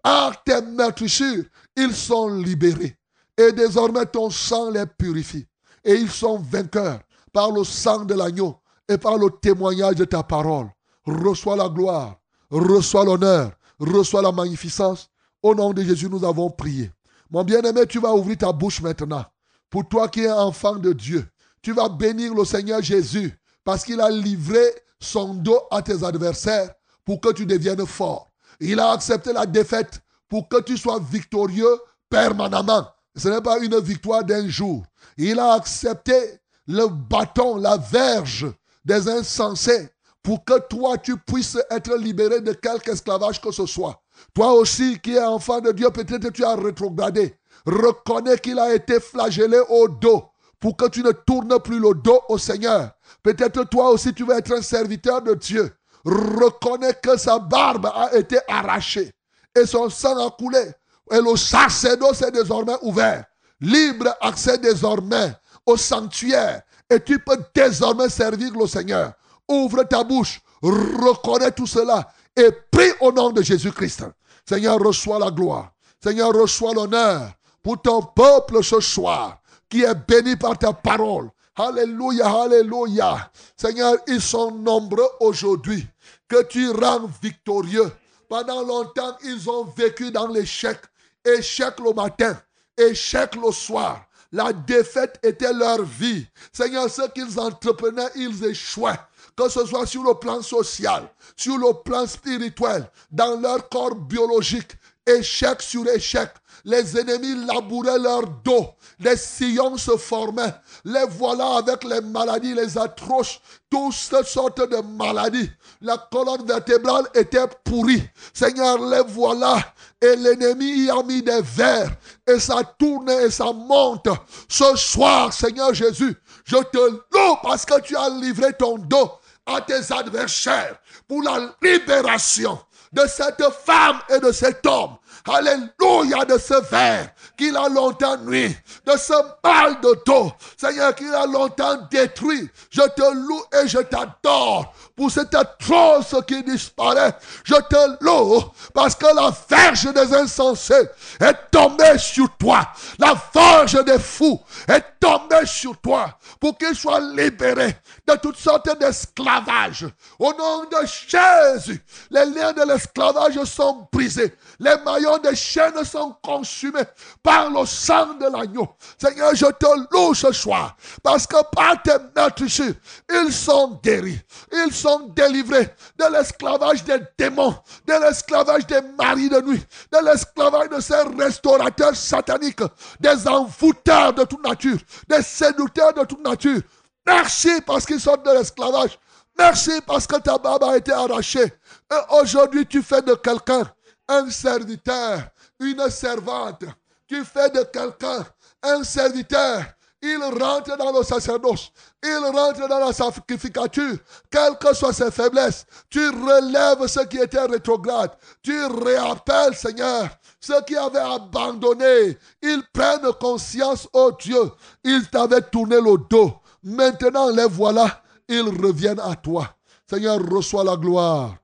Par 0.03 0.43
tes 0.43 0.61
meurtrissures, 0.61 1.45
ils 1.75 1.93
sont 1.93 2.29
libérés. 2.29 2.95
Et 3.37 3.51
désormais, 3.51 4.05
ton 4.05 4.29
sang 4.29 4.69
les 4.69 4.85
purifie. 4.85 5.47
Et 5.83 5.95
ils 5.95 6.11
sont 6.11 6.39
vainqueurs 6.39 6.99
par 7.31 7.51
le 7.51 7.63
sang 7.63 8.05
de 8.05 8.13
l'agneau 8.13 8.59
et 8.87 8.97
par 8.97 9.17
le 9.17 9.29
témoignage 9.29 9.95
de 9.95 10.05
ta 10.05 10.23
parole. 10.23 10.67
Reçois 11.05 11.55
la 11.55 11.69
gloire, 11.69 12.19
reçois 12.49 13.05
l'honneur, 13.05 13.51
reçois 13.79 14.21
la 14.21 14.31
magnificence. 14.31 15.09
Au 15.41 15.55
nom 15.55 15.71
de 15.71 15.81
Jésus, 15.81 16.09
nous 16.09 16.25
avons 16.25 16.49
prié. 16.49 16.91
Mon 17.31 17.43
bien-aimé, 17.43 17.85
tu 17.87 17.99
vas 17.99 18.13
ouvrir 18.13 18.37
ta 18.37 18.51
bouche 18.51 18.81
maintenant. 18.81 19.23
Pour 19.69 19.87
toi 19.87 20.09
qui 20.09 20.21
es 20.21 20.31
enfant 20.31 20.75
de 20.75 20.91
Dieu, 20.91 21.25
tu 21.61 21.71
vas 21.73 21.87
bénir 21.87 22.33
le 22.33 22.43
Seigneur 22.43 22.81
Jésus 22.81 23.38
parce 23.63 23.83
qu'il 23.83 24.01
a 24.01 24.09
livré 24.09 24.63
son 24.99 25.33
dos 25.33 25.61
à 25.71 25.81
tes 25.81 26.03
adversaires 26.03 26.71
pour 27.05 27.21
que 27.21 27.31
tu 27.31 27.45
deviennes 27.45 27.85
fort. 27.85 28.31
Il 28.59 28.79
a 28.79 28.91
accepté 28.91 29.33
la 29.33 29.45
défaite 29.45 30.01
pour 30.27 30.47
que 30.47 30.61
tu 30.61 30.77
sois 30.77 30.99
victorieux 30.99 31.79
permanemment. 32.09 32.87
Ce 33.15 33.29
n'est 33.29 33.41
pas 33.41 33.59
une 33.59 33.79
victoire 33.79 34.23
d'un 34.23 34.47
jour. 34.47 34.83
Il 35.17 35.39
a 35.39 35.53
accepté 35.53 36.39
le 36.67 36.87
bâton, 36.87 37.57
la 37.57 37.77
verge 37.77 38.47
des 38.85 39.09
insensés 39.09 39.89
pour 40.21 40.43
que 40.43 40.59
toi, 40.67 40.97
tu 40.97 41.17
puisses 41.17 41.57
être 41.71 41.95
libéré 41.95 42.41
de 42.41 42.53
quelque 42.53 42.91
esclavage 42.91 43.41
que 43.41 43.51
ce 43.51 43.65
soit. 43.65 44.01
Toi 44.33 44.53
aussi 44.53 44.99
qui 44.99 45.15
es 45.15 45.23
enfant 45.23 45.61
de 45.61 45.71
Dieu, 45.71 45.89
peut-être 45.89 46.29
tu 46.31 46.43
as 46.43 46.55
rétrogradé. 46.55 47.35
Reconnais 47.65 48.37
qu'il 48.37 48.59
a 48.59 48.73
été 48.73 48.99
flagellé 48.99 49.59
au 49.69 49.87
dos 49.87 50.25
pour 50.59 50.75
que 50.75 50.89
tu 50.89 51.01
ne 51.03 51.11
tournes 51.11 51.59
plus 51.59 51.79
le 51.79 51.93
dos 51.93 52.21
au 52.29 52.37
Seigneur. 52.37 52.91
Peut-être 53.23 53.63
toi 53.65 53.89
aussi 53.91 54.13
tu 54.13 54.25
veux 54.25 54.37
être 54.37 54.53
un 54.53 54.61
serviteur 54.61 55.21
de 55.21 55.33
Dieu. 55.33 55.71
Reconnais 56.05 56.93
que 57.01 57.17
sa 57.17 57.39
barbe 57.39 57.87
a 57.93 58.15
été 58.15 58.37
arrachée 58.47 59.11
et 59.55 59.65
son 59.65 59.89
sang 59.89 60.25
a 60.25 60.31
coulé. 60.31 60.71
Et 61.11 61.19
le 61.21 61.35
sacerdoce 61.35 62.21
est 62.21 62.31
désormais 62.31 62.77
ouvert. 62.81 63.25
Libre 63.59 64.15
accès 64.21 64.57
désormais 64.57 65.33
au 65.65 65.75
sanctuaire. 65.75 66.61
Et 66.89 66.99
tu 66.99 67.19
peux 67.19 67.37
désormais 67.53 68.09
servir 68.09 68.51
le 68.57 68.67
Seigneur. 68.67 69.13
Ouvre 69.47 69.83
ta 69.83 70.03
bouche, 70.03 70.39
reconnais 70.61 71.51
tout 71.51 71.67
cela 71.67 72.07
et 72.35 72.49
prie 72.71 72.91
au 73.01 73.11
nom 73.11 73.31
de 73.31 73.41
Jésus-Christ. 73.41 74.05
Seigneur, 74.47 74.79
reçois 74.79 75.19
la 75.19 75.31
gloire. 75.31 75.71
Seigneur, 76.01 76.31
reçois 76.33 76.73
l'honneur 76.73 77.31
pour 77.61 77.81
ton 77.81 78.01
peuple 78.01 78.63
ce 78.63 78.79
soir 78.79 79.39
qui 79.69 79.83
est 79.83 80.07
béni 80.07 80.35
par 80.35 80.57
ta 80.57 80.73
parole. 80.73 81.29
Alléluia, 81.59 82.25
alléluia. 82.43 83.29
Seigneur, 83.57 83.97
ils 84.07 84.21
sont 84.21 84.49
nombreux 84.49 85.09
aujourd'hui 85.19 85.85
que 86.29 86.41
tu 86.43 86.71
rends 86.71 87.09
victorieux. 87.21 87.91
Pendant 88.29 88.61
longtemps, 88.61 89.17
ils 89.25 89.49
ont 89.49 89.65
vécu 89.65 90.09
dans 90.09 90.27
l'échec. 90.27 90.77
Échec 91.25 91.73
le 91.83 91.91
matin, 91.91 92.41
échec 92.77 93.35
le 93.35 93.51
soir. 93.51 94.05
La 94.31 94.53
défaite 94.53 95.19
était 95.21 95.51
leur 95.51 95.83
vie. 95.83 96.25
Seigneur, 96.53 96.89
ce 96.89 97.09
qu'ils 97.09 97.37
entreprenaient, 97.37 98.11
ils 98.15 98.45
échouaient. 98.45 98.99
Que 99.35 99.49
ce 99.49 99.65
soit 99.65 99.85
sur 99.85 100.03
le 100.03 100.13
plan 100.13 100.41
social, 100.41 101.09
sur 101.35 101.57
le 101.57 101.73
plan 101.83 102.07
spirituel, 102.07 102.89
dans 103.11 103.37
leur 103.37 103.67
corps 103.67 103.95
biologique, 103.95 104.77
échec 105.05 105.61
sur 105.61 105.85
échec. 105.89 106.29
Les 106.63 106.97
ennemis 106.97 107.45
labouraient 107.45 107.99
leur 107.99 108.25
dos. 108.45 108.67
Les 108.99 109.15
sillons 109.15 109.77
se 109.77 109.95
formaient. 109.95 110.53
Les 110.83 111.05
voilà 111.09 111.57
avec 111.57 111.85
les 111.85 112.01
maladies, 112.01 112.53
les 112.53 112.77
atroces, 112.77 113.39
toutes 113.69 113.93
sortes 113.93 114.69
de 114.69 114.81
maladies. 114.97 115.49
La 115.81 115.97
colonne 116.11 116.45
vertébrale 116.45 117.05
était 117.13 117.47
pourrie. 117.63 118.03
Seigneur, 118.33 118.77
les 118.77 119.03
voilà. 119.07 119.57
Et 120.01 120.15
l'ennemi 120.17 120.85
y 120.85 120.89
a 120.89 121.01
mis 121.03 121.23
des 121.23 121.41
vers. 121.41 121.91
Et 122.27 122.39
ça 122.39 122.61
tourne 122.77 123.09
et 123.09 123.29
ça 123.29 123.53
monte. 123.53 124.09
Ce 124.49 124.75
soir, 124.75 125.31
Seigneur 125.31 125.73
Jésus, 125.73 126.15
je 126.43 126.57
te 126.57 126.77
loue 126.77 127.35
parce 127.41 127.65
que 127.65 127.79
tu 127.79 127.95
as 127.95 128.09
livré 128.09 128.51
ton 128.53 128.77
dos 128.77 129.11
à 129.45 129.61
tes 129.61 129.93
adversaires 129.93 130.77
pour 131.07 131.23
la 131.23 131.55
libération 131.61 132.59
de 132.91 133.01
cette 133.07 133.43
femme 133.65 133.99
et 134.09 134.19
de 134.19 134.31
cet 134.31 134.65
homme. 134.65 134.97
Alléluia 135.25 136.25
de 136.25 136.37
ce 136.37 136.61
verre 136.69 137.13
qu'il 137.39 137.55
a 137.55 137.69
longtemps 137.69 138.17
nuit, 138.17 138.53
de 138.85 138.91
ce 138.97 139.13
mal 139.41 139.79
de 139.79 140.03
dos, 140.05 140.29
Seigneur, 140.57 140.93
qu'il 140.93 141.13
a 141.13 141.25
longtemps 141.25 141.87
détruit. 141.89 142.49
Je 142.69 142.81
te 142.81 143.13
loue 143.15 143.41
et 143.53 143.65
je 143.65 143.77
t'adore 143.79 144.73
pour 144.99 145.09
cette 145.09 145.33
atroce 145.33 146.13
qui 146.27 146.43
disparaît. 146.43 147.15
Je 147.45 147.55
te 147.55 148.03
loue 148.03 148.43
parce 148.73 148.95
que 148.95 149.05
la 149.05 149.31
verge 149.49 149.93
des 149.93 150.13
insensés 150.13 150.89
est 151.21 151.37
tombée 151.49 151.97
sur 151.97 152.27
toi. 152.37 152.67
La 152.97 153.13
verge 153.33 153.81
des 153.85 153.97
fous 153.97 154.41
est 154.67 154.83
tombée 154.99 155.45
sur 155.45 155.77
toi 155.77 156.17
pour 156.37 156.57
qu'ils 156.57 156.75
soient 156.75 156.99
libérés 156.99 157.77
de 158.05 158.15
toutes 158.17 158.35
sortes 158.35 158.77
d'esclavage. 158.77 159.87
Au 160.19 160.33
nom 160.33 160.65
de 160.65 160.85
Jésus, 160.85 161.81
les 162.11 162.25
liens 162.25 162.51
de 162.51 162.67
l'esclavage 162.67 163.41
sont 163.45 163.87
brisés. 163.93 164.35
Les 164.59 164.75
maillons 164.83 165.19
des 165.19 165.35
chaînes 165.35 165.81
sont 165.85 166.13
consumés 166.21 166.83
par 167.23 167.49
le 167.49 167.65
sang 167.65 168.15
de 168.15 168.25
l'agneau. 168.25 168.67
Seigneur, 169.01 169.33
je 169.33 169.45
te 169.45 169.95
loue 169.95 170.13
ce 170.13 170.33
soir 170.33 170.75
parce 171.01 171.25
que 171.25 171.37
par 171.55 171.81
tes 171.81 171.95
meurtrissures, 172.13 172.73
ils 173.09 173.31
sont 173.31 173.79
guéris. 173.81 174.19
Ils 174.51 174.73
sont 174.73 174.88
délivrés 175.09 175.73
de 175.97 176.05
l'esclavage 176.11 176.83
des 176.83 176.99
démons, 177.17 177.55
de 177.85 177.93
l'esclavage 177.93 178.65
des 178.67 178.81
maris 178.97 179.29
de 179.29 179.41
nuit, 179.41 179.63
de 179.91 180.05
l'esclavage 180.05 180.69
de 180.69 180.79
ces 180.79 181.01
restaurateurs 181.17 181.95
sataniques, 181.95 182.63
des 182.99 183.27
envoûteurs 183.27 184.13
de 184.13 184.23
toute 184.23 184.43
nature, 184.43 184.77
des 185.07 185.21
séducteurs 185.21 185.93
de 185.93 186.03
toute 186.05 186.23
nature. 186.23 186.61
Merci 187.05 187.61
parce 187.65 187.85
qu'ils 187.85 187.99
sont 187.99 188.17
de 188.17 188.31
l'esclavage. 188.37 188.97
Merci 189.37 189.79
parce 189.85 190.05
que 190.05 190.17
ta 190.17 190.37
barbe 190.37 190.63
a 190.65 190.77
été 190.77 190.91
arrachée. 190.91 191.45
Et 191.45 192.15
aujourd'hui, 192.21 192.65
tu 192.65 192.81
fais 192.81 193.01
de 193.01 193.13
quelqu'un 193.15 193.63
un 194.07 194.29
serviteur, 194.29 195.21
une 195.59 195.89
servante. 195.89 196.65
Tu 197.07 197.23
fais 197.23 197.49
de 197.49 197.63
quelqu'un 197.63 198.25
un 198.61 198.83
serviteur. 198.83 199.63
Il 200.01 200.17
rentre 200.23 200.77
dans 200.77 200.97
le 200.97 201.03
sacerdoce. 201.03 201.71
Il 202.01 202.31
rentre 202.33 202.67
dans 202.69 202.79
la 202.79 202.93
sacrificature. 202.93 203.97
Quelles 204.31 204.57
que 204.57 204.73
soient 204.73 204.93
ses 204.93 205.11
faiblesses, 205.11 205.65
tu 205.89 205.99
relèves 206.09 206.87
ce 206.87 207.01
qui 207.05 207.17
était 207.17 207.43
rétrograde. 207.43 208.11
Tu 208.41 208.65
réappelles, 208.65 209.55
Seigneur, 209.55 210.07
ceux 210.39 210.61
qui 210.61 210.77
avaient 210.77 210.99
abandonné. 210.99 212.17
Ils 212.41 212.63
prennent 212.71 213.11
conscience, 213.19 213.89
oh 213.91 214.11
Dieu, 214.21 214.51
ils 214.85 215.09
t'avaient 215.09 215.41
tourné 215.41 215.75
le 215.81 215.97
dos. 216.09 216.33
Maintenant, 216.63 217.29
les 217.29 217.47
voilà, 217.47 218.01
ils 218.29 218.41
reviennent 218.41 219.01
à 219.01 219.15
toi. 219.15 219.53
Seigneur, 219.89 220.19
reçois 220.29 220.63
la 220.63 220.77
gloire. 220.77 221.35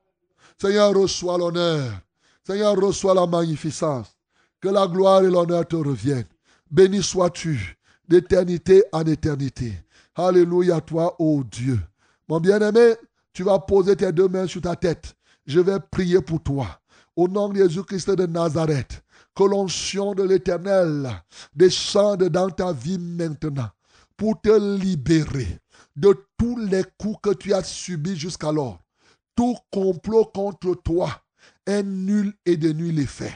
Seigneur, 0.57 0.93
reçois 0.93 1.37
l'honneur. 1.37 1.91
Seigneur, 2.47 2.75
reçois 2.75 3.13
la 3.13 3.25
magnificence. 3.25 4.07
Que 4.61 4.69
la 4.69 4.87
gloire 4.87 5.23
et 5.23 5.29
l'honneur 5.29 5.67
te 5.67 5.75
reviennent. 5.75 6.27
Béni 6.71 7.03
sois-tu 7.03 7.74
d'éternité 8.07 8.83
en 8.91 9.03
éternité. 9.03 9.73
Alléluia 10.15 10.81
toi, 10.81 11.15
ô 11.19 11.43
Dieu. 11.43 11.79
Mon 12.27 12.39
bien-aimé, 12.39 12.95
tu 13.33 13.43
vas 13.43 13.59
poser 13.59 13.95
tes 13.95 14.11
deux 14.11 14.27
mains 14.27 14.47
sur 14.47 14.61
ta 14.61 14.75
tête. 14.75 15.15
Je 15.45 15.59
vais 15.59 15.79
prier 15.91 16.21
pour 16.21 16.41
toi. 16.41 16.79
Au 17.15 17.27
nom 17.27 17.49
de 17.49 17.55
Jésus-Christ 17.55 18.09
de 18.11 18.25
Nazareth, 18.25 19.03
que 19.35 19.43
l'onction 19.43 20.13
de 20.13 20.23
l'Éternel 20.23 21.09
descende 21.53 22.23
dans 22.29 22.49
ta 22.49 22.73
vie 22.73 22.97
maintenant 22.97 23.69
pour 24.17 24.39
te 24.41 24.77
libérer 24.79 25.59
de 25.95 26.15
tous 26.37 26.57
les 26.57 26.83
coups 26.97 27.19
que 27.21 27.33
tu 27.33 27.53
as 27.53 27.63
subis 27.63 28.17
jusqu'alors. 28.17 28.79
Tout 29.35 29.55
complot 29.71 30.25
contre 30.33 30.75
toi 30.75 31.09
est 31.65 31.83
nul 31.83 32.33
et 32.45 32.57
de 32.57 32.69
nul 32.69 32.99
effet. 32.99 33.33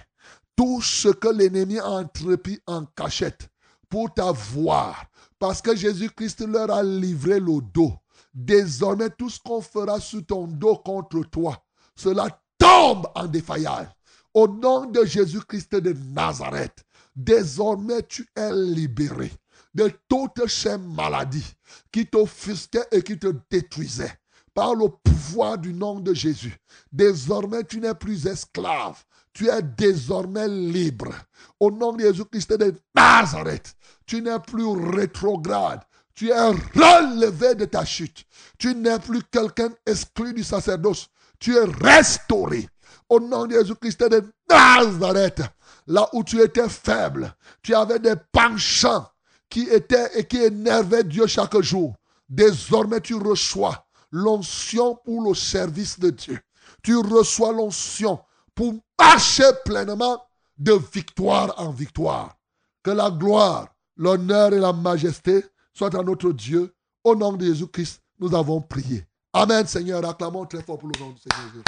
Tout 0.55 0.81
ce 0.81 1.09
que 1.09 1.27
l'ennemi 1.27 1.79
a 1.79 1.89
entrepris 1.89 2.59
en 2.67 2.85
cachette 2.85 3.49
pour 3.89 4.13
t'avoir, 4.13 5.05
parce 5.39 5.61
que 5.61 5.75
Jésus-Christ 5.75 6.41
leur 6.41 6.71
a 6.71 6.83
livré 6.83 7.39
le 7.39 7.61
dos. 7.73 7.93
Désormais, 8.33 9.09
tout 9.09 9.29
ce 9.29 9.39
qu'on 9.39 9.61
fera 9.61 9.99
sous 9.99 10.21
ton 10.21 10.47
dos 10.47 10.77
contre 10.77 11.23
toi, 11.23 11.57
cela 11.95 12.27
tombe 12.57 13.07
en 13.15 13.25
défaillage. 13.25 13.87
Au 14.33 14.47
nom 14.47 14.85
de 14.85 15.03
Jésus-Christ 15.03 15.75
de 15.75 15.93
Nazareth, 16.13 16.83
désormais 17.15 18.03
tu 18.03 18.27
es 18.35 18.53
libéré 18.53 19.31
de 19.73 19.91
toutes 20.07 20.47
ces 20.47 20.77
maladies 20.77 21.53
qui 21.91 22.05
t'offusquaient 22.05 22.87
et 22.91 23.01
qui 23.01 23.17
te 23.17 23.33
détruisaient. 23.49 24.13
Par 24.53 24.75
le 24.75 24.87
pouvoir 24.89 25.57
du 25.57 25.73
nom 25.73 25.99
de 25.99 26.13
Jésus, 26.13 26.57
désormais 26.91 27.63
tu 27.63 27.79
n'es 27.79 27.93
plus 27.93 28.25
esclave, 28.27 29.03
tu 29.39 29.47
es 29.47 29.61
désormais 29.61 30.49
libre. 30.49 31.13
Au 31.61 31.71
nom 31.71 31.93
de 31.93 32.01
Jésus-Christ 32.01 32.51
de 32.57 32.75
Nazareth, 32.93 33.73
tu 34.05 34.21
n'es 34.21 34.37
plus 34.39 34.67
rétrograde. 34.67 35.79
Tu 36.13 36.27
es 36.27 36.49
relevé 36.49 37.55
de 37.55 37.63
ta 37.63 37.85
chute. 37.85 38.25
Tu 38.57 38.75
n'es 38.75 38.99
plus 38.99 39.23
quelqu'un 39.31 39.69
exclu 39.85 40.33
du 40.33 40.43
sacerdoce. 40.43 41.07
Tu 41.39 41.55
es 41.55 41.63
restauré. 41.63 42.67
Au 43.07 43.21
nom 43.21 43.45
de 43.45 43.53
Jésus-Christ 43.53 44.03
de 44.09 44.29
Nazareth, 44.49 45.41
là 45.87 46.09
où 46.11 46.21
tu 46.21 46.41
étais 46.41 46.67
faible, 46.67 47.33
tu 47.63 47.73
avais 47.73 47.99
des 47.99 48.15
penchants 48.33 49.07
qui 49.49 49.69
étaient 49.69 50.19
et 50.19 50.27
qui 50.27 50.43
énervaient 50.43 51.05
Dieu 51.05 51.27
chaque 51.27 51.61
jour. 51.61 51.95
Désormais, 52.27 52.99
tu 52.99 53.15
reçois 53.15 53.87
l'onction 54.11 54.99
pour 55.05 55.23
le 55.23 55.33
service 55.33 55.97
de 55.97 56.09
Dieu. 56.09 56.41
Tu 56.83 56.97
reçois 56.97 57.53
l'onction 57.53 58.19
pour 58.53 58.73
marcher 58.99 59.51
pleinement 59.65 60.21
de 60.57 60.73
victoire 60.93 61.53
en 61.57 61.71
victoire. 61.71 62.37
Que 62.83 62.91
la 62.91 63.09
gloire, 63.09 63.67
l'honneur 63.95 64.53
et 64.53 64.59
la 64.59 64.73
majesté 64.73 65.43
soient 65.73 65.97
à 65.97 66.03
notre 66.03 66.31
Dieu. 66.31 66.73
Au 67.03 67.15
nom 67.15 67.33
de 67.33 67.45
Jésus-Christ, 67.45 68.01
nous 68.19 68.35
avons 68.35 68.61
prié. 68.61 69.05
Amen, 69.33 69.65
Seigneur. 69.65 70.07
Acclamons 70.07 70.45
très 70.45 70.61
fort 70.61 70.77
pour 70.77 70.89
le 70.89 70.99
nom 70.99 71.11
de 71.11 71.19
Seigneur 71.19 71.47
Jésus. 71.53 71.63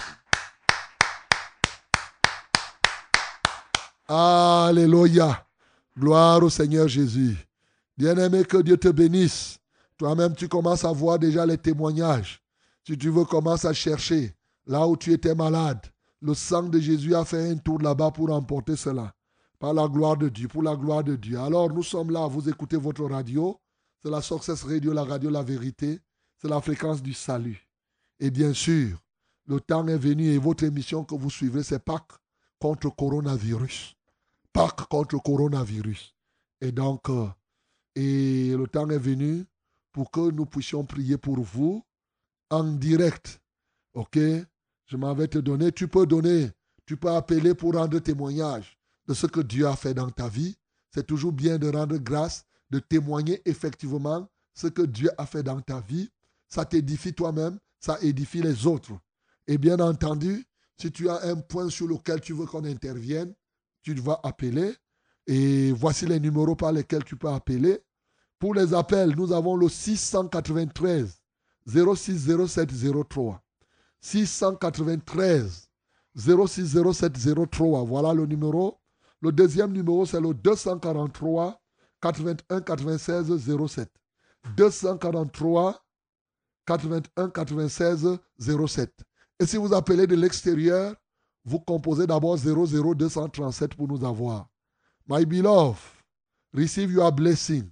Alléluia. 4.08 5.46
Gloire 5.98 6.44
au 6.44 6.50
Seigneur 6.50 6.88
Jésus. 6.88 7.38
Bien-aimé, 7.98 8.44
que 8.44 8.58
Dieu 8.58 8.78
te 8.78 8.90
bénisse. 8.90 9.60
Toi-même, 9.98 10.36
tu 10.36 10.48
commences 10.48 10.84
à 10.84 10.92
voir 10.92 11.20
déjà 11.20 11.46
les 11.46 11.58
témoignages. 11.58 12.42
Si 12.86 12.98
tu 12.98 13.10
veux, 13.10 13.26
commence 13.26 13.64
à 13.64 13.74
chercher 13.74 14.36
là 14.66 14.86
où 14.88 14.98
tu 14.98 15.14
étais 15.14 15.36
malade. 15.36 15.80
Le 16.22 16.34
sang 16.34 16.64
de 16.64 16.80
Jésus 16.80 17.16
a 17.16 17.26
fait 17.26 17.50
un 17.50 17.58
tour 17.58 17.82
là-bas 17.82 18.12
pour 18.12 18.32
emporter 18.32 18.76
cela. 18.76 19.14
Par 19.60 19.74
la 19.74 19.88
gloire 19.88 20.18
de 20.18 20.30
Dieu, 20.30 20.48
pour 20.48 20.64
la 20.64 20.76
gloire 20.76 21.04
de 21.04 21.16
Dieu. 21.16 21.40
Alors 21.40 21.72
nous 21.72 21.84
sommes 21.84 22.12
là, 22.12 22.28
vous 22.28 22.48
écoutez 22.50 22.78
votre 22.78 23.06
radio. 23.06 23.60
C'est 24.02 24.10
la 24.10 24.22
Success 24.22 24.64
Radio, 24.64 24.94
la 24.94 25.04
radio 25.04 25.30
La 25.30 25.44
Vérité. 25.44 26.00
C'est 26.38 26.48
la 26.48 26.62
fréquence 26.62 27.02
du 27.02 27.14
salut. 27.14 27.68
Et 28.20 28.32
bien 28.32 28.54
sûr, 28.54 28.98
le 29.48 29.60
temps 29.60 29.88
est 29.88 29.98
venu 29.98 30.28
et 30.28 30.38
votre 30.38 30.64
émission 30.64 31.04
que 31.04 31.16
vous 31.16 31.30
suivez, 31.30 31.64
c'est 31.64 31.84
Pâques 31.84 32.14
contre 32.60 32.90
coronavirus. 32.96 33.96
Pâques 34.54 34.88
contre 34.88 35.22
coronavirus. 35.22 36.16
Et 36.62 36.72
donc, 36.72 37.10
euh, 37.10 37.28
et 37.96 38.56
le 38.56 38.68
temps 38.68 38.90
est 38.90 39.00
venu 39.00 39.46
pour 39.92 40.12
que 40.12 40.32
nous 40.32 40.46
puissions 40.46 40.86
prier 40.86 41.18
pour 41.18 41.40
vous 41.40 41.84
en 42.50 42.64
direct. 42.64 43.42
OK? 43.94 44.18
Je 44.92 44.98
m'avais 44.98 45.30
te 45.30 45.38
donné. 45.38 45.72
Tu 45.72 45.88
peux 45.88 46.06
donner. 46.06 46.52
Tu 46.86 46.98
peux 46.98 47.12
appeler 47.12 47.56
pour 47.56 47.76
rendre 47.76 47.98
témoignage 48.00 48.78
de 49.08 49.14
ce 49.14 49.26
que 49.26 49.40
Dieu 49.40 49.66
a 49.66 49.78
fait 49.78 49.94
dans 49.94 50.10
ta 50.10 50.28
vie. 50.28 50.58
C'est 50.94 51.08
toujours 51.08 51.32
bien 51.32 51.58
de 51.58 51.70
rendre 51.70 51.98
grâce, 51.98 52.44
de 52.72 52.80
témoigner 52.80 53.42
effectivement 53.46 54.28
ce 54.54 54.68
que 54.68 54.82
Dieu 54.82 55.10
a 55.18 55.26
fait 55.26 55.44
dans 55.44 55.62
ta 55.62 55.80
vie. 55.80 56.10
Ça 56.50 56.66
t'édifie 56.66 57.14
toi-même, 57.14 57.58
ça 57.80 58.00
édifie 58.02 58.42
les 58.42 58.68
autres. 58.68 58.92
Et 59.48 59.58
bien 59.58 59.80
entendu, 59.80 60.46
si 60.76 60.92
tu 60.92 61.08
as 61.08 61.24
un 61.24 61.38
point 61.38 61.70
sur 61.70 61.88
lequel 61.88 62.20
tu 62.20 62.34
veux 62.34 62.46
qu'on 62.46 62.66
intervienne, 62.66 63.34
tu 63.84 63.94
vas 63.94 64.20
appeler. 64.24 64.76
Et 65.26 65.72
voici 65.72 66.06
les 66.06 66.20
numéros 66.20 66.58
par 66.58 66.74
lesquels 66.74 67.06
tu 67.06 67.16
peux 67.16 67.30
appeler. 67.30 67.80
Pour 68.40 68.56
les 68.56 68.74
appels, 68.74 69.16
nous 69.16 69.32
avons 69.32 69.56
le 69.56 69.70
693 69.70 71.22
060703. 71.66 73.42
693 74.02 75.70
060703. 76.16 77.84
Voilà 77.84 78.14
le 78.14 78.26
numéro. 78.26 78.80
Le 79.22 79.32
deuxième 79.32 79.72
numéro, 79.72 80.06
c'est 80.06 80.20
le 80.20 80.34
243 80.34 81.62
81 82.02 82.62
96 82.62 83.68
07. 83.68 83.90
243 84.58 85.86
81 86.66 87.30
96 87.30 88.18
07. 88.40 88.92
Et 89.40 89.46
si 89.46 89.58
vous 89.58 89.74
appelez 89.74 90.08
de 90.08 90.16
l'extérieur, 90.16 90.96
vous 91.46 91.60
composez 91.60 92.08
d'abord 92.08 92.38
00237 92.38 93.76
pour 93.76 93.88
nous 93.88 94.04
avoir. 94.04 94.48
My 95.08 95.26
beloved, 95.26 95.80
receive 96.54 96.92
your 96.92 97.12
blessing. 97.12 97.72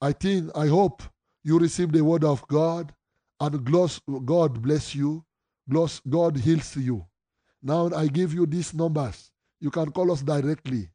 I 0.00 0.12
think, 0.12 0.50
I 0.54 0.68
hope 0.68 1.02
you 1.44 1.58
receive 1.58 1.92
the 1.92 2.00
word 2.00 2.24
of 2.24 2.46
God 2.48 2.92
and 3.40 3.50
God 4.24 4.60
bless 4.60 4.94
you. 4.94 5.24
God 6.08 6.36
heals 6.36 6.76
you. 6.76 7.06
Now 7.62 7.90
I 7.94 8.06
give 8.06 8.32
you 8.32 8.46
these 8.46 8.74
numbers. 8.74 9.30
You 9.60 9.70
can 9.70 9.90
call 9.90 10.12
us 10.12 10.22
directly. 10.22 10.88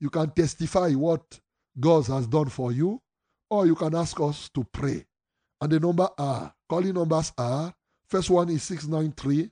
You 0.00 0.10
can 0.10 0.30
testify 0.30 0.90
what 0.92 1.40
God 1.78 2.06
has 2.08 2.26
done 2.26 2.48
for 2.48 2.72
you, 2.72 3.00
or 3.48 3.66
you 3.66 3.74
can 3.74 3.94
ask 3.94 4.20
us 4.20 4.48
to 4.50 4.64
pray. 4.64 5.04
And 5.60 5.70
the 5.70 5.80
number 5.80 6.08
are, 6.18 6.52
calling 6.68 6.94
numbers 6.94 7.32
are, 7.38 7.72
first 8.08 8.28
one 8.30 8.50
is 8.50 8.62
693 8.64 9.50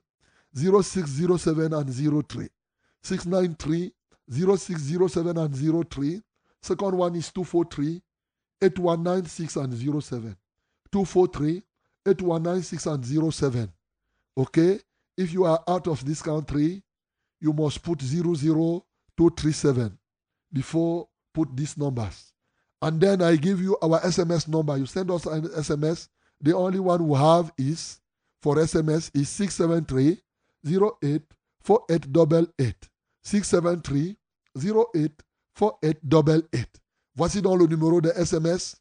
0607 0.55 1.73
and 1.73 2.27
03. 2.27 2.49
693 3.03 3.91
0607 4.29 5.37
and 5.37 5.89
03. 5.89 6.21
Second 6.61 6.97
one 6.97 7.15
is 7.15 7.31
243 7.31 8.01
8196 8.61 9.55
and 9.55 10.03
07. 10.03 10.37
243 10.91 11.63
8196 12.05 12.85
and 12.85 13.33
07. 13.33 13.73
Okay? 14.41 14.79
If 15.17 15.31
you 15.33 15.45
are 15.45 15.63
out 15.67 15.87
of 15.87 16.03
this 16.03 16.21
country, 16.21 16.81
you 17.39 17.53
must 17.53 17.83
put 17.83 17.99
00237 18.01 19.97
before 20.51 21.07
put 21.33 21.55
these 21.55 21.77
numbers. 21.77 22.33
And 22.81 22.99
then 22.99 23.21
I 23.21 23.35
give 23.35 23.61
you 23.61 23.77
our 23.81 23.99
SMS 24.01 24.47
number. 24.47 24.77
You 24.77 24.87
send 24.87 25.11
us 25.11 25.27
an 25.27 25.43
SMS. 25.49 26.07
The 26.41 26.55
only 26.55 26.79
one 26.79 27.07
we 27.07 27.17
have 27.17 27.53
is 27.57 27.99
for 28.41 28.55
SMS 28.55 29.11
is 29.13 29.29
673 29.29 30.19
08 30.65 31.21
4888. 31.63 32.89
673 33.23 34.17
08 34.55 35.23
4888. 35.55 36.67
Voici 37.15 37.41
donc 37.41 37.59
le 37.59 37.67
numéro 37.67 38.01
de 38.01 38.09
SMS. 38.09 38.75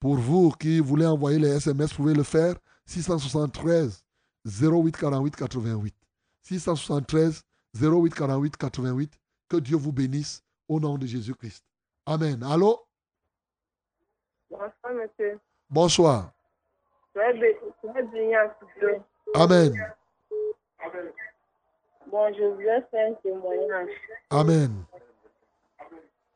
Pour 0.00 0.16
vous 0.16 0.50
qui 0.58 0.80
voulez 0.80 1.06
envoyer 1.06 1.38
les 1.38 1.50
SMS, 1.50 1.90
vous 1.90 1.96
pouvez 1.96 2.14
le 2.14 2.22
faire 2.22 2.56
673 2.86 4.01
08 4.44 4.96
48 4.96 5.36
88. 5.36 5.94
673 6.42 7.42
08 7.80 8.14
48 8.14 8.56
88. 8.56 9.12
Que 9.48 9.56
Dieu 9.58 9.76
vous 9.76 9.92
bénisse 9.92 10.42
au 10.68 10.80
nom 10.80 10.96
de 10.98 11.06
Jésus-Christ. 11.06 11.64
Amen. 12.06 12.42
Allô? 12.42 12.80
Bonsoir, 14.50 14.94
monsieur. 14.94 15.38
Bonsoir. 15.70 16.32
Amen. 19.34 19.72
Bon, 22.06 22.34
je 22.34 22.44
voulais 22.44 22.82
faire 22.90 23.10
un 23.10 23.14
témoignage. 23.14 23.88
Amen. 24.30 24.84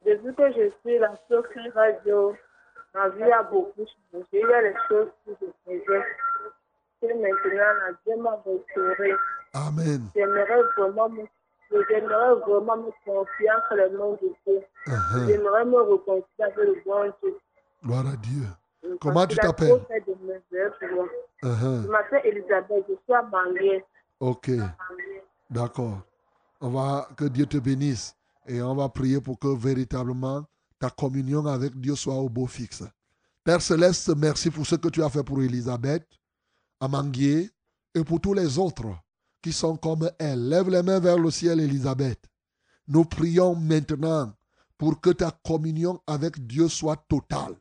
Depuis 0.04 0.34
que 0.34 0.52
je 0.52 0.70
suis 0.80 0.98
la 0.98 1.18
Socré 1.28 1.68
Radio, 1.74 2.36
ma 2.94 3.08
vie 3.10 3.24
a 3.24 3.42
beaucoup 3.42 3.84
changé. 4.12 4.26
Il 4.32 4.38
y 4.38 4.52
a 4.52 4.62
les 4.62 4.74
choses 4.88 5.08
que 5.24 5.32
je 5.40 5.46
faisais. 5.64 6.04
Que 7.06 7.14
maintenant, 7.14 7.98
Dieu 8.06 8.16
m'a 8.22 8.42
restauré. 8.44 9.12
Amen. 9.52 10.08
J'aimerais 10.14 10.62
vraiment 10.76 11.08
me 11.08 11.22
J'aimerais 11.70 12.34
vraiment 12.46 12.76
me 12.76 12.90
confier 13.04 13.50
entre 13.50 13.74
les 13.74 13.90
mains 13.96 14.12
de 14.22 14.32
Dieu. 14.46 14.62
Uh-huh. 14.86 15.26
J'aimerais 15.26 15.64
me 15.64 15.80
reconcilier 15.80 16.24
avec 16.38 16.56
le 16.56 16.76
bon 16.84 17.12
Dieu. 17.22 17.36
Gloire 17.84 18.06
à 18.06 18.16
Dieu. 18.16 18.96
Comment 19.00 19.26
tu 19.26 19.36
t'appelles? 19.36 19.80
Uh-huh. 21.42 21.82
Je 21.82 21.88
m'appelle 21.88 22.20
Elisabeth, 22.24 22.84
je 22.88 22.94
suis 22.94 23.14
à 23.14 23.22
Bangué. 23.22 23.84
Ok. 24.20 24.50
D'accord. 25.50 25.98
On 26.60 26.70
va, 26.70 27.08
que 27.16 27.24
Dieu 27.24 27.46
te 27.46 27.58
bénisse. 27.58 28.14
Et 28.46 28.62
on 28.62 28.76
va 28.76 28.88
prier 28.88 29.20
pour 29.20 29.38
que 29.38 29.48
véritablement 29.48 30.44
ta 30.78 30.88
communion 30.88 31.44
avec 31.46 31.74
Dieu 31.80 31.96
soit 31.96 32.14
au 32.14 32.28
beau 32.28 32.46
fixe. 32.46 32.84
Père 33.42 33.60
Céleste, 33.60 34.12
merci 34.16 34.50
pour 34.50 34.64
ce 34.66 34.76
que 34.76 34.88
tu 34.88 35.02
as 35.02 35.08
fait 35.08 35.24
pour 35.24 35.42
Elisabeth, 35.42 36.06
Amanguier, 36.80 37.50
et 37.94 38.04
pour 38.04 38.20
tous 38.20 38.34
les 38.34 38.58
autres 38.58 38.94
qui 39.42 39.52
sont 39.52 39.76
comme 39.76 40.10
elle. 40.18 40.48
Lève 40.48 40.68
les 40.68 40.82
mains 40.82 41.00
vers 41.00 41.18
le 41.18 41.30
ciel, 41.30 41.60
Elisabeth. 41.60 42.20
Nous 42.88 43.04
prions 43.04 43.54
maintenant 43.54 44.34
pour 44.76 45.00
que 45.00 45.10
ta 45.10 45.30
communion 45.30 46.00
avec 46.06 46.46
Dieu 46.46 46.68
soit 46.68 46.96
totale. 47.08 47.54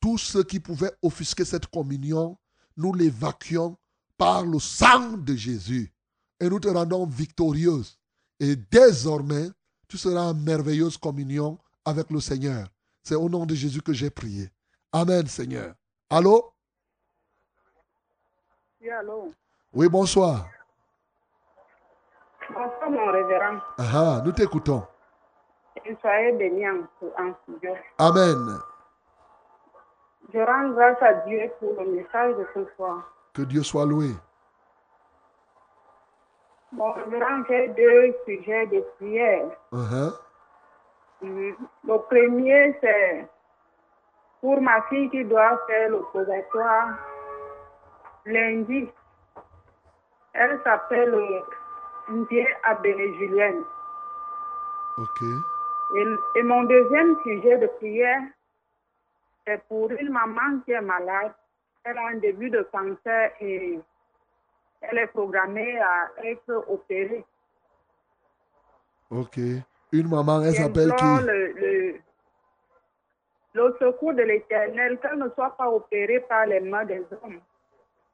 Tout 0.00 0.16
ce 0.16 0.38
qui 0.38 0.60
pouvait 0.60 0.92
offusquer 1.02 1.44
cette 1.44 1.66
communion, 1.66 2.38
nous 2.76 2.94
l'évacuons 2.94 3.76
par 4.16 4.46
le 4.46 4.58
sang 4.58 5.16
de 5.18 5.34
Jésus. 5.34 5.92
Et 6.40 6.48
nous 6.48 6.60
te 6.60 6.68
rendons 6.68 7.06
victorieuse. 7.06 7.98
Et 8.40 8.56
désormais, 8.56 9.50
tu 9.88 9.98
seras 9.98 10.30
en 10.30 10.34
merveilleuse 10.34 10.96
communion 10.96 11.58
avec 11.84 12.10
le 12.10 12.20
Seigneur. 12.20 12.68
C'est 13.02 13.16
au 13.16 13.28
nom 13.28 13.44
de 13.44 13.54
Jésus 13.54 13.82
que 13.82 13.92
j'ai 13.92 14.10
prié. 14.10 14.50
Amen, 14.92 15.26
Seigneur. 15.26 15.74
Allô? 16.10 16.52
Oui, 18.88 18.94
allô? 18.94 19.28
Oui, 19.74 19.86
bonsoir. 19.90 20.46
Bonsoir, 22.48 22.90
mon 22.90 23.12
révérend. 23.12 23.58
Ah, 23.76 24.22
nous 24.24 24.32
t'écoutons. 24.32 24.82
Et 25.84 25.94
soyez 26.00 26.32
bénis 26.32 26.66
en, 26.66 26.78
en 27.18 27.34
studio. 27.42 27.74
Amen. 27.98 28.58
Je 30.32 30.38
rends 30.38 30.70
grâce 30.70 31.02
à 31.02 31.12
Dieu 31.26 31.50
pour 31.60 31.74
le 31.78 31.90
message 31.96 32.34
de 32.36 32.46
ce 32.54 32.64
soir. 32.76 33.02
Que 33.34 33.42
Dieu 33.42 33.62
soit 33.62 33.84
loué. 33.84 34.14
Mon 36.72 36.90
révérend, 36.92 37.42
j'ai 37.46 37.68
deux 37.68 38.14
sujets 38.24 38.68
de 38.68 38.80
prière. 38.96 39.50
Mhm. 39.70 40.12
Le 41.20 41.98
premier, 42.08 42.78
c'est 42.80 43.28
pour 44.40 44.58
ma 44.62 44.80
fille 44.84 45.10
qui 45.10 45.24
doit 45.26 45.58
faire 45.66 45.90
le 45.90 46.02
purgatoire 46.10 46.94
lundi. 48.28 48.88
Elle 50.34 50.60
s'appelle 50.62 51.42
Ndié 52.08 52.46
Abéné 52.62 53.14
Julienne. 53.18 53.64
Ok. 54.98 55.22
Et, 55.96 56.06
et 56.36 56.42
mon 56.42 56.64
deuxième 56.64 57.16
sujet 57.22 57.58
de 57.58 57.66
prière, 57.66 58.22
c'est 59.46 59.62
pour 59.68 59.90
une 59.90 60.10
maman 60.10 60.60
qui 60.64 60.72
est 60.72 60.80
malade. 60.80 61.32
Elle 61.84 61.96
a 61.98 62.08
un 62.08 62.18
début 62.18 62.50
de 62.50 62.62
cancer 62.70 63.32
et 63.40 63.80
elle 64.82 64.98
est 64.98 65.06
programmée 65.06 65.78
à 65.80 66.10
être 66.24 66.64
opérée. 66.68 67.24
Ok. 69.10 69.38
Une 69.92 70.08
maman, 70.08 70.42
elle 70.42 70.52
s'appelle 70.52 70.92
qui? 70.94 71.24
Le, 71.24 71.94
le 73.54 73.76
secours 73.80 74.12
de 74.12 74.22
l'éternel, 74.22 74.98
qu'elle 75.00 75.18
ne 75.18 75.30
soit 75.30 75.56
pas 75.56 75.70
opérée 75.70 76.20
par 76.20 76.44
les 76.46 76.60
mains 76.60 76.84
des 76.84 77.02
hommes. 77.22 77.40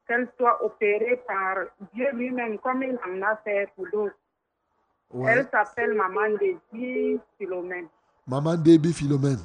Qu'elle 0.07 0.29
soit 0.37 0.65
opérée 0.65 1.23
par 1.27 1.57
Dieu 1.93 2.11
lui-même, 2.13 2.59
comme 2.59 2.83
il 2.83 2.99
en 3.07 3.23
a 3.23 3.37
fait 3.37 3.69
pour 3.75 3.87
d'autres. 3.93 4.17
Ouais. 5.11 5.33
Elle 5.33 5.49
s'appelle 5.51 5.95
Maman 5.95 6.37
Dédi 6.39 7.21
Philomène. 7.39 7.87
Maman 8.27 8.57
Déby 8.57 8.93
Philomène. 8.93 9.41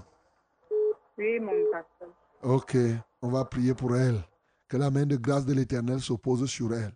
Oui, 1.17 1.39
mon 1.39 1.51
pasteur. 1.71 2.09
Ok, 2.41 2.77
on 3.21 3.29
va 3.29 3.45
prier 3.45 3.73
pour 3.73 3.95
elle. 3.95 4.19
Que 4.67 4.77
la 4.77 4.89
main 4.89 5.05
de 5.05 5.17
grâce 5.17 5.45
de 5.45 5.53
l'Éternel 5.53 5.99
se 5.99 6.13
pose 6.13 6.45
sur 6.49 6.73
elle. 6.73 6.91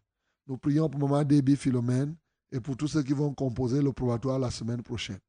Nous 0.47 0.57
prions 0.57 0.89
pour 0.89 0.99
Maman 0.99 1.23
Déby 1.23 1.55
Philomène 1.55 2.15
et 2.51 2.59
pour 2.59 2.77
tous 2.77 2.87
ceux 2.87 3.03
qui 3.03 3.13
vont 3.13 3.33
composer 3.33 3.81
le 3.81 3.91
probatoire 3.91 4.39
la 4.39 4.51
semaine 4.51 4.81
prochaine. 4.81 5.19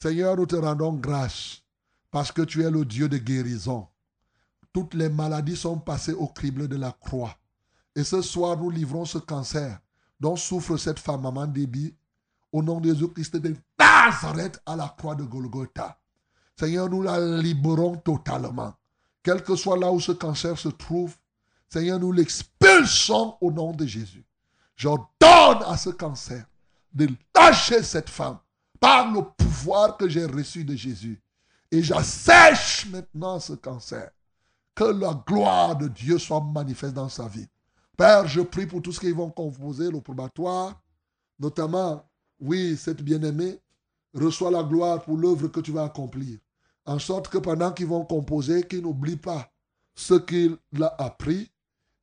Seigneur, 0.00 0.36
nous 0.36 0.46
te 0.46 0.56
rendons 0.56 0.94
grâce 0.94 1.62
parce 2.10 2.32
que 2.32 2.42
tu 2.42 2.62
es 2.62 2.70
le 2.70 2.84
Dieu 2.84 3.08
de 3.08 3.18
guérison. 3.18 3.88
Toutes 4.72 4.94
les 4.94 5.08
maladies 5.08 5.56
sont 5.56 5.78
passées 5.78 6.12
au 6.12 6.26
crible 6.26 6.68
de 6.68 6.76
la 6.76 6.92
croix. 6.92 7.36
Et 7.94 8.04
ce 8.04 8.22
soir, 8.22 8.56
nous 8.56 8.70
livrons 8.70 9.04
ce 9.04 9.18
cancer 9.18 9.78
dont 10.18 10.36
souffre 10.36 10.76
cette 10.76 10.98
femme, 10.98 11.22
Maman 11.22 11.46
Déby, 11.46 11.94
au 12.52 12.62
nom 12.62 12.80
de 12.80 12.92
Jésus-Christ 12.92 13.36
de 13.36 13.56
Nazareth 13.78 14.60
à 14.64 14.76
la 14.76 14.88
croix 14.96 15.14
de 15.14 15.24
Golgotha. 15.24 15.98
Seigneur, 16.58 16.88
nous 16.88 17.02
la 17.02 17.18
libérons 17.18 17.96
totalement. 17.96 18.74
Quel 19.22 19.42
que 19.42 19.56
soit 19.56 19.78
là 19.78 19.90
où 19.90 20.00
ce 20.00 20.12
cancer 20.12 20.58
se 20.58 20.68
trouve, 20.68 21.16
Seigneur, 21.68 21.98
nous 21.98 22.12
l'expulsons 22.12 23.36
au 23.40 23.50
nom 23.50 23.72
de 23.72 23.86
Jésus. 23.86 24.24
J'ordonne 24.76 25.62
à 25.66 25.76
ce 25.76 25.90
cancer 25.90 26.44
de 26.92 27.08
lâcher 27.34 27.82
cette 27.82 28.10
femme 28.10 28.38
par 28.78 29.10
le 29.10 29.22
pouvoir 29.22 29.96
que 29.96 30.08
j'ai 30.08 30.26
reçu 30.26 30.64
de 30.64 30.74
Jésus. 30.74 31.20
Et 31.70 31.82
j'assèche 31.82 32.86
maintenant 32.86 33.40
ce 33.40 33.54
cancer. 33.54 34.10
Que 34.74 34.84
la 34.84 35.14
gloire 35.26 35.76
de 35.76 35.88
Dieu 35.88 36.18
soit 36.18 36.40
manifeste 36.40 36.94
dans 36.94 37.08
sa 37.08 37.28
vie. 37.28 37.48
Père, 37.96 38.26
je 38.26 38.40
prie 38.40 38.66
pour 38.66 38.80
tous 38.82 38.92
ceux 38.92 39.00
qui 39.00 39.12
vont 39.12 39.30
composer 39.30 39.90
le 39.90 40.00
probatoire, 40.00 40.80
notamment, 41.38 42.04
oui, 42.40 42.76
cette 42.76 43.02
bien-aimée, 43.02 43.58
reçoit 44.14 44.50
la 44.50 44.62
gloire 44.62 45.02
pour 45.02 45.16
l'œuvre 45.16 45.48
que 45.48 45.60
tu 45.60 45.72
vas 45.72 45.84
accomplir. 45.84 46.38
En 46.84 46.98
sorte 46.98 47.28
que 47.28 47.38
pendant 47.38 47.72
qu'ils 47.72 47.86
vont 47.86 48.04
composer, 48.04 48.62
qu'ils 48.66 48.82
n'oublient 48.82 49.16
pas 49.16 49.48
ce 49.94 50.14
qu'il 50.14 50.56
a 50.80 50.94
appris 50.98 51.50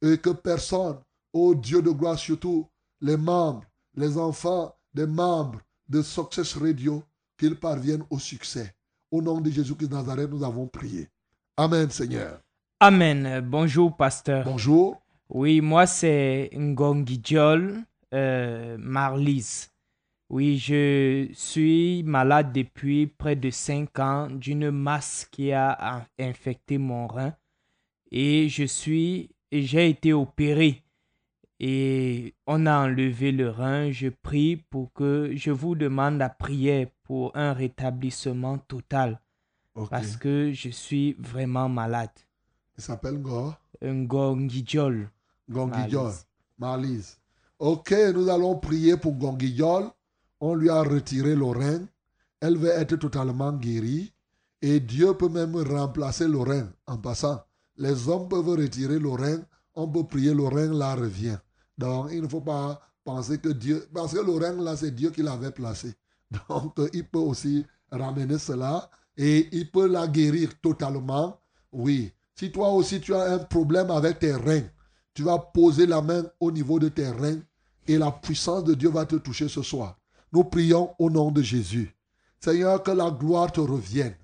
et 0.02 0.18
que 0.18 0.30
personne, 0.30 1.00
ô 1.34 1.56
Dieu 1.56 1.82
de 1.82 1.92
gloire, 1.92 2.18
surtout 2.18 2.68
les 3.02 3.18
membres, 3.18 3.66
les 3.96 4.18
enfants 4.18 4.76
des 4.94 5.08
membres 5.08 5.60
de 5.88 6.02
Success 6.02 6.56
Radio, 6.56 7.04
qu'ils 7.38 7.60
parviennent 7.60 8.06
au 8.10 8.20
succès. 8.20 8.76
Au 9.12 9.22
nom 9.22 9.42
de 9.42 9.50
Jésus-Christ 9.50 9.90
de 9.90 9.96
Nazareth, 9.96 10.30
nous 10.30 10.44
avons 10.44 10.68
prié. 10.68 11.10
Amen, 11.58 11.90
Seigneur. 11.90 12.40
Amen. 12.80 13.42
Bonjour, 13.42 13.96
pasteur. 13.96 14.46
Bonjour. 14.46 15.02
Oui, 15.30 15.62
moi, 15.62 15.86
c'est 15.86 16.50
Ngongidjol 16.56 17.84
euh, 18.14 18.78
Marlise. 18.80 19.72
Oui, 20.30 20.58
je 20.60 21.28
suis 21.34 22.04
malade 22.04 22.54
depuis 22.54 23.08
près 23.08 23.36
de 23.36 23.50
5 23.50 23.98
ans 24.00 24.28
d'une 24.30 24.70
masse 24.70 25.28
qui 25.32 25.52
a 25.52 25.98
in- 25.98 26.06
infecté 26.20 26.78
mon 26.78 27.08
rein 27.08 27.34
et 28.12 28.48
je 28.50 28.64
suis 28.66 29.32
j'ai 29.52 29.90
été 29.90 30.14
opéré 30.14 30.84
et 31.60 32.36
on 32.46 32.68
a 32.68 32.78
enlevé 32.86 33.32
le 33.32 33.50
rein. 33.50 33.90
Je 33.92 34.10
prie 34.10 34.58
pour 34.58 34.94
que 34.94 35.32
je 35.36 35.50
vous 35.50 35.74
demande 35.76 36.20
la 36.20 36.30
prière 36.30 36.88
pour 37.04 37.36
un 37.36 37.54
rétablissement 37.54 38.60
total 38.60 39.20
parce 39.90 40.16
que 40.20 40.52
je 40.54 40.70
suis 40.70 41.14
vraiment 41.18 41.70
malade. 41.70 42.12
Il 42.78 42.84
s'appelle 42.84 43.18
Ngor. 43.18 43.60
Ngongidjol. 43.84 44.08
Gonguillol. 44.08 45.10
Marlise. 45.50 46.26
Marlise. 46.58 47.18
Ok, 47.58 47.94
nous 48.14 48.30
allons 48.30 48.56
prier 48.58 48.96
pour 48.98 49.14
Gonguillol. 49.14 49.90
On 50.40 50.56
lui 50.56 50.70
a 50.70 50.82
retiré 50.82 51.36
le 51.36 51.46
rein. 51.46 51.82
Elle 52.40 52.58
va 52.58 52.70
être 52.70 52.96
totalement 52.96 53.52
guérie. 53.52 54.14
Et 54.62 54.80
Dieu 54.80 55.14
peut 55.14 55.30
même 55.30 55.56
remplacer 55.56 56.28
le 56.28 56.40
rein 56.40 56.70
en 56.88 56.98
passant. 56.98 57.42
Les 57.78 58.08
hommes 58.08 58.28
peuvent 58.28 58.50
retirer 58.50 59.00
le 59.00 59.10
rein. 59.10 59.40
On 59.74 59.88
peut 59.88 60.04
prier, 60.04 60.34
le 60.34 60.44
rein 60.44 60.74
là 60.74 60.96
revient. 60.96 61.38
Donc, 61.78 62.10
il 62.12 62.22
ne 62.22 62.28
faut 62.28 62.42
pas 62.42 62.80
penser 63.04 63.40
que 63.40 63.50
Dieu... 63.50 63.88
Parce 63.94 64.14
que 64.14 64.20
le 64.20 64.32
rein 64.34 64.62
là, 64.62 64.76
c'est 64.76 64.92
Dieu 64.92 65.10
qui 65.12 65.24
l'avait 65.24 65.52
placé. 65.52 65.94
Donc, 66.50 66.80
il 66.94 67.08
peut 67.08 67.20
aussi 67.20 67.66
ramener 67.92 68.38
cela. 68.38 68.90
Et 69.18 69.50
il 69.52 69.70
peut 69.72 69.88
la 69.88 70.08
guérir 70.08 70.50
totalement. 70.62 71.40
Oui. 71.72 72.12
Si 72.36 72.52
toi 72.52 72.70
aussi 72.70 73.02
tu 73.02 73.14
as 73.14 73.34
un 73.34 73.40
problème 73.40 73.92
avec 73.92 74.20
tes 74.20 74.34
reins, 74.34 74.64
tu 75.20 75.26
vas 75.26 75.38
poser 75.38 75.86
la 75.86 76.02
main 76.02 76.24
au 76.40 76.50
niveau 76.50 76.80
de 76.80 76.88
tes 76.88 77.10
reins 77.10 77.42
et 77.90 77.98
la 77.98 78.10
puissance 78.10 78.64
de 78.64 78.74
Dieu 78.74 78.90
va 78.90 79.06
te 79.06 79.18
toucher 79.18 79.50
ce 79.50 79.62
soir. 79.62 79.98
Nous 80.32 80.46
prions 80.46 80.92
au 80.98 81.10
nom 81.10 81.30
de 81.30 81.42
Jésus. 81.42 81.94
Seigneur, 82.40 82.82
que 82.82 82.92
la 82.92 83.12
gloire 83.12 83.52
te 83.52 83.60
revienne, 83.60 84.16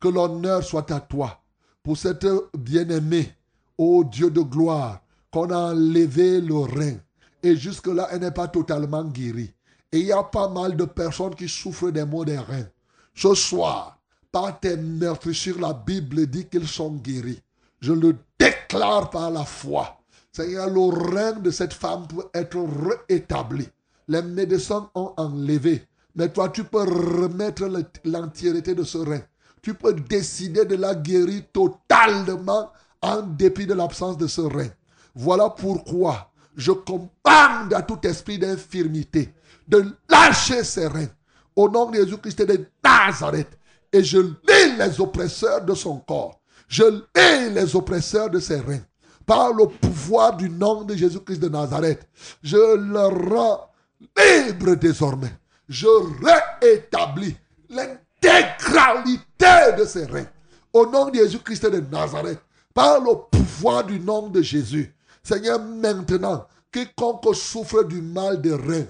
que 0.00 0.08
l'honneur 0.08 0.64
soit 0.64 0.90
à 0.90 0.98
toi 0.98 1.40
pour 1.84 1.96
cette 1.96 2.26
bien-aimée, 2.58 3.32
ô 3.78 4.02
Dieu 4.02 4.28
de 4.28 4.40
gloire, 4.40 5.02
qu'on 5.30 5.50
a 5.50 5.70
enlevé 5.70 6.40
le 6.40 6.56
rein 6.56 6.96
et 7.44 7.54
jusque-là, 7.54 8.08
elle 8.10 8.22
n'est 8.22 8.32
pas 8.32 8.48
totalement 8.48 9.04
guérie. 9.04 9.54
Et 9.92 10.00
il 10.00 10.06
y 10.06 10.12
a 10.12 10.24
pas 10.24 10.48
mal 10.48 10.76
de 10.76 10.84
personnes 10.84 11.36
qui 11.36 11.48
souffrent 11.48 11.92
des 11.92 12.04
maux 12.04 12.24
des 12.24 12.38
reins. 12.38 12.66
Ce 13.14 13.36
soir, 13.36 14.00
par 14.32 14.58
tes 14.58 14.76
meurtrissures, 14.76 15.60
la 15.60 15.74
Bible 15.74 16.26
dit 16.26 16.46
qu'ils 16.46 16.66
sont 16.66 16.96
guéris. 16.96 17.40
Je 17.78 17.92
le 17.92 18.16
déclare 18.36 19.10
par 19.10 19.30
la 19.30 19.44
foi. 19.44 19.99
Seigneur, 20.32 20.70
le 20.70 21.14
règne 21.14 21.42
de 21.42 21.50
cette 21.50 21.72
femme 21.74 22.06
peut 22.06 22.26
être 22.34 22.58
réétabli. 23.08 23.68
Les 24.08 24.22
médecins 24.22 24.88
ont 24.94 25.12
enlevé. 25.16 25.82
Mais 26.14 26.28
toi, 26.28 26.48
tu 26.48 26.64
peux 26.64 26.82
remettre 26.82 27.64
le- 27.66 27.84
l'entièreté 28.04 28.74
de 28.74 28.84
ce 28.84 28.98
rein. 28.98 29.20
Tu 29.62 29.74
peux 29.74 29.92
décider 29.92 30.64
de 30.64 30.76
la 30.76 30.94
guérir 30.94 31.42
totalement 31.52 32.70
en 33.02 33.22
dépit 33.22 33.66
de 33.66 33.74
l'absence 33.74 34.16
de 34.16 34.26
ce 34.26 34.40
rein. 34.40 34.68
Voilà 35.14 35.50
pourquoi 35.50 36.30
je 36.56 36.72
commande 36.72 37.74
à 37.74 37.82
tout 37.82 37.98
esprit 38.04 38.38
d'infirmité 38.38 39.32
de 39.68 39.84
lâcher 40.08 40.64
ses 40.64 40.86
reins 40.86 41.08
au 41.54 41.68
nom 41.68 41.90
de 41.90 41.96
Jésus-Christ 41.96 42.42
de 42.42 42.66
Nazareth. 42.84 43.58
Et 43.92 44.02
je 44.04 44.18
lis 44.18 44.76
les 44.78 45.00
oppresseurs 45.00 45.64
de 45.64 45.74
son 45.74 45.98
corps. 45.98 46.40
Je 46.68 46.84
lis 46.84 47.54
les 47.54 47.74
oppresseurs 47.76 48.30
de 48.30 48.38
ses 48.38 48.60
reins. 48.60 48.80
Par 49.30 49.52
le 49.52 49.66
pouvoir 49.66 50.36
du 50.36 50.50
nom 50.50 50.82
de 50.82 50.96
Jésus-Christ 50.96 51.38
de 51.38 51.48
Nazareth, 51.48 52.04
je 52.42 52.56
le 52.56 53.30
rends 53.32 53.70
libre 54.16 54.74
désormais. 54.74 55.30
Je 55.68 55.86
réétablis 56.66 57.36
l'intégralité 57.68 59.46
de 59.78 59.84
ses 59.84 60.06
reins. 60.06 60.26
Au 60.72 60.84
nom 60.84 61.10
de 61.10 61.14
Jésus-Christ 61.14 61.64
de 61.66 61.78
Nazareth, 61.78 62.40
par 62.74 62.98
le 63.00 63.12
pouvoir 63.30 63.84
du 63.84 64.00
nom 64.00 64.28
de 64.30 64.42
Jésus. 64.42 64.92
Seigneur, 65.22 65.62
maintenant, 65.62 66.48
quiconque 66.72 67.32
souffre 67.32 67.84
du 67.84 68.02
mal 68.02 68.42
des 68.42 68.54
reins, 68.54 68.86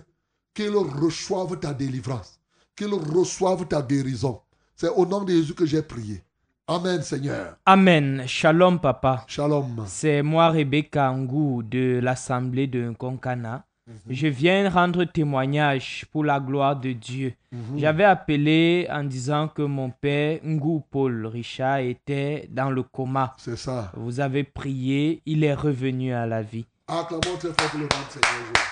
qu'il 0.55 0.75
reçoive 0.75 1.59
ta 1.59 1.75
délivrance, 1.75 2.41
qu'il 2.75 2.95
reçoive 2.95 3.67
ta 3.67 3.83
guérison. 3.83 4.41
C'est 4.75 4.89
au 4.89 5.05
nom 5.05 5.23
de 5.23 5.33
Jésus 5.33 5.53
que 5.53 5.67
j'ai 5.67 5.83
prié. 5.83 6.25
Amen, 6.71 7.03
Seigneur. 7.03 7.57
Amen. 7.67 8.23
Shalom, 8.29 8.79
papa. 8.79 9.25
Shalom. 9.27 9.83
C'est 9.87 10.23
moi, 10.23 10.51
Rebecca 10.51 11.11
Ngou, 11.11 11.65
de 11.65 11.99
l'Assemblée 12.01 12.69
de 12.69 12.91
Nkonkana. 12.91 13.65
Je 14.09 14.29
viens 14.29 14.71
rendre 14.71 15.03
témoignage 15.03 16.07
pour 16.13 16.23
la 16.23 16.39
gloire 16.39 16.77
de 16.77 16.93
Dieu. 16.93 17.35
J'avais 17.77 18.05
appelé 18.05 18.87
en 18.89 19.03
disant 19.03 19.49
que 19.49 19.63
mon 19.63 19.91
père, 19.91 20.39
Ngou 20.45 20.85
Paul 20.89 21.27
Richard, 21.27 21.79
était 21.79 22.49
dans 22.53 22.71
le 22.71 22.85
coma. 22.85 23.35
C'est 23.37 23.57
ça. 23.57 23.91
Vous 23.97 24.21
avez 24.21 24.45
prié, 24.45 25.23
il 25.27 25.43
est 25.43 25.55
revenu 25.55 26.13
à 26.13 26.25
la 26.25 26.41
vie. 26.41 26.67
Acclamons 26.87 27.37
très 27.37 27.49
fort 27.49 27.71
pour 27.71 27.81
le 27.81 27.87
nom 27.87 27.89
de 27.89 28.13
Seigneur 28.13 28.47
Jésus. 28.47 28.67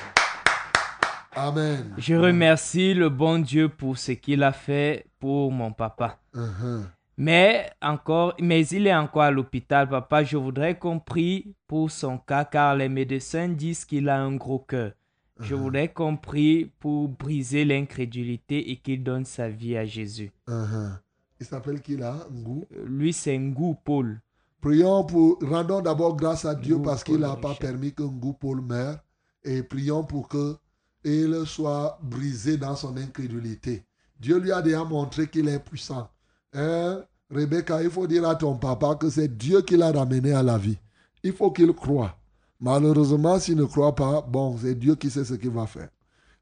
Amen. 1.35 1.95
Je 1.99 2.15
remercie 2.15 2.95
le 2.95 3.09
bon 3.09 3.41
Dieu 3.41 3.69
pour 3.69 3.99
ce 3.99 4.13
qu'il 4.13 4.45
a 4.45 4.53
fait 4.53 5.07
pour 5.19 5.51
mon 5.51 5.73
papa. 5.73 6.19
Uh-huh. 6.33 6.85
Mais 7.21 7.69
encore, 7.83 8.35
mais 8.41 8.65
il 8.69 8.87
est 8.87 8.95
encore 8.95 9.23
à 9.23 9.33
l'hôpital, 9.33 9.89
papa. 9.89 10.23
Je 10.23 10.37
voudrais 10.37 10.79
qu'on 10.79 11.01
prie 11.01 11.53
pour 11.67 11.91
son 11.91 12.17
cas, 12.17 12.45
car 12.45 12.77
les 12.77 12.89
médecins 12.89 13.49
disent 13.49 13.85
qu'il 13.85 14.09
a 14.09 14.21
un 14.21 14.37
gros 14.37 14.61
cœur. 14.61 14.93
Je 15.41 15.57
voudrais 15.57 15.89
qu'on 15.93 16.17
prie 16.17 16.71
pour 16.79 17.09
briser 17.09 17.65
l'incrédulité 17.65 18.71
et 18.71 18.77
qu'il 18.77 19.03
donne 19.03 19.25
sa 19.25 19.49
vie 19.49 19.77
à 19.77 19.85
Jésus. 19.85 20.31
Uh-huh. 20.49 20.93
Il 21.41 21.47
s'appelle 21.47 21.81
qui 21.81 21.97
là? 21.97 22.15
Ngou? 22.33 22.67
Lui, 22.85 23.13
c'est 23.13 23.37
Ngou 23.37 23.77
Paul. 23.85 24.21
Prions 24.61 25.05
pour, 25.05 25.39
rendons 25.43 25.81
d'abord 25.81 26.17
grâce 26.17 26.45
à 26.45 26.55
Dieu 26.55 26.77
Ngou 26.77 26.83
parce 26.85 27.03
qu'il 27.03 27.19
n'a 27.19 27.35
pas 27.35 27.55
permis 27.55 27.93
que 27.93 28.05
Ngou 28.05 28.33
Paul 28.33 28.61
meure. 28.61 28.99
Et 29.45 29.65
prions 29.65 30.05
pour 30.05 30.29
que 30.29 30.57
il 31.05 31.43
soit 31.47 31.99
brisé 32.01 32.57
dans 32.57 32.77
son 32.77 32.97
incrédulité. 32.97 33.85
Dieu 34.21 34.39
lui 34.39 34.53
a 34.53 34.63
déjà 34.63 34.85
montré 34.85 35.27
qu'il 35.29 35.49
est 35.49 35.61
puissant. 35.61 36.09
Hein? 36.55 37.05
Rebecca, 37.31 37.83
il 37.83 37.91
faut 37.91 38.07
dire 38.07 38.27
à 38.27 38.35
ton 38.35 38.57
papa 38.57 38.95
que 38.95 39.11
c'est 39.11 39.37
Dieu 39.37 39.61
qui 39.61 39.77
l'a 39.77 39.93
ramené 39.93 40.33
à 40.33 40.43
la 40.43 40.57
vie. 40.57 40.79
Il 41.23 41.33
faut 41.33 41.51
qu'il 41.51 41.73
croie. 41.73 42.17
Malheureusement, 42.61 43.39
s'il 43.39 43.57
ne 43.57 43.65
croit 43.65 43.95
pas, 43.95 44.23
bon, 44.23 44.57
c'est 44.61 44.75
Dieu 44.75 44.95
qui 44.95 45.11
sait 45.11 45.25
ce 45.25 45.35
qu'il 45.35 45.51
va 45.51 45.67
faire. 45.67 45.89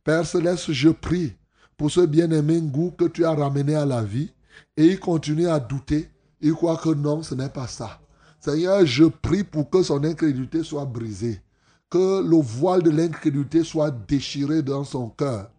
Père 0.04 0.24
Céleste, 0.24 0.72
je 0.72 0.90
prie 0.90 1.34
pour 1.76 1.90
ce 1.90 2.00
bien-aimé 2.00 2.60
goût 2.62 2.92
que 2.96 3.06
tu 3.06 3.24
as 3.24 3.34
ramené 3.34 3.74
à 3.74 3.84
la 3.84 4.02
vie 4.02 4.32
et 4.76 4.86
il 4.86 5.00
continue 5.00 5.48
à 5.48 5.58
douter. 5.58 6.08
Il 6.40 6.52
croit 6.52 6.76
que 6.76 6.90
non, 6.90 7.22
ce 7.22 7.34
n'est 7.34 7.48
pas 7.48 7.66
ça. 7.66 7.98
Seigneur, 8.38 8.86
je 8.86 9.04
prie 9.04 9.42
pour 9.42 9.68
que 9.68 9.82
son 9.82 10.04
incrédulité 10.04 10.62
soit 10.62 10.84
brisée. 10.84 11.40
Que 11.90 12.22
le 12.22 12.36
voile 12.40 12.82
de 12.82 12.90
l'incrédulité 12.90 13.64
soit 13.64 13.90
déchiré 13.90 14.62
dans 14.62 14.84
son 14.84 15.08
cœur. 15.08 15.50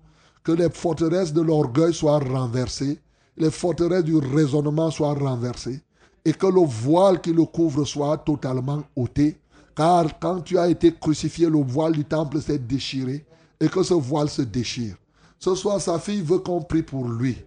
Que 0.44 0.54
les 0.54 0.70
forteresses 0.70 1.34
de 1.34 1.42
l'orgueil 1.42 1.94
soient 1.94 2.20
renversées. 2.20 3.00
Les 3.38 3.52
forteresses 3.52 4.04
du 4.04 4.18
raisonnement 4.18 4.92
soient 4.92 5.14
renversées. 5.14 5.82
Et 6.26 6.34
que 6.34 6.48
le 6.48 6.66
voile 6.66 7.22
qui 7.22 7.32
le 7.32 7.46
couvre 7.46 7.86
soit 7.86 8.18
totalement 8.18 8.84
ôté. 8.96 9.38
Car 9.76 10.20
quand 10.20 10.42
tu 10.42 10.58
as 10.58 10.68
été 10.68 10.94
crucifié, 10.94 11.50
le 11.50 11.62
voile 11.62 11.94
du 11.94 12.04
temple 12.04 12.42
s'est 12.42 12.58
déchiré. 12.58 13.26
Et 13.62 13.70
que 13.70 13.84
ce 13.84 13.94
voile 13.94 14.30
se 14.30 14.42
déchire. 14.42 14.96
Ce 15.40 15.54
soir, 15.56 15.80
sa 15.80 16.00
fille 16.00 16.22
veut 16.22 16.40
qu'on 16.40 16.62
prie 16.62 16.84
pour 16.84 17.08
lui. 17.08 17.38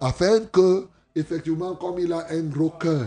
Afin 0.00 0.40
que, 0.52 0.86
effectivement, 1.14 1.74
comme 1.74 1.98
il 1.98 2.12
a 2.12 2.26
un 2.30 2.42
gros 2.42 2.70
cœur, 2.70 3.06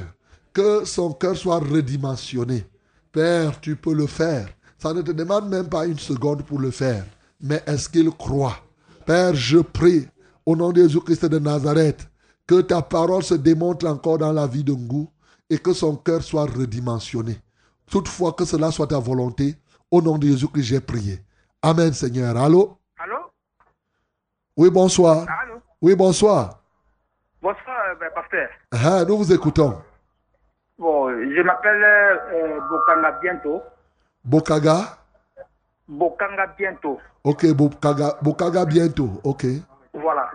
que 0.51 0.83
son 0.83 1.13
cœur 1.13 1.37
soit 1.37 1.59
redimensionné. 1.59 2.65
Père, 3.11 3.59
tu 3.61 3.75
peux 3.75 3.93
le 3.93 4.07
faire. 4.07 4.49
Ça 4.77 4.93
ne 4.93 5.01
te 5.01 5.11
demande 5.11 5.47
même 5.47 5.69
pas 5.69 5.85
une 5.85 5.99
seconde 5.99 6.43
pour 6.43 6.59
le 6.59 6.71
faire. 6.71 7.05
Mais 7.39 7.61
est-ce 7.67 7.87
qu'il 7.87 8.09
croit? 8.09 8.57
Père, 9.05 9.35
je 9.35 9.59
prie 9.59 10.07
au 10.45 10.55
nom 10.55 10.71
de 10.71 10.81
Jésus-Christ 10.81 11.25
de 11.25 11.39
Nazareth 11.39 12.10
que 12.47 12.61
ta 12.61 12.81
parole 12.81 13.23
se 13.23 13.33
démontre 13.35 13.87
encore 13.87 14.17
dans 14.17 14.31
la 14.33 14.47
vie 14.47 14.63
de 14.63 14.73
Ngou 14.73 15.09
et 15.49 15.57
que 15.57 15.73
son 15.73 15.95
cœur 15.95 16.21
soit 16.21 16.45
redimensionné. 16.45 17.37
Toutefois 17.89 18.33
que 18.33 18.45
cela 18.45 18.71
soit 18.71 18.87
ta 18.87 18.99
volonté, 18.99 19.55
au 19.89 20.01
nom 20.01 20.17
de 20.17 20.27
Jésus-Christ, 20.27 20.63
j'ai 20.63 20.79
prié. 20.79 21.19
Amen, 21.61 21.91
Seigneur. 21.93 22.37
Allô? 22.37 22.77
Allô? 22.97 23.17
Oui, 24.55 24.69
bonsoir. 24.69 25.25
Allô? 25.43 25.61
Oui, 25.81 25.95
bonsoir. 25.95 26.61
Bonsoir, 27.41 27.77
euh, 27.89 27.95
ben, 27.99 28.09
pasteur. 28.13 28.49
Ah, 28.71 29.03
nous 29.05 29.17
vous 29.17 29.33
écoutons. 29.33 29.81
Bon, 30.77 31.09
je 31.09 31.41
m'appelle 31.41 31.83
euh, 31.83 32.59
Bokanga 32.69 33.19
Bientôt. 33.21 33.61
Bokaga? 34.23 34.97
Bokanga 35.87 36.47
Bientôt. 36.57 36.99
Ok, 37.23 37.45
Bokaga, 37.53 38.17
Bokaga 38.21 38.65
bientôt. 38.65 39.19
Ok. 39.23 39.45
Voilà. 39.93 40.31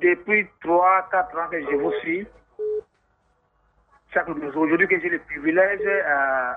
Depuis 0.00 0.46
3-4 0.64 1.36
ans 1.36 1.50
que 1.50 1.60
je 1.60 1.76
vous 1.76 1.92
suis, 2.00 2.26
chaque 4.12 4.26
jour, 4.28 4.56
aujourd'hui 4.62 4.88
que 4.88 5.00
j'ai 5.00 5.08
le 5.08 5.18
privilège 5.20 5.86
à, 6.06 6.56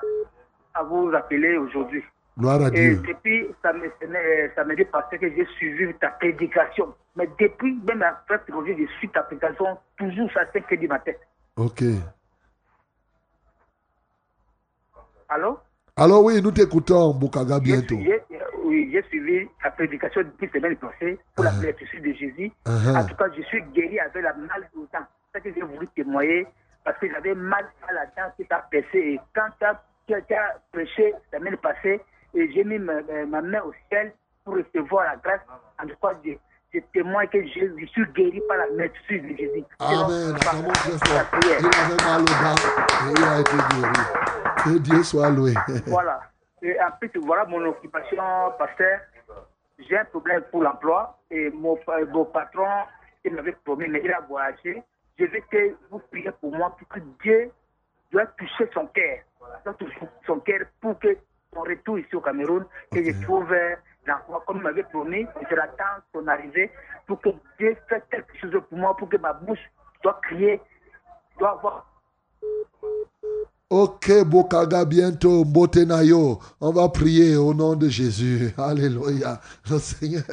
à 0.74 0.84
vous 0.84 1.12
appeler 1.14 1.58
aujourd'hui. 1.58 2.04
Gloire 2.38 2.62
à 2.64 2.68
Et 2.68 2.72
Dieu. 2.72 3.02
depuis 3.08 3.48
samedi, 3.62 3.88
euh, 4.04 4.86
passé 4.92 5.18
que 5.18 5.30
j'ai 5.30 5.46
suivi 5.58 5.94
ta 5.96 6.10
prédication. 6.10 6.94
Mais 7.16 7.30
depuis, 7.40 7.80
même 7.88 8.04
après 8.04 8.40
projet, 8.40 8.76
je 8.78 8.86
suis 8.98 9.10
ta 9.10 9.24
prédication 9.24 9.78
toujours 9.98 10.30
à 10.36 10.46
5 10.52 10.72
heures 10.72 10.80
du 10.80 10.88
matin. 10.88 11.14
Ok. 11.56 11.82
Allô? 15.30 15.58
Alors 15.96 16.24
oui, 16.26 16.42
nous 16.42 16.52
t'écoutons, 16.52 17.14
Bokaga 17.14 17.60
bientôt. 17.60 17.96
Oui, 17.96 18.12
j'ai 18.72 19.04
suivi 19.10 19.48
la 19.64 19.72
prédication 19.72 20.22
depuis 20.22 20.50
semaine 20.54 20.76
passée 20.78 21.20
pour 21.36 21.46
la 21.46 21.52
bénédiction 21.52 22.00
de 22.00 22.14
Jésus. 22.14 22.52
Uh-huh. 22.66 22.98
En 22.98 23.06
tout 23.06 23.16
cas, 23.16 23.26
je 23.36 23.42
suis 23.44 23.62
guéri 23.74 24.00
avec 24.00 24.24
la 24.24 24.34
mal 24.34 24.70
au 24.76 24.82
dents. 24.94 25.06
C'est 25.34 25.40
ce 25.40 25.44
que 25.44 25.54
j'ai 25.54 25.62
voulu 25.62 25.88
témoigner 25.96 26.48
parce 26.84 26.98
que 27.00 27.10
j'avais 27.10 27.36
mal 27.36 27.66
à 27.90 27.94
la 27.94 28.06
dent 28.06 28.32
qui 28.38 28.46
t'a 28.46 28.66
percé. 28.70 28.98
Et 28.98 29.20
quand 29.34 29.48
tu 29.60 29.66
as, 30.14 30.60
prêché 30.72 31.14
la 31.32 31.40
semaine 31.40 31.58
passée, 31.58 32.00
j'ai 32.34 32.64
mis 32.64 32.80
ma, 32.80 33.02
ma 33.28 33.42
main 33.42 33.62
au 33.62 33.74
ciel 33.90 34.14
pour 34.44 34.56
recevoir 34.56 35.06
la 35.06 35.16
grâce. 35.18 35.42
En 35.82 35.88
tout 35.88 35.96
cas, 36.02 36.14
je, 36.24 36.32
je 36.74 36.80
témoigne 36.94 37.28
que 37.28 37.42
je, 37.44 37.80
je 37.80 37.86
suis 37.88 38.06
guéri 38.16 38.42
par 38.48 38.58
la 38.58 38.68
maîtrise 38.76 39.24
de 39.24 39.30
Jésus. 39.30 39.64
Amen. 39.80 40.36
Prière. 40.36 41.60
Il 41.60 41.66
avait 41.66 42.04
mal 42.04 42.22
au 42.22 42.26
et 43.06 43.14
il 43.18 43.24
a 43.24 43.40
été 43.40 43.58
guéri. 43.72 43.94
Que 44.64 44.78
Dieu 44.80 45.04
soit 45.04 45.30
loué. 45.30 45.54
Voilà. 45.88 46.22
Et 46.62 46.80
en 46.80 46.92
plus, 47.00 47.12
voilà 47.22 47.46
mon 47.46 47.64
occupation, 47.66 48.24
pasteur. 48.58 49.00
J'ai 49.78 49.98
un 49.98 50.06
problème 50.06 50.42
pour 50.52 50.64
l'emploi 50.64 51.20
et 51.30 51.50
mon, 51.50 51.78
mon 52.12 52.26
patron, 52.26 52.68
il 53.24 53.34
m'avait 53.34 53.52
promis, 53.52 53.88
mais 53.88 54.02
il 54.04 54.12
a 54.12 54.22
voyagé. 54.22 54.82
Je 55.18 55.26
veux 55.26 55.42
que 55.52 55.76
vous 55.90 56.00
priez 56.12 56.32
pour 56.40 56.56
moi 56.56 56.76
pour 56.78 56.88
que 56.88 57.00
Dieu 57.22 57.52
doit 58.12 58.26
toucher 58.38 58.70
son 58.74 58.88
cœur. 58.88 59.20
Doit 59.64 59.74
toucher 59.74 60.00
son 60.26 60.40
cœur 60.40 60.62
pour 60.80 60.98
que 61.00 61.18
son 61.54 61.62
retour 61.62 62.00
ici 62.00 62.16
au 62.16 62.22
Cameroun, 62.22 62.66
que 62.92 63.04
je 63.04 63.22
trouve 63.24 63.52
euh, 63.52 63.76
l'emploi 64.06 64.44
comme 64.46 64.58
il 64.58 64.64
m'avait 64.64 64.84
promis. 64.84 65.26
Je 65.50 65.56
l'attends 65.56 66.02
son 66.14 66.28
arrivée 66.28 66.72
pour 67.08 67.20
que 67.22 67.30
Dieu 67.58 67.76
fasse 67.90 68.04
quelque 68.10 68.38
chose 68.38 68.62
pour 68.70 68.78
moi, 68.78 68.96
pour 68.96 69.10
que 69.10 69.18
ma 69.18 69.34
bouche 69.34 69.60
doit 70.04 70.20
crier, 70.24 70.62
doit 71.38 71.52
avoir 71.52 71.86
Ok, 73.72 74.12
Bokaga 74.26 74.86
bientôt, 74.86 75.44
Mbotenayo. 75.44 76.38
On 76.62 76.72
va 76.72 76.88
prier 76.90 77.36
au 77.36 77.52
nom 77.52 77.76
de 77.76 77.90
Jésus. 77.90 78.54
Alléluia. 78.58 79.42
Le 79.68 79.80
Seigneur 79.80 80.24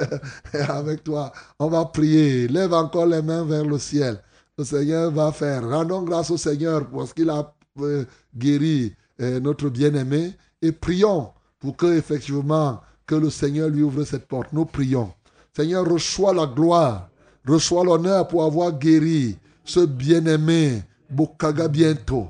est 0.53 0.61
avec 0.61 1.03
toi. 1.03 1.33
On 1.59 1.69
va 1.69 1.87
prier. 1.87 2.47
Lève 2.47 2.75
encore 2.75 3.07
les 3.07 3.23
mains 3.23 3.43
vers 3.45 3.65
le 3.65 3.79
ciel. 3.79 4.21
Le 4.59 4.65
Seigneur 4.65 5.11
va 5.11 5.33
faire. 5.33 5.67
Rendons 5.67 6.03
grâce 6.03 6.31
au 6.31 6.37
Seigneur 6.37 6.87
parce 6.91 7.15
qu'il 7.15 7.31
a 7.31 7.55
euh, 7.81 8.05
guéri 8.37 8.95
euh, 9.23 9.41
notre 9.41 9.71
bien-aimé. 9.71 10.35
Et 10.61 10.73
prions 10.73 11.31
pour 11.59 11.75
que, 11.79 11.87
effectivement, 11.87 12.83
que 13.07 13.15
le 13.15 13.31
Seigneur 13.31 13.71
lui 13.71 13.83
ouvre 13.83 14.05
cette 14.05 14.29
porte. 14.29 14.53
Nous 14.53 14.67
prions. 14.67 15.11
Seigneur, 15.57 15.91
reçois 15.91 16.35
la 16.35 16.45
gloire. 16.45 17.09
Reçois 17.49 17.83
l'honneur 17.83 18.29
pour 18.29 18.45
avoir 18.45 18.79
guéri 18.79 19.39
ce 19.65 19.81
bien-aimé, 19.81 20.83
Bokaga 21.09 21.69
bientôt. 21.69 22.29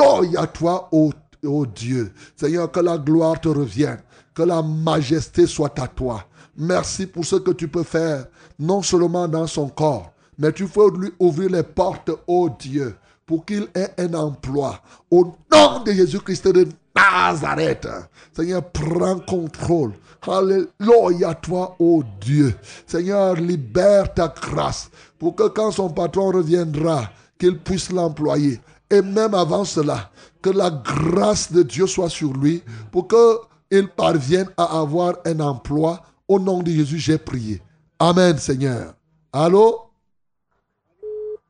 Alléluia, 0.00 0.46
toi, 0.46 0.88
ô 0.92 1.10
ô 1.44 1.66
Dieu. 1.66 2.12
Seigneur, 2.36 2.70
que 2.70 2.80
la 2.80 2.98
gloire 2.98 3.40
te 3.40 3.48
revienne. 3.48 4.00
Que 4.34 4.42
la 4.42 4.62
majesté 4.62 5.46
soit 5.46 5.78
à 5.78 5.88
toi. 5.88 6.24
Merci 6.56 7.06
pour 7.06 7.24
ce 7.24 7.36
que 7.36 7.52
tu 7.52 7.68
peux 7.68 7.84
faire, 7.84 8.26
non 8.58 8.82
seulement 8.82 9.28
dans 9.28 9.46
son 9.46 9.68
corps, 9.68 10.12
mais 10.36 10.52
tu 10.52 10.66
peux 10.66 10.90
lui 10.98 11.12
ouvrir 11.20 11.50
les 11.50 11.62
portes, 11.62 12.10
ô 12.26 12.50
Dieu, 12.58 12.96
pour 13.24 13.44
qu'il 13.44 13.68
ait 13.76 13.92
un 13.96 14.12
emploi. 14.14 14.80
Au 15.08 15.36
nom 15.52 15.82
de 15.84 15.92
Jésus-Christ 15.92 16.48
de 16.48 16.66
Nazareth. 16.96 17.86
Seigneur, 18.32 18.64
prends 18.72 19.20
contrôle. 19.20 19.92
Alléluia, 20.26 21.34
toi, 21.34 21.76
ô 21.78 22.02
Dieu. 22.20 22.54
Seigneur, 22.86 23.34
libère 23.36 24.12
ta 24.12 24.26
grâce 24.28 24.90
pour 25.16 25.36
que 25.36 25.48
quand 25.48 25.70
son 25.70 25.90
patron 25.90 26.32
reviendra, 26.32 27.08
qu'il 27.38 27.56
puisse 27.58 27.92
l'employer. 27.92 28.60
Et 28.90 29.02
même 29.02 29.34
avant 29.34 29.64
cela, 29.64 30.10
que 30.40 30.50
la 30.50 30.70
grâce 30.70 31.52
de 31.52 31.62
Dieu 31.62 31.86
soit 31.86 32.08
sur 32.08 32.32
lui 32.32 32.62
pour 32.90 33.06
qu'il 33.08 33.88
parvienne 33.88 34.48
à 34.56 34.80
avoir 34.80 35.16
un 35.26 35.40
emploi. 35.40 36.00
Au 36.26 36.38
nom 36.38 36.62
de 36.62 36.70
Jésus, 36.70 36.98
j'ai 36.98 37.18
prié. 37.18 37.62
Amen, 37.98 38.36
Seigneur. 38.36 38.94
Allô? 39.32 39.90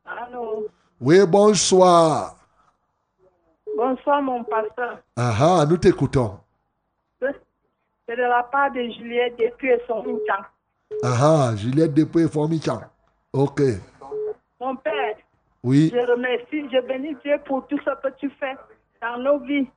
Allô? 0.05 0.67
Oui, 1.01 1.25
bonsoir. 1.27 2.35
Bonsoir, 3.75 4.21
mon 4.21 4.43
pasteur. 4.43 4.99
Ah 5.15 5.33
ah, 5.39 5.65
nous 5.69 5.77
t'écoutons. 5.77 6.39
C'est 7.21 8.15
de 8.15 8.21
la 8.23 8.43
part 8.43 8.71
de 8.71 8.81
Juliette 8.81 9.37
depuis 9.37 9.69
son 9.87 10.01
temps. 10.03 10.45
Ah 11.03 11.49
ah, 11.51 11.55
Juliette 11.55 11.93
Depuis 11.93 12.27
Formichan. 12.27 12.81
Ok. 13.31 13.61
Mon 14.59 14.75
père, 14.77 15.15
Oui, 15.63 15.91
je 15.93 15.99
remercie, 16.11 16.69
je 16.71 16.79
bénis 16.87 17.15
Dieu 17.23 17.37
pour 17.45 17.67
tout 17.67 17.77
ce 17.79 17.91
que 18.01 18.13
tu 18.17 18.29
fais 18.39 18.55
dans 19.01 19.17
nos 19.17 19.39
vies. 19.39 19.67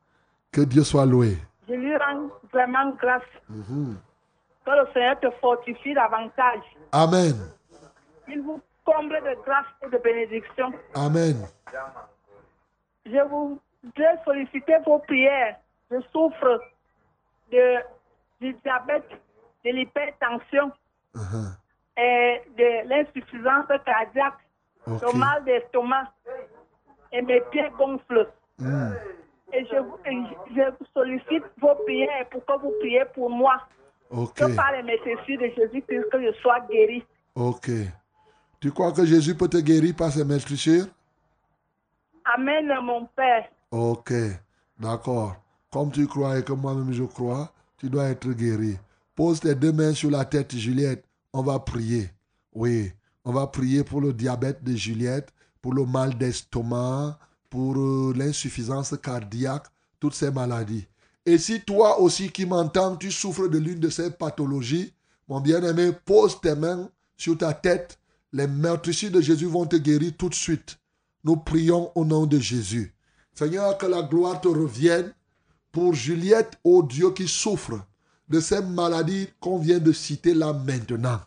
que 0.53 0.61
Dieu 0.63 0.83
soit 0.85 1.07
loué. 1.07 1.37
Je 1.69 1.75
lui 1.75 1.97
rends 1.97 2.29
vraiment 2.53 2.91
grâce. 3.01 3.23
Mhm. 3.49 3.97
Que 4.65 4.71
le 4.71 4.87
Seigneur 4.93 5.19
te 5.21 5.31
fortifie 5.41 5.95
davantage. 5.95 6.63
Amen. 6.93 7.35
Il 8.29 8.43
vous 8.43 8.61
comble 8.85 9.15
de 9.23 9.35
grâce 9.45 9.67
et 9.85 9.89
de 9.91 9.99
bénédiction. 9.99 10.73
Amen. 10.95 11.37
Je 13.07 13.19
voudrais 13.29 14.19
solliciter 14.25 14.75
vos 14.87 14.99
prières. 15.01 15.57
Je 15.91 15.97
souffre 16.13 16.61
de, 17.51 17.77
du 18.41 18.53
diabète, 18.65 19.09
de 19.65 19.71
l'hypertension 19.71 20.71
Uh-huh. 21.15 21.53
et 21.99 22.41
de 22.57 22.89
l'insuffisance 22.89 23.67
cardiaque, 23.85 24.39
Ok. 24.87 25.03
le 25.03 25.19
mal 25.19 25.45
d'estomac 25.45 26.13
et 27.13 27.23
mes 27.23 27.41
pieds 27.51 27.71
gonflent. 27.79 28.29
Mm. 28.59 28.93
Et 29.53 29.65
je, 29.67 29.77
je 30.57 30.71
vous 30.71 30.87
sollicite 30.95 31.45
vos 31.61 31.75
prières 31.85 32.29
pour 32.31 32.45
que 32.45 32.63
vous 32.63 32.73
priez 32.81 33.05
pour 33.15 33.31
moi. 33.31 33.61
Que 34.35 34.55
par 34.55 34.73
les 34.73 34.83
messagers 34.83 35.37
de 35.39 35.47
Jésus-Christ, 35.57 36.11
que 36.11 36.23
je 36.23 36.33
sois 36.41 36.61
guéri. 36.71 37.03
Ok. 37.35 37.71
Tu 38.61 38.71
crois 38.71 38.93
que 38.93 39.05
Jésus 39.07 39.35
peut 39.35 39.49
te 39.49 39.57
guérir 39.57 39.95
par 39.97 40.13
ses 40.13 40.25
meurtrissures? 40.25 40.85
Amen, 42.25 42.71
mon 42.83 43.07
Père. 43.07 43.49
Ok. 43.71 44.13
D'accord. 44.79 45.37
comme 45.73 45.91
tu 45.91 46.07
crois 46.07 46.39
et 46.39 46.45
que 46.45 46.53
moi-même 46.53 46.93
je 46.93 47.05
crois, 47.05 47.51
tu 47.79 47.89
dois 47.89 48.09
être 48.11 48.29
guéri. 48.29 48.79
Pose 49.15 49.41
tes 49.41 49.55
deux 49.55 49.73
mains 49.73 49.95
sur 49.95 50.11
la 50.11 50.25
tête, 50.25 50.55
Juliette. 50.55 51.05
On 51.33 51.43
va 51.43 51.59
prier. 51.59 52.11
Oui, 52.55 52.93
on 53.25 53.33
va 53.33 53.47
prier 53.47 53.85
pour 53.85 54.01
le 54.01 54.13
diabète 54.13 54.63
de 54.65 54.75
Juliette, 54.75 55.33
pour 55.61 55.75
le 55.75 55.85
mal 55.85 56.17
d'estomac, 56.19 57.19
pour 57.49 57.77
euh, 57.77 58.13
l'insuffisance 58.17 58.95
cardiaque, 59.03 59.67
toutes 60.01 60.15
ces 60.15 60.31
maladies. 60.31 60.87
Et 61.25 61.39
si 61.39 61.61
toi 61.61 62.01
aussi 62.01 62.31
qui 62.31 62.47
m'entends, 62.47 62.97
tu 62.97 63.13
souffres 63.13 63.47
de 63.47 63.59
l'une 63.59 63.79
de 63.79 63.91
ces 63.91 64.11
pathologies, 64.11 64.93
mon 65.29 65.41
bien-aimé, 65.41 65.93
pose 66.05 66.41
tes 66.41 66.57
mains 66.57 66.91
sur 67.17 67.39
ta 67.39 67.55
tête. 67.55 67.99
Les 68.33 68.47
meurtrissures 68.47 69.13
de 69.13 69.21
Jésus 69.21 69.47
vont 69.47 69.67
te 69.67 69.77
guérir 69.77 70.13
tout 70.19 70.29
de 70.29 70.35
suite. 70.35 70.79
Nous 71.23 71.37
prions 71.37 71.93
au 71.95 72.05
nom 72.05 72.27
de 72.27 72.39
Jésus. 72.39 72.93
Seigneur, 73.35 73.79
que 73.79 73.87
la 73.87 74.03
gloire 74.03 74.41
te 74.41 74.49
revienne 74.49 75.15
pour 75.71 75.95
Juliette, 75.95 76.59
ô 76.65 76.83
Dieu, 76.83 77.13
qui 77.13 77.29
souffre 77.29 77.81
de 78.29 78.41
ces 78.41 78.61
maladies 78.63 79.29
qu'on 79.41 79.59
vient 79.59 79.79
de 79.79 79.93
citer 79.93 80.35
là 80.35 80.53
maintenant. 80.53 81.21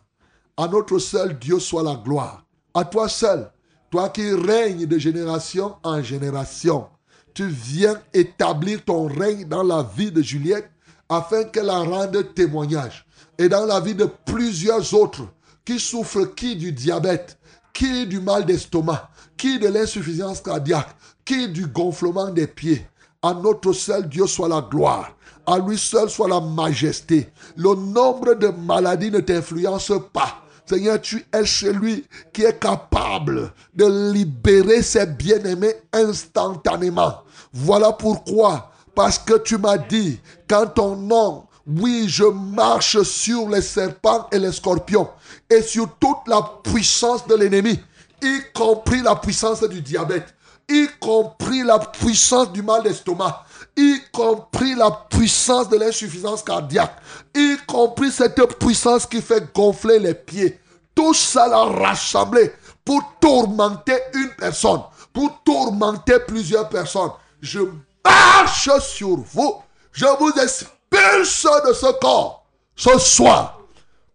À 0.58 0.68
notre 0.68 0.98
seul 0.98 1.38
Dieu 1.38 1.58
soit 1.58 1.82
la 1.82 1.96
gloire. 1.96 2.42
À 2.72 2.86
toi 2.86 3.10
seul, 3.10 3.50
toi 3.90 4.08
qui 4.08 4.32
règnes 4.32 4.86
de 4.86 4.96
génération 4.96 5.74
en 5.82 6.02
génération, 6.02 6.86
tu 7.34 7.46
viens 7.46 8.00
établir 8.14 8.82
ton 8.82 9.06
règne 9.06 9.46
dans 9.46 9.62
la 9.62 9.82
vie 9.82 10.10
de 10.10 10.22
Juliette 10.22 10.70
afin 11.10 11.44
qu'elle 11.44 11.68
en 11.68 11.84
rende 11.84 12.34
témoignage. 12.34 13.04
Et 13.36 13.50
dans 13.50 13.66
la 13.66 13.80
vie 13.80 13.94
de 13.94 14.08
plusieurs 14.24 14.94
autres 14.94 15.28
qui 15.62 15.78
souffrent 15.78 16.34
qui 16.34 16.56
du 16.56 16.72
diabète, 16.72 17.36
qui 17.74 18.06
du 18.06 18.20
mal 18.20 18.46
d'estomac, 18.46 19.10
qui 19.36 19.58
de 19.58 19.68
l'insuffisance 19.68 20.40
cardiaque, 20.40 20.96
qui 21.22 21.50
du 21.50 21.66
gonflement 21.66 22.30
des 22.30 22.46
pieds. 22.46 22.86
À 23.20 23.34
notre 23.34 23.74
seul 23.74 24.08
Dieu 24.08 24.26
soit 24.26 24.48
la 24.48 24.62
gloire. 24.62 25.14
À 25.44 25.58
lui 25.58 25.76
seul 25.76 26.08
soit 26.08 26.28
la 26.28 26.40
majesté. 26.40 27.28
Le 27.56 27.74
nombre 27.74 28.32
de 28.32 28.48
maladies 28.48 29.10
ne 29.10 29.20
t'influence 29.20 29.92
pas. 30.14 30.45
Seigneur, 30.66 31.00
tu 31.00 31.24
es 31.32 31.46
celui 31.46 32.04
qui 32.32 32.42
est 32.42 32.58
capable 32.58 33.52
de 33.74 34.12
libérer 34.12 34.82
ses 34.82 35.06
bien-aimés 35.06 35.74
instantanément. 35.92 37.22
Voilà 37.52 37.92
pourquoi, 37.92 38.72
parce 38.94 39.18
que 39.18 39.38
tu 39.38 39.58
m'as 39.58 39.78
dit, 39.78 40.20
quand 40.48 40.66
ton 40.66 40.96
nom, 40.96 41.46
oui, 41.66 42.06
je 42.08 42.24
marche 42.24 43.02
sur 43.02 43.48
les 43.48 43.62
serpents 43.62 44.26
et 44.32 44.38
les 44.38 44.52
scorpions 44.52 45.08
et 45.48 45.62
sur 45.62 45.88
toute 45.98 46.26
la 46.26 46.42
puissance 46.64 47.26
de 47.26 47.36
l'ennemi, 47.36 47.80
y 48.22 48.40
compris 48.52 49.02
la 49.02 49.14
puissance 49.16 49.62
du 49.62 49.80
diabète, 49.80 50.34
y 50.68 50.88
compris 51.00 51.62
la 51.62 51.78
puissance 51.78 52.52
du 52.52 52.62
mal 52.62 52.82
d'estomac, 52.82 53.45
y 53.76 54.00
compris 54.12 54.74
la 54.74 54.90
puissance 54.90 55.68
de 55.68 55.76
l'insuffisance 55.76 56.42
cardiaque, 56.42 56.96
y 57.34 57.56
compris 57.66 58.10
cette 58.10 58.40
puissance 58.58 59.06
qui 59.06 59.20
fait 59.20 59.52
gonfler 59.54 59.98
les 59.98 60.14
pieds. 60.14 60.58
Tout 60.94 61.12
ça 61.12 61.46
l'a 61.46 61.64
rassemblé 61.64 62.52
pour 62.84 63.02
tourmenter 63.20 63.98
une 64.14 64.30
personne, 64.38 64.80
pour 65.12 65.42
tourmenter 65.44 66.18
plusieurs 66.26 66.68
personnes. 66.68 67.10
Je 67.40 67.60
marche 68.04 68.70
sur 68.80 69.16
vous, 69.16 69.56
je 69.92 70.06
vous 70.18 70.32
expulse 70.40 71.46
de 71.68 71.72
ce 71.72 71.92
corps 72.00 72.46
ce 72.74 72.98
soir. 72.98 73.60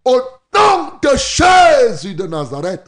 Au 0.04 0.20
nom 0.56 0.94
de 1.02 1.10
Jésus 1.16 2.16
de 2.16 2.26
Nazareth, 2.26 2.86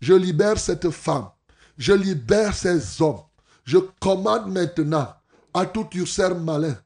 je 0.00 0.14
libère 0.14 0.58
cette 0.58 0.90
femme, 0.90 1.28
je 1.76 1.92
libère 1.92 2.54
ces 2.54 3.02
hommes. 3.02 3.20
Je 3.64 3.78
commande 4.00 4.52
maintenant 4.52 5.08
à 5.54 5.66
tout 5.66 5.88
ursère 5.94 6.34
malin, 6.34 6.76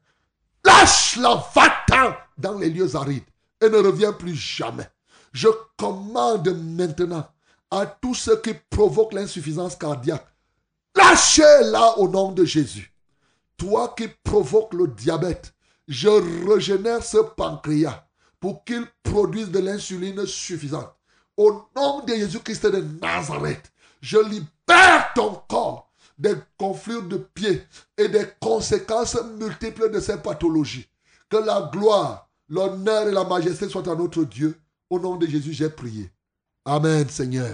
lâche 0.63 1.17
la 1.17 1.43
va 1.53 2.25
dans 2.37 2.57
les 2.57 2.69
lieux 2.69 2.95
arides 2.95 3.23
et 3.61 3.69
ne 3.69 3.77
reviens 3.77 4.13
plus 4.13 4.35
jamais. 4.35 4.87
Je 5.33 5.49
commande 5.77 6.49
maintenant 6.77 7.27
à 7.71 7.85
tous 7.85 8.15
ceux 8.15 8.39
qui 8.41 8.53
provoquent 8.69 9.13
l'insuffisance 9.13 9.75
cardiaque, 9.75 10.27
lâchez-la 10.95 11.97
au 11.97 12.07
nom 12.07 12.31
de 12.31 12.45
Jésus. 12.45 12.93
Toi 13.57 13.93
qui 13.97 14.07
provoques 14.23 14.73
le 14.73 14.87
diabète, 14.87 15.53
je 15.87 16.09
régénère 16.49 17.03
ce 17.03 17.17
pancréas 17.17 18.05
pour 18.39 18.63
qu'il 18.63 18.85
produise 19.03 19.49
de 19.49 19.59
l'insuline 19.59 20.25
suffisante. 20.25 20.93
Au 21.35 21.65
nom 21.75 22.03
de 22.05 22.13
Jésus-Christ 22.13 22.67
de 22.67 22.81
Nazareth, 23.01 23.71
je 24.01 24.17
libère 24.17 25.11
ton 25.15 25.41
corps 25.47 25.88
des 26.19 26.33
conflits 26.57 27.01
de 27.09 27.17
pieds 27.17 27.63
et 27.97 28.09
des 28.09 28.25
conséquences 28.39 29.17
multiples 29.39 29.89
de 29.91 29.99
ces 29.99 30.17
pathologies. 30.17 30.87
Que 31.29 31.37
la 31.37 31.69
gloire, 31.71 32.29
l'honneur 32.49 33.07
et 33.07 33.11
la 33.11 33.23
majesté 33.23 33.69
soient 33.69 33.89
à 33.89 33.95
notre 33.95 34.25
Dieu. 34.25 34.55
Au 34.89 34.99
nom 34.99 35.15
de 35.15 35.25
Jésus, 35.25 35.53
j'ai 35.53 35.69
prié. 35.69 36.09
Amen, 36.65 37.07
Seigneur. 37.07 37.51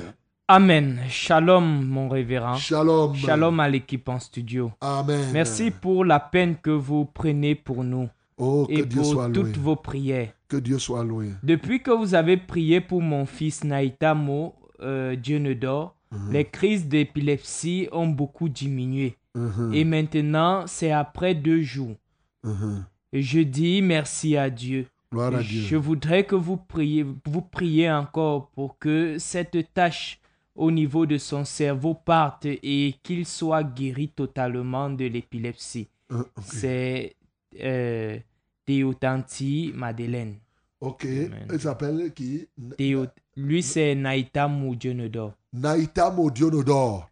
Amen. 0.47 0.99
Shalom, 1.09 1.85
mon 1.85 2.07
révérend. 2.09 2.55
Shalom. 2.55 3.15
Shalom 3.15 3.59
à 3.59 3.69
l'équipe 3.69 4.07
en 4.09 4.19
studio. 4.19 4.71
Amen. 4.81 5.29
Merci 5.33 5.71
pour 5.71 6.05
la 6.05 6.19
peine 6.19 6.55
que 6.61 6.69
vous 6.69 7.05
prenez 7.05 7.55
pour 7.55 7.83
nous. 7.83 8.09
Oh, 8.37 8.65
que 8.67 8.73
et 8.73 8.85
Dieu 8.85 9.01
pour 9.01 9.11
soit 9.11 9.27
loué. 9.27 9.33
toutes 9.33 9.57
vos 9.57 9.75
prières. 9.75 10.29
Que 10.47 10.57
Dieu 10.57 10.77
soit 10.79 11.03
loué. 11.03 11.29
Depuis 11.43 11.81
que 11.81 11.91
vous 11.91 12.15
avez 12.15 12.37
prié 12.37 12.81
pour 12.81 13.01
mon 13.01 13.25
fils 13.25 13.63
Naitamo, 13.63 14.53
euh, 14.81 15.15
Dieu 15.15 15.39
ne 15.39 15.53
dort, 15.53 15.95
Mhm. 16.15 16.31
les 16.31 16.45
crises 16.45 16.87
d'épilepsie 16.87 17.87
ont 17.91 18.07
beaucoup 18.07 18.49
diminué. 18.49 19.17
Mhm. 19.35 19.73
Et 19.73 19.83
maintenant, 19.83 20.65
c'est 20.67 20.91
après 20.91 21.35
deux 21.35 21.61
jours. 21.61 21.95
Mhm. 22.43 22.85
Je 23.13 23.39
dis 23.41 23.81
merci 23.81 24.37
à 24.37 24.49
Dieu. 24.49 24.87
Gloire 25.11 25.35
à 25.35 25.41
Dieu. 25.43 25.61
Je 25.61 25.75
voudrais 25.75 26.25
que 26.25 26.35
vous 26.35 26.57
priez, 26.57 27.05
vous 27.25 27.41
priez 27.41 27.89
encore 27.91 28.49
pour 28.49 28.77
que 28.79 29.17
cette 29.19 29.73
tâche 29.73 30.19
au 30.55 30.71
niveau 30.71 31.05
de 31.05 31.17
son 31.17 31.43
cerveau 31.45 31.93
parte 31.93 32.45
et 32.45 32.95
qu'il 33.03 33.25
soit 33.25 33.63
guéri 33.63 34.07
totalement 34.09 34.89
de 34.89 35.05
l'épilepsie. 35.05 35.87
Ok. 36.09 36.27
C'est 36.41 37.15
euh, 37.61 38.17
Théotanti 38.65 39.71
Madeleine. 39.75 40.35
Ok. 40.81 41.05
Il 41.51 41.59
s'appelle 41.59 42.11
qui? 42.13 42.47
Théo- 42.77 43.07
Lui, 43.37 43.61
c'est 43.61 43.95
Naïta 43.95 44.47
Moudionodor. 44.47 45.33
Naïta 45.51 46.09
Modionodor. 46.09 47.09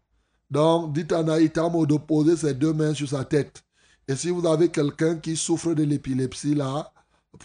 Donc, 0.50 0.94
dites 0.94 1.12
à 1.12 1.22
Naïta 1.22 1.68
Mo 1.68 1.86
de 1.86 1.98
poser 1.98 2.38
ses 2.38 2.54
deux 2.54 2.72
mains 2.72 2.94
sur 2.94 3.10
sa 3.10 3.26
tête. 3.26 3.64
Et 4.08 4.16
si 4.16 4.30
vous 4.30 4.46
avez 4.48 4.70
quelqu'un 4.70 5.18
qui 5.18 5.36
souffre 5.36 5.74
de 5.74 5.84
l'épilepsie 5.84 6.56
là, 6.56 6.94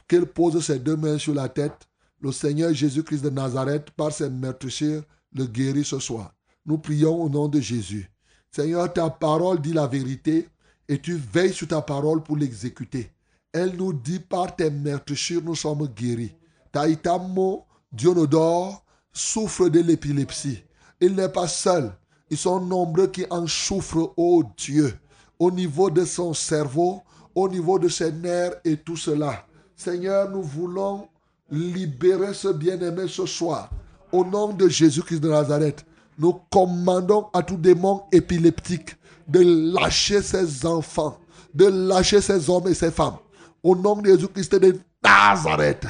qu'il 0.07 0.27
pose 0.27 0.65
ses 0.65 0.79
deux 0.79 0.97
mains 0.97 1.19
sur 1.19 1.35
la 1.35 1.49
tête. 1.49 1.89
Le 2.21 2.33
Seigneur 2.33 2.73
Jésus-Christ 2.73 3.23
de 3.23 3.31
Nazareth, 3.31 3.91
par 3.91 4.13
ses 4.13 4.29
meurtrissures, 4.29 5.03
le 5.33 5.47
guérit 5.47 5.85
ce 5.85 5.99
soir. 5.99 6.35
Nous 6.67 6.79
prions 6.79 7.23
au 7.23 7.29
nom 7.29 7.49
de 7.49 7.61
Jésus. 7.61 8.11
Seigneur, 8.51 8.93
ta 8.93 9.09
parole 9.11 9.61
dit 9.61 9.73
la 9.73 9.87
vérité 9.87 10.49
et 10.89 10.99
tu 10.99 11.15
veilles 11.15 11.53
sur 11.53 11.69
ta 11.69 11.83
parole 11.83 12.23
pour 12.23 12.37
l'exécuter. 12.37 13.11
Elle 13.53 13.77
nous 13.77 13.93
dit 13.93 14.21
par 14.21 14.55
tes 14.55 14.71
meurtrissures, 14.71 15.43
nous 15.43 15.55
sommes 15.55 15.87
guéris. 15.89 16.35
Taïtamo 16.73 17.65
Dionodore 17.93 18.85
souffre 19.13 19.69
de 19.69 19.81
l'épilepsie. 19.81 20.63
Il 21.01 21.15
n'est 21.15 21.29
pas 21.29 21.49
seul. 21.49 21.93
Ils 22.31 22.37
sont 22.37 22.61
nombreux 22.61 23.07
qui 23.07 23.25
en 23.31 23.47
souffrent, 23.47 24.13
ô 24.17 24.43
Dieu, 24.57 24.95
au 25.39 25.51
niveau 25.51 25.91
de 25.91 26.05
son 26.05 26.35
cerveau, 26.35 27.03
au 27.35 27.49
niveau 27.49 27.79
de 27.79 27.89
ses 27.89 28.13
nerfs 28.13 28.55
et 28.65 28.77
tout 28.77 28.97
cela. 28.97 29.47
Seigneur, 29.77 30.29
nous 30.31 30.43
voulons 30.43 31.09
libérer 31.51 32.35
ce 32.35 32.49
bien-aimé 32.49 33.05
ce 33.09 33.25
soir. 33.27 33.71
Au 34.13 34.25
nom 34.25 34.53
de 34.53 34.69
Jésus-Christ 34.69 35.21
de 35.21 35.29
Nazareth, 35.29 35.87
nous 36.19 36.41
commandons 36.51 37.29
à 37.33 37.43
tout 37.43 37.57
démon 37.57 38.03
épileptique 38.13 38.97
de 39.29 39.73
lâcher 39.75 40.21
ses 40.21 40.67
enfants, 40.67 41.19
de 41.55 41.67
lâcher 41.67 42.21
ses 42.21 42.51
hommes 42.51 42.69
et 42.69 42.75
ses 42.75 42.91
femmes. 42.91 43.17
Au 43.63 43.77
nom 43.77 43.97
de 43.97 44.09
Jésus-Christ 44.09 44.55
de 44.57 44.79
Nazareth, 45.03 45.87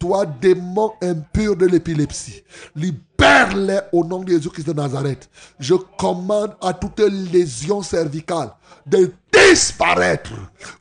toi, 0.00 0.26
démon 0.26 0.92
impur 1.02 1.54
de 1.54 1.66
l'épilepsie, 1.66 2.42
libère-les 2.74 3.80
au 3.92 4.02
nom 4.02 4.24
de 4.24 4.32
Jésus-Christ 4.32 4.66
de 4.66 4.72
Nazareth. 4.72 5.28
Je 5.60 5.74
commande 5.74 6.56
à 6.60 6.72
toute 6.72 6.98
lésion 6.98 7.82
cervicale 7.82 8.50
de 8.86 9.12
disparaître 9.32 10.32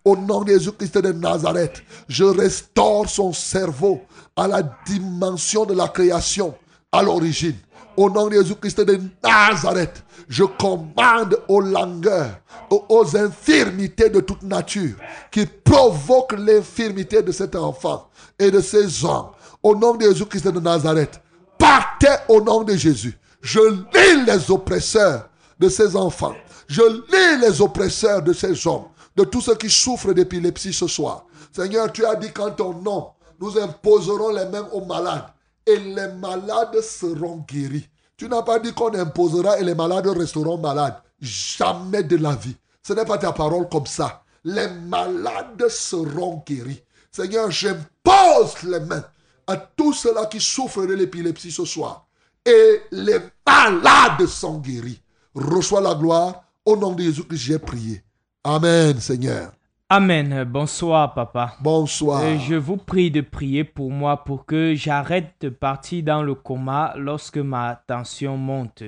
au 0.05 0.15
nom 0.15 0.43
de 0.43 0.53
Jésus-Christ 0.53 0.97
de 0.99 1.11
Nazareth. 1.11 1.83
Je 2.07 2.23
restaure 2.23 3.07
son 3.07 3.33
cerveau 3.33 4.01
à 4.35 4.47
la 4.47 4.63
dimension 4.87 5.65
de 5.65 5.73
la 5.73 5.89
création, 5.89 6.55
à 6.91 7.03
l'origine. 7.03 7.57
Au 7.99 8.09
nom 8.09 8.27
de 8.27 8.35
Jésus-Christ 8.35 8.79
de 8.79 8.97
Nazareth, 9.21 10.05
je 10.29 10.45
commande 10.45 11.37
aux 11.49 11.59
langueurs, 11.59 12.39
aux, 12.69 13.17
infirmités 13.17 14.09
de 14.09 14.21
toute 14.21 14.41
nature 14.41 14.95
qui 15.29 15.45
provoquent 15.45 16.37
l'infirmité 16.37 17.21
de 17.21 17.33
cet 17.33 17.57
enfant 17.57 18.09
et 18.39 18.51
de 18.51 18.61
ces 18.61 19.03
hommes. 19.03 19.31
Au 19.61 19.75
nom 19.75 19.95
de 19.95 20.05
Jésus-Christ 20.05 20.47
de 20.47 20.61
Nazareth, 20.61 21.19
partez 21.57 22.15
au 22.29 22.39
nom 22.39 22.63
de 22.63 22.73
Jésus. 22.73 23.19
Je 23.41 23.59
lis 23.59 24.25
les 24.25 24.49
oppresseurs 24.49 25.27
de 25.59 25.67
ces 25.67 25.97
enfants. 25.97 26.35
Je 26.69 26.81
lis 26.81 27.41
les 27.41 27.59
oppresseurs 27.59 28.21
de 28.21 28.31
ces 28.31 28.65
hommes. 28.65 28.85
de 29.17 29.25
tous 29.25 29.41
ceux 29.41 29.55
qui 29.55 29.69
souffrent 29.69 30.13
d'épilepsie 30.13 30.71
ce 30.71 30.87
soir. 30.87 31.25
Seigneur, 31.51 31.91
tu 31.91 32.05
as 32.05 32.15
dit 32.15 32.31
qu'en 32.31 32.51
ton 32.51 32.75
nom, 32.75 33.09
nous 33.41 33.59
imposerons 33.59 34.31
les 34.33 34.45
mains 34.45 34.69
aux 34.71 34.85
malades 34.85 35.25
et 35.69 35.77
les 35.77 36.07
malades 36.13 36.79
seront 36.81 37.43
guéris. 37.47 37.88
Tu 38.19 38.27
n'as 38.27 38.41
pas 38.41 38.59
dit 38.59 38.73
qu'on 38.73 38.93
imposera 38.93 39.59
et 39.59 39.63
les 39.63 39.73
malades 39.73 40.07
resteront 40.07 40.57
malades. 40.57 40.97
Jamais 41.21 42.03
de 42.03 42.17
la 42.17 42.35
vie. 42.35 42.57
Ce 42.83 42.91
n'est 42.91 43.05
pas 43.05 43.17
ta 43.17 43.31
parole 43.31 43.69
comme 43.69 43.85
ça. 43.85 44.23
Les 44.43 44.67
malades 44.67 45.69
seront 45.69 46.43
guéris. 46.45 46.83
Seigneur, 47.13 47.49
j'impose 47.49 48.61
les 48.63 48.81
mains 48.81 49.05
à 49.47 49.55
tous 49.55 49.93
ceux-là 49.93 50.25
qui 50.25 50.41
souffrent 50.41 50.85
de 50.85 50.95
l'épilepsie 50.95 51.49
ce 51.49 51.63
soir. 51.63 52.07
Et 52.45 52.81
les 52.91 53.19
malades 53.47 54.25
sont 54.25 54.57
guéris. 54.57 54.99
Reçois 55.33 55.79
la 55.79 55.95
gloire. 55.95 56.43
Au 56.65 56.75
nom 56.75 56.91
de 56.91 57.03
Jésus-Christ, 57.03 57.37
j'ai 57.37 57.59
prié. 57.59 58.03
Amen, 58.43 58.99
Seigneur. 58.99 59.53
Amen. 59.91 60.43
Bonsoir, 60.43 61.15
papa. 61.15 61.55
Bonsoir. 61.61 62.21
Euh, 62.21 62.37
je 62.37 62.53
vous 62.53 62.77
prie 62.77 63.09
de 63.09 63.21
prier 63.21 63.63
pour 63.63 63.89
moi 63.89 64.23
pour 64.23 64.45
que 64.45 64.75
j'arrête 64.75 65.33
de 65.41 65.49
partir 65.49 66.03
dans 66.03 66.21
le 66.21 66.35
coma 66.35 66.93
lorsque 66.95 67.39
ma 67.39 67.81
tension 67.87 68.37
monte. 68.37 68.83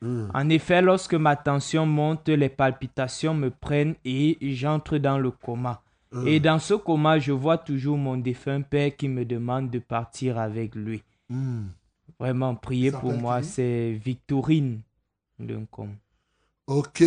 Hmm. 0.00 0.28
En 0.32 0.48
effet, 0.48 0.80
lorsque 0.80 1.12
ma 1.12 1.36
tension 1.36 1.84
monte, 1.84 2.30
les 2.30 2.48
palpitations 2.48 3.34
me 3.34 3.50
prennent 3.50 3.96
et 4.06 4.38
j'entre 4.40 4.96
dans 4.96 5.18
le 5.18 5.30
coma. 5.30 5.82
Hmm. 6.10 6.26
Et 6.26 6.40
dans 6.40 6.58
ce 6.58 6.72
coma, 6.72 7.18
je 7.18 7.32
vois 7.32 7.58
toujours 7.58 7.98
mon 7.98 8.16
défunt 8.16 8.62
père 8.62 8.96
qui 8.96 9.08
me 9.10 9.26
demande 9.26 9.68
de 9.68 9.78
partir 9.78 10.38
avec 10.38 10.74
lui. 10.74 11.02
Hmm. 11.28 11.66
Vraiment, 12.18 12.54
priez 12.54 12.92
pour 12.92 13.12
moi, 13.12 13.42
c'est 13.42 13.92
Victorine 14.02 14.80
Duncombe. 15.38 15.96
Ok. 16.66 17.04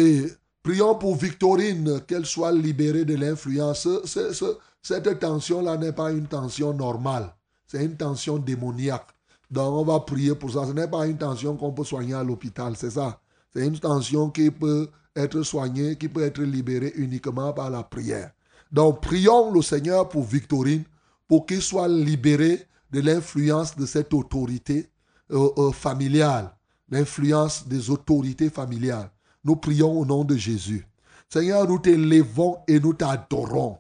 Prions 0.64 0.96
pour 0.96 1.16
Victorine, 1.16 2.02
qu'elle 2.08 2.26
soit 2.26 2.52
libérée 2.52 3.06
de 3.06 3.16
l'influence. 3.16 3.88
Ce- 4.06 4.34
ce- 4.34 4.58
cette 4.82 5.20
tension-là 5.20 5.78
n'est 5.78 5.94
pas 5.94 6.12
une 6.12 6.28
tension 6.28 6.74
normale. 6.74 7.34
C'est 7.68 7.84
une 7.84 7.96
tension 7.96 8.38
démoniaque. 8.38 9.08
Donc 9.50 9.74
on 9.74 9.84
va 9.86 10.00
prier 10.02 10.36
pour 10.36 10.52
ça. 10.52 10.66
Ce 10.68 10.72
n'est 10.74 10.88
pas 10.88 11.08
une 11.08 11.18
tension 11.18 11.56
qu'on 11.56 11.72
peut 11.72 11.84
soigner 11.84 12.14
à 12.14 12.24
l'hôpital, 12.24 12.76
c'est 12.76 12.92
ça. 12.92 13.20
C'est 13.54 13.66
une 13.66 13.80
tension 13.80 14.30
qui 14.30 14.52
peut 14.52 14.90
être 15.16 15.42
soignée, 15.44 15.96
qui 15.98 16.08
peut 16.08 16.24
être 16.24 16.42
libérée 16.42 16.94
uniquement 16.96 17.52
par 17.54 17.70
la 17.70 17.84
prière. 17.84 18.32
Donc 18.72 19.02
prions 19.02 19.52
le 19.52 19.62
Seigneur 19.62 20.08
pour 20.10 20.24
Victorine, 20.24 20.84
pour 21.28 21.46
qu'il 21.46 21.62
soit 21.62 21.88
libéré 21.88 22.68
de 22.92 23.02
l'influence 23.02 23.76
de 23.76 23.86
cette 23.86 24.14
autorité 24.14 24.90
euh, 25.32 25.50
euh, 25.58 25.72
familiale, 25.72 26.52
l'influence 26.90 27.68
des 27.68 27.90
autorités 27.90 28.50
familiales. 28.50 29.10
Nous 29.44 29.56
prions 29.56 30.00
au 30.00 30.06
nom 30.06 30.24
de 30.24 30.36
Jésus. 30.36 30.86
Seigneur, 31.30 31.68
nous 31.68 31.80
t'élevons 31.80 32.58
et 32.68 32.80
nous 32.80 32.94
t'adorons. 32.94 33.78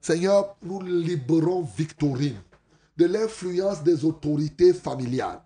Seigneur, 0.00 0.56
nous 0.62 0.80
libérons 0.80 1.66
Victorine 1.76 2.40
de 2.96 3.06
l'influence 3.06 3.82
des 3.82 4.04
autorités 4.04 4.74
familiales. 4.74 5.40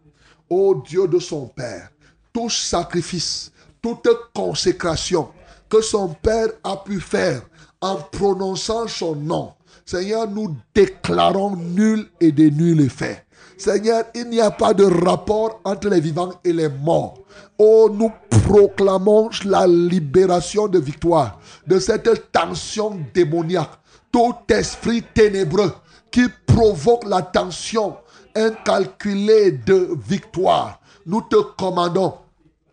Ô 0.49 0.83
Dieu 0.87 1.07
de 1.07 1.19
son 1.19 1.47
Père, 1.47 1.91
tout 2.33 2.51
sacrifice, 2.51 3.53
toute 3.81 4.09
consécration 4.35 5.29
que 5.69 5.81
son 5.81 6.09
Père 6.15 6.49
a 6.65 6.77
pu 6.79 7.01
faire 7.01 7.43
en 7.81 7.97
prononçant 7.97 8.87
son 8.89 9.17
nom, 9.17 9.53
Seigneur, 9.85 10.31
nous 10.31 10.57
déclarons 10.75 11.57
nul 11.57 12.09
et 12.21 12.31
de 12.33 12.45
nul 12.45 12.81
effet. 12.81 13.22
Seigneur, 13.63 14.07
il 14.17 14.29
n'y 14.29 14.41
a 14.41 14.51
pas 14.51 14.75
de 14.75 14.83
rapport 14.83 15.61
entre 15.65 15.89
les 15.89 16.01
vivants 16.01 16.33
et 16.43 16.53
les 16.53 16.69
morts. 16.69 17.15
Oh, 17.59 17.89
nous 17.93 18.11
proclamons 18.29 19.31
la 19.45 19.69
libération 19.69 20.67
de 20.67 20.81
victoire 20.81 21.39
de 21.65 21.79
cette 21.79 22.33
tension 22.33 22.99
démoniaque. 23.15 23.71
Tout 24.11 24.35
esprit 24.49 25.05
ténébreux 25.15 25.73
qui 26.11 26.25
provoque 26.45 27.05
la 27.07 27.23
tension 27.23 27.97
incalculée 28.35 29.53
de 29.53 29.91
victoire. 30.09 30.81
Nous 31.07 31.23
te 31.23 31.37
commandons, 31.57 32.15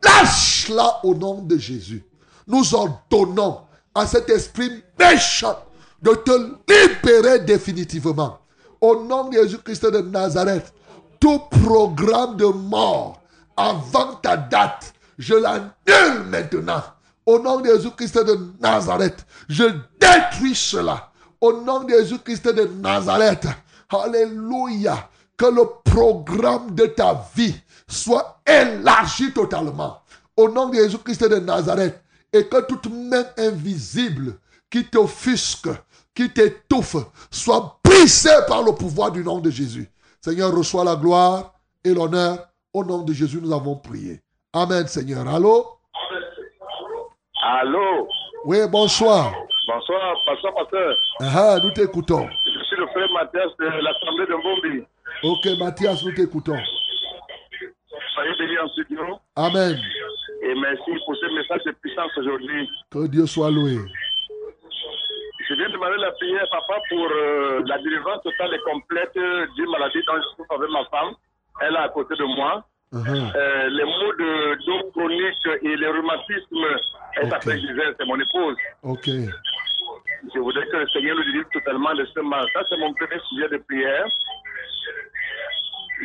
lâche-la 0.03 1.01
au 1.03 1.13
nom 1.13 1.43
de 1.43 1.55
Jésus. 1.55 2.03
Nous 2.47 2.73
ordonnons 2.73 3.59
à 3.93 4.07
cet 4.07 4.27
esprit 4.31 4.71
méchant 4.97 5.55
de 6.01 6.15
te 6.15 6.31
libérer 6.67 7.39
définitivement. 7.41 8.39
Au 8.81 9.03
nom 9.03 9.29
de 9.29 9.33
Jésus-Christ 9.33 9.85
de 9.85 9.99
Nazareth, 9.99 10.73
tout 11.19 11.39
programme 11.49 12.37
de 12.37 12.45
mort 12.45 13.21
avant 13.57 14.15
ta 14.15 14.37
date, 14.37 14.93
je 15.17 15.35
l'annule 15.35 16.23
maintenant. 16.29 16.83
Au 17.25 17.39
nom 17.39 17.59
de 17.59 17.67
Jésus-Christ 17.67 18.17
de 18.25 18.39
Nazareth, 18.59 19.25
je 19.47 19.65
détruis 19.99 20.55
cela. 20.55 21.11
Au 21.41 21.61
nom 21.61 21.83
de 21.83 21.89
Jésus-Christ 21.89 22.47
de 22.47 22.63
Nazareth, 22.81 23.47
Alléluia, 23.89 25.09
que 25.37 25.45
le 25.45 25.63
programme 25.83 26.75
de 26.75 26.85
ta 26.85 27.25
vie 27.35 27.55
soit 27.87 28.41
élargi 28.45 29.33
totalement. 29.33 30.01
Au 30.35 30.49
nom 30.49 30.69
de 30.69 30.75
Jésus-Christ 30.75 31.27
de 31.27 31.37
Nazareth, 31.37 32.01
et 32.31 32.45
que 32.45 32.61
toute 32.61 32.87
main 32.91 33.25
invisible 33.37 34.37
qui 34.69 34.85
t'offusque, 34.85 35.69
qui 36.13 36.31
t'étouffe, 36.31 36.97
soit 37.31 37.79
brisée 37.83 38.29
par 38.47 38.61
le 38.63 38.73
pouvoir 38.73 39.11
du 39.11 39.23
nom 39.23 39.39
de 39.39 39.49
Jésus. 39.49 39.89
Seigneur, 40.21 40.51
reçois 40.55 40.83
la 40.83 40.95
gloire 40.95 41.53
et 41.83 41.93
l'honneur. 41.93 42.47
Au 42.73 42.83
nom 42.83 43.03
de 43.03 43.13
Jésus, 43.13 43.39
nous 43.41 43.53
avons 43.53 43.75
prié. 43.75 44.21
Amen, 44.53 44.85
Seigneur. 44.87 45.27
Allô? 45.27 45.65
Allô? 47.41 48.07
Oui, 48.45 48.57
bonsoir. 48.69 49.33
Bonsoir, 49.67 50.15
pasteur, 50.25 50.53
pasteur. 50.53 50.95
Ah, 51.21 51.57
nous 51.63 51.71
t'écoutons. 51.71 52.27
Je 52.27 52.63
suis 52.65 52.75
le 52.77 52.87
frère 52.87 53.07
Mathias 53.13 53.51
de 53.59 53.65
l'Assemblée 53.65 54.25
de 54.25 54.35
Mbombi. 54.35 54.85
Ok, 55.23 55.59
Mathias, 55.59 56.03
nous 56.03 56.13
t'écoutons. 56.13 56.57
Soyez 58.13 58.31
bénis 58.39 58.59
en 58.59 58.67
studio. 58.69 59.01
Amen. 59.35 59.77
Et 60.43 60.55
merci 60.55 60.91
pour 61.05 61.15
ce 61.15 61.35
message 61.35 61.63
de 61.65 61.71
puissance 61.81 62.11
aujourd'hui. 62.17 62.69
Que 62.91 63.07
Dieu 63.07 63.25
soit 63.25 63.51
loué. 63.51 63.77
Je 65.49 65.55
viens 65.55 65.69
demander 65.69 65.97
la 65.97 66.11
prière, 66.11 66.45
papa, 66.51 66.79
pour 66.89 67.07
euh, 67.11 67.61
la 67.65 67.79
délivrance 67.79 68.21
totale 68.21 68.53
et 68.53 68.59
complète 68.59 69.13
d'une 69.15 69.69
maladie 69.71 70.03
dont 70.05 70.15
je 70.17 70.27
souffre 70.37 70.53
avec 70.53 70.69
ma 70.69 70.85
femme. 70.85 71.15
Elle 71.61 71.73
est 71.73 71.77
à 71.77 71.89
côté 71.89 72.15
de 72.15 72.23
moi. 72.23 72.63
Uh-huh. 72.93 73.35
Euh, 73.35 73.69
les 73.69 73.83
maux 73.83 74.13
de 74.13 74.65
dos 74.65 74.91
chronique 74.91 75.47
et 75.63 75.75
les 75.75 75.87
rhumatismes, 75.87 76.65
elle 77.15 77.25
Ok. 77.25 77.29
s'appelle 77.31 77.59
Gisèle, 77.59 77.95
c'est 77.99 78.05
mon 78.05 78.19
épouse. 78.19 78.57
Ok. 78.83 79.05
Je 80.33 80.39
voudrais 80.39 80.67
que 80.67 80.77
le 80.77 80.87
Seigneur 80.89 81.15
nous 81.15 81.23
délivre 81.23 81.49
totalement 81.51 81.93
de 81.95 82.05
ce 82.05 82.19
mal. 82.19 82.45
Ça, 82.53 82.61
c'est 82.69 82.77
mon 82.77 82.93
premier 82.93 83.19
sujet 83.29 83.49
de 83.49 83.57
prière. 83.57 84.05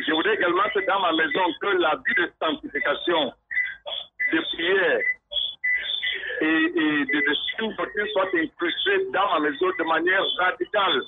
Je 0.07 0.11
voudrais 0.11 0.35
également 0.35 0.63
que 0.73 0.85
dans 0.87 0.99
ma 1.01 1.11
maison, 1.13 1.41
que 1.61 1.67
la 1.77 1.95
vie 2.05 2.15
de 2.15 2.31
sanctification, 2.41 3.31
de 4.33 4.39
prière 4.55 4.99
et, 6.41 6.45
et 6.45 7.05
de, 7.05 7.19
de 7.21 7.75
doctrine 7.75 8.07
soit 8.13 8.27
incrustée 8.35 9.05
dans 9.13 9.39
ma 9.39 9.49
maison 9.49 9.67
de 9.79 9.83
manière 9.87 10.23
radicale. 10.39 11.01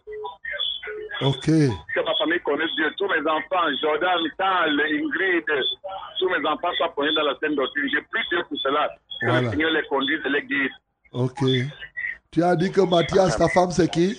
Ok. 1.22 1.46
Que 1.46 2.06
ma 2.06 2.16
famille 2.16 2.40
connaisse 2.42 2.70
Dieu. 2.76 2.92
Tous 2.98 3.08
mes 3.08 3.20
enfants, 3.30 3.68
Jordan, 3.82 4.20
Tal, 4.38 4.80
Ingrid, 4.80 5.44
tous 6.20 6.30
mes 6.30 6.48
enfants 6.48 6.72
soient 6.78 6.94
poignés 6.94 7.14
dans 7.16 7.24
la 7.24 7.36
sainte 7.42 7.56
doctrine. 7.56 7.90
J'ai 7.92 8.02
pris 8.02 8.22
Dieu 8.30 8.40
pour 8.48 8.58
cela. 8.60 8.90
Que 9.20 9.26
Voilà. 9.26 9.42
le 9.42 9.50
Seigneur 9.50 9.72
les 9.72 9.84
conduise 9.84 10.22
et 10.26 10.30
les 10.30 10.42
guide. 10.44 10.72
Ok. 11.12 11.40
Tu 12.32 12.44
as 12.44 12.56
dit 12.56 12.72
que 12.72 12.82
Mathias, 12.82 13.38
ta 13.38 13.48
femme, 13.50 13.72
c'est 13.72 13.90
qui? 13.90 14.16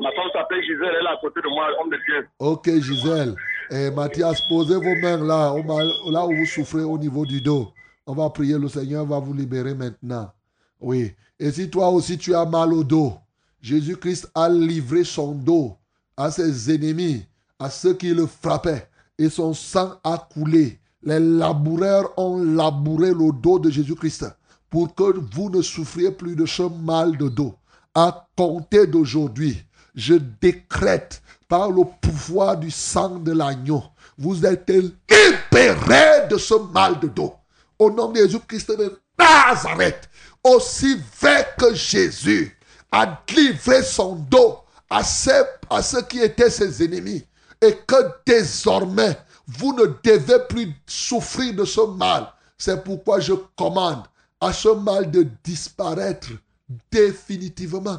Ma 0.00 0.10
femme 0.12 0.28
s'appelle 0.32 0.62
Gisèle, 0.62 0.94
elle 1.00 1.06
est 1.06 1.08
à 1.10 1.16
côté 1.20 1.40
de 1.40 1.48
moi, 1.48 1.68
homme 1.80 1.90
de 1.90 1.98
Dieu. 2.06 2.28
Ok, 2.38 2.66
Gisèle. 2.80 3.34
Et 3.70 3.90
Mathias, 3.90 4.40
posez 4.48 4.76
vos 4.76 4.94
mains 5.02 5.18
là, 5.18 5.52
là 6.10 6.24
où 6.26 6.34
vous 6.34 6.46
souffrez 6.46 6.82
au 6.82 6.96
niveau 6.98 7.24
du 7.26 7.40
dos. 7.40 7.68
On 8.10 8.14
va 8.14 8.30
prier, 8.30 8.56
le 8.56 8.70
Seigneur 8.70 9.04
va 9.04 9.18
vous 9.18 9.34
libérer 9.34 9.74
maintenant. 9.74 10.32
Oui. 10.80 11.12
Et 11.38 11.52
si 11.52 11.68
toi 11.68 11.90
aussi 11.90 12.16
tu 12.16 12.34
as 12.34 12.46
mal 12.46 12.72
au 12.72 12.82
dos, 12.82 13.12
Jésus-Christ 13.60 14.30
a 14.34 14.48
livré 14.48 15.04
son 15.04 15.32
dos 15.32 15.76
à 16.16 16.30
ses 16.30 16.74
ennemis, 16.74 17.26
à 17.58 17.68
ceux 17.68 17.92
qui 17.92 18.14
le 18.14 18.26
frappaient, 18.26 18.88
et 19.18 19.28
son 19.28 19.52
sang 19.52 20.00
a 20.02 20.26
coulé. 20.32 20.80
Les 21.02 21.20
laboureurs 21.20 22.18
ont 22.18 22.42
labouré 22.42 23.10
le 23.10 23.30
dos 23.30 23.58
de 23.58 23.68
Jésus-Christ 23.68 24.24
pour 24.70 24.94
que 24.94 25.18
vous 25.34 25.50
ne 25.50 25.60
souffriez 25.60 26.10
plus 26.10 26.34
de 26.34 26.46
ce 26.46 26.62
mal 26.62 27.14
de 27.18 27.28
dos. 27.28 27.56
À 27.94 28.26
compter 28.34 28.86
d'aujourd'hui, 28.86 29.62
je 29.94 30.14
décrète 30.40 31.20
par 31.46 31.70
le 31.70 31.82
pouvoir 32.00 32.56
du 32.56 32.70
sang 32.70 33.18
de 33.18 33.32
l'agneau, 33.32 33.82
vous 34.16 34.46
êtes 34.46 34.70
libérés 34.70 36.26
de 36.30 36.38
ce 36.38 36.54
mal 36.72 36.98
de 37.00 37.08
dos. 37.08 37.34
Au 37.78 37.90
nom 37.90 38.10
de 38.10 38.16
Jésus-Christ 38.18 38.76
de 38.76 39.00
Nazareth, 39.18 40.08
aussi 40.42 41.00
vrai 41.20 41.46
que 41.58 41.74
Jésus 41.74 42.56
a 42.90 43.22
livré 43.34 43.82
son 43.82 44.16
dos 44.16 44.58
à 44.90 45.04
ceux, 45.04 45.44
à 45.70 45.82
ceux 45.82 46.02
qui 46.02 46.20
étaient 46.20 46.50
ses 46.50 46.82
ennemis, 46.82 47.24
et 47.60 47.76
que 47.86 47.96
désormais, 48.26 49.18
vous 49.46 49.72
ne 49.74 49.86
devez 50.02 50.38
plus 50.48 50.72
souffrir 50.86 51.54
de 51.54 51.64
ce 51.64 51.80
mal. 51.80 52.32
C'est 52.56 52.82
pourquoi 52.82 53.20
je 53.20 53.34
commande 53.56 54.04
à 54.40 54.52
ce 54.52 54.68
mal 54.68 55.10
de 55.10 55.26
disparaître 55.42 56.28
définitivement, 56.90 57.98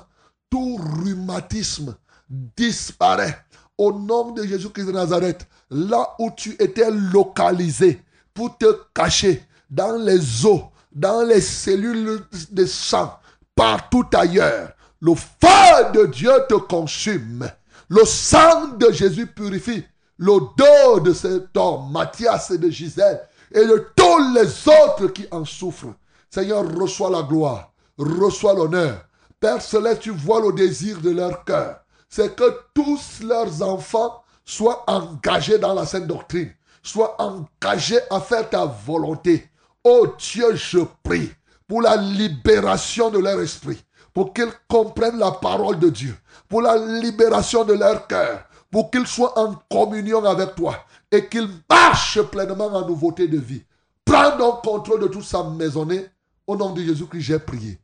tout 0.49 0.77
rhumatisme 0.77 1.95
disparaît. 2.29 3.45
Au 3.77 3.93
nom 3.93 4.31
de 4.31 4.45
Jésus-Christ 4.45 4.87
de 4.87 4.91
Nazareth, 4.91 5.47
là 5.69 6.15
où 6.19 6.31
tu 6.35 6.51
étais 6.59 6.91
localisé 6.91 8.01
pour 8.33 8.57
te 8.57 8.65
cacher 8.93 9.43
dans 9.69 9.97
les 9.97 10.45
os, 10.45 10.61
dans 10.91 11.21
les 11.21 11.41
cellules 11.41 12.21
de 12.51 12.65
sang, 12.65 13.19
partout 13.55 14.05
ailleurs, 14.13 14.71
le 15.01 15.13
feu 15.15 15.91
de 15.93 16.05
Dieu 16.07 16.31
te 16.47 16.55
consume. 16.55 17.49
Le 17.87 18.05
sang 18.05 18.69
de 18.77 18.91
Jésus 18.91 19.27
purifie 19.27 19.83
l'odeur 20.17 21.01
de 21.01 21.13
cet 21.13 21.55
homme, 21.55 21.91
Mathias 21.91 22.51
et 22.51 22.57
de 22.57 22.69
Gisèle, 22.69 23.21
et 23.51 23.65
de 23.65 23.87
tous 23.95 24.33
les 24.33 24.67
autres 24.67 25.07
qui 25.07 25.25
en 25.31 25.45
souffrent. 25.45 25.95
Seigneur, 26.29 26.63
reçois 26.75 27.09
la 27.09 27.23
gloire, 27.23 27.71
reçois 27.97 28.53
l'honneur. 28.53 29.05
Père 29.39 29.61
Céleste, 29.61 30.01
tu 30.01 30.11
vois 30.11 30.41
le 30.41 30.51
désir 30.51 30.99
de 31.01 31.09
leur 31.09 31.43
cœur. 31.45 31.79
C'est 32.09 32.35
que 32.35 32.43
tous 32.73 33.21
leurs 33.23 33.61
enfants 33.63 34.21
soient 34.43 34.83
engagés 34.87 35.57
dans 35.57 35.73
la 35.73 35.85
sainte 35.85 36.07
doctrine, 36.07 36.51
soient 36.83 37.15
engagés 37.19 37.99
à 38.09 38.19
faire 38.19 38.49
ta 38.49 38.65
volonté. 38.65 39.49
Oh 39.83 40.07
Dieu, 40.17 40.55
je 40.55 40.79
prie 41.03 41.31
pour 41.67 41.81
la 41.81 41.95
libération 41.95 43.09
de 43.09 43.19
leur 43.19 43.39
esprit, 43.39 43.81
pour 44.13 44.33
qu'ils 44.33 44.51
comprennent 44.67 45.19
la 45.19 45.31
parole 45.31 45.79
de 45.79 45.89
Dieu, 45.89 46.15
pour 46.47 46.61
la 46.61 46.77
libération 46.77 47.63
de 47.63 47.73
leur 47.73 48.07
cœur, 48.07 48.43
pour 48.71 48.91
qu'ils 48.91 49.07
soient 49.07 49.37
en 49.37 49.55
communion 49.71 50.23
avec 50.25 50.55
toi 50.55 50.75
et 51.11 51.27
qu'ils 51.27 51.47
marchent 51.69 52.21
pleinement 52.23 52.67
en 52.67 52.87
nouveauté 52.87 53.27
de 53.27 53.37
vie. 53.37 53.63
Prends 54.03 54.35
donc 54.37 54.63
contrôle 54.63 55.01
de 55.01 55.07
toute 55.07 55.23
sa 55.23 55.43
maisonnée. 55.43 56.05
Au 56.47 56.55
nom 56.55 56.71
de 56.71 56.81
Jésus-Christ, 56.81 57.21
j'ai 57.21 57.39
prié. 57.39 57.77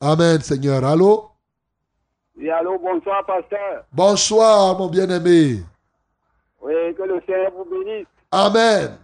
Amen, 0.00 0.40
Seigneur. 0.40 0.82
Allô? 0.84 1.30
Oui, 2.36 2.50
allô, 2.50 2.78
bonsoir, 2.78 3.24
pasteur. 3.26 3.84
Bonsoir, 3.92 4.78
mon 4.78 4.88
bien-aimé. 4.88 5.62
Oui, 6.62 6.94
que 6.96 7.02
le 7.02 7.20
Seigneur 7.26 7.52
vous 7.52 7.64
bénisse. 7.64 8.06
Amen. 8.30 8.96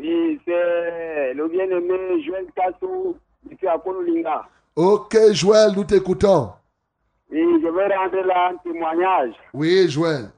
Oui, 0.00 0.40
c'est 0.46 1.34
le 1.34 1.46
bien-aimé 1.48 2.22
Joël 2.24 2.46
Kassou, 2.56 3.16
ici 3.50 3.66
à 3.66 3.78
Kololinga. 3.78 4.48
Ok, 4.74 5.14
Joël, 5.32 5.72
nous 5.76 5.84
t'écoutons. 5.84 6.52
Oui, 7.30 7.60
je 7.62 7.68
vais 7.68 7.94
rendre 7.94 8.26
là 8.26 8.50
un 8.50 8.56
témoignage. 8.56 9.34
Oui, 9.52 9.90
Joël. 9.90 10.30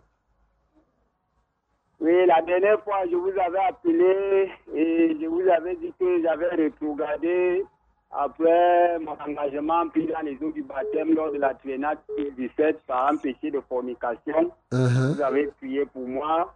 Oui, 2.01 2.27
la 2.27 2.43
dernière 2.43 2.83
fois, 2.83 3.03
je 3.09 3.15
vous 3.15 3.31
avais 3.39 3.61
appelé 3.69 4.51
et 4.75 5.17
je 5.21 5.27
vous 5.27 5.49
avais 5.49 5.77
dit 5.77 5.93
que 5.99 6.23
j'avais 6.23 6.49
rétrogradé 6.49 7.65
après 8.11 8.99
mon 8.99 9.13
engagement 9.13 9.89
pris 9.89 10.07
dans 10.07 10.21
les 10.23 10.37
eaux 10.43 10.51
du 10.51 10.63
baptême 10.63 11.15
lors 11.15 11.31
de 11.31 11.39
la 11.39 11.55
triennale 11.55 11.99
2017 12.19 12.81
par 12.89 13.13
un 13.13 13.17
péché 13.17 13.53
de 13.53 13.61
fornication. 13.69 14.51
Uh-huh. 14.73 15.15
Vous 15.15 15.23
avez 15.23 15.47
prié 15.59 15.87
pour 15.87 16.07
moi. 16.09 16.53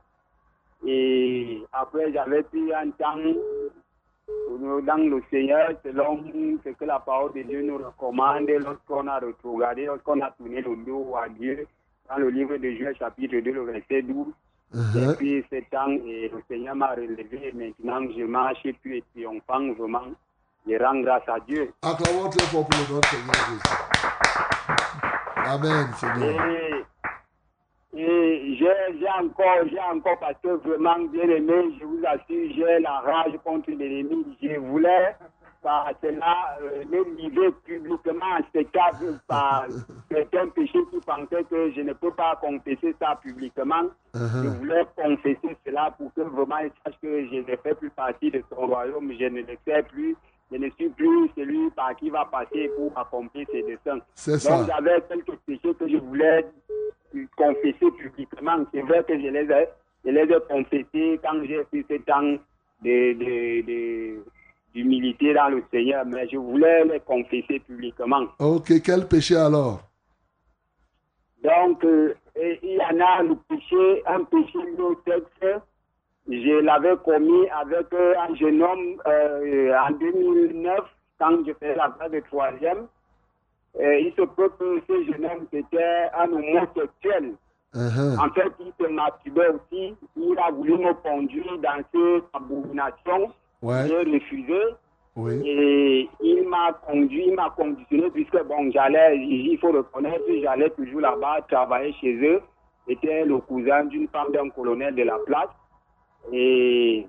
Et 0.85 1.63
après, 1.73 2.13
j'avais 2.13 2.43
pris 2.43 2.73
un 2.75 2.91
temps 2.91 3.17
dans 4.59 4.97
le 4.97 5.23
Seigneur 5.31 5.71
selon 5.85 6.25
ce 6.65 6.71
que 6.71 6.85
la 6.85 6.99
parole 6.99 7.33
de 7.33 7.43
Dieu 7.43 7.63
nous 7.63 7.79
recommande 7.79 8.49
lorsqu'on 8.49 9.07
a 9.07 9.19
rétrogradé, 9.19 9.87
lorsqu'on 9.87 10.21
a 10.21 10.31
tourné 10.33 10.61
le 10.61 10.77
dos 10.85 11.15
à 11.17 11.29
Dieu 11.29 11.67
dans 12.09 12.17
le 12.17 12.31
livre 12.31 12.57
de 12.57 12.71
Juin 12.73 12.93
chapitre 12.99 13.39
2, 13.39 13.53
le 13.53 13.65
verset 13.65 14.03
12. 14.03 14.27
Uh-huh. 14.75 15.13
Et 15.13 15.17
puis, 15.17 15.45
ce 15.51 15.57
temps, 15.71 15.91
et 15.91 16.29
le 16.29 16.43
Seigneur 16.49 16.75
m'a 16.75 16.89
relevé 16.89 17.49
et 17.49 17.53
maintenant 17.53 18.01
je 18.17 18.25
marche 18.25 18.59
et 18.65 18.73
puis 18.73 19.03
triomphant 19.15 19.73
vraiment. 19.75 20.03
Je 20.69 20.77
rends 20.83 21.01
grâce 21.01 21.29
à 21.29 21.39
Dieu. 21.47 21.71
Acclamons 21.83 22.29
très 22.29 22.47
fort 22.47 22.67
pour 22.67 23.05
Seigneur 23.05 23.35
Jésus. 23.49 23.61
Amen, 25.37 25.87
Seigneur. 25.95 26.47
Et, 26.49 26.85
et 27.95 28.57
j'ai 28.59 29.09
encore, 29.09 29.69
j'ai 29.71 29.81
encore, 29.81 30.19
parce 30.19 30.37
que 30.43 30.49
vraiment, 30.49 30.99
bien 31.07 31.29
aimé, 31.29 31.75
je 31.81 31.85
vous 31.85 32.03
assure, 32.05 32.53
j'ai 32.55 32.79
la 32.81 33.01
rage 33.01 33.33
contre 33.45 33.71
l'ennemi. 33.71 34.37
Je 34.43 34.59
voulais, 34.59 35.15
par 35.63 35.91
cela, 36.03 36.59
euh, 36.63 36.85
me 36.91 37.17
livrer 37.17 37.53
publiquement 37.65 38.27
en 38.39 38.43
spectacle 38.49 39.19
par 39.27 39.67
certains 40.11 40.49
péchés 40.49 40.81
qui 40.91 41.01
pensaient 41.01 41.45
que 41.45 41.73
je 41.73 41.81
ne 41.81 41.93
peux 41.93 42.11
pas 42.11 42.37
confesser 42.37 42.95
ça 43.01 43.19
publiquement. 43.23 43.85
Je 44.15 44.49
voulais 44.59 44.85
confesser 44.97 45.57
cela 45.65 45.95
pour 45.97 46.13
que 46.15 46.23
vraiment 46.23 46.59
ils 46.59 46.71
sachent 46.85 47.01
que 47.01 47.27
je 47.27 47.37
ne 47.37 47.57
fais 47.57 47.75
plus 47.75 47.91
partie 47.91 48.31
de 48.31 48.43
son 48.51 48.67
royaume, 48.67 49.13
je 49.19 49.25
ne 49.25 49.41
le 49.41 49.57
sais 49.67 49.83
plus. 49.85 50.17
Je 50.53 50.57
ne 50.59 50.71
suis 50.71 50.89
plus 50.91 51.29
celui 51.37 51.71
par 51.71 51.97
qui 51.97 52.09
va 52.11 52.25
passer 52.25 52.71
pour 52.77 52.97
accomplir 52.97 53.47
ses 53.51 53.63
desseins. 53.63 53.99
C'est 54.15 54.39
ça. 54.39 54.59
Donc 54.59 54.67
j'avais 54.69 55.01
quelques 55.09 55.37
péchés 55.47 55.75
que 55.75 55.89
je 55.89 55.97
voulais 55.97 56.47
confesser 57.37 57.91
publiquement. 57.99 58.65
C'est 58.73 58.83
vrai 58.83 59.03
que 59.05 59.15
je 59.19 59.27
les 59.27 59.51
ai, 59.51 59.67
je 60.05 60.11
les 60.11 60.23
ai 60.23 60.41
confessés 60.49 61.21
quand 61.23 61.43
j'ai 61.45 61.65
fait 61.71 61.85
ce 61.91 62.01
temps 62.03 62.23
de, 62.83 63.13
de, 63.15 63.67
de- 63.67 64.25
d'humilité 64.73 65.33
dans 65.35 65.49
le 65.49 65.65
Seigneur, 65.73 66.05
mais 66.07 66.29
je 66.29 66.37
voulais 66.37 66.85
les 66.85 67.01
confesser 67.01 67.59
publiquement. 67.61 68.27
Ok, 68.39 68.81
quel 68.85 69.09
péché 69.09 69.35
alors? 69.35 69.81
Donc, 71.43 71.85
euh, 71.85 72.15
il 72.63 72.75
y 72.75 72.81
en 72.81 73.01
a 73.05 73.23
le 73.23 73.37
péché, 73.49 74.03
un 74.07 74.25
péché 74.25 74.59
de 74.59 74.95
texte. 75.05 75.63
Je 76.29 76.61
l'avais 76.61 76.97
commis 77.05 77.49
avec 77.51 77.93
euh, 77.93 78.15
un 78.19 78.35
jeune 78.35 78.63
homme 78.63 79.01
euh, 79.07 79.73
en 79.79 79.93
2009, 79.93 80.81
quand 81.19 81.39
je 81.47 81.53
faisais 81.53 81.77
la 81.77 81.91
classe 81.91 82.11
de 82.11 82.21
troisième. 82.21 82.87
Il 83.79 84.11
se 84.17 84.23
peut 84.23 84.51
que 84.59 84.81
ce 84.89 85.05
jeune 85.05 85.27
homme 85.27 85.47
était 85.53 86.09
un 86.19 86.33
homosexuel. 86.33 87.35
Uh-huh. 87.75 88.19
En 88.19 88.31
fait, 88.33 88.51
il 88.59 88.73
se 88.81 88.91
masturbait 88.91 89.49
aussi. 89.49 89.95
Il 90.17 90.39
a 90.39 90.51
voulu 90.51 90.79
me 90.79 90.95
conduire 90.95 91.59
dans 91.59 91.85
cette 91.93 92.25
abomination. 92.33 93.33
Ouais. 93.61 93.87
J'ai 93.87 93.99
refusé. 93.99 94.61
Oui. 95.15 95.43
Et 95.45 96.09
il 96.21 96.49
m'a 96.49 96.73
conduit, 96.87 97.25
il 97.29 97.35
m'a 97.35 97.51
conditionné 97.51 98.11
puisque 98.11 98.43
bon, 98.45 98.71
j'allais, 98.71 99.17
il 99.19 99.59
faut 99.59 99.73
reconnaître, 99.73 100.25
j'allais 100.43 100.69
toujours 100.71 101.01
là-bas 101.01 101.41
travailler 101.49 101.93
chez 101.95 102.15
eux. 102.17 102.41
J'étais 102.87 103.25
le 103.25 103.39
cousin 103.39 103.85
d'une 103.85 104.09
femme 104.09 104.33
d'un 104.33 104.51
colonel 104.51 104.95
de 104.95 105.03
la 105.03 105.19
place. 105.27 105.49
Et 106.33 107.07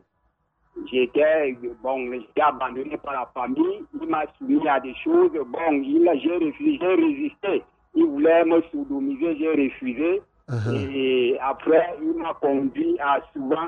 j'étais, 0.91 1.57
bon, 1.81 2.11
j'étais 2.11 2.41
abandonné 2.41 2.98
par 2.98 3.14
la 3.14 3.30
famille. 3.34 3.84
Il 4.02 4.07
m'a 4.07 4.26
soumis 4.38 4.68
à 4.68 4.80
des 4.80 4.94
choses. 5.03 5.31
Bon, 5.34 5.84
j'ai 5.84 6.35
refusé, 6.35 6.77
j'ai 6.80 6.88
résisté. 6.95 7.64
Il 7.95 8.06
voulait 8.06 8.45
me 8.45 8.61
sodomiser, 8.72 9.38
j'ai 9.38 9.52
refusé. 9.52 10.22
Et 10.73 11.38
après, 11.41 11.95
il 12.02 12.14
m'a 12.22 12.34
conduit 12.35 12.95
à 12.99 13.19
souvent 13.34 13.68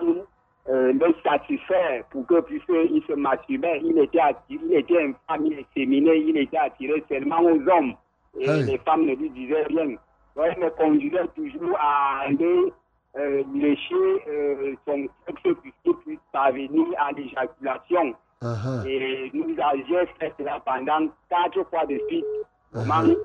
euh, 0.69 0.93
le 0.93 1.15
satisfaire 1.26 2.03
pour 2.11 2.26
que 2.27 2.39
puisque 2.41 2.69
il 2.69 3.03
se 3.07 3.13
masturbait, 3.13 3.81
il 3.84 3.97
était 3.99 4.19
attiré, 4.19 4.61
il 4.69 4.76
était 4.76 4.97
infâme, 5.03 5.45
il 5.47 5.53
était 5.53 5.65
féminin, 5.73 6.13
il 6.13 6.38
était 6.38 6.57
attiré 6.57 7.03
seulement 7.09 7.41
aux 7.41 7.59
hommes. 7.69 7.95
Et 8.39 8.47
Hey. 8.47 8.63
les 8.65 8.77
femmes 8.80 9.05
ne 9.07 9.15
lui 9.15 9.30
disaient 9.31 9.63
rien. 9.63 9.88
Donc, 10.35 10.45
il 10.55 10.63
me 10.63 10.69
conduisait 10.69 11.27
toujours 11.35 11.76
à 11.80 12.19
aller 12.27 12.71
euh, 13.18 13.44
lécher 13.53 14.23
euh, 14.27 14.76
son 14.86 15.07
sexe 15.26 15.57
puisqu'il 15.61 15.94
puisse 16.06 16.19
parvenir 16.31 16.86
à 16.98 17.11
l'éjaculation. 17.11 18.14
Uh-huh. 18.41 18.88
Et 18.88 19.31
nous 19.34 19.56
avions 19.60 20.06
fait 20.19 20.34
cela 20.38 20.61
pendant 20.65 21.07
quatre 21.30 21.64
fois 21.69 21.86
de 21.86 21.99
suite. 22.07 22.26
Uh-huh. 22.73 23.18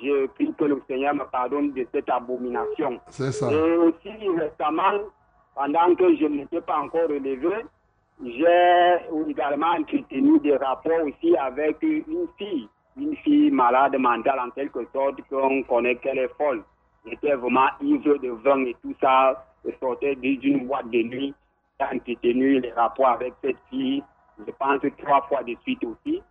je 0.00 0.26
prie 0.26 0.52
que 0.58 0.64
le 0.64 0.82
Seigneur 0.86 1.14
me 1.14 1.24
pardonne 1.24 1.72
de 1.72 1.86
cette 1.92 2.08
abomination. 2.10 3.00
Ça. 3.08 3.50
Et 3.50 3.76
aussi 3.78 4.10
récemment, 4.38 5.00
pendant 5.54 5.94
que 5.94 6.14
je 6.16 6.26
n'étais 6.26 6.60
pas 6.60 6.78
encore 6.78 7.08
relevé, 7.08 7.64
j'ai 8.22 9.30
également 9.30 9.72
entretenu 9.78 10.38
des 10.40 10.56
rapports 10.56 11.02
aussi 11.06 11.34
avec 11.36 11.82
une 11.82 12.28
fille, 12.36 12.68
une 12.98 13.16
fille 13.16 13.50
malade 13.50 13.96
mentale 13.98 14.40
en 14.40 14.50
quelque 14.50 14.86
sorte, 14.92 15.20
qu'on 15.30 15.62
connaît 15.62 15.96
qu'elle 15.96 16.18
est 16.18 16.34
folle. 16.36 16.62
J'étais 17.06 17.34
vraiment 17.34 17.68
ivre 17.80 18.18
de 18.18 18.30
vin 18.30 18.64
et 18.64 18.76
tout 18.82 18.94
ça. 19.00 19.46
Je 19.64 19.70
sortais 19.80 20.14
d'une 20.16 20.66
boîte 20.66 20.90
de 20.90 21.02
nuit. 21.02 21.34
J'ai 21.78 21.86
entretenu 21.96 22.60
les 22.60 22.72
rapports 22.72 23.08
avec 23.08 23.32
cette 23.42 23.56
fille, 23.70 24.02
je 24.46 24.52
pense 24.52 24.80
trois 24.98 25.22
fois 25.22 25.42
de 25.42 25.54
suite 25.62 25.82
aussi. 25.84 26.22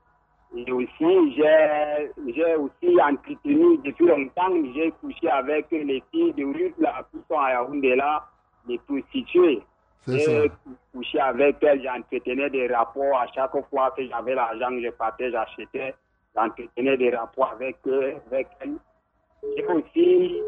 Et 0.56 0.72
aussi, 0.72 1.36
j'ai 1.36 2.56
aussi 2.56 3.02
entretenu 3.02 3.78
depuis 3.84 4.08
longtemps, 4.08 4.52
j'ai 4.76 4.92
couché 5.02 5.30
avec 5.30 5.68
les 5.72 6.04
filles 6.12 6.34
de 6.34 6.44
rue 6.44 6.74
là, 6.80 7.04
qui 7.12 7.20
sont 7.28 7.40
à 7.40 7.52
Yaoundé 7.52 7.96
là, 7.96 8.28
les 8.68 8.78
prostituées. 8.80 9.62
J'ai 10.08 10.52
couché 10.94 11.20
avec 11.20 11.58
elles, 11.62 11.84
j'entretenais 11.84 12.50
des 12.50 12.68
rapports 12.68 13.20
à 13.20 13.28
chaque 13.28 13.52
fois 13.70 13.92
que 13.92 14.08
j'avais 14.08 14.34
l'argent, 14.36 14.70
je 14.82 14.90
partais, 14.90 15.32
j'achetais, 15.32 15.94
j'entretenais 16.36 16.98
des 16.98 17.16
rapports 17.16 17.52
avec 17.54 17.78
avec 17.86 18.48
elles. 18.62 18.78
J'ai 19.56 19.66
aussi, 19.66 20.42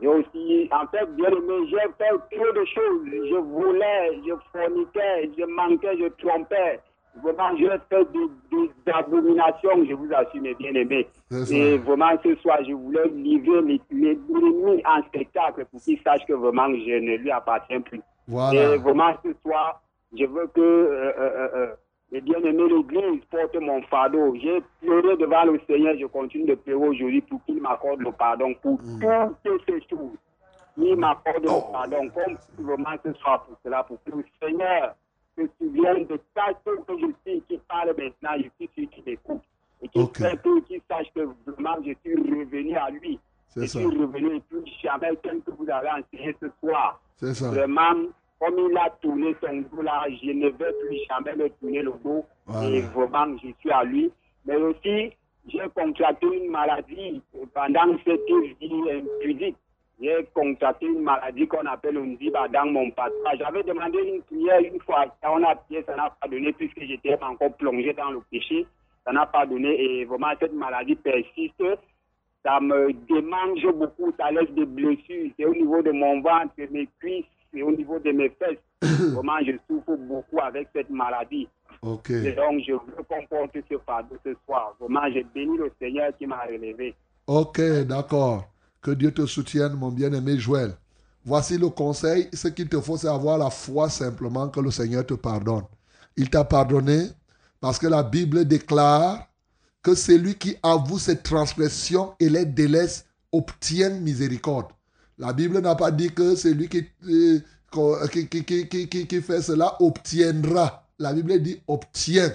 j'ai 0.00 0.08
aussi, 0.08 0.68
en 0.72 0.86
fait, 0.88 1.06
bien 1.16 1.28
aimé, 1.30 1.66
j'ai 1.68 1.76
fait 1.98 2.36
trop 2.36 2.52
de 2.52 2.64
choses. 2.64 3.02
Je 3.04 3.36
volais, 3.36 4.20
je 4.26 4.34
forniquais, 4.52 5.30
je 5.38 5.44
manquais, 5.44 5.96
je 5.98 6.08
trompais. 6.26 6.80
Vraiment, 7.22 7.56
j'ai 7.56 7.68
fait 7.88 8.04
des, 8.12 8.28
des 8.52 8.92
abominations, 8.92 9.84
je 9.88 9.94
vous 9.94 10.08
assure, 10.14 10.42
mes 10.42 10.54
bien-aimés. 10.54 11.06
Et 11.50 11.78
vraiment, 11.78 12.10
ce 12.22 12.34
soir, 12.36 12.58
je 12.66 12.72
voulais 12.74 13.08
livrer 13.08 13.62
mes, 13.62 13.80
mes 13.90 14.10
ennemis 14.10 14.82
en 14.84 15.02
spectacle 15.04 15.64
pour 15.70 15.80
qu'ils 15.80 15.98
sachent 16.02 16.26
que 16.26 16.34
vraiment, 16.34 16.66
je 16.68 16.98
ne 17.00 17.16
lui 17.16 17.30
appartiens 17.30 17.80
plus. 17.80 18.02
Voilà. 18.28 18.74
Et 18.74 18.78
vraiment, 18.78 19.14
ce 19.24 19.32
soir, 19.42 19.80
je 20.18 20.26
veux 20.26 20.46
que 20.48 20.60
euh, 20.60 21.12
euh, 21.18 21.48
euh, 21.54 21.74
les 22.12 22.20
bien-aimés, 22.20 22.68
l'Église 22.68 23.24
porte 23.30 23.56
mon 23.56 23.82
fardeau. 23.82 24.34
J'ai 24.36 24.62
pleuré 24.80 25.16
devant 25.16 25.44
le 25.44 25.60
Seigneur, 25.66 25.94
je 25.98 26.06
continue 26.06 26.44
de 26.46 26.54
pleurer 26.54 26.88
aujourd'hui 26.88 27.20
pour 27.22 27.44
qu'il 27.44 27.60
m'accorde 27.60 28.00
le 28.00 28.12
pardon 28.12 28.54
pour 28.62 28.78
toutes 29.44 29.62
ces 29.66 29.80
choses. 29.88 30.16
Il 30.76 30.96
m'accorde 30.96 31.42
le 31.42 31.72
pardon, 31.72 32.08
comme 32.10 32.36
vraiment 32.64 32.96
ce 33.04 33.12
soir 33.14 33.44
pour 33.44 33.56
cela, 33.64 33.82
pour 33.82 33.98
que 34.04 34.10
le 34.10 34.24
Seigneur 34.40 34.94
se 35.36 35.42
souvienne 35.58 36.06
de 36.06 36.18
ça 36.34 36.52
que 36.64 36.70
je 36.88 37.06
suis, 37.30 37.40
qui 37.42 37.58
parle 37.68 37.88
maintenant, 37.88 38.36
je 38.42 38.48
suis 38.56 38.70
celui 38.74 38.88
qui 38.88 39.02
m'écoute. 39.06 39.42
Et 39.82 39.88
qui 39.88 39.98
Ok. 40.00 40.16
fait 40.18 40.40
que- 40.42 40.60
qu'il 40.60 40.80
sache 40.88 41.06
que 41.14 41.20
vraiment 41.46 41.76
je 41.84 41.92
suis 42.02 42.14
revenu 42.16 42.74
à 42.76 42.88
lui. 42.90 43.18
Je 43.54 43.66
ça. 43.66 43.78
suis 43.78 43.84
revenu 43.86 44.36
et 44.36 44.40
plus 44.40 44.64
jamais 44.82 45.14
tel 45.22 45.40
que 45.42 45.50
vous 45.50 45.68
avez 45.68 45.88
enseigné 45.90 46.34
ce 46.40 46.46
soir. 46.60 46.98
C'est 47.16 47.34
ça. 47.34 47.50
Vraiment, 47.50 48.08
comme 48.38 48.58
il 48.58 48.76
a 48.76 48.90
tourné 49.00 49.34
son 49.40 49.62
dos 49.72 49.82
là, 49.82 50.04
je 50.08 50.30
ne 50.30 50.48
vais 50.48 50.72
plus 50.72 50.98
jamais 51.08 51.34
me 51.34 51.48
tourner 51.50 51.82
le 51.82 51.92
dos. 52.04 52.24
Voilà. 52.46 52.68
Et 52.68 52.80
vraiment, 52.82 53.36
je 53.42 53.48
suis 53.60 53.70
à 53.70 53.84
lui. 53.84 54.10
Mais 54.44 54.56
aussi, 54.56 55.12
j'ai 55.48 55.68
contracté 55.74 56.26
une 56.26 56.50
maladie 56.50 57.22
pendant 57.54 57.96
cette 58.04 58.20
vie 58.60 58.90
impudique. 58.90 59.56
J'ai 60.00 60.28
contracté 60.34 60.86
une 60.86 61.02
maladie 61.02 61.48
qu'on 61.48 61.64
appelle 61.64 61.96
un 61.96 62.16
ziba 62.16 62.46
dans 62.48 62.66
mon 62.66 62.90
patron. 62.90 63.16
J'avais 63.38 63.62
demandé 63.62 63.98
une 63.98 64.22
prière 64.22 64.60
une 64.60 64.80
fois. 64.80 65.06
On 65.24 65.42
a 65.42 65.56
prié, 65.56 65.82
ça 65.86 65.96
n'a 65.96 66.10
pas 66.10 66.28
donné 66.28 66.52
puisque 66.52 66.80
j'étais 66.80 67.16
encore 67.22 67.54
plongé 67.56 67.94
dans 67.94 68.10
le 68.10 68.20
péché. 68.30 68.66
Ça 69.04 69.12
n'a 69.12 69.24
pas 69.24 69.46
donné 69.46 69.80
et 69.80 70.04
vraiment 70.04 70.32
cette 70.38 70.52
maladie 70.52 70.96
persiste 70.96 71.62
ça 72.46 72.60
me 72.60 72.92
démange 73.08 73.66
beaucoup, 73.74 74.12
ça 74.16 74.30
laisse 74.30 74.50
des 74.50 74.64
blessures. 74.64 75.30
C'est 75.36 75.44
au 75.44 75.52
niveau 75.52 75.82
de 75.82 75.90
mon 75.90 76.20
ventre, 76.20 76.54
mes 76.70 76.88
cuisses, 77.00 77.24
c'est 77.52 77.62
au 77.62 77.70
niveau 77.70 77.98
de 77.98 78.12
mes 78.12 78.30
fesses. 78.30 78.58
Vraiment, 78.82 79.38
je 79.46 79.52
souffre 79.68 79.96
beaucoup 79.96 80.40
avec 80.40 80.68
cette 80.74 80.90
maladie. 80.90 81.48
Et 82.08 82.32
donc, 82.32 82.62
je 82.66 82.72
veux 82.72 83.02
qu'on 83.08 83.26
porte 83.26 83.56
ce 83.70 83.78
fardeau 83.84 84.16
ce 84.24 84.34
soir. 84.44 84.74
Vraiment, 84.80 85.02
j'ai 85.12 85.24
béni 85.34 85.56
le 85.56 85.70
Seigneur 85.80 86.10
qui 86.16 86.26
m'a 86.26 86.42
relevé. 86.42 86.94
Ok, 87.26 87.60
d'accord. 87.86 88.48
Que 88.82 88.90
Dieu 88.92 89.12
te 89.12 89.26
soutienne, 89.26 89.74
mon 89.74 89.90
bien-aimé 89.90 90.38
Joël. 90.38 90.72
Voici 91.24 91.58
le 91.58 91.68
conseil. 91.68 92.28
Ce 92.32 92.48
qu'il 92.48 92.68
te 92.68 92.80
faut, 92.80 92.96
c'est 92.96 93.08
avoir 93.08 93.38
la 93.38 93.50
foi 93.50 93.88
simplement 93.88 94.48
que 94.48 94.60
le 94.60 94.70
Seigneur 94.70 95.04
te 95.04 95.14
pardonne. 95.14 95.64
Il 96.16 96.30
t'a 96.30 96.44
pardonné 96.44 97.08
parce 97.60 97.78
que 97.78 97.86
la 97.86 98.02
Bible 98.02 98.44
déclare 98.44 99.26
que 99.82 99.94
celui 99.94 100.34
qui 100.36 100.56
avoue 100.62 100.98
ses 100.98 101.20
transgressions 101.20 102.14
et 102.20 102.28
les 102.28 102.44
délaisse 102.44 103.06
obtient 103.32 103.90
miséricorde. 103.90 104.66
La 105.18 105.32
Bible 105.32 105.60
n'a 105.60 105.74
pas 105.74 105.90
dit 105.90 106.10
que 106.12 106.34
celui 106.34 106.68
qui, 106.68 106.84
euh, 107.08 107.40
qui, 108.08 108.28
qui- 108.28 108.44
qui- 108.68 109.06
qui- 109.06 109.20
fait 109.22 109.40
cela 109.42 109.76
obtiendra. 109.80 110.86
La 110.98 111.12
Bible 111.12 111.40
dit 111.40 111.60
obtient. 111.66 112.32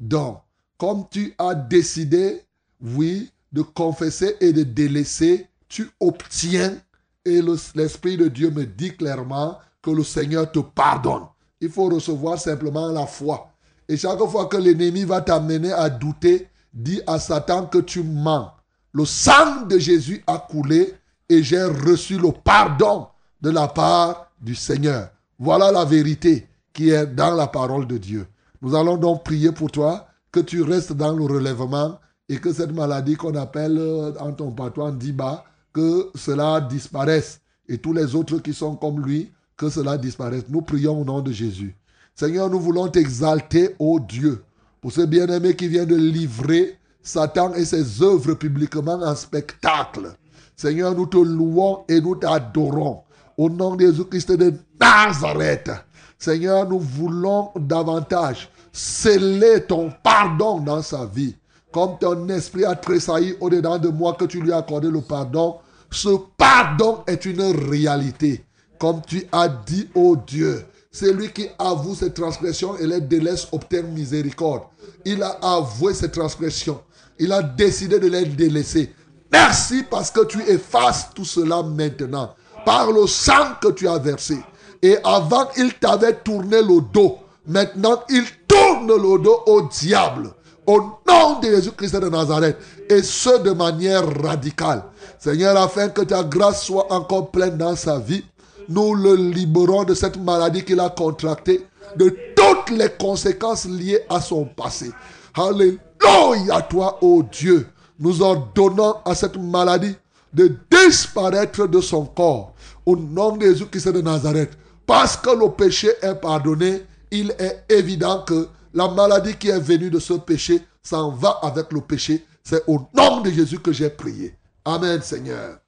Donc, 0.00 0.40
comme 0.78 1.04
tu 1.10 1.34
as 1.38 1.54
décidé, 1.54 2.42
oui, 2.80 3.30
de 3.52 3.62
confesser 3.62 4.36
et 4.40 4.52
de 4.52 4.62
délaisser, 4.62 5.46
tu 5.68 5.88
obtiens. 6.00 6.76
Et 7.24 7.40
le- 7.42 7.56
l'Esprit 7.74 8.16
de 8.16 8.28
Dieu 8.28 8.50
me 8.50 8.64
dit 8.66 8.96
clairement 8.96 9.58
que 9.82 9.90
le 9.90 10.02
Seigneur 10.04 10.50
te 10.50 10.58
pardonne. 10.60 11.24
Il 11.60 11.70
faut 11.70 11.88
recevoir 11.88 12.38
simplement 12.38 12.88
la 12.90 13.06
foi. 13.06 13.50
Et 13.88 13.96
chaque 13.96 14.18
fois 14.18 14.46
que 14.46 14.56
l'ennemi 14.56 15.04
va 15.04 15.20
t'amener 15.20 15.72
à 15.72 15.88
douter, 15.88 16.48
dis 16.72 17.00
à 17.06 17.18
Satan 17.18 17.66
que 17.66 17.78
tu 17.78 18.02
mens. 18.02 18.52
Le 18.92 19.04
sang 19.04 19.66
de 19.68 19.78
Jésus 19.78 20.22
a 20.26 20.38
coulé 20.38 20.94
et 21.28 21.42
j'ai 21.42 21.62
reçu 21.62 22.18
le 22.18 22.30
pardon 22.32 23.08
de 23.40 23.50
la 23.50 23.68
part 23.68 24.30
du 24.40 24.54
Seigneur. 24.54 25.10
Voilà 25.38 25.70
la 25.70 25.84
vérité 25.84 26.46
qui 26.72 26.90
est 26.90 27.06
dans 27.06 27.34
la 27.34 27.46
parole 27.46 27.86
de 27.86 27.98
Dieu. 27.98 28.26
Nous 28.62 28.74
allons 28.74 28.96
donc 28.96 29.24
prier 29.24 29.52
pour 29.52 29.70
toi, 29.70 30.08
que 30.32 30.40
tu 30.40 30.62
restes 30.62 30.92
dans 30.92 31.12
le 31.12 31.24
relèvement 31.24 31.98
et 32.28 32.36
que 32.36 32.52
cette 32.52 32.72
maladie 32.72 33.16
qu'on 33.16 33.34
appelle 33.34 33.78
euh, 33.78 34.12
en 34.20 34.32
ton 34.32 34.50
patois 34.50 34.92
Diba, 34.92 35.44
que 35.72 36.10
cela 36.14 36.60
disparaisse. 36.60 37.40
Et 37.68 37.78
tous 37.78 37.92
les 37.92 38.14
autres 38.14 38.38
qui 38.38 38.52
sont 38.52 38.76
comme 38.76 39.04
lui, 39.04 39.32
que 39.56 39.68
cela 39.68 39.96
disparaisse. 39.96 40.44
Nous 40.48 40.62
prions 40.62 41.00
au 41.00 41.04
nom 41.04 41.20
de 41.20 41.32
Jésus. 41.32 41.74
Seigneur, 42.14 42.50
nous 42.50 42.60
voulons 42.60 42.88
t'exalter, 42.88 43.74
ô 43.78 44.00
Dieu, 44.00 44.42
pour 44.80 44.92
ce 44.92 45.02
bien-aimé 45.02 45.54
qui 45.54 45.68
vient 45.68 45.86
de 45.86 45.96
livrer 45.96 46.76
Satan 47.02 47.54
et 47.54 47.64
ses 47.64 48.02
œuvres 48.02 48.34
publiquement 48.34 49.00
en 49.02 49.14
spectacle. 49.14 50.12
Seigneur, 50.58 50.92
nous 50.92 51.06
te 51.06 51.16
louons 51.16 51.84
et 51.88 52.00
nous 52.00 52.16
t'adorons. 52.16 53.02
Au 53.36 53.48
nom 53.48 53.76
de 53.76 53.86
Jésus-Christ 53.86 54.32
de 54.32 54.52
Nazareth. 54.80 55.70
Seigneur, 56.18 56.68
nous 56.68 56.80
voulons 56.80 57.50
davantage 57.54 58.50
sceller 58.72 59.62
ton 59.68 59.92
pardon 60.02 60.58
dans 60.58 60.82
sa 60.82 61.06
vie. 61.06 61.36
Comme 61.70 61.96
ton 62.00 62.28
esprit 62.28 62.64
a 62.64 62.74
tressailli 62.74 63.36
au-dedans 63.40 63.78
de 63.78 63.88
moi 63.88 64.14
que 64.14 64.24
tu 64.24 64.40
lui 64.40 64.50
as 64.52 64.56
accordé 64.56 64.90
le 64.90 65.00
pardon, 65.00 65.58
ce 65.92 66.08
pardon 66.36 67.04
est 67.06 67.24
une 67.24 67.40
réalité. 67.70 68.44
Comme 68.80 69.00
tu 69.06 69.28
as 69.30 69.46
dit, 69.46 69.88
ô 69.94 70.16
Dieu, 70.16 70.64
celui 70.90 71.30
qui 71.32 71.46
avoue 71.60 71.94
ses 71.94 72.12
transgressions 72.12 72.76
et 72.78 72.86
les 72.88 73.00
délaisse 73.00 73.46
obtient 73.52 73.82
miséricorde. 73.82 74.64
Il 75.04 75.22
a 75.22 75.38
avoué 75.40 75.94
ses 75.94 76.10
transgressions. 76.10 76.80
Il 77.20 77.30
a 77.30 77.44
décidé 77.44 78.00
de 78.00 78.08
les 78.08 78.24
délaisser. 78.24 78.92
Merci 79.30 79.84
parce 79.90 80.10
que 80.10 80.24
tu 80.24 80.42
effaces 80.48 81.08
tout 81.14 81.24
cela 81.24 81.62
maintenant 81.62 82.34
par 82.64 82.90
le 82.90 83.06
sang 83.06 83.54
que 83.60 83.68
tu 83.68 83.88
as 83.88 83.98
versé. 83.98 84.38
Et 84.82 84.96
avant, 85.04 85.48
il 85.56 85.74
t'avait 85.74 86.14
tourné 86.14 86.62
le 86.62 86.80
dos. 86.92 87.18
Maintenant, 87.46 88.02
il 88.08 88.24
tourne 88.46 88.88
le 88.88 89.18
dos 89.22 89.42
au 89.46 89.62
diable. 89.62 90.30
Au 90.66 90.80
nom 91.08 91.40
de 91.40 91.48
Jésus-Christ 91.48 91.96
de 91.96 92.08
Nazareth. 92.08 92.58
Et 92.88 93.02
ce, 93.02 93.42
de 93.42 93.52
manière 93.52 94.04
radicale. 94.22 94.84
Seigneur, 95.18 95.56
afin 95.56 95.88
que 95.88 96.02
ta 96.02 96.22
grâce 96.22 96.64
soit 96.64 96.92
encore 96.92 97.30
pleine 97.30 97.56
dans 97.56 97.74
sa 97.74 97.98
vie, 97.98 98.24
nous 98.68 98.94
le 98.94 99.14
libérons 99.14 99.84
de 99.84 99.94
cette 99.94 100.18
maladie 100.18 100.64
qu'il 100.64 100.78
a 100.78 100.90
contractée, 100.90 101.66
de 101.96 102.14
toutes 102.36 102.76
les 102.76 102.90
conséquences 102.90 103.64
liées 103.64 104.00
à 104.10 104.20
son 104.20 104.44
passé. 104.44 104.92
Alléluia, 105.34 106.60
toi, 106.68 106.98
ô 107.00 107.22
Dieu. 107.22 107.66
Nous 107.98 108.22
ordonnons 108.22 108.96
à 109.04 109.14
cette 109.14 109.36
maladie 109.36 109.94
de 110.32 110.56
disparaître 110.70 111.66
de 111.66 111.80
son 111.80 112.04
corps. 112.04 112.54
Au 112.86 112.96
nom 112.96 113.36
de 113.36 113.46
Jésus-Christ 113.46 113.88
de 113.88 114.00
Nazareth. 114.00 114.56
Parce 114.86 115.16
que 115.16 115.30
le 115.30 115.50
péché 115.50 115.90
est 116.00 116.14
pardonné, 116.14 116.82
il 117.10 117.34
est 117.38 117.64
évident 117.68 118.22
que 118.26 118.48
la 118.72 118.88
maladie 118.88 119.36
qui 119.36 119.48
est 119.48 119.58
venue 119.60 119.90
de 119.90 119.98
ce 119.98 120.14
péché 120.14 120.62
s'en 120.82 121.10
va 121.10 121.38
avec 121.42 121.72
le 121.72 121.80
péché. 121.80 122.24
C'est 122.42 122.62
au 122.66 122.80
nom 122.94 123.20
de 123.20 123.30
Jésus 123.30 123.58
que 123.58 123.72
j'ai 123.72 123.90
prié. 123.90 124.34
Amen, 124.64 125.02
Seigneur. 125.02 125.58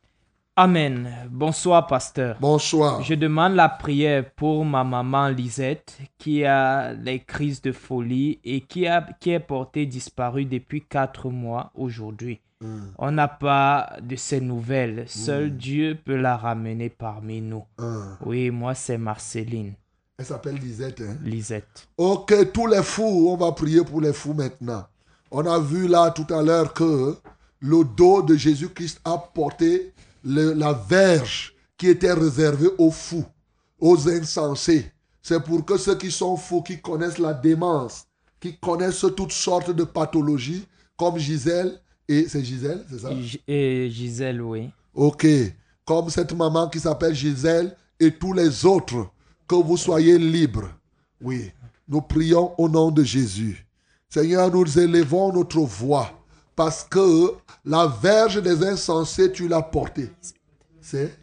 Amen. 0.57 1.09
Bonsoir, 1.31 1.87
pasteur. 1.87 2.37
Bonsoir. 2.41 3.03
Je 3.03 3.15
demande 3.15 3.55
la 3.55 3.69
prière 3.69 4.31
pour 4.33 4.65
ma 4.65 4.85
maman 4.85 5.29
Lisette 5.29 5.97
qui 6.19 6.45
a 6.45 6.93
les 6.93 7.21
crises 7.21 7.63
de 7.63 7.73
folie 7.73 8.41
et 8.45 8.61
qui, 8.61 8.87
a, 8.87 9.07
qui 9.21 9.31
est 9.31 9.41
portée 9.41 9.87
disparue 9.87 10.45
depuis 10.45 10.83
quatre 10.83 11.31
mois 11.31 11.71
aujourd'hui. 11.75 12.41
Mm. 12.61 12.81
On 12.99 13.11
n'a 13.13 13.29
pas 13.29 13.97
de 14.03 14.17
ses 14.17 14.41
nouvelles. 14.41 15.05
Seul 15.07 15.57
Dieu 15.57 15.97
peut 16.05 16.17
la 16.17 16.37
ramener 16.37 16.91
parmi 16.91 17.41
nous. 17.41 17.65
Mm. 17.79 18.03
Oui, 18.27 18.51
moi 18.51 18.75
c'est 18.75 18.99
Marceline. 18.99 19.75
Elle 20.19 20.27
s'appelle 20.27 20.57
Lisette. 20.57 21.01
Hein? 21.01 21.17
Lisette. 21.25 21.89
Ok, 21.97 22.53
tous 22.53 22.67
les 22.67 22.83
fous, 22.83 23.29
on 23.31 23.37
va 23.37 23.53
prier 23.53 23.83
pour 23.83 24.03
les 24.03 24.13
fous 24.13 24.35
maintenant. 24.35 24.85
On 25.31 25.47
a 25.47 25.59
vu 25.59 25.87
là 25.87 26.11
tout 26.11 26.27
à 26.35 26.43
l'heure 26.43 26.75
que 26.75 27.17
le 27.61 27.85
dos 27.85 28.21
de 28.21 28.35
Jésus-Christ 28.35 29.01
a 29.05 29.17
porté 29.17 29.95
le- 30.25 30.53
la 30.53 30.73
verge 30.73 31.55
qui 31.77 31.89
était 31.89 32.13
réservée 32.13 32.69
aux 32.79 32.91
fous, 32.91 33.25
aux 33.79 34.09
insensés. 34.09 34.91
C'est 35.23 35.43
pour 35.43 35.65
que 35.65 35.77
ceux 35.77 35.97
qui 35.97 36.11
sont 36.11 36.37
fous, 36.37 36.63
qui 36.63 36.81
connaissent 36.81 37.19
la 37.19 37.35
démence, 37.35 38.05
qui 38.41 38.57
connaissent 38.59 39.05
toutes 39.17 39.33
sortes 39.33 39.71
de 39.71 39.85
pathologies, 39.85 40.67
comme 40.97 41.19
Gisèle, 41.19 41.81
et 42.09 42.27
c'est 42.29 42.43
Gisèle, 42.45 42.85
c'est 42.91 42.99
ça? 43.01 43.11
Et 43.47 43.89
Gisèle, 43.91 44.41
oui. 44.43 44.71
Ok. 44.95 45.27
Comme 45.85 46.11
cette 46.11 46.33
maman 46.33 46.69
qui 46.69 46.81
s'appelle 46.81 47.15
Gisèle 47.15 47.77
et 47.99 48.13
tous 48.13 48.33
les 48.33 48.65
autres, 48.65 49.09
que 49.47 49.55
vous 49.57 49.77
soyez 49.77 50.19
libres. 50.19 50.69
Oui. 51.21 51.51
Nous 51.89 52.01
prions 52.03 52.53
au 52.59 52.69
nom 52.69 52.91
de 52.91 53.03
Jésus. 53.03 53.67
Seigneur, 54.09 54.51
nous 54.53 54.79
élevons 54.79 55.33
notre 55.33 55.61
voix 55.61 56.11
parce 56.57 56.85
que 56.85 57.33
la 57.65 57.87
verge 57.87 58.43
des 58.43 58.67
insensés, 58.67 59.33
tu 59.33 59.49
l'as 59.49 59.63
portée. 59.63 60.11
C'est 60.81 61.17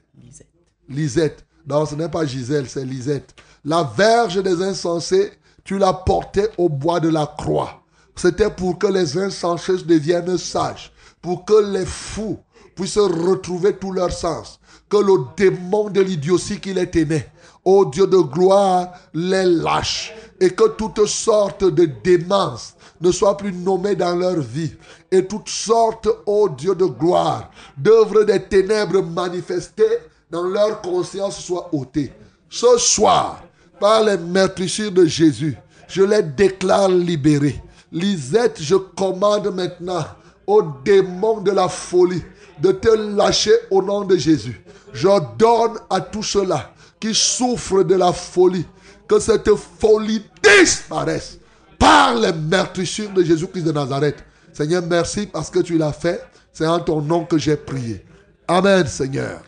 Lisette. 0.90 1.46
Non, 1.68 1.86
ce 1.86 1.96
n'est 1.96 2.10
pas 2.10 2.26
Gisèle, 2.26 2.70
c'est 2.70 2.86
Lisette. 2.86 3.36
La 3.66 3.84
verge 3.84 4.42
des 4.42 4.62
insensés, 4.62 5.34
Tu 5.66 5.78
l'as 5.78 5.92
porté 5.92 6.48
au 6.58 6.70
bois 6.70 7.02
de 7.02 7.10
la 7.10 7.26
croix. 7.38 7.82
C'était 8.16 8.50
pour 8.50 8.80
que 8.80 8.88
les 8.88 9.18
insensés 9.18 9.84
deviennent 9.84 10.38
sages, 10.38 10.94
pour 11.22 11.44
que 11.44 11.74
les 11.74 11.86
fous 11.86 12.40
puissent 12.74 12.98
retrouver 12.98 13.76
tout 13.76 13.92
leur 13.92 14.14
sens, 14.14 14.62
que 14.88 14.96
le 14.96 15.26
démon 15.36 15.90
de 15.90 16.00
l'idiotie 16.00 16.62
qui 16.62 16.74
les 16.74 16.90
tenait, 16.90 17.30
ô 17.66 17.84
Dieu 17.84 18.08
de 18.08 18.18
gloire, 18.18 18.94
les 19.14 19.44
lâche, 19.44 20.14
et 20.40 20.52
que 20.52 20.70
toutes 20.70 21.06
sortes 21.06 21.66
de 21.66 21.84
démences 21.84 22.77
ne 23.02 23.12
soient 23.12 23.38
plus 23.38 23.54
nommées 23.54 23.96
dans 23.96 24.16
leur 24.16 24.40
vie, 24.40 24.72
et 25.12 25.26
toutes 25.26 25.50
sortes, 25.50 26.08
ô 26.26 26.50
Dieu 26.50 26.76
de 26.76 26.86
gloire, 26.86 27.52
d'œuvres 27.78 28.24
des 28.24 28.44
ténèbres 28.44 29.02
manifestées 29.04 30.00
dans 30.30 30.44
leur 30.44 30.82
conscience 30.82 31.40
soient 31.40 31.70
ôtées. 31.74 32.12
Ce 32.50 32.78
soir, 32.78 33.44
par 33.80 34.04
les 34.04 34.18
meurtrissures 34.18 34.92
de 34.92 35.06
Jésus, 35.06 35.58
je 35.88 36.04
les 36.04 36.24
déclare 36.24 36.90
libérés. 36.90 37.62
Lisette, 37.92 38.62
je 38.62 38.76
commande 38.76 39.54
maintenant 39.54 40.04
au 40.46 40.62
démon 40.84 41.42
de 41.42 41.52
la 41.52 41.70
folie 41.70 42.24
de 42.60 42.72
te 42.72 42.90
lâcher 42.90 43.54
au 43.72 43.82
nom 43.82 44.04
de 44.04 44.18
Jésus. 44.18 44.62
J'ordonne 44.94 45.78
à 45.90 46.02
tous 46.02 46.24
ceux-là 46.24 46.72
qui 47.00 47.14
souffrent 47.14 47.84
de 47.84 47.96
la 47.96 48.12
folie 48.12 48.66
que 49.08 49.20
cette 49.20 49.54
folie 49.56 50.24
disparaisse 50.44 51.38
par 51.80 52.16
les 52.16 52.34
meurtrissures 52.34 53.12
de 53.12 53.24
Jésus-Christ 53.24 53.64
de 53.64 53.72
Nazareth. 53.72 54.24
Seigneur, 54.54 54.84
merci 54.84 55.28
parce 55.28 55.50
que 55.50 55.60
tu 55.60 55.78
l'as 55.78 55.94
fait. 55.94 56.24
C'est 56.52 56.68
en 56.68 56.80
ton 56.80 57.02
nom 57.02 57.26
que 57.26 57.38
j'ai 57.38 57.56
prié. 57.56 58.04
Amen, 58.48 58.86
Seigneur. 58.88 59.42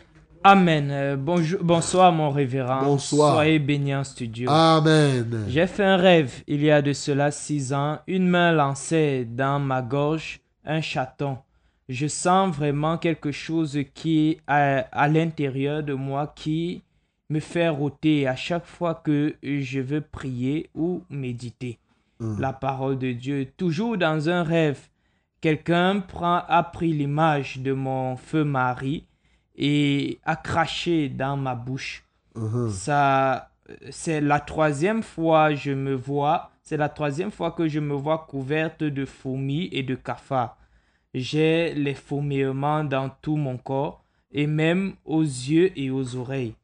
Amen. 0.44 0.88
Euh, 0.90 1.16
bonjour, 1.16 1.62
bonsoir, 1.62 2.12
mon 2.12 2.30
révérend. 2.30 2.82
Bonsoir. 2.82 3.34
Soyez 3.34 3.58
béni 3.58 3.94
en 3.94 4.04
studio. 4.04 4.48
Amen. 4.50 5.44
J'ai 5.48 5.66
fait 5.66 5.84
un 5.84 5.96
rêve 5.96 6.32
il 6.46 6.62
y 6.62 6.70
a 6.70 6.80
de 6.80 6.92
cela 6.92 7.30
six 7.30 7.72
ans. 7.72 7.98
Une 8.06 8.28
main 8.28 8.52
lançait 8.52 9.24
dans 9.24 9.58
ma 9.58 9.82
gorge 9.82 10.40
un 10.64 10.80
chaton. 10.80 11.38
Je 11.88 12.06
sens 12.06 12.54
vraiment 12.54 12.96
quelque 12.96 13.32
chose 13.32 13.78
qui 13.94 14.30
est 14.30 14.38
à, 14.46 14.86
à 14.92 15.08
l'intérieur 15.08 15.82
de 15.82 15.92
moi 15.92 16.32
qui 16.34 16.82
me 17.28 17.40
fait 17.40 17.68
rôter 17.68 18.26
à 18.26 18.36
chaque 18.36 18.66
fois 18.66 18.94
que 18.94 19.34
je 19.42 19.80
veux 19.80 20.00
prier 20.00 20.70
ou 20.74 21.02
méditer 21.10 21.78
Mm. 22.20 22.38
la 22.38 22.52
parole 22.52 22.98
de 22.98 23.12
Dieu. 23.12 23.46
Toujours 23.56 23.96
dans 23.96 24.28
un 24.28 24.42
rêve, 24.42 24.88
quelqu'un 25.40 26.04
a 26.22 26.62
pris 26.62 26.92
l'image 26.92 27.58
de 27.58 27.72
mon 27.72 28.16
feu 28.16 28.44
mari 28.44 29.06
et 29.56 30.20
a 30.24 30.36
craché 30.36 31.08
dans 31.08 31.36
ma 31.36 31.54
bouche. 31.54 32.04
Mhm. 32.34 32.70
Ça, 32.70 33.50
c'est 33.90 34.20
la 34.20 34.38
troisième 34.38 35.02
fois 35.02 35.54
je 35.54 35.72
me 35.72 35.94
vois, 35.94 36.50
c'est 36.62 36.76
la 36.76 36.88
troisième 36.88 37.30
fois 37.30 37.52
que 37.52 37.68
je 37.68 37.80
me 37.80 37.94
vois 37.94 38.26
couverte 38.28 38.84
de 38.84 39.04
fourmis 39.04 39.68
et 39.72 39.82
de 39.82 39.94
cafards. 39.94 40.58
J'ai 41.14 41.74
les 41.74 41.94
fourmillements 41.94 42.84
dans 42.84 43.10
tout 43.22 43.36
mon 43.36 43.56
corps 43.56 44.04
et 44.30 44.46
même 44.46 44.94
aux 45.04 45.22
yeux 45.22 45.72
et 45.78 45.90
aux 45.90 46.16
oreilles. 46.16 46.54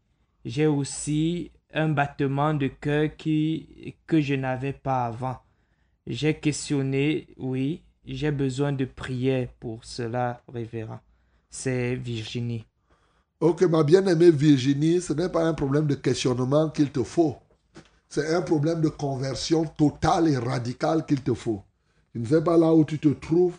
J'ai 0.44 0.66
aussi 0.66 1.50
un 1.72 1.88
battement 1.88 2.54
de 2.54 2.68
cœur 2.68 3.08
qui, 3.16 3.96
que 4.06 4.20
je 4.20 4.34
n'avais 4.34 4.72
pas 4.72 5.06
avant. 5.06 5.38
J'ai 6.06 6.34
questionné, 6.34 7.26
oui, 7.36 7.82
j'ai 8.04 8.30
besoin 8.30 8.72
de 8.72 8.84
prière 8.84 9.48
pour 9.58 9.84
cela, 9.84 10.40
révérend. 10.52 11.00
C'est 11.50 11.96
Virginie. 11.96 12.64
Ok, 13.40 13.62
ma 13.62 13.82
bien-aimée 13.82 14.30
Virginie, 14.30 15.00
ce 15.00 15.12
n'est 15.12 15.28
pas 15.28 15.44
un 15.44 15.52
problème 15.52 15.86
de 15.86 15.96
questionnement 15.96 16.70
qu'il 16.70 16.90
te 16.90 17.02
faut. 17.02 17.36
C'est 18.08 18.34
un 18.34 18.40
problème 18.40 18.80
de 18.80 18.88
conversion 18.88 19.64
totale 19.64 20.28
et 20.28 20.38
radicale 20.38 21.04
qu'il 21.04 21.22
te 21.22 21.34
faut. 21.34 21.62
Je 22.14 22.20
ne 22.20 22.26
sais 22.26 22.42
pas 22.42 22.56
là 22.56 22.72
où 22.72 22.84
tu 22.84 23.00
te 23.00 23.08
trouves. 23.08 23.56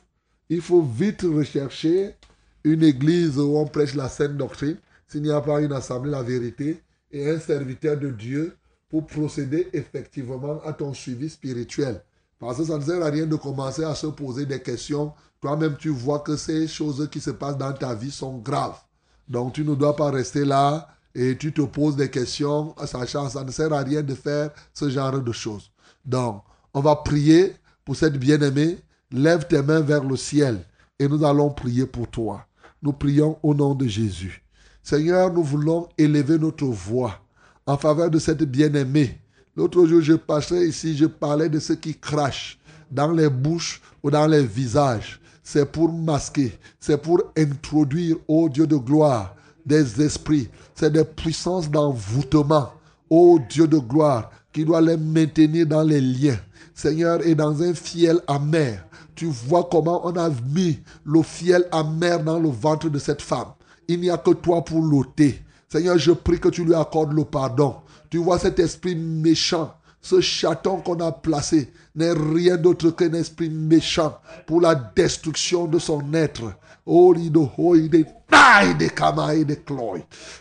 Il 0.49 0.61
faut 0.61 0.82
vite 0.82 1.24
rechercher 1.24 2.15
une 2.64 2.84
église 2.84 3.38
où 3.38 3.57
on 3.57 3.65
prêche 3.65 3.94
la 3.94 4.07
sainte 4.07 4.38
doctrine, 4.38 4.78
s'il 5.07 5.24
n'y 5.24 5.32
a 5.32 5.41
pas 5.41 5.61
une 5.61 5.74
assemblée, 5.74 6.11
la 6.11 6.24
vérité, 6.24 6.82
et 7.11 7.30
un 7.30 7.40
serviteur 7.40 7.98
de 7.98 8.10
Dieu 8.10 8.56
pour 8.90 9.06
procéder 9.06 9.68
effectivement 9.74 10.61
à 10.64 10.72
ton 10.72 10.94
suivi 10.94 11.30
spirituel. 11.30 12.02
Parce 12.39 12.57
que 12.57 12.65
ça 12.65 12.77
ne 12.77 12.84
sert 12.84 13.03
à 13.03 13.09
rien 13.09 13.26
de 13.26 13.35
commencer 13.35 13.84
à 13.84 13.95
se 13.95 14.07
poser 14.07 14.45
des 14.45 14.61
questions. 14.61 15.14
Toi-même, 15.41 15.76
tu 15.77 15.89
vois 15.89 16.19
que 16.19 16.35
ces 16.35 16.68
choses 16.68 17.07
qui 17.11 17.19
se 17.19 17.31
passent 17.31 17.57
dans 17.57 17.73
ta 17.73 17.95
vie 17.95 18.11
sont 18.11 18.38
graves. 18.38 18.80
Donc, 19.27 19.53
tu 19.53 19.64
ne 19.64 19.76
dois 19.76 19.95
pas 19.95 20.11
rester 20.11 20.45
là 20.45 20.88
et 21.15 21.35
tu 21.38 21.51
te 21.51 21.61
poses 21.61 21.95
des 21.95 22.09
questions, 22.09 22.76
sachant 22.85 23.26
que 23.26 23.31
ça 23.31 23.43
ne 23.43 23.51
sert 23.51 23.73
à 23.73 23.80
rien 23.80 24.03
de 24.03 24.14
faire 24.14 24.51
ce 24.73 24.89
genre 24.89 25.19
de 25.19 25.31
choses. 25.31 25.72
Donc, 26.05 26.43
on 26.73 26.81
va 26.81 26.95
prier 26.95 27.55
pour 27.84 27.95
cette 27.95 28.18
bien-aimée. 28.18 28.77
Lève 29.11 29.47
tes 29.47 29.61
mains 29.61 29.80
vers 29.80 30.03
le 30.03 30.15
ciel 30.15 30.64
et 30.99 31.07
nous 31.07 31.23
allons 31.23 31.49
prier 31.49 31.85
pour 31.85 32.07
toi. 32.07 32.45
Nous 32.81 32.93
prions 32.93 33.38
au 33.41 33.53
nom 33.53 33.73
de 33.73 33.88
Jésus. 33.88 34.43
Seigneur, 34.84 35.34
nous 35.34 35.43
voulons 35.43 35.89
élever 35.97 36.38
notre 36.38 36.65
voix 36.65 37.19
en 37.65 37.77
faveur 37.77 38.09
de 38.09 38.19
cette 38.19 38.43
bien-aimée. 38.43 39.19
L'autre 39.57 39.88
jour, 39.88 40.01
je 40.01 40.13
passais 40.13 40.67
ici, 40.67 40.95
je 40.95 41.07
parlais 41.07 41.49
de 41.49 41.57
ceux 41.57 41.73
qui 41.73 41.95
crachent 41.95 42.59
dans 42.91 43.11
les 43.11 43.27
bouches 43.27 43.81
ou 44.03 44.11
dans 44.11 44.27
les 44.27 44.45
visages. 44.45 45.19
C'est 45.41 45.65
pour 45.65 45.91
masquer, 45.91 46.55
c'est 46.79 47.01
pour 47.01 47.23
introduire, 47.35 48.17
ô 48.27 48.49
Dieu 48.49 48.67
de 48.67 48.75
gloire, 48.75 49.35
des 49.65 49.99
esprits. 49.99 50.47
C'est 50.75 50.93
des 50.93 51.03
puissances 51.03 51.71
d'envoûtement, 51.71 52.71
ô 53.09 53.39
Dieu 53.49 53.67
de 53.67 53.79
gloire, 53.79 54.29
qui 54.53 54.63
doit 54.63 54.79
les 54.79 54.95
maintenir 54.95 55.65
dans 55.65 55.81
les 55.81 56.01
liens. 56.01 56.38
Seigneur, 56.75 57.25
et 57.25 57.34
dans 57.34 57.63
un 57.63 57.73
fiel 57.73 58.19
amer, 58.27 58.85
tu 59.15 59.25
vois 59.25 59.67
comment 59.71 60.05
on 60.05 60.15
a 60.17 60.29
mis 60.53 60.77
le 61.03 61.23
fiel 61.23 61.67
amer 61.71 62.23
dans 62.23 62.38
le 62.38 62.49
ventre 62.49 62.89
de 62.89 62.99
cette 62.99 63.23
femme. 63.23 63.53
Il 63.88 64.01
n'y 64.01 64.11
a 64.11 64.19
que 64.19 64.31
toi 64.31 64.63
pour 64.63 64.84
l'ôter. 64.84 65.41
Seigneur, 65.67 65.97
je 65.97 66.11
prie 66.11 66.39
que 66.39 66.49
tu 66.49 66.63
lui 66.63 66.75
accordes 66.75 67.13
le 67.13 67.23
pardon. 67.23 67.77
Tu 68.09 68.17
vois 68.17 68.39
cet 68.39 68.59
esprit 68.59 68.95
méchant, 68.95 69.73
ce 70.01 70.21
chaton 70.21 70.77
qu'on 70.77 70.99
a 70.99 71.11
placé 71.11 71.71
n'est 71.95 72.13
rien 72.13 72.55
d'autre 72.57 72.91
qu'un 72.91 73.13
esprit 73.13 73.49
méchant 73.49 74.17
pour 74.45 74.61
la 74.61 74.75
destruction 74.75 75.65
de 75.65 75.79
son 75.79 76.13
être. 76.13 76.53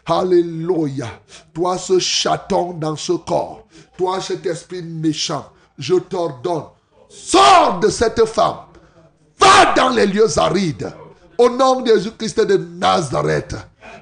Alléluia. 0.06 1.06
Toi, 1.52 1.78
ce 1.78 1.98
chaton 1.98 2.74
dans 2.74 2.94
ce 2.96 3.12
corps, 3.12 3.66
toi, 3.98 4.20
cet 4.20 4.46
esprit 4.46 4.82
méchant, 4.82 5.50
je 5.78 5.94
t'ordonne, 5.94 6.64
sors 7.08 7.80
de 7.80 7.88
cette 7.88 8.24
femme, 8.26 8.58
va 9.40 9.74
dans 9.74 9.90
les 9.90 10.06
lieux 10.06 10.38
arides. 10.38 10.92
Au 11.38 11.50
nom 11.50 11.80
de 11.80 11.88
Jésus-Christ 11.88 12.40
de 12.40 12.56
Nazareth. 12.56 13.56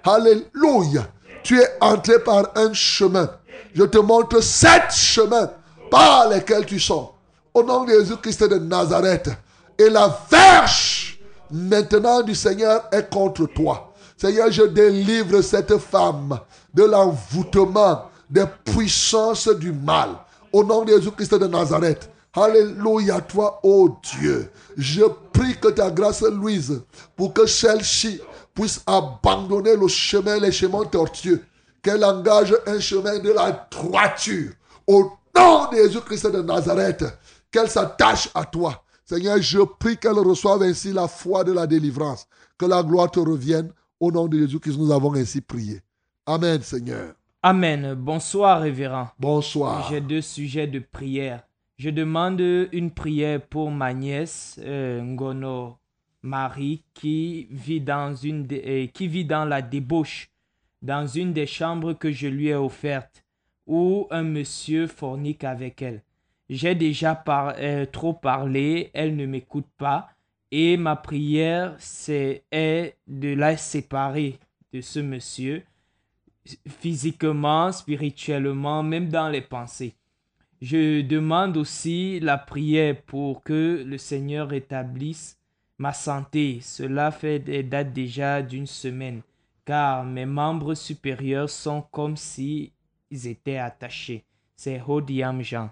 Alléluia. 0.04 1.08
Tu 1.42 1.58
es 1.60 1.68
entré 1.80 2.18
par 2.18 2.50
un 2.56 2.72
chemin. 2.72 3.28
Je 3.74 3.82
te 3.82 3.98
montre 3.98 4.40
sept 4.40 4.92
chemins 4.92 5.50
par 5.90 6.28
lesquels 6.28 6.64
tu 6.64 6.78
sors. 6.78 7.16
Au 7.52 7.62
nom 7.62 7.84
de 7.84 7.90
Jésus-Christ 7.90 8.44
de 8.44 8.58
Nazareth. 8.58 9.30
Et 9.76 9.90
la 9.90 10.16
verge 10.30 11.18
maintenant 11.50 12.22
du 12.22 12.34
Seigneur 12.34 12.84
est 12.92 13.10
contre 13.10 13.46
toi. 13.46 13.92
Seigneur, 14.16 14.50
je 14.50 14.62
délivre 14.62 15.40
cette 15.40 15.76
femme 15.78 16.38
de 16.72 16.84
l'envoûtement 16.84 18.04
des 18.30 18.44
puissances 18.64 19.48
du 19.48 19.72
mal. 19.72 20.10
Au 20.52 20.62
nom 20.62 20.84
de 20.84 20.92
Jésus-Christ 20.92 21.34
de 21.34 21.46
Nazareth. 21.48 22.08
Alléluia, 22.32 23.20
toi, 23.20 23.60
ô 23.64 23.96
Dieu. 24.02 24.50
Je 24.76 25.02
prie 25.32 25.56
que 25.60 25.68
ta 25.68 25.90
grâce 25.90 26.22
luise 26.22 26.82
pour 27.16 27.32
que 27.32 27.46
celle-ci 27.46 28.20
puisse 28.54 28.80
abandonner 28.86 29.76
le 29.76 29.88
chemin, 29.88 30.38
les 30.38 30.52
chemins 30.52 30.84
tortueux. 30.84 31.42
Qu'elle 31.84 32.04
engage 32.04 32.56
un 32.66 32.80
chemin 32.80 33.18
de 33.18 33.30
la 33.30 33.68
droiture. 33.70 34.52
Au 34.86 35.12
nom 35.36 35.70
de 35.70 35.76
Jésus-Christ 35.76 36.32
de 36.32 36.40
Nazareth, 36.40 37.04
qu'elle 37.50 37.68
s'attache 37.68 38.30
à 38.34 38.46
toi. 38.46 38.82
Seigneur, 39.04 39.36
je 39.40 39.58
prie 39.60 39.98
qu'elle 39.98 40.18
reçoive 40.18 40.62
ainsi 40.62 40.94
la 40.94 41.06
foi 41.06 41.44
de 41.44 41.52
la 41.52 41.66
délivrance. 41.66 42.26
Que 42.56 42.64
la 42.64 42.82
gloire 42.82 43.10
te 43.10 43.20
revienne. 43.20 43.70
Au 44.00 44.10
nom 44.10 44.26
de 44.26 44.38
Jésus-Christ, 44.38 44.78
nous 44.78 44.90
avons 44.90 45.14
ainsi 45.14 45.42
prié. 45.42 45.82
Amen, 46.24 46.62
Seigneur. 46.62 47.12
Amen. 47.42 47.94
Bonsoir, 47.94 48.62
révérend. 48.62 49.08
Bonsoir. 49.18 49.86
J'ai 49.90 50.00
deux 50.00 50.22
sujets 50.22 50.66
de 50.66 50.78
prière. 50.78 51.42
Je 51.76 51.90
demande 51.90 52.40
une 52.40 52.92
prière 52.92 53.42
pour 53.42 53.70
ma 53.70 53.92
nièce 53.92 54.58
euh, 54.60 55.02
Ngono 55.02 55.76
Marie 56.22 56.82
qui 56.94 57.46
vit 57.50 57.82
dans 57.82 58.14
une 58.14 58.48
euh, 58.50 58.86
qui 58.86 59.08
vit 59.08 59.26
dans 59.26 59.44
la 59.44 59.60
débauche 59.60 60.30
dans 60.84 61.06
une 61.06 61.32
des 61.32 61.46
chambres 61.46 61.94
que 61.94 62.12
je 62.12 62.28
lui 62.28 62.48
ai 62.48 62.54
offertes 62.54 63.24
où 63.66 64.06
un 64.10 64.22
monsieur 64.22 64.86
fornique 64.86 65.42
avec 65.42 65.80
elle. 65.82 66.02
J'ai 66.50 66.74
déjà 66.74 67.14
par- 67.14 67.54
euh, 67.58 67.86
trop 67.86 68.12
parlé, 68.12 68.90
elle 68.92 69.16
ne 69.16 69.24
m'écoute 69.26 69.66
pas 69.78 70.10
et 70.50 70.76
ma 70.76 70.94
prière 70.94 71.74
c'est 71.78 72.44
est 72.52 72.96
de 73.08 73.34
la 73.34 73.56
séparer 73.56 74.38
de 74.72 74.82
ce 74.82 75.00
monsieur 75.00 75.62
physiquement, 76.68 77.72
spirituellement, 77.72 78.82
même 78.82 79.08
dans 79.08 79.30
les 79.30 79.40
pensées. 79.40 79.94
Je 80.60 81.00
demande 81.00 81.56
aussi 81.56 82.20
la 82.20 82.36
prière 82.36 83.00
pour 83.02 83.42
que 83.42 83.82
le 83.86 83.96
Seigneur 83.96 84.48
rétablisse 84.48 85.38
ma 85.78 85.94
santé. 85.94 86.58
Cela 86.60 87.10
fait 87.10 87.38
date 87.62 87.94
déjà 87.94 88.42
d'une 88.42 88.66
semaine, 88.66 89.22
car 89.64 90.04
mes 90.04 90.26
membres 90.26 90.74
supérieurs 90.74 91.50
sont 91.50 91.82
comme 91.90 92.16
s'ils 92.16 92.70
étaient 93.10 93.58
attachés. 93.58 94.24
C'est 94.56 94.80
Hodiam 94.86 95.42
Jean. 95.42 95.70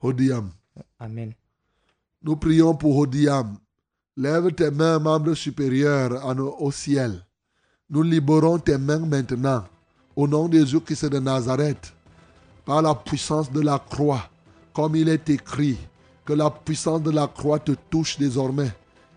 Hodiam. 0.00 0.50
Amen. 0.98 1.32
Nous 2.22 2.36
prions 2.36 2.74
pour 2.74 2.96
Hodiam. 2.96 3.56
Lève 4.16 4.52
tes 4.52 4.70
mains, 4.70 4.98
membres 4.98 5.34
supérieurs, 5.34 6.24
au 6.60 6.70
ciel. 6.70 7.24
Nous 7.90 8.02
libérons 8.02 8.58
tes 8.58 8.78
mains 8.78 8.98
maintenant, 8.98 9.64
au 10.14 10.26
nom 10.26 10.48
de 10.48 10.58
Jésus-Christ 10.58 11.06
de 11.06 11.18
Nazareth, 11.18 11.92
par 12.64 12.82
la 12.82 12.94
puissance 12.94 13.50
de 13.52 13.60
la 13.60 13.78
croix, 13.78 14.28
comme 14.72 14.96
il 14.96 15.08
est 15.08 15.28
écrit, 15.28 15.78
que 16.24 16.32
la 16.32 16.50
puissance 16.50 17.02
de 17.02 17.10
la 17.10 17.28
croix 17.28 17.58
te 17.58 17.72
touche 17.90 18.18
désormais. 18.18 18.72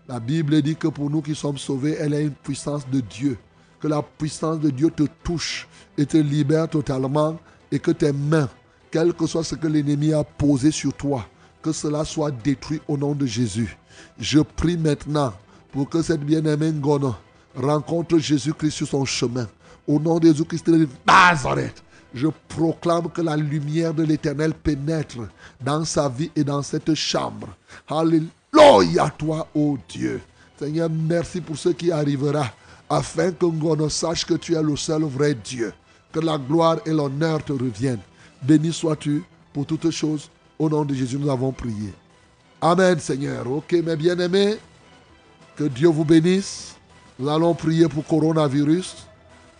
La 0.06 0.20
Bible 0.20 0.60
dit 0.62 0.76
que 0.76 0.88
pour 0.88 1.10
nous 1.10 1.22
qui 1.22 1.34
sommes 1.34 1.58
sauvés, 1.58 1.96
elle 1.98 2.14
est 2.14 2.24
une 2.24 2.30
puissance 2.34 2.88
de 2.88 3.00
Dieu. 3.00 3.38
Que 3.80 3.88
la 3.88 4.02
puissance 4.02 4.60
de 4.60 4.70
Dieu 4.70 4.90
te 4.90 5.04
touche 5.24 5.66
et 5.96 6.06
te 6.06 6.16
libère 6.16 6.68
totalement 6.68 7.38
et 7.72 7.78
que 7.78 7.90
tes 7.90 8.12
mains, 8.12 8.48
quel 8.90 9.12
que 9.14 9.26
soit 9.26 9.44
ce 9.44 9.54
que 9.54 9.66
l'ennemi 9.66 10.12
a 10.12 10.24
posé 10.24 10.70
sur 10.70 10.92
toi, 10.92 11.26
que 11.62 11.72
cela 11.72 12.04
soit 12.04 12.30
détruit 12.30 12.80
au 12.88 12.96
nom 12.96 13.14
de 13.14 13.26
Jésus. 13.26 13.76
Je 14.18 14.40
prie 14.40 14.76
maintenant 14.76 15.32
pour 15.72 15.88
que 15.88 16.02
cette 16.02 16.24
bien-aimée 16.24 16.72
Ngono 16.72 17.14
rencontre 17.54 18.18
Jésus-Christ 18.18 18.70
sur 18.72 18.88
son 18.88 19.04
chemin. 19.04 19.48
Au 19.86 19.98
nom 19.98 20.18
de 20.18 20.28
Jésus-Christ 20.28 20.68
de 20.70 20.88
Nazareth, 21.06 21.82
je 22.12 22.28
proclame 22.48 23.08
que 23.10 23.22
la 23.22 23.36
lumière 23.36 23.94
de 23.94 24.02
l'Éternel 24.02 24.52
pénètre 24.52 25.18
dans 25.60 25.84
sa 25.84 26.08
vie 26.08 26.30
et 26.34 26.44
dans 26.44 26.62
cette 26.62 26.94
chambre. 26.94 27.48
Alléluia 27.88 29.10
toi, 29.16 29.46
ô 29.54 29.78
Dieu. 29.88 30.20
Seigneur, 30.58 30.90
merci 30.90 31.40
pour 31.40 31.56
ce 31.56 31.70
qui 31.70 31.90
arrivera, 31.90 32.46
afin 32.90 33.30
que 33.30 33.46
Ngono 33.46 33.88
sache 33.88 34.26
que 34.26 34.34
tu 34.34 34.56
es 34.56 34.62
le 34.62 34.76
seul 34.76 35.04
vrai 35.04 35.34
Dieu. 35.34 35.72
Que 36.12 36.18
la 36.18 36.36
gloire 36.36 36.78
et 36.84 36.90
l'honneur 36.90 37.42
te 37.44 37.52
reviennent. 37.52 38.00
Béni 38.42 38.72
sois-tu 38.72 39.22
pour 39.52 39.64
toutes 39.64 39.90
choses. 39.90 40.28
Au 40.58 40.68
nom 40.68 40.84
de 40.84 40.92
Jésus, 40.92 41.16
nous 41.16 41.30
avons 41.30 41.52
prié. 41.52 41.94
Amen, 42.60 42.98
Seigneur. 42.98 43.50
Ok, 43.50 43.72
mes 43.72 43.96
bien-aimés, 43.96 44.58
que 45.56 45.64
Dieu 45.64 45.88
vous 45.88 46.04
bénisse. 46.04 46.74
Nous 47.18 47.28
allons 47.28 47.54
prier 47.54 47.88
pour 47.88 48.04
coronavirus. 48.04 49.06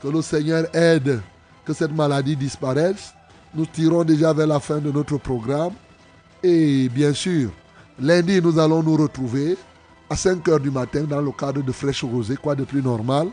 Que 0.03 0.09
le 0.09 0.23
Seigneur 0.23 0.67
aide 0.75 1.21
que 1.65 1.73
cette 1.73 1.95
maladie 1.95 2.37
disparaisse. 2.37 3.15
Nous 3.55 3.67
tirons 3.67 4.03
déjà 4.03 4.33
vers 4.33 4.47
la 4.47 4.59
fin 4.59 4.79
de 4.79 4.91
notre 4.91 5.19
programme. 5.19 5.75
Et 6.43 6.89
bien 6.89 7.13
sûr, 7.13 7.51
lundi, 7.99 8.41
nous 8.43 8.59
allons 8.59 8.83
nous 8.83 8.97
retrouver 8.97 9.57
à 10.11 10.17
5 10.17 10.45
h 10.49 10.61
du 10.61 10.73
matin 10.73 11.05
dans 11.05 11.21
le 11.21 11.31
cadre 11.31 11.63
de 11.63 11.71
Fraîche 11.71 12.03
Rosée, 12.03 12.37
quoi 12.37 12.57
de 12.57 12.65
plus 12.65 12.83
normal. 12.83 13.29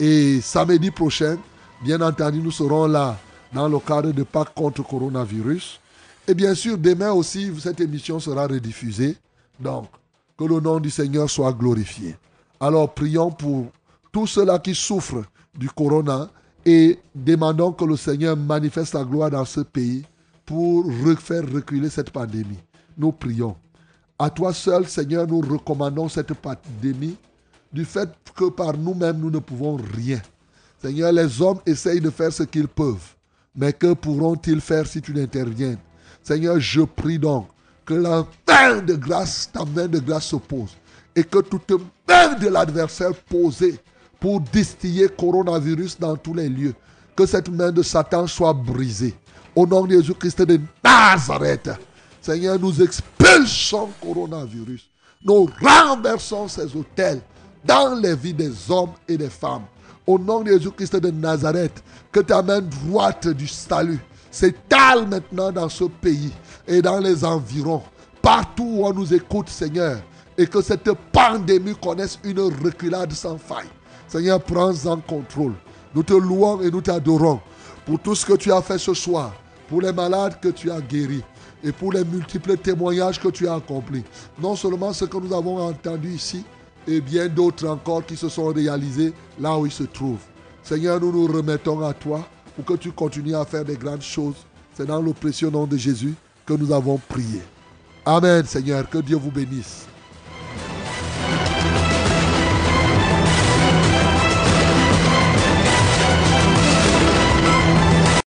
Et 0.00 0.40
samedi 0.40 0.90
prochain, 0.90 1.36
bien 1.82 2.00
entendu, 2.00 2.38
nous 2.40 2.50
serons 2.50 2.86
là 2.86 3.18
dans 3.52 3.68
le 3.68 3.78
cadre 3.78 4.10
de 4.10 4.22
Pâques 4.22 4.54
contre 4.54 4.82
coronavirus. 4.82 5.78
Et 6.26 6.32
bien 6.34 6.54
sûr, 6.54 6.78
demain 6.78 7.12
aussi, 7.12 7.52
cette 7.60 7.80
émission 7.80 8.18
sera 8.18 8.46
rediffusée. 8.46 9.18
Donc, 9.60 9.88
que 10.38 10.44
le 10.44 10.60
nom 10.60 10.80
du 10.80 10.90
Seigneur 10.90 11.28
soit 11.28 11.52
glorifié. 11.52 12.16
Alors, 12.58 12.92
prions 12.94 13.30
pour 13.30 13.66
tous 14.10 14.26
ceux-là 14.26 14.58
qui 14.58 14.74
souffrent 14.74 15.24
du 15.54 15.68
corona 15.68 16.30
et 16.64 16.98
demandons 17.14 17.72
que 17.72 17.84
le 17.84 17.96
Seigneur 17.96 18.34
manifeste 18.34 18.92
sa 18.92 19.04
gloire 19.04 19.30
dans 19.30 19.44
ce 19.44 19.60
pays 19.60 20.04
pour 20.46 20.90
faire 21.18 21.44
reculer 21.52 21.90
cette 21.90 22.10
pandémie. 22.10 22.58
Nous 22.96 23.12
prions. 23.12 23.56
À 24.18 24.30
toi 24.30 24.52
seul, 24.54 24.86
Seigneur, 24.86 25.26
nous 25.26 25.40
recommandons 25.40 26.08
cette 26.08 26.34
pandémie 26.34 27.16
du 27.72 27.84
fait 27.84 28.08
que 28.36 28.48
par 28.48 28.76
nous-mêmes, 28.76 29.18
nous 29.18 29.30
ne 29.30 29.40
pouvons 29.40 29.76
rien. 29.76 30.20
Seigneur, 30.80 31.10
les 31.10 31.42
hommes 31.42 31.58
essayent 31.66 32.00
de 32.00 32.10
faire 32.10 32.32
ce 32.32 32.44
qu'ils 32.44 32.68
peuvent. 32.68 33.14
Mais 33.56 33.72
que 33.72 33.92
pourront-ils 33.94 34.60
faire 34.60 34.86
si 34.86 35.02
tu 35.02 35.12
n'interviens? 35.12 35.76
Seigneur, 36.22 36.60
je 36.60 36.82
prie 36.82 37.18
donc 37.18 37.48
que 37.84 37.94
la 37.94 38.24
main 38.48 38.80
de 38.82 38.94
grâce, 38.94 39.50
ta 39.52 39.64
main 39.64 39.88
de 39.88 39.98
grâce 39.98 40.26
se 40.26 40.36
pose. 40.36 40.76
Et 41.16 41.24
que 41.24 41.38
toute 41.38 41.72
main 42.08 42.34
de 42.34 42.48
l'adversaire 42.48 43.14
posée 43.28 43.78
pour 44.20 44.40
distiller 44.40 45.08
coronavirus 45.08 45.98
dans 45.98 46.16
tous 46.16 46.34
les 46.34 46.48
lieux, 46.48 46.74
que 47.16 47.26
cette 47.26 47.48
main 47.48 47.72
de 47.72 47.82
Satan 47.82 48.26
soit 48.26 48.52
brisée. 48.52 49.14
Au 49.54 49.66
nom 49.66 49.84
de 49.84 49.92
Jésus-Christ 49.92 50.42
de 50.42 50.60
Nazareth. 50.84 51.70
Seigneur, 52.24 52.58
nous 52.58 52.80
expulsons 52.80 53.90
coronavirus. 54.00 54.88
Nous 55.22 55.46
renversons 55.60 56.48
ces 56.48 56.74
hôtels 56.74 57.20
dans 57.62 57.94
les 58.00 58.16
vies 58.16 58.32
des 58.32 58.50
hommes 58.70 58.92
et 59.06 59.18
des 59.18 59.28
femmes. 59.28 59.64
Au 60.06 60.18
nom 60.18 60.40
de 60.40 60.50
Jésus-Christ 60.52 60.96
de 60.96 61.10
Nazareth, 61.10 61.84
que 62.10 62.20
ta 62.20 62.40
main 62.40 62.62
droite 62.62 63.28
du 63.28 63.46
salut 63.46 64.00
s'étale 64.30 65.06
maintenant 65.06 65.52
dans 65.52 65.68
ce 65.68 65.84
pays 65.84 66.32
et 66.66 66.80
dans 66.80 66.98
les 66.98 67.26
environs, 67.26 67.82
partout 68.22 68.76
où 68.78 68.86
on 68.86 68.94
nous 68.94 69.12
écoute, 69.12 69.50
Seigneur, 69.50 69.98
et 70.38 70.46
que 70.46 70.62
cette 70.62 70.90
pandémie 71.12 71.76
connaisse 71.76 72.18
une 72.24 72.40
reculade 72.40 73.12
sans 73.12 73.36
faille. 73.36 73.68
Seigneur, 74.08 74.40
prends 74.40 74.86
en 74.86 74.96
contrôle. 74.96 75.52
Nous 75.94 76.02
te 76.02 76.14
louons 76.14 76.62
et 76.62 76.70
nous 76.70 76.80
t'adorons 76.80 77.40
pour 77.84 77.98
tout 78.00 78.14
ce 78.14 78.24
que 78.24 78.32
tu 78.34 78.50
as 78.50 78.62
fait 78.62 78.78
ce 78.78 78.94
soir, 78.94 79.34
pour 79.68 79.82
les 79.82 79.92
malades 79.92 80.40
que 80.40 80.48
tu 80.48 80.70
as 80.70 80.80
guéris 80.80 81.22
et 81.64 81.72
pour 81.72 81.92
les 81.92 82.04
multiples 82.04 82.56
témoignages 82.58 83.18
que 83.18 83.28
tu 83.28 83.48
as 83.48 83.54
accomplis. 83.54 84.04
Non 84.40 84.54
seulement 84.54 84.92
ce 84.92 85.06
que 85.06 85.16
nous 85.16 85.34
avons 85.34 85.58
entendu 85.58 86.10
ici, 86.10 86.44
et 86.86 87.00
bien 87.00 87.26
d'autres 87.28 87.66
encore 87.66 88.04
qui 88.04 88.16
se 88.16 88.28
sont 88.28 88.48
réalisés 88.48 89.12
là 89.40 89.56
où 89.58 89.64
ils 89.64 89.72
se 89.72 89.84
trouvent. 89.84 90.24
Seigneur, 90.62 91.00
nous 91.00 91.10
nous 91.10 91.26
remettons 91.26 91.80
à 91.80 91.94
toi 91.94 92.28
pour 92.54 92.64
que 92.64 92.74
tu 92.74 92.92
continues 92.92 93.34
à 93.34 93.44
faire 93.44 93.64
des 93.64 93.76
grandes 93.76 94.02
choses. 94.02 94.36
C'est 94.74 94.86
dans 94.86 95.00
le 95.00 95.12
précieux 95.12 95.50
nom 95.50 95.66
de 95.66 95.76
Jésus 95.76 96.14
que 96.44 96.52
nous 96.52 96.72
avons 96.72 96.98
prié. 97.08 97.40
Amen, 98.04 98.44
Seigneur. 98.44 98.88
Que 98.88 98.98
Dieu 98.98 99.16
vous 99.16 99.30
bénisse. 99.30 99.86